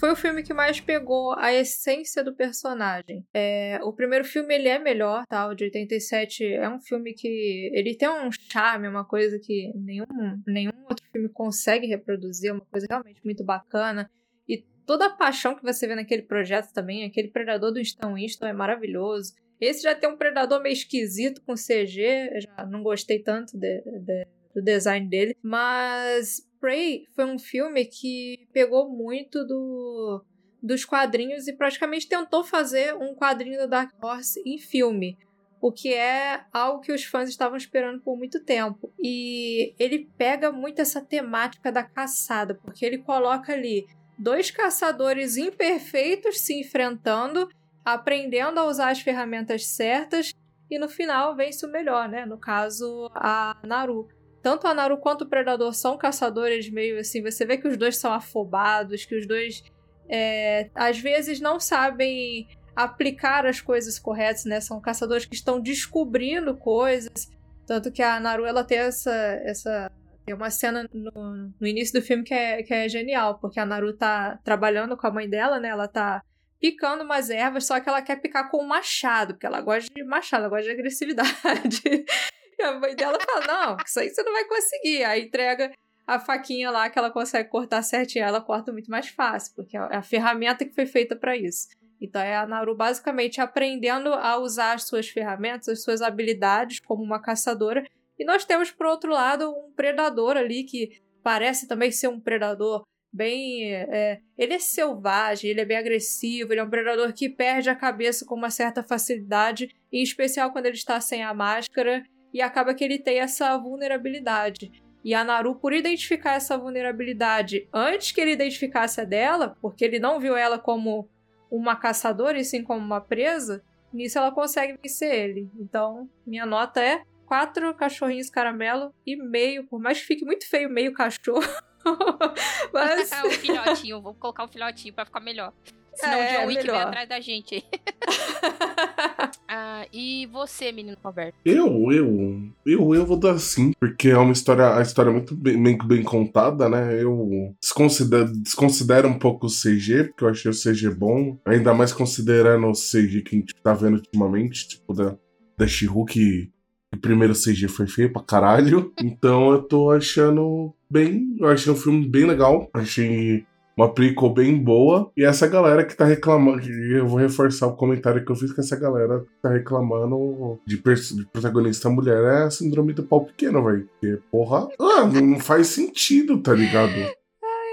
foi 0.00 0.10
o 0.12 0.16
filme 0.16 0.42
que 0.42 0.54
mais 0.54 0.80
pegou 0.80 1.34
a 1.38 1.52
essência 1.52 2.24
do 2.24 2.34
personagem. 2.34 3.24
É, 3.34 3.78
o 3.82 3.92
primeiro 3.92 4.24
filme 4.24 4.54
ele 4.54 4.68
é 4.68 4.78
melhor, 4.78 5.24
tá? 5.26 5.46
O 5.46 5.54
de 5.54 5.64
87 5.64 6.44
é 6.44 6.68
um 6.68 6.80
filme 6.80 7.12
que 7.12 7.70
ele 7.74 7.94
tem 7.94 8.08
um 8.08 8.30
charme, 8.32 8.88
uma 8.88 9.04
coisa 9.04 9.38
que 9.38 9.70
nenhum, 9.76 10.06
nenhum 10.46 10.72
outro 10.88 11.04
filme 11.12 11.28
consegue 11.28 11.86
reproduzir, 11.86 12.52
uma 12.52 12.64
coisa 12.64 12.86
realmente 12.88 13.20
muito 13.24 13.44
bacana. 13.44 14.10
E 14.48 14.64
toda 14.86 15.06
a 15.06 15.10
paixão 15.10 15.54
que 15.54 15.62
você 15.62 15.86
vê 15.86 15.94
naquele 15.94 16.22
projeto 16.22 16.72
também, 16.72 17.04
aquele 17.04 17.28
Predador 17.28 17.70
do 17.70 17.76
Winston 17.78 18.14
Winston 18.14 18.46
é 18.46 18.52
maravilhoso. 18.52 19.34
Esse 19.60 19.82
já 19.82 19.94
tem 19.94 20.08
um 20.08 20.16
Predador 20.16 20.62
meio 20.62 20.72
esquisito 20.72 21.42
com 21.42 21.54
CG, 21.54 22.40
já 22.40 22.64
não 22.66 22.82
gostei 22.82 23.18
tanto 23.18 23.58
de- 23.58 23.82
de- 24.00 24.26
do 24.54 24.62
design 24.62 25.06
dele, 25.08 25.36
mas 25.42 26.40
Prey 26.60 27.06
foi 27.14 27.24
um 27.24 27.38
filme 27.38 27.84
que 27.86 28.46
pegou 28.52 28.88
muito 28.88 29.44
do 29.46 30.24
dos 30.62 30.84
quadrinhos 30.84 31.48
e 31.48 31.54
praticamente 31.54 32.06
tentou 32.06 32.44
fazer 32.44 32.94
um 32.94 33.14
quadrinho 33.14 33.58
do 33.60 33.66
Dark 33.66 33.92
Horse 34.02 34.42
em 34.44 34.58
filme. 34.58 35.16
O 35.58 35.72
que 35.72 35.94
é 35.94 36.44
algo 36.52 36.80
que 36.80 36.92
os 36.92 37.04
fãs 37.04 37.30
estavam 37.30 37.56
esperando 37.56 38.00
por 38.02 38.16
muito 38.16 38.44
tempo. 38.44 38.92
E 38.98 39.74
ele 39.78 40.10
pega 40.18 40.52
muito 40.52 40.80
essa 40.80 41.00
temática 41.00 41.72
da 41.72 41.82
caçada, 41.82 42.54
porque 42.54 42.84
ele 42.84 42.98
coloca 42.98 43.52
ali 43.52 43.86
dois 44.18 44.50
caçadores 44.50 45.38
imperfeitos 45.38 46.40
se 46.40 46.60
enfrentando, 46.60 47.48
aprendendo 47.82 48.60
a 48.60 48.66
usar 48.66 48.90
as 48.90 49.00
ferramentas 49.00 49.66
certas, 49.66 50.34
e 50.70 50.78
no 50.78 50.88
final 50.88 51.34
vence 51.34 51.64
o 51.64 51.70
melhor, 51.70 52.08
né? 52.08 52.24
No 52.24 52.38
caso, 52.38 53.10
a 53.14 53.56
Naru. 53.64 54.08
Tanto 54.42 54.66
a 54.66 54.74
Naru 54.74 54.98
quanto 54.98 55.22
o 55.22 55.28
Predador 55.28 55.74
são 55.74 55.98
caçadores 55.98 56.70
meio 56.70 56.98
assim, 56.98 57.22
você 57.22 57.44
vê 57.44 57.58
que 57.58 57.68
os 57.68 57.76
dois 57.76 57.98
são 57.98 58.12
afobados, 58.12 59.04
que 59.04 59.14
os 59.14 59.26
dois 59.26 59.62
é, 60.08 60.70
às 60.74 60.98
vezes 60.98 61.40
não 61.40 61.60
sabem 61.60 62.48
aplicar 62.74 63.46
as 63.46 63.60
coisas 63.60 63.98
corretas, 63.98 64.44
né? 64.44 64.60
São 64.60 64.80
caçadores 64.80 65.26
que 65.26 65.34
estão 65.34 65.60
descobrindo 65.60 66.56
coisas. 66.56 67.30
Tanto 67.66 67.92
que 67.92 68.02
a 68.02 68.18
Naru 68.18 68.44
ela 68.44 68.64
tem 68.64 68.78
essa, 68.78 69.12
essa 69.44 69.92
tem 70.24 70.34
uma 70.34 70.50
cena 70.50 70.88
no, 70.92 71.52
no 71.60 71.66
início 71.66 72.00
do 72.00 72.04
filme 72.04 72.24
que 72.24 72.34
é, 72.34 72.62
que 72.62 72.72
é 72.72 72.88
genial, 72.88 73.38
porque 73.38 73.60
a 73.60 73.66
Naru 73.66 73.92
tá 73.92 74.38
trabalhando 74.42 74.96
com 74.96 75.06
a 75.06 75.10
mãe 75.10 75.28
dela, 75.28 75.60
né? 75.60 75.68
Ela 75.68 75.86
tá 75.86 76.22
picando 76.60 77.04
umas 77.04 77.30
ervas, 77.30 77.66
só 77.66 77.80
que 77.80 77.88
ela 77.88 78.02
quer 78.02 78.16
picar 78.16 78.50
com 78.50 78.62
um 78.62 78.66
machado, 78.66 79.34
porque 79.34 79.46
ela 79.46 79.60
gosta 79.60 79.92
de 79.92 80.04
machado, 80.04 80.44
ela 80.44 80.50
gosta 80.50 80.64
de 80.64 80.72
agressividade. 80.72 81.82
A 82.62 82.78
mãe 82.78 82.94
dela 82.94 83.18
fala: 83.20 83.46
Não, 83.46 83.76
isso 83.84 84.00
aí 84.00 84.10
você 84.10 84.22
não 84.22 84.32
vai 84.32 84.44
conseguir. 84.44 85.04
Aí 85.04 85.24
entrega 85.24 85.72
a 86.06 86.18
faquinha 86.18 86.70
lá 86.70 86.90
que 86.90 86.98
ela 86.98 87.10
consegue 87.10 87.48
cortar 87.48 87.82
certinho, 87.82 88.24
ela 88.24 88.40
corta 88.40 88.72
muito 88.72 88.90
mais 88.90 89.08
fácil, 89.08 89.54
porque 89.54 89.76
é 89.76 89.80
a 89.80 90.02
ferramenta 90.02 90.64
que 90.64 90.74
foi 90.74 90.84
feita 90.84 91.14
para 91.14 91.36
isso. 91.36 91.68
Então 92.00 92.20
é 92.20 92.34
a 92.36 92.46
Naru 92.46 92.74
basicamente 92.74 93.40
aprendendo 93.40 94.12
a 94.14 94.38
usar 94.38 94.72
as 94.72 94.84
suas 94.84 95.08
ferramentas, 95.08 95.68
as 95.68 95.82
suas 95.82 96.02
habilidades 96.02 96.80
como 96.80 97.02
uma 97.02 97.20
caçadora. 97.20 97.84
E 98.18 98.24
nós 98.24 98.44
temos, 98.44 98.70
por 98.70 98.86
outro 98.86 99.12
lado, 99.12 99.50
um 99.50 99.72
predador 99.72 100.36
ali 100.36 100.64
que 100.64 101.00
parece 101.22 101.68
também 101.68 101.92
ser 101.92 102.08
um 102.08 102.18
predador 102.18 102.82
bem. 103.12 103.72
é, 103.72 104.20
ele 104.36 104.54
é 104.54 104.58
selvagem, 104.58 105.50
ele 105.50 105.60
é 105.60 105.64
bem 105.64 105.76
agressivo, 105.76 106.52
ele 106.52 106.60
é 106.60 106.64
um 106.64 106.70
predador 106.70 107.12
que 107.12 107.28
perde 107.28 107.68
a 107.70 107.76
cabeça 107.76 108.24
com 108.24 108.34
uma 108.34 108.50
certa 108.50 108.82
facilidade, 108.82 109.68
em 109.92 110.02
especial 110.02 110.50
quando 110.50 110.66
ele 110.66 110.76
está 110.76 111.00
sem 111.00 111.22
a 111.22 111.34
máscara, 111.34 112.04
e 112.32 112.40
acaba 112.40 112.74
que 112.74 112.84
ele 112.84 112.98
tem 112.98 113.20
essa 113.20 113.56
vulnerabilidade. 113.58 114.70
E 115.02 115.14
a 115.14 115.24
Naru, 115.24 115.54
por 115.54 115.72
identificar 115.72 116.34
essa 116.34 116.58
vulnerabilidade 116.58 117.68
antes 117.72 118.12
que 118.12 118.20
ele 118.20 118.32
identificasse 118.32 119.00
a 119.00 119.04
dela, 119.04 119.56
porque 119.60 119.84
ele 119.84 119.98
não 119.98 120.20
viu 120.20 120.36
ela 120.36 120.58
como 120.58 121.08
uma 121.50 121.74
caçadora 121.74 122.38
e 122.38 122.44
sim 122.44 122.62
como 122.62 122.84
uma 122.84 123.00
presa, 123.00 123.62
nisso 123.92 124.18
ela 124.18 124.30
consegue 124.30 124.78
vencer 124.80 125.12
ele. 125.12 125.50
Então, 125.58 126.08
minha 126.26 126.44
nota 126.44 126.80
é 126.80 127.02
quatro 127.26 127.74
cachorrinhos 127.74 128.28
caramelo 128.28 128.94
e 129.06 129.16
meio, 129.16 129.66
por 129.66 129.80
mais 129.80 130.00
que 130.00 130.06
fique 130.06 130.24
muito 130.24 130.48
feio 130.48 130.68
meio 130.68 130.92
cachorro. 130.92 131.42
Mas 132.72 133.10
o 133.24 133.30
filhotinho, 133.30 134.02
vou 134.02 134.14
colocar 134.14 134.44
um 134.44 134.48
filhotinho 134.48 134.92
pra 134.92 135.06
ficar 135.06 135.20
melhor. 135.20 135.52
Senão 136.00 136.14
É, 136.18 136.38
o 136.38 136.40
John 136.42 136.46
Wick 136.48 136.62
vem 136.62 136.72
melhor. 136.72 136.86
atrás 136.88 137.08
da 137.08 137.20
gente 137.20 137.54
aí. 137.56 137.64
Ah, 139.52 139.84
e 139.92 140.26
você, 140.26 140.70
menino 140.70 140.96
Roberto? 141.02 141.34
Eu, 141.44 141.90
eu, 141.92 142.42
eu, 142.64 142.94
eu 142.94 143.04
vou 143.06 143.16
dar 143.18 143.36
sim, 143.38 143.72
porque 143.80 144.08
é 144.08 144.16
uma 144.16 144.32
história, 144.32 144.76
a 144.76 144.82
história 144.82 145.10
é 145.10 145.12
muito 145.12 145.34
bem, 145.34 145.60
bem, 145.60 145.76
bem 145.84 146.02
contada, 146.02 146.68
né? 146.68 147.02
Eu 147.02 147.54
desconsidero, 147.60 148.32
desconsidero 148.32 149.08
um 149.08 149.18
pouco 149.18 149.46
o 149.46 149.50
CG, 149.50 150.04
porque 150.04 150.24
eu 150.24 150.28
achei 150.28 150.50
o 150.50 150.54
CG 150.54 150.90
bom, 150.90 151.36
ainda 151.44 151.74
mais 151.74 151.92
considerando 151.92 152.68
o 152.68 152.72
CG 152.72 153.22
que 153.22 153.34
a 153.36 153.38
gente 153.40 153.54
tá 153.56 153.72
vendo 153.74 153.96
ultimamente, 153.96 154.68
tipo 154.68 154.94
da, 154.94 155.16
da 155.58 155.66
She-Hulk, 155.66 156.12
que 156.12 156.50
o 156.94 157.00
primeiro 157.00 157.34
CG 157.34 157.66
foi 157.68 157.86
feio 157.88 158.12
pra 158.12 158.22
caralho. 158.22 158.92
Então 159.02 159.50
eu 159.50 159.62
tô 159.62 159.90
achando 159.90 160.72
bem, 160.88 161.36
eu 161.40 161.48
achei 161.48 161.72
um 161.72 161.76
filme 161.76 162.06
bem 162.08 162.24
legal, 162.24 162.68
achei 162.72 163.44
uma 163.80 163.92
prequel 163.92 164.28
bem 164.28 164.56
boa. 164.56 165.10
E 165.16 165.24
essa 165.24 165.46
galera 165.46 165.84
que 165.84 165.96
tá 165.96 166.04
reclamando, 166.04 166.62
eu 166.68 167.06
vou 167.06 167.18
reforçar 167.18 167.66
o 167.66 167.76
comentário 167.76 168.24
que 168.24 168.30
eu 168.30 168.36
fiz, 168.36 168.52
que 168.52 168.60
essa 168.60 168.78
galera 168.78 169.20
que 169.20 169.42
tá 169.42 169.48
reclamando 169.48 170.60
de, 170.66 170.76
de 170.76 171.26
protagonista 171.32 171.88
mulher 171.88 172.22
é 172.22 172.42
a 172.44 172.50
síndrome 172.50 172.92
do 172.92 173.02
pau 173.02 173.24
pequeno, 173.24 173.64
velho. 173.64 173.88
Porque, 173.98 174.18
porra, 174.30 174.68
ah, 174.78 175.06
não 175.06 175.40
faz 175.40 175.68
sentido, 175.68 176.38
tá 176.38 176.52
ligado? 176.52 176.92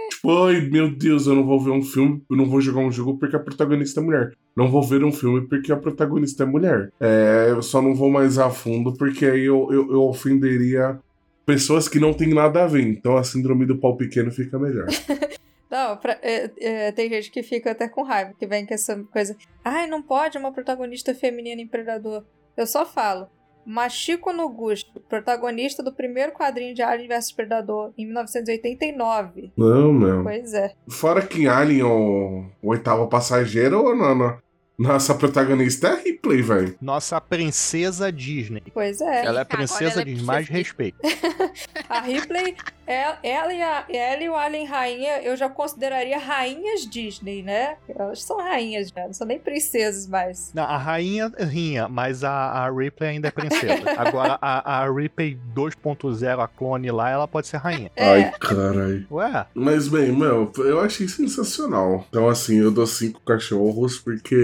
Tipo, 0.10 0.46
ai 0.46 0.62
meu 0.62 0.90
Deus, 0.90 1.28
eu 1.28 1.36
não 1.36 1.46
vou 1.46 1.60
ver 1.60 1.72
um 1.72 1.84
filme, 1.84 2.24
eu 2.32 2.38
não 2.38 2.46
vou 2.46 2.62
jogar 2.62 2.80
um 2.80 2.92
jogo 2.92 3.18
porque 3.18 3.36
a 3.36 3.40
protagonista 3.40 4.00
é 4.00 4.04
mulher. 4.04 4.32
Não 4.56 4.72
vou 4.72 4.82
ver 4.82 5.04
um 5.04 5.12
filme 5.12 5.42
porque 5.42 5.72
a 5.72 5.78
protagonista 5.78 6.44
é 6.44 6.46
mulher. 6.46 6.92
É, 7.00 7.48
eu 7.50 7.62
só 7.62 7.82
não 7.82 7.94
vou 7.94 8.10
mais 8.10 8.38
a 8.40 8.50
fundo 8.50 8.94
porque 8.94 9.26
aí 9.26 9.44
eu, 9.44 9.68
eu, 9.70 9.92
eu 9.92 10.04
ofenderia 10.04 10.98
pessoas 11.46 11.90
que 11.90 12.00
não 12.00 12.14
tem 12.14 12.34
nada 12.34 12.64
a 12.64 12.68
ver. 12.68 12.88
Então 12.88 13.18
a 13.18 13.24
síndrome 13.24 13.66
do 13.66 13.78
pau 13.78 13.98
pequeno 13.98 14.32
fica 14.32 14.58
melhor. 14.58 14.88
Não, 15.70 15.98
pra- 15.98 16.18
é, 16.22 16.52
é, 16.60 16.92
tem 16.94 17.10
gente 17.10 17.30
que 17.30 17.44
fica 17.44 17.72
até 17.72 17.88
com 17.90 18.04
raiva, 18.04 18.34
que 18.40 18.48
vem 18.48 18.66
com 18.66 18.74
essa 18.74 18.96
coisa. 19.12 19.36
Ai, 19.64 19.86
não 19.88 20.02
pode 20.02 20.38
uma 20.38 20.52
protagonista 20.54 21.14
feminina 21.14 21.62
em 21.62 21.68
Predador. 21.68 22.24
Eu 22.56 22.66
só 22.66 22.86
falo. 22.86 23.28
Machiko 23.66 24.32
Noguchi, 24.32 24.86
protagonista 25.10 25.84
do 25.84 25.92
primeiro 25.94 26.32
quadrinho 26.32 26.74
de 26.74 26.82
Alien 26.82 27.10
vs 27.10 27.34
Predador, 27.34 27.92
em 27.98 28.06
1989. 28.06 29.52
Não, 29.58 29.92
meu. 29.92 30.24
Pois 30.24 30.54
é. 30.54 30.74
Fora 30.90 31.22
que 31.26 31.42
em 31.44 31.48
Alien, 31.48 31.84
o, 31.84 32.46
o 32.62 32.70
oitavo 32.70 33.08
passageiro, 33.10 33.94
não, 33.96 34.16
não. 34.16 34.38
Nossa 34.78 35.16
protagonista 35.16 35.88
é 35.88 35.92
a 35.92 35.96
Ripley, 35.96 36.42
velho. 36.44 36.76
Nossa 36.80 37.20
princesa 37.20 38.12
Disney. 38.12 38.62
Pois 38.72 39.02
é. 39.02 39.26
Ela 39.26 39.40
é 39.40 39.42
Agora 39.42 39.46
princesa 39.46 40.02
é 40.02 40.06
Disney, 40.06 40.24
mais 40.24 40.46
princesa 40.46 40.58
respeito. 40.58 40.98
A 41.90 42.02
Ripley, 42.02 42.56
ela, 42.86 43.18
ela 43.24 43.54
e 43.54 43.62
a, 43.62 43.86
ela 43.90 44.24
e 44.24 44.30
o 44.30 44.36
Alien 44.36 44.66
Rainha, 44.66 45.22
eu 45.22 45.36
já 45.38 45.50
consideraria 45.50 46.18
rainhas 46.18 46.82
Disney, 46.82 47.42
né? 47.42 47.78
Elas 47.88 48.24
são 48.24 48.38
rainhas 48.38 48.90
já, 48.90 49.06
não 49.06 49.14
são 49.14 49.26
nem 49.26 49.40
princesas 49.40 50.06
mais. 50.06 50.52
Não, 50.54 50.64
a 50.64 50.78
rainha 50.78 51.32
rinha, 51.40 51.88
mas 51.88 52.24
a, 52.24 52.32
a 52.32 52.70
Ripley 52.70 53.10
ainda 53.10 53.30
é 53.30 53.32
princesa. 53.32 53.84
Agora, 53.98 54.38
a, 54.42 54.84
a 54.84 54.92
Ripley 54.92 55.40
2.0, 55.56 56.44
a 56.44 56.48
clone 56.48 56.92
lá, 56.92 57.10
ela 57.10 57.28
pode 57.28 57.48
ser 57.48 57.58
rainha. 57.58 57.90
É. 57.96 58.06
Ai, 58.06 58.34
caralho. 58.40 59.08
Ué, 59.10 59.46
Mas 59.54 59.88
bem, 59.88 60.12
meu, 60.12 60.52
eu 60.58 60.80
achei 60.80 61.08
sensacional. 61.08 62.06
Então, 62.10 62.28
assim, 62.28 62.58
eu 62.58 62.72
dou 62.72 62.86
cinco 62.86 63.22
cachorros 63.22 63.98
porque 63.98 64.36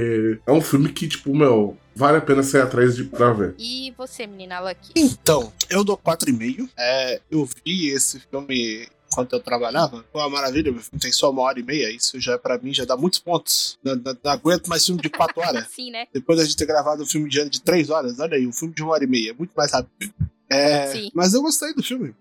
é 0.45 0.51
um 0.51 0.61
filme 0.61 0.91
que, 0.91 1.07
tipo, 1.07 1.36
meu, 1.36 1.78
vale 1.95 2.17
a 2.17 2.21
pena 2.21 2.43
sair 2.43 2.61
atrás 2.61 2.95
de 2.95 3.03
pra 3.05 3.32
ver. 3.34 3.55
E 3.57 3.93
você, 3.97 4.26
menina 4.28 4.59
Lucky? 4.59 4.91
Então, 4.95 5.51
eu 5.69 5.84
dou 5.84 5.97
4,5. 5.97 6.69
É, 6.78 7.21
eu 7.32 7.47
vi 7.65 7.89
esse 7.89 8.19
filme 8.19 8.88
enquanto 9.11 9.34
eu 9.34 9.39
trabalhava. 9.39 10.03
Foi 10.11 10.21
uma 10.21 10.30
maravilha, 10.30 10.71
meu 10.71 10.82
filme 10.82 10.99
tem 10.99 11.11
só 11.11 11.30
uma 11.30 11.43
hora 11.43 11.59
e 11.59 11.63
meia. 11.63 11.91
Isso 11.91 12.19
já, 12.19 12.38
pra 12.38 12.57
mim, 12.57 12.74
já 12.74 12.84
dá 12.86 12.97
muitos 12.97 13.19
pontos. 13.19 13.78
Não, 13.84 13.95
não- 13.95 14.17
não 14.24 14.32
aguento 14.32 14.67
mais 14.67 14.86
filme 14.86 15.01
de 15.01 15.09
4 15.09 15.39
horas. 15.41 15.67
Sim, 15.69 15.91
né? 15.91 16.07
Depois 16.13 16.39
da 16.39 16.43
gente 16.45 16.57
ter 16.57 16.65
gravado 16.65 17.03
um 17.03 17.05
filme 17.05 17.30
de 17.30 17.39
ano 17.39 17.49
de 17.49 17.61
3 17.61 17.89
horas, 17.91 18.19
olha 18.19 18.36
aí, 18.36 18.47
um 18.47 18.51
filme 18.53 18.74
de 18.74 18.82
uma 18.82 18.93
hora 18.93 19.03
e 19.03 19.07
meia, 19.07 19.34
muito 19.38 19.51
mais 19.55 19.71
rápido. 19.71 20.13
É, 20.49 20.88
Sim. 20.88 21.11
Mas 21.13 21.34
eu 21.34 21.41
gostei 21.41 21.74
do 21.74 21.82
filme. 21.84 22.13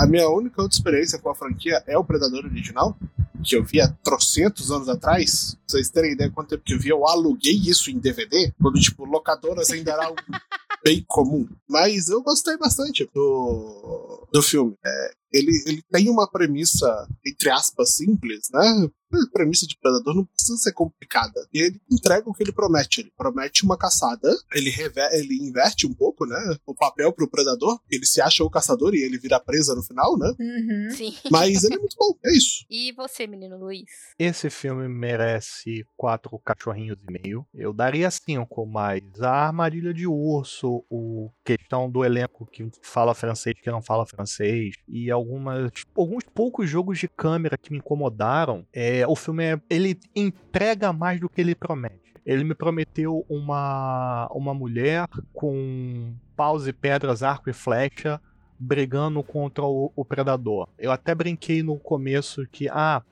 A 0.00 0.06
minha 0.06 0.26
única 0.30 0.62
outra 0.62 0.74
experiência 0.74 1.18
com 1.18 1.28
a 1.28 1.34
franquia 1.34 1.84
é 1.86 1.98
o 1.98 2.02
Predador 2.02 2.46
original, 2.46 2.96
que 3.44 3.54
eu 3.54 3.62
vi 3.62 3.82
há 3.82 3.88
trocentos 4.02 4.70
anos 4.70 4.88
atrás. 4.88 5.54
Pra 5.54 5.60
vocês 5.68 5.90
terem 5.90 6.12
ideia 6.12 6.30
de 6.30 6.34
quanto 6.34 6.48
tempo 6.48 6.62
que 6.64 6.72
eu 6.72 6.80
vi, 6.80 6.88
eu 6.88 7.06
aluguei 7.06 7.52
isso 7.52 7.90
em 7.90 7.98
DVD, 7.98 8.50
quando, 8.58 8.80
tipo, 8.80 9.04
locadoras 9.04 9.70
ainda 9.70 9.92
era 9.92 10.06
algo 10.06 10.18
bem 10.82 11.04
comum. 11.06 11.46
Mas 11.68 12.08
eu 12.08 12.22
gostei 12.22 12.56
bastante 12.56 13.06
do, 13.14 14.26
do 14.32 14.42
filme. 14.42 14.74
É, 14.82 15.10
ele, 15.34 15.52
ele 15.66 15.82
tem 15.92 16.08
uma 16.08 16.26
premissa, 16.26 17.06
entre 17.26 17.50
aspas, 17.50 17.94
simples, 17.94 18.48
né? 18.50 18.88
A 19.12 19.30
premissa 19.32 19.66
de 19.66 19.76
Predador 19.78 20.14
não 20.14 20.24
precisa 20.24 20.56
ser 20.58 20.72
complicada. 20.72 21.46
E 21.52 21.60
ele 21.60 21.80
entrega 21.90 22.28
o 22.28 22.32
que 22.32 22.42
ele 22.42 22.52
promete. 22.52 23.00
Ele 23.00 23.12
promete 23.16 23.64
uma 23.64 23.76
caçada, 23.76 24.28
ele, 24.54 24.70
rever, 24.70 25.08
ele 25.12 25.36
inverte 25.42 25.86
um 25.86 25.94
pouco, 25.94 26.26
né? 26.26 26.56
O 26.66 26.74
papel 26.74 27.12
pro 27.12 27.30
Predador. 27.30 27.80
Ele 27.90 28.06
se 28.06 28.20
acha 28.20 28.44
o 28.44 28.50
caçador 28.50 28.94
e 28.94 29.02
ele 29.02 29.18
vira 29.18 29.40
presa 29.40 29.74
no 29.74 29.82
final, 29.82 30.18
né? 30.18 30.32
Uhum. 30.38 30.90
Sim. 30.90 31.14
Mas 31.30 31.64
ele 31.64 31.74
é 31.74 31.78
muito 31.78 31.96
bom, 31.98 32.14
é 32.24 32.36
isso. 32.36 32.64
E 32.70 32.92
você, 32.92 33.26
menino 33.26 33.56
Luiz? 33.58 33.90
esse 34.18 34.50
filme 34.50 34.88
merece 34.88 35.84
quatro 35.96 36.38
cachorrinhos 36.38 36.98
e 37.08 37.12
meio. 37.12 37.46
Eu 37.54 37.72
daria 37.72 38.10
cinco, 38.10 38.66
mas 38.66 39.02
a 39.20 39.46
armadilha 39.46 39.92
de 39.92 40.06
urso, 40.06 40.84
o 40.90 41.30
questão 41.44 41.90
do 41.90 42.04
elenco 42.04 42.46
que 42.46 42.68
fala 42.82 43.14
francês 43.14 43.54
que 43.60 43.70
não 43.70 43.82
fala 43.82 44.06
francês 44.06 44.74
e 44.86 45.10
algumas 45.10 45.72
alguns 45.96 46.24
poucos 46.24 46.68
jogos 46.68 46.98
de 46.98 47.08
câmera 47.08 47.58
que 47.58 47.70
me 47.70 47.78
incomodaram. 47.78 48.66
É, 48.72 48.99
o 49.06 49.16
filme 49.16 49.44
é, 49.44 49.60
ele 49.68 49.98
entrega 50.14 50.92
mais 50.92 51.20
do 51.20 51.28
que 51.28 51.40
ele 51.40 51.54
promete. 51.54 52.14
Ele 52.24 52.44
me 52.44 52.54
prometeu 52.54 53.24
uma 53.28 54.28
uma 54.32 54.54
mulher 54.54 55.06
com 55.32 56.14
paus 56.36 56.66
e 56.66 56.72
pedras, 56.72 57.22
arco 57.22 57.48
e 57.50 57.52
flecha 57.52 58.20
brigando 58.60 59.22
contra 59.22 59.64
o, 59.64 59.90
o 59.96 60.04
predador. 60.04 60.68
Eu 60.78 60.92
até 60.92 61.14
brinquei 61.14 61.62
no 61.62 61.78
começo 61.78 62.46
que 62.52 62.68
ah, 62.68 63.02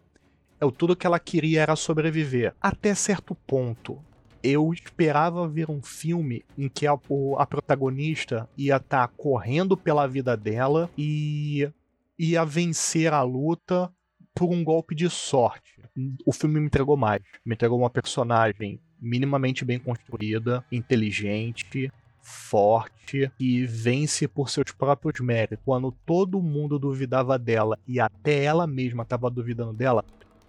eu, 0.60 0.70
tudo 0.70 0.94
que 0.94 1.06
ela 1.06 1.18
queria 1.18 1.62
era 1.62 1.74
sobreviver. 1.74 2.54
Até 2.60 2.94
certo 2.94 3.34
ponto. 3.34 3.98
Eu 4.42 4.72
esperava 4.72 5.48
ver 5.48 5.70
um 5.70 5.82
filme 5.82 6.44
em 6.56 6.68
que 6.68 6.86
a, 6.86 6.92
a 6.92 7.46
protagonista 7.46 8.48
ia 8.56 8.76
estar 8.76 9.08
correndo 9.08 9.76
pela 9.76 10.06
vida 10.06 10.36
dela 10.36 10.90
e 10.96 11.68
ia 12.18 12.44
vencer 12.44 13.12
a 13.12 13.22
luta 13.22 13.90
por 14.34 14.50
um 14.50 14.62
golpe 14.62 14.94
de 14.94 15.08
sorte. 15.08 15.77
O 16.24 16.32
filme 16.32 16.60
me 16.60 16.66
entregou 16.66 16.96
mais. 16.96 17.22
Me 17.44 17.54
entregou 17.54 17.78
uma 17.78 17.90
personagem 17.90 18.80
minimamente 19.00 19.64
bem 19.64 19.78
construída, 19.78 20.64
inteligente, 20.70 21.90
forte 22.20 23.30
e 23.38 23.64
vence 23.64 24.28
por 24.28 24.50
seus 24.50 24.70
próprios 24.72 25.18
méritos. 25.20 25.64
Quando 25.64 25.92
todo 26.04 26.42
mundo 26.42 26.78
duvidava 26.78 27.38
dela 27.38 27.78
e 27.86 27.98
até 27.98 28.44
ela 28.44 28.66
mesma 28.66 29.02
estava 29.02 29.30
duvidando 29.30 29.72
dela, 29.72 30.04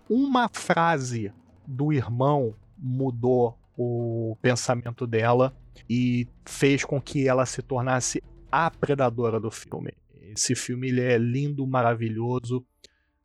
uma 0.10 0.50
frase 0.52 1.32
do 1.66 1.93
irmão 1.93 2.54
mudou 2.78 3.58
o 3.78 4.36
pensamento 4.41 5.08
dela 5.08 5.56
e 5.89 6.28
fez 6.45 6.84
com 6.84 7.00
que 7.00 7.28
ela 7.28 7.45
se 7.45 7.62
tornasse 7.62 8.22
a 8.52 8.70
predadora 8.70 9.39
do 9.39 9.50
filme. 9.50 9.93
Esse 10.22 10.56
filme 10.56 10.89
ele 10.89 11.02
é 11.02 11.18
lindo, 11.18 11.66
maravilhoso. 11.66 12.66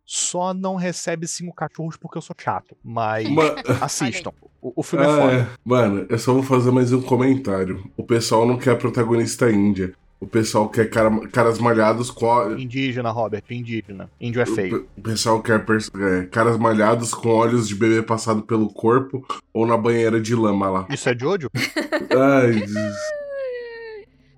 Só 0.06 0.52
não 0.52 0.76
recebe 0.76 1.26
cinco 1.26 1.54
cachorros 1.54 1.96
porque 1.96 2.18
eu 2.18 2.22
sou 2.22 2.36
chato. 2.38 2.76
Mas 2.84 3.28
Ma- 3.28 3.54
assistam. 3.80 4.32
O, 4.60 4.72
o 4.76 4.82
filme 4.82 5.04
é 5.04 5.08
Ah, 5.08 5.16
foda. 5.16 5.32
é. 5.34 5.46
Mano, 5.64 6.06
eu 6.08 6.18
só 6.18 6.32
vou 6.32 6.42
fazer 6.42 6.70
mais 6.70 6.92
um 6.92 7.00
comentário. 7.00 7.84
O 7.96 8.02
pessoal 8.04 8.46
não 8.46 8.58
quer 8.58 8.76
protagonista 8.78 9.50
índia. 9.50 9.92
O 10.20 10.26
pessoal 10.26 10.68
quer 10.70 10.88
cara- 10.88 11.10
caras 11.28 11.58
malhados 11.58 12.10
com. 12.10 12.24
ó- 12.26 12.50
Indígena, 12.52 13.10
Robert, 13.10 13.42
indígena. 13.50 14.10
Índio 14.18 14.40
é 14.40 14.46
feio. 14.46 14.88
o 14.96 15.02
pessoal 15.02 15.42
quer 15.42 15.64
pers- 15.66 15.90
é, 15.94 16.24
caras 16.26 16.56
malhados 16.56 17.12
com 17.12 17.28
olhos 17.28 17.68
de 17.68 17.74
bebê 17.74 18.00
passado 18.02 18.42
pelo 18.42 18.68
corpo 18.72 19.26
ou 19.52 19.66
na 19.66 19.76
banheira 19.76 20.18
de 20.20 20.34
lama 20.34 20.68
lá. 20.70 20.86
Isso 20.90 21.08
é 21.10 21.18
Jojo? 21.18 21.50
Ai, 22.10 22.52
Jesus. 22.54 22.96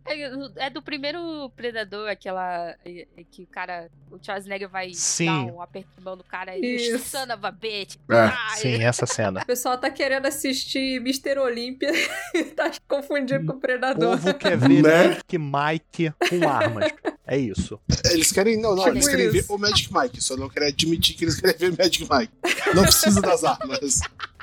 É, 0.09 0.67
é 0.67 0.71
do 0.71 0.81
primeiro 0.83 1.51
Predador, 1.57 2.09
aquela. 2.09 2.75
é- 2.85 3.07
é 3.17 3.25
que 3.31 3.43
o 3.43 3.47
cara. 3.47 3.89
O 4.11 4.19
Schwarzenegger 4.23 4.69
vai 4.69 4.93
Sim. 4.95 5.27
dar 5.27 5.53
um 5.55 5.61
aperto 5.61 5.89
de 5.97 6.03
mão 6.05 6.17
no 6.17 6.25
cara 6.25 6.57
e. 6.57 6.61
Isso. 6.77 7.09
Son 7.11 7.25
of 7.25 7.45
a 7.45 7.51
bitch. 7.51 7.97
É. 8.11 8.15
Ai, 8.17 8.57
Sim, 8.59 8.83
essa 8.85 9.07
cena. 9.07 9.41
O 9.47 9.47
pessoal 9.47 9.77
tá 9.79 9.91
querendo 9.91 10.27
assistir 10.27 10.97
Mr. 11.01 11.39
Olímpia 11.39 11.91
e 12.35 12.45
tá 12.45 12.71
confundindo 12.89 13.45
com 13.47 13.53
o 13.53 13.57
O 13.57 13.61
Predador. 13.61 14.17
povo 14.19 14.35
quer 14.35 14.57
ver 14.57 14.83
Né? 14.83 15.09
Magic 15.09 15.39
Mike 15.39 16.13
com 16.29 16.49
armas. 16.49 16.93
É 17.27 17.37
isso. 17.37 17.81
Eles 18.13 18.31
querem, 18.31 18.57
não, 18.57 18.71
não, 18.77 18.85
Tipo 18.85 18.97
eles 18.97 19.09
querem 19.09 19.29
ver 19.31 19.39
isso. 19.41 19.53
o 19.55 19.59
Magic 19.59 19.93
Mike, 19.93 20.23
só 20.23 20.37
não 20.37 20.49
querem 20.49 20.69
admitir 20.69 21.17
que 21.17 21.25
eles 21.25 21.41
querem 21.41 21.57
ver 21.57 21.77
Magic 21.77 22.07
Mike. 22.09 22.33
Não 22.75 22.83
precisa 22.85 23.21
das 23.21 23.43
armas. 23.43 24.01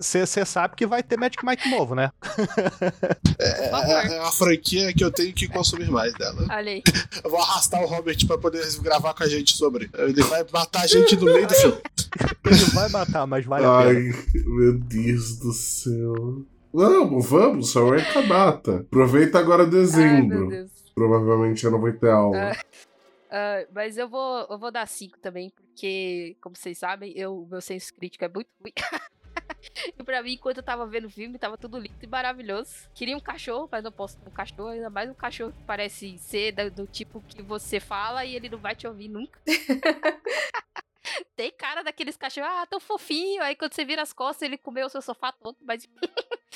Você 0.00 0.46
sabe 0.46 0.76
que 0.76 0.86
vai 0.86 1.02
ter 1.02 1.18
Magic 1.18 1.44
Mike 1.44 1.68
novo, 1.68 1.94
né? 1.96 2.12
É, 3.38 3.68
é 3.68 4.20
uma 4.20 4.30
franquia 4.30 4.92
que 4.92 5.02
eu 5.02 5.10
tenho 5.10 5.32
que 5.32 5.48
consumir 5.48 5.90
mais 5.90 6.14
dela. 6.14 6.46
Olha 6.50 6.72
aí. 6.72 6.82
Eu 7.24 7.28
vou 7.30 7.40
arrastar 7.40 7.82
o 7.82 7.86
Robert 7.86 8.16
pra 8.26 8.38
poder 8.38 8.64
gravar 8.80 9.12
com 9.12 9.24
a 9.24 9.28
gente 9.28 9.56
sobre. 9.56 9.90
Ele 9.94 10.22
vai 10.22 10.46
matar 10.52 10.82
a 10.82 10.86
gente 10.86 11.16
no 11.16 11.24
meio 11.24 11.48
do 11.48 11.54
filme. 11.54 11.78
Ele 12.46 12.64
vai 12.72 12.88
matar, 12.90 13.26
mas 13.26 13.44
vale 13.44 13.64
a 13.64 13.78
Ai, 13.78 13.94
pena. 13.94 14.14
meu 14.46 14.78
Deus 14.78 15.38
do 15.38 15.52
céu. 15.52 16.46
Vamos, 16.72 17.28
vamos, 17.28 17.70
só 17.70 17.94
é 17.94 18.02
com 18.12 18.20
a 18.20 18.22
data. 18.22 18.76
Aproveita 18.76 19.38
agora 19.38 19.64
Ai, 19.64 19.70
meu 19.70 19.80
dezembro. 19.80 20.48
Deus. 20.48 20.70
Provavelmente 20.94 21.64
eu 21.64 21.70
não 21.70 21.80
vou 21.80 21.92
ter 21.92 22.10
aula. 22.10 22.52
Ah, 23.30 23.64
mas 23.74 23.96
eu 23.96 24.08
vou, 24.08 24.46
eu 24.50 24.58
vou 24.58 24.70
dar 24.70 24.86
5 24.86 25.18
também, 25.18 25.50
porque, 25.56 26.36
como 26.40 26.54
vocês 26.54 26.76
sabem, 26.76 27.12
eu, 27.16 27.48
meu 27.50 27.62
senso 27.62 27.92
crítico 27.94 28.24
é 28.24 28.28
muito 28.28 28.48
ruim. 28.60 28.72
e 29.98 30.02
pra 30.02 30.22
mim, 30.22 30.32
enquanto 30.32 30.58
eu 30.58 30.62
tava 30.62 30.86
vendo 30.86 31.06
o 31.06 31.10
filme, 31.10 31.38
tava 31.38 31.56
tudo 31.56 31.78
lindo 31.78 31.94
e 32.02 32.06
maravilhoso. 32.06 32.88
Queria 32.94 33.16
um 33.16 33.20
cachorro, 33.20 33.68
mas 33.70 33.82
não 33.82 33.92
posso 33.92 34.18
um 34.26 34.30
cachorro, 34.30 34.68
ainda 34.68 34.90
mais 34.90 35.08
um 35.10 35.14
cachorro 35.14 35.52
que 35.52 35.62
parece 35.64 36.18
ser 36.18 36.52
da- 36.52 36.68
do, 36.68 36.86
tipo 36.86 37.20
que 37.22 37.42
você 37.42 37.80
fala 37.80 38.24
e 38.24 38.34
ele 38.34 38.48
não 38.48 38.58
vai 38.58 38.74
te 38.74 38.86
ouvir 38.86 39.08
nunca. 39.08 39.40
Tem 41.36 41.50
cara 41.50 41.82
daqueles 41.82 42.16
cachorros, 42.16 42.50
ah, 42.52 42.66
tão 42.66 42.80
fofinho. 42.80 43.42
Aí 43.42 43.56
quando 43.56 43.74
você 43.74 43.84
vira 43.84 44.02
as 44.02 44.12
costas, 44.12 44.42
ele 44.42 44.56
comeu 44.58 44.86
o 44.86 44.90
seu 44.90 45.02
sofá 45.02 45.32
todo, 45.32 45.56
mas. 45.60 45.88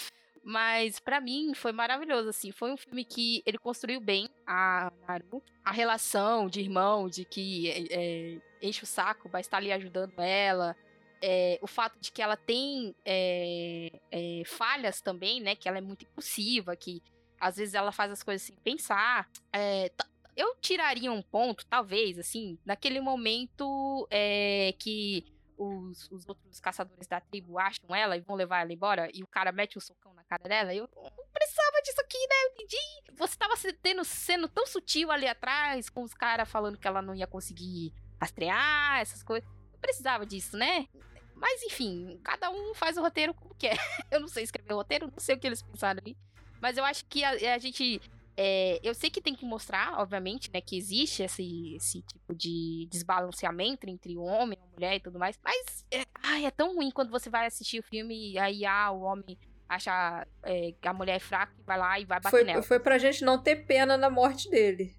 Mas 0.48 1.00
pra 1.00 1.20
mim 1.20 1.54
foi 1.54 1.72
maravilhoso, 1.72 2.28
assim. 2.28 2.52
Foi 2.52 2.70
um 2.72 2.76
filme 2.76 3.04
que 3.04 3.42
ele 3.44 3.58
construiu 3.58 4.00
bem 4.00 4.28
a 4.46 4.92
Naru, 5.08 5.42
a 5.64 5.72
relação 5.72 6.48
de 6.48 6.60
irmão, 6.60 7.08
de 7.08 7.24
que 7.24 7.68
é, 7.68 7.84
é, 7.90 8.38
enche 8.62 8.84
o 8.84 8.86
saco, 8.86 9.28
vai 9.28 9.40
estar 9.40 9.56
ali 9.56 9.72
ajudando 9.72 10.14
ela. 10.20 10.76
É, 11.22 11.58
o 11.62 11.66
fato 11.66 11.98
de 12.00 12.10
que 12.12 12.20
ela 12.22 12.36
tem 12.36 12.94
é, 13.04 13.90
é, 14.10 14.42
falhas 14.46 15.00
também, 15.00 15.40
né? 15.40 15.54
Que 15.56 15.68
ela 15.68 15.78
é 15.78 15.80
muito 15.80 16.04
impulsiva, 16.04 16.76
que 16.76 17.02
às 17.40 17.56
vezes 17.56 17.74
ela 17.74 17.92
faz 17.92 18.10
as 18.12 18.22
coisas 18.22 18.42
sem 18.46 18.56
pensar. 18.56 19.28
É, 19.52 19.90
Eu 20.36 20.54
tiraria 20.60 21.10
um 21.10 21.22
ponto, 21.22 21.64
talvez, 21.66 22.18
assim, 22.18 22.58
naquele 22.64 23.00
momento 23.00 24.06
é, 24.10 24.74
que 24.78 25.24
os, 25.58 26.10
os 26.12 26.28
outros 26.28 26.60
caçadores 26.60 27.06
da 27.06 27.18
tribo 27.18 27.58
acham 27.58 27.94
ela 27.94 28.14
e 28.16 28.20
vão 28.20 28.36
levar 28.36 28.60
ela 28.60 28.72
embora 28.72 29.08
e 29.14 29.22
o 29.22 29.26
cara 29.26 29.50
mete 29.50 29.78
um 29.78 29.80
socão 29.80 30.12
na 30.12 30.22
cara 30.24 30.42
dela. 30.46 30.74
Eu 30.74 30.86
não 30.94 31.26
precisava 31.32 31.80
disso 31.82 32.00
aqui, 32.02 32.18
né? 32.18 32.34
Eu 32.44 32.50
entendi. 32.52 33.16
Você 33.16 33.36
tava 33.38 33.56
se- 33.56 33.72
tendo, 33.72 34.04
sendo 34.04 34.48
tão 34.48 34.66
sutil 34.66 35.10
ali 35.10 35.26
atrás, 35.26 35.88
com 35.88 36.02
os 36.02 36.12
caras 36.12 36.46
falando 36.50 36.76
que 36.78 36.86
ela 36.86 37.00
não 37.00 37.14
ia 37.14 37.26
conseguir 37.26 37.94
rastrear, 38.20 39.00
essas 39.00 39.22
coisas. 39.22 39.48
Não 39.76 39.80
precisava 39.80 40.24
disso, 40.24 40.56
né? 40.56 40.86
Mas 41.34 41.62
enfim, 41.62 42.18
cada 42.24 42.50
um 42.50 42.74
faz 42.74 42.96
o 42.96 43.02
roteiro 43.02 43.34
como 43.34 43.54
quer. 43.54 43.76
Eu 44.10 44.20
não 44.20 44.28
sei 44.28 44.42
escrever 44.42 44.72
o 44.72 44.76
roteiro, 44.76 45.06
não 45.06 45.18
sei 45.18 45.36
o 45.36 45.38
que 45.38 45.46
eles 45.46 45.62
pensaram 45.62 46.00
ali. 46.00 46.16
Mas 46.60 46.78
eu 46.78 46.84
acho 46.84 47.04
que 47.04 47.22
a, 47.22 47.54
a 47.54 47.58
gente. 47.58 48.00
é, 48.34 48.80
eu 48.82 48.94
sei 48.94 49.10
que 49.10 49.20
tem 49.20 49.34
que 49.34 49.44
mostrar, 49.44 50.00
obviamente, 50.00 50.50
né, 50.52 50.60
que 50.62 50.76
existe 50.76 51.22
esse, 51.22 51.74
esse 51.76 52.00
tipo 52.00 52.34
de 52.34 52.88
desbalanceamento 52.90 53.88
entre 53.88 54.16
o 54.16 54.22
homem, 54.22 54.58
a 54.58 54.74
mulher 54.74 54.96
e 54.96 55.00
tudo 55.00 55.18
mais. 55.18 55.38
Mas 55.44 55.84
é, 55.90 56.04
ai, 56.22 56.46
é 56.46 56.50
tão 56.50 56.74
ruim 56.74 56.90
quando 56.90 57.10
você 57.10 57.28
vai 57.28 57.46
assistir 57.46 57.78
o 57.78 57.82
filme 57.82 58.32
e 58.32 58.38
aí 58.38 58.64
ah, 58.64 58.90
o 58.90 59.02
homem 59.02 59.38
acha 59.68 60.26
é, 60.42 60.72
que 60.80 60.88
a 60.88 60.94
mulher 60.94 61.16
é 61.16 61.20
fraca 61.20 61.52
e 61.58 61.62
vai 61.62 61.78
lá 61.78 62.00
e 62.00 62.06
vai 62.06 62.20
bater 62.20 62.30
Foi, 62.30 62.44
nela. 62.44 62.62
foi 62.62 62.80
pra 62.80 62.96
gente 62.96 63.22
não 63.22 63.38
ter 63.38 63.66
pena 63.66 63.96
na 63.98 64.08
morte 64.08 64.48
dele. 64.48 64.96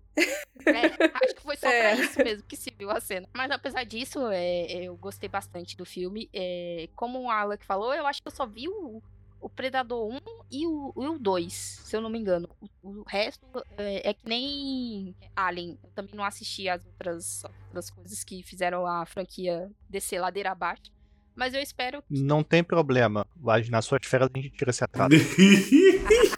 É, 0.66 0.86
acho 1.24 1.36
que 1.36 1.42
foi 1.44 1.56
só 1.56 1.68
É. 1.70 1.96
pra 1.96 2.04
isso 2.04 2.20
mesmo 2.24 2.44
que 2.48 2.56
se 2.58 2.74
viu 2.78 2.90
a 2.92 3.00
cena. 3.00 3.28
Mas 3.34 3.52
apesar 3.52 3.84
disso, 3.86 4.20
é, 4.32 4.66
eu 4.86 4.96
gostei 4.98 5.30
bastante 5.30 5.78
do 5.78 5.86
filme. 5.86 6.30
É, 6.34 6.90
como 6.96 7.22
o 7.22 7.30
Alec 7.30 7.66
falou, 7.66 7.94
eu 7.94 8.06
acho 8.08 8.22
que 8.22 8.28
eu 8.28 8.32
só 8.36 8.46
vi 8.46 8.68
o, 8.68 9.02
o 9.40 9.50
Predador 9.50 10.08
1 10.12 10.20
e 10.52 10.66
o, 10.68 10.94
e 10.98 11.08
o 11.08 11.18
2, 11.20 11.54
se 11.54 11.96
eu 11.96 12.02
não 12.02 12.10
me 12.10 12.20
engano. 12.20 12.50
O, 12.84 12.90
o 12.90 13.04
resto 13.08 13.46
é, 13.78 14.10
é 14.10 14.14
que 14.14 14.28
nem 14.28 15.16
Alien. 15.36 15.78
Eu 15.84 15.90
também 15.92 16.16
não 16.16 16.24
assisti 16.26 16.68
as 16.68 16.84
outras, 16.86 17.44
outras 17.68 17.90
coisas 17.90 18.24
que 18.24 18.44
fizeram 18.44 18.86
a 18.86 19.06
franquia 19.06 19.70
descer 19.90 20.20
ladeira 20.20 20.52
abaixo. 20.52 20.92
Mas 21.36 21.54
eu 21.54 21.62
espero 21.62 22.02
que. 22.02 22.20
Não 22.20 22.44
tem 22.44 22.64
problema. 22.64 23.26
Mas 23.36 23.70
nas 23.70 23.86
suas 23.86 24.04
férias 24.06 24.28
a 24.34 24.38
gente 24.40 24.50
tira 24.58 24.72
esse 24.72 24.84
atraso. 24.84 25.12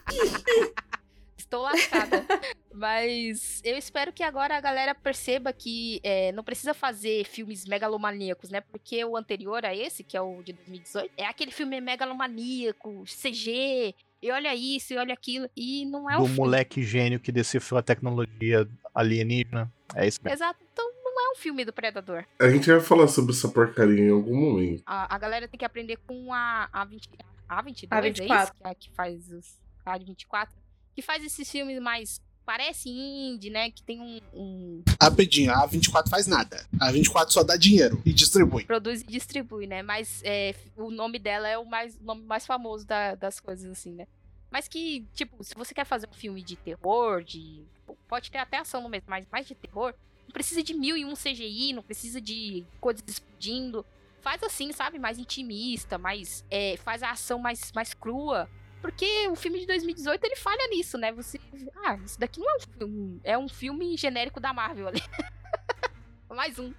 Estou 1.49 1.63
lascada. 1.63 2.23
Mas 2.71 3.59
eu 3.65 3.76
espero 3.76 4.13
que 4.13 4.21
agora 4.21 4.55
a 4.55 4.61
galera 4.61 4.93
perceba 4.93 5.51
que 5.51 5.99
é, 6.03 6.31
não 6.31 6.43
precisa 6.43 6.76
fazer 6.76 7.26
filmes 7.26 7.65
megalomaníacos, 7.65 8.51
né? 8.51 8.61
Porque 8.61 9.03
o 9.03 9.17
anterior 9.17 9.65
a 9.65 9.76
esse, 9.76 10.03
que 10.03 10.15
é 10.15 10.21
o 10.21 10.43
de 10.43 10.53
2018, 10.53 11.11
é 11.17 11.26
aquele 11.26 11.49
filme 11.51 11.81
megalomaníaco, 11.81 13.03
CG, 13.05 13.95
e 14.21 14.31
olha 14.31 14.53
isso, 14.53 14.93
e 14.93 14.97
olha 14.97 15.11
aquilo. 15.11 15.49
E 15.57 15.85
não 15.88 16.07
é 16.07 16.17
um 16.17 16.19
Do 16.19 16.26
filme. 16.26 16.38
moleque 16.39 16.84
gênio 16.84 17.19
que 17.19 17.31
decifrou 17.31 17.80
a 17.80 17.81
tecnologia 17.81 18.69
alienígena. 18.93 19.73
É 19.95 20.07
isso 20.07 20.19
mesmo. 20.23 20.35
Exato. 20.35 20.59
Então 20.71 20.85
não 21.03 21.19
é 21.19 21.31
um 21.31 21.35
filme 21.35 21.65
do 21.65 21.73
Predador. 21.73 22.26
A 22.39 22.49
gente 22.49 22.69
vai 22.69 22.80
falar 22.80 23.07
sobre 23.07 23.31
essa 23.31 23.49
porcaria 23.49 24.05
em 24.05 24.11
algum 24.11 24.35
momento. 24.35 24.84
A, 24.85 25.15
a 25.15 25.17
galera 25.17 25.47
tem 25.47 25.57
que 25.57 25.65
aprender 25.65 25.97
com 25.97 26.31
a, 26.31 26.69
a, 26.71 26.85
20, 26.85 27.09
a 27.49 27.61
22, 27.63 27.91
A 27.91 28.05
é 28.05 28.09
isso? 28.11 28.21
24. 28.21 28.53
Que, 28.53 28.67
é 28.67 28.69
a 28.69 28.76
que 28.76 28.91
faz 28.91 29.31
os. 29.31 29.57
A 29.84 29.97
24. 29.97 30.59
Que 30.99 31.05
faz 31.05 31.23
esses 31.23 31.49
filmes 31.49 31.81
mais. 31.81 32.19
Parece 32.45 32.89
indie, 32.89 33.49
né? 33.49 33.71
Que 33.71 33.81
tem 33.81 34.01
um- 34.01 34.19
um 34.34 34.84
Rapidinho, 35.01 35.49
a 35.53 35.65
A24 35.65 36.09
faz 36.09 36.27
nada. 36.27 36.67
A 36.77 36.91
A24 36.91 37.30
só 37.31 37.41
dá 37.41 37.55
dinheiro 37.55 38.01
e 38.05 38.11
distribui. 38.11 38.65
produz 38.65 38.99
e 39.01 39.05
distribui, 39.05 39.65
né? 39.65 39.81
Mas 39.81 40.21
é, 40.26 40.53
o 40.76 40.91
nome 40.91 41.17
dela 41.17 41.47
é 41.47 41.57
o 41.57 41.63
mais 41.65 41.95
o 41.95 42.03
nome 42.03 42.23
mais 42.23 42.45
famoso 42.45 42.85
da- 42.85 43.15
das 43.15 43.39
coisas, 43.39 43.71
assim, 43.71 43.93
né? 43.93 44.07
Mas 44.51 44.67
que, 44.67 45.05
tipo, 45.13 45.41
se 45.41 45.55
você 45.55 45.73
quer 45.73 45.85
fazer 45.85 46.09
um 46.09 46.13
filme 46.13 46.43
de 46.43 46.57
terror, 46.57 47.23
de. 47.23 47.63
Pode 48.09 48.30
ter 48.30 48.39
até 48.39 48.57
ação 48.57 48.81
no 48.81 48.89
mesmo, 48.89 49.05
mas 49.09 49.26
mais 49.31 49.47
de 49.47 49.55
terror, 49.55 49.93
não 50.27 50.34
precisa 50.34 50.61
de 50.61 50.73
mil 50.73 50.97
e 50.97 51.05
um 51.05 51.15
CGI, 51.15 51.71
não 51.71 51.84
precisa 51.84 52.19
de 52.19 52.65
coisas 52.81 53.01
explodindo. 53.07 53.85
Faz 54.19 54.43
assim, 54.43 54.73
sabe? 54.73 54.99
Mais 54.99 55.17
intimista, 55.17 55.97
mais. 55.97 56.43
é, 56.51 56.76
faz 56.84 57.01
a 57.03 57.11
ação 57.11 57.39
mais, 57.39 57.71
mais 57.71 57.93
crua. 57.93 58.49
Porque 58.81 59.27
o 59.27 59.35
filme 59.35 59.60
de 59.60 59.65
2018 59.65 60.23
ele 60.23 60.35
falha 60.35 60.68
nisso, 60.69 60.97
né? 60.97 61.11
Você. 61.11 61.39
Ah, 61.85 61.95
isso 62.03 62.19
daqui 62.19 62.39
não 62.39 62.49
é 62.49 62.56
um 62.56 62.60
filme. 62.60 63.22
É 63.23 63.38
um 63.38 63.49
filme 63.49 63.97
genérico 63.97 64.39
da 64.39 64.53
Marvel 64.53 64.88
ali. 64.88 65.01
mais 66.30 66.57
um. 66.57 66.73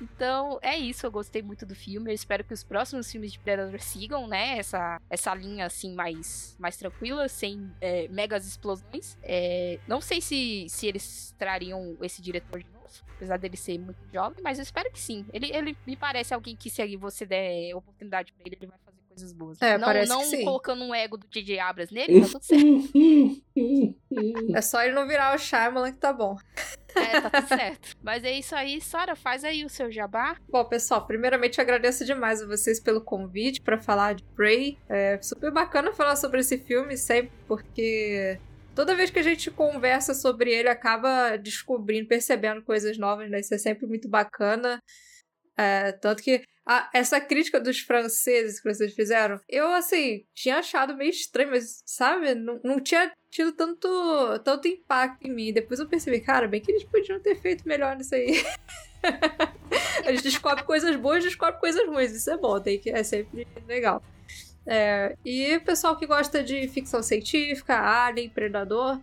Então, 0.00 0.58
é 0.62 0.76
isso. 0.76 1.06
Eu 1.06 1.10
gostei 1.10 1.42
muito 1.42 1.66
do 1.66 1.74
filme. 1.74 2.10
Eu 2.10 2.14
espero 2.14 2.44
que 2.44 2.54
os 2.54 2.64
próximos 2.64 3.10
filmes 3.10 3.32
de 3.32 3.38
Predador 3.38 3.80
sigam, 3.80 4.26
né? 4.26 4.58
Essa, 4.58 5.00
essa 5.08 5.34
linha, 5.34 5.66
assim, 5.66 5.94
mais, 5.94 6.56
mais 6.58 6.76
tranquila, 6.76 7.28
sem 7.28 7.70
é, 7.80 8.08
megas 8.08 8.46
explosões. 8.46 9.16
É, 9.22 9.78
não 9.86 10.00
sei 10.00 10.20
se, 10.20 10.66
se 10.68 10.86
eles 10.86 11.34
trariam 11.38 11.96
esse 12.00 12.20
diretor 12.20 12.60
de 12.62 12.70
novo, 12.70 12.88
apesar 13.16 13.38
dele 13.38 13.56
ser 13.56 13.78
muito 13.78 13.98
jovem, 14.12 14.42
mas 14.42 14.58
eu 14.58 14.62
espero 14.62 14.90
que 14.90 15.00
sim. 15.00 15.26
Ele, 15.32 15.54
ele 15.54 15.76
me 15.86 15.96
parece 15.96 16.34
alguém 16.34 16.56
que, 16.56 16.70
se 16.70 16.96
você 16.96 17.24
der 17.24 17.74
oportunidade 17.74 18.32
pra 18.32 18.42
ele, 18.46 18.56
ele 18.60 18.66
vai 18.66 18.78
coisas 19.14 19.32
boas. 19.32 19.62
É, 19.62 19.78
não 19.78 19.86
parece 19.86 20.08
não 20.08 20.44
colocando 20.44 20.84
um 20.84 20.94
ego 20.94 21.16
do 21.16 21.26
DJ 21.28 21.60
Abras 21.60 21.90
nele, 21.90 22.20
tá 22.20 22.26
tudo 22.26 22.44
certo. 22.44 22.64
É 24.54 24.60
só 24.60 24.82
ele 24.82 24.94
não 24.94 25.06
virar 25.06 25.34
o 25.34 25.38
Shyamalan 25.38 25.92
que 25.92 25.98
tá 25.98 26.12
bom. 26.12 26.36
É, 26.94 27.20
tá 27.20 27.30
tudo 27.30 27.48
certo. 27.48 27.96
Mas 28.02 28.24
é 28.24 28.32
isso 28.32 28.54
aí, 28.54 28.80
Sora, 28.80 29.16
faz 29.16 29.44
aí 29.44 29.64
o 29.64 29.68
seu 29.68 29.90
jabá. 29.90 30.36
Bom, 30.48 30.64
pessoal, 30.64 31.06
primeiramente 31.06 31.58
eu 31.58 31.62
agradeço 31.62 32.04
demais 32.04 32.42
a 32.42 32.46
vocês 32.46 32.80
pelo 32.80 33.00
convite 33.00 33.60
pra 33.60 33.80
falar 33.80 34.14
de 34.14 34.24
Prey. 34.36 34.78
É 34.88 35.20
super 35.22 35.50
bacana 35.52 35.92
falar 35.92 36.16
sobre 36.16 36.40
esse 36.40 36.58
filme 36.58 36.96
sempre, 36.96 37.32
porque 37.46 38.38
toda 38.74 38.94
vez 38.94 39.10
que 39.10 39.18
a 39.18 39.22
gente 39.22 39.50
conversa 39.50 40.14
sobre 40.14 40.52
ele, 40.52 40.68
acaba 40.68 41.36
descobrindo, 41.36 42.08
percebendo 42.08 42.62
coisas 42.62 42.98
novas, 42.98 43.30
né? 43.30 43.40
Isso 43.40 43.54
é 43.54 43.58
sempre 43.58 43.86
muito 43.86 44.08
bacana. 44.08 44.80
É, 45.56 45.92
tanto 45.92 46.22
que 46.22 46.42
a- 46.66 46.88
essa 46.94 47.20
crítica 47.20 47.60
dos 47.60 47.80
franceses 47.80 48.60
que 48.60 48.72
vocês 48.72 48.94
fizeram, 48.94 49.38
eu, 49.48 49.72
assim, 49.72 50.24
tinha 50.34 50.58
achado 50.58 50.96
meio 50.96 51.10
estranho, 51.10 51.50
mas, 51.50 51.82
sabe, 51.84 52.34
não, 52.34 52.60
não 52.64 52.80
tinha 52.80 53.12
tido 53.30 53.52
tanto, 53.52 53.88
tanto 54.44 54.68
impacto 54.68 55.26
em 55.26 55.32
mim. 55.32 55.52
Depois 55.52 55.80
eu 55.80 55.88
percebi, 55.88 56.20
cara, 56.20 56.48
bem 56.48 56.60
que 56.60 56.70
eles 56.70 56.84
podiam 56.84 57.20
ter 57.20 57.34
feito 57.36 57.66
melhor 57.66 57.96
nisso 57.96 58.14
aí. 58.14 58.44
A 60.06 60.12
gente 60.12 60.22
descobre 60.22 60.64
coisas 60.64 60.94
boas, 60.96 61.22
descobre 61.22 61.58
coisas 61.60 61.86
ruins. 61.86 62.12
Isso 62.12 62.30
é 62.30 62.36
bom, 62.36 62.60
tem 62.60 62.78
que, 62.78 62.90
é 62.90 63.02
sempre 63.02 63.46
legal. 63.66 64.02
É, 64.66 65.16
e 65.24 65.58
pessoal 65.60 65.96
que 65.96 66.06
gosta 66.06 66.42
de 66.42 66.66
ficção 66.68 67.02
científica, 67.02 67.78
Alien, 67.78 68.30
Predador, 68.30 68.98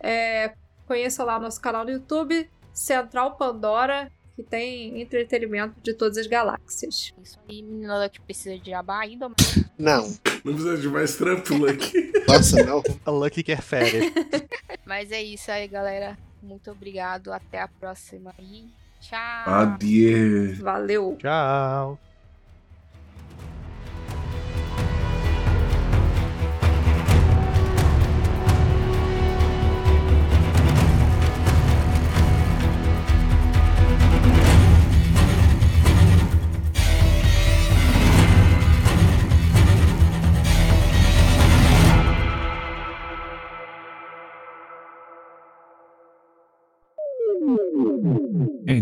é, 0.00 0.52
conheça 0.86 1.24
lá 1.24 1.38
nosso 1.38 1.60
canal 1.60 1.84
no 1.84 1.90
YouTube, 1.90 2.50
Central 2.74 3.36
Pandora, 3.36 4.10
que 4.36 4.42
tem 4.42 5.00
entretenimento 5.00 5.80
de 5.82 5.94
todas 5.94 6.18
as 6.18 6.26
galáxias. 6.26 7.14
Isso 7.24 7.38
aí, 7.48 7.62
menina 7.62 8.08
que 8.08 8.20
precisa 8.20 8.58
de 8.58 8.70
jabá 8.70 9.00
ainda, 9.00 9.30
mas 9.30 9.64
Não. 9.78 10.02
Não 10.44 10.52
precisa 10.52 10.76
de 10.76 10.88
mais 10.88 11.16
trampo 11.16 11.66
aqui. 11.66 12.12
Nossa, 12.28 12.62
não. 12.62 12.82
A 13.04 13.10
Lucky 13.10 13.42
quer 13.42 13.62
férias. 13.62 14.12
Mas 14.84 15.10
é 15.10 15.20
isso 15.20 15.50
aí, 15.50 15.66
galera. 15.66 16.16
Muito 16.40 16.70
obrigado. 16.70 17.32
Até 17.32 17.60
a 17.60 17.66
próxima 17.66 18.32
aí. 18.38 18.66
Tchau. 19.00 19.52
Adieu. 19.52 20.54
Valeu! 20.56 21.16
Tchau. 21.18 21.98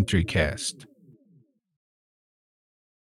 Tree 0.05 0.25
cast. 0.25 0.87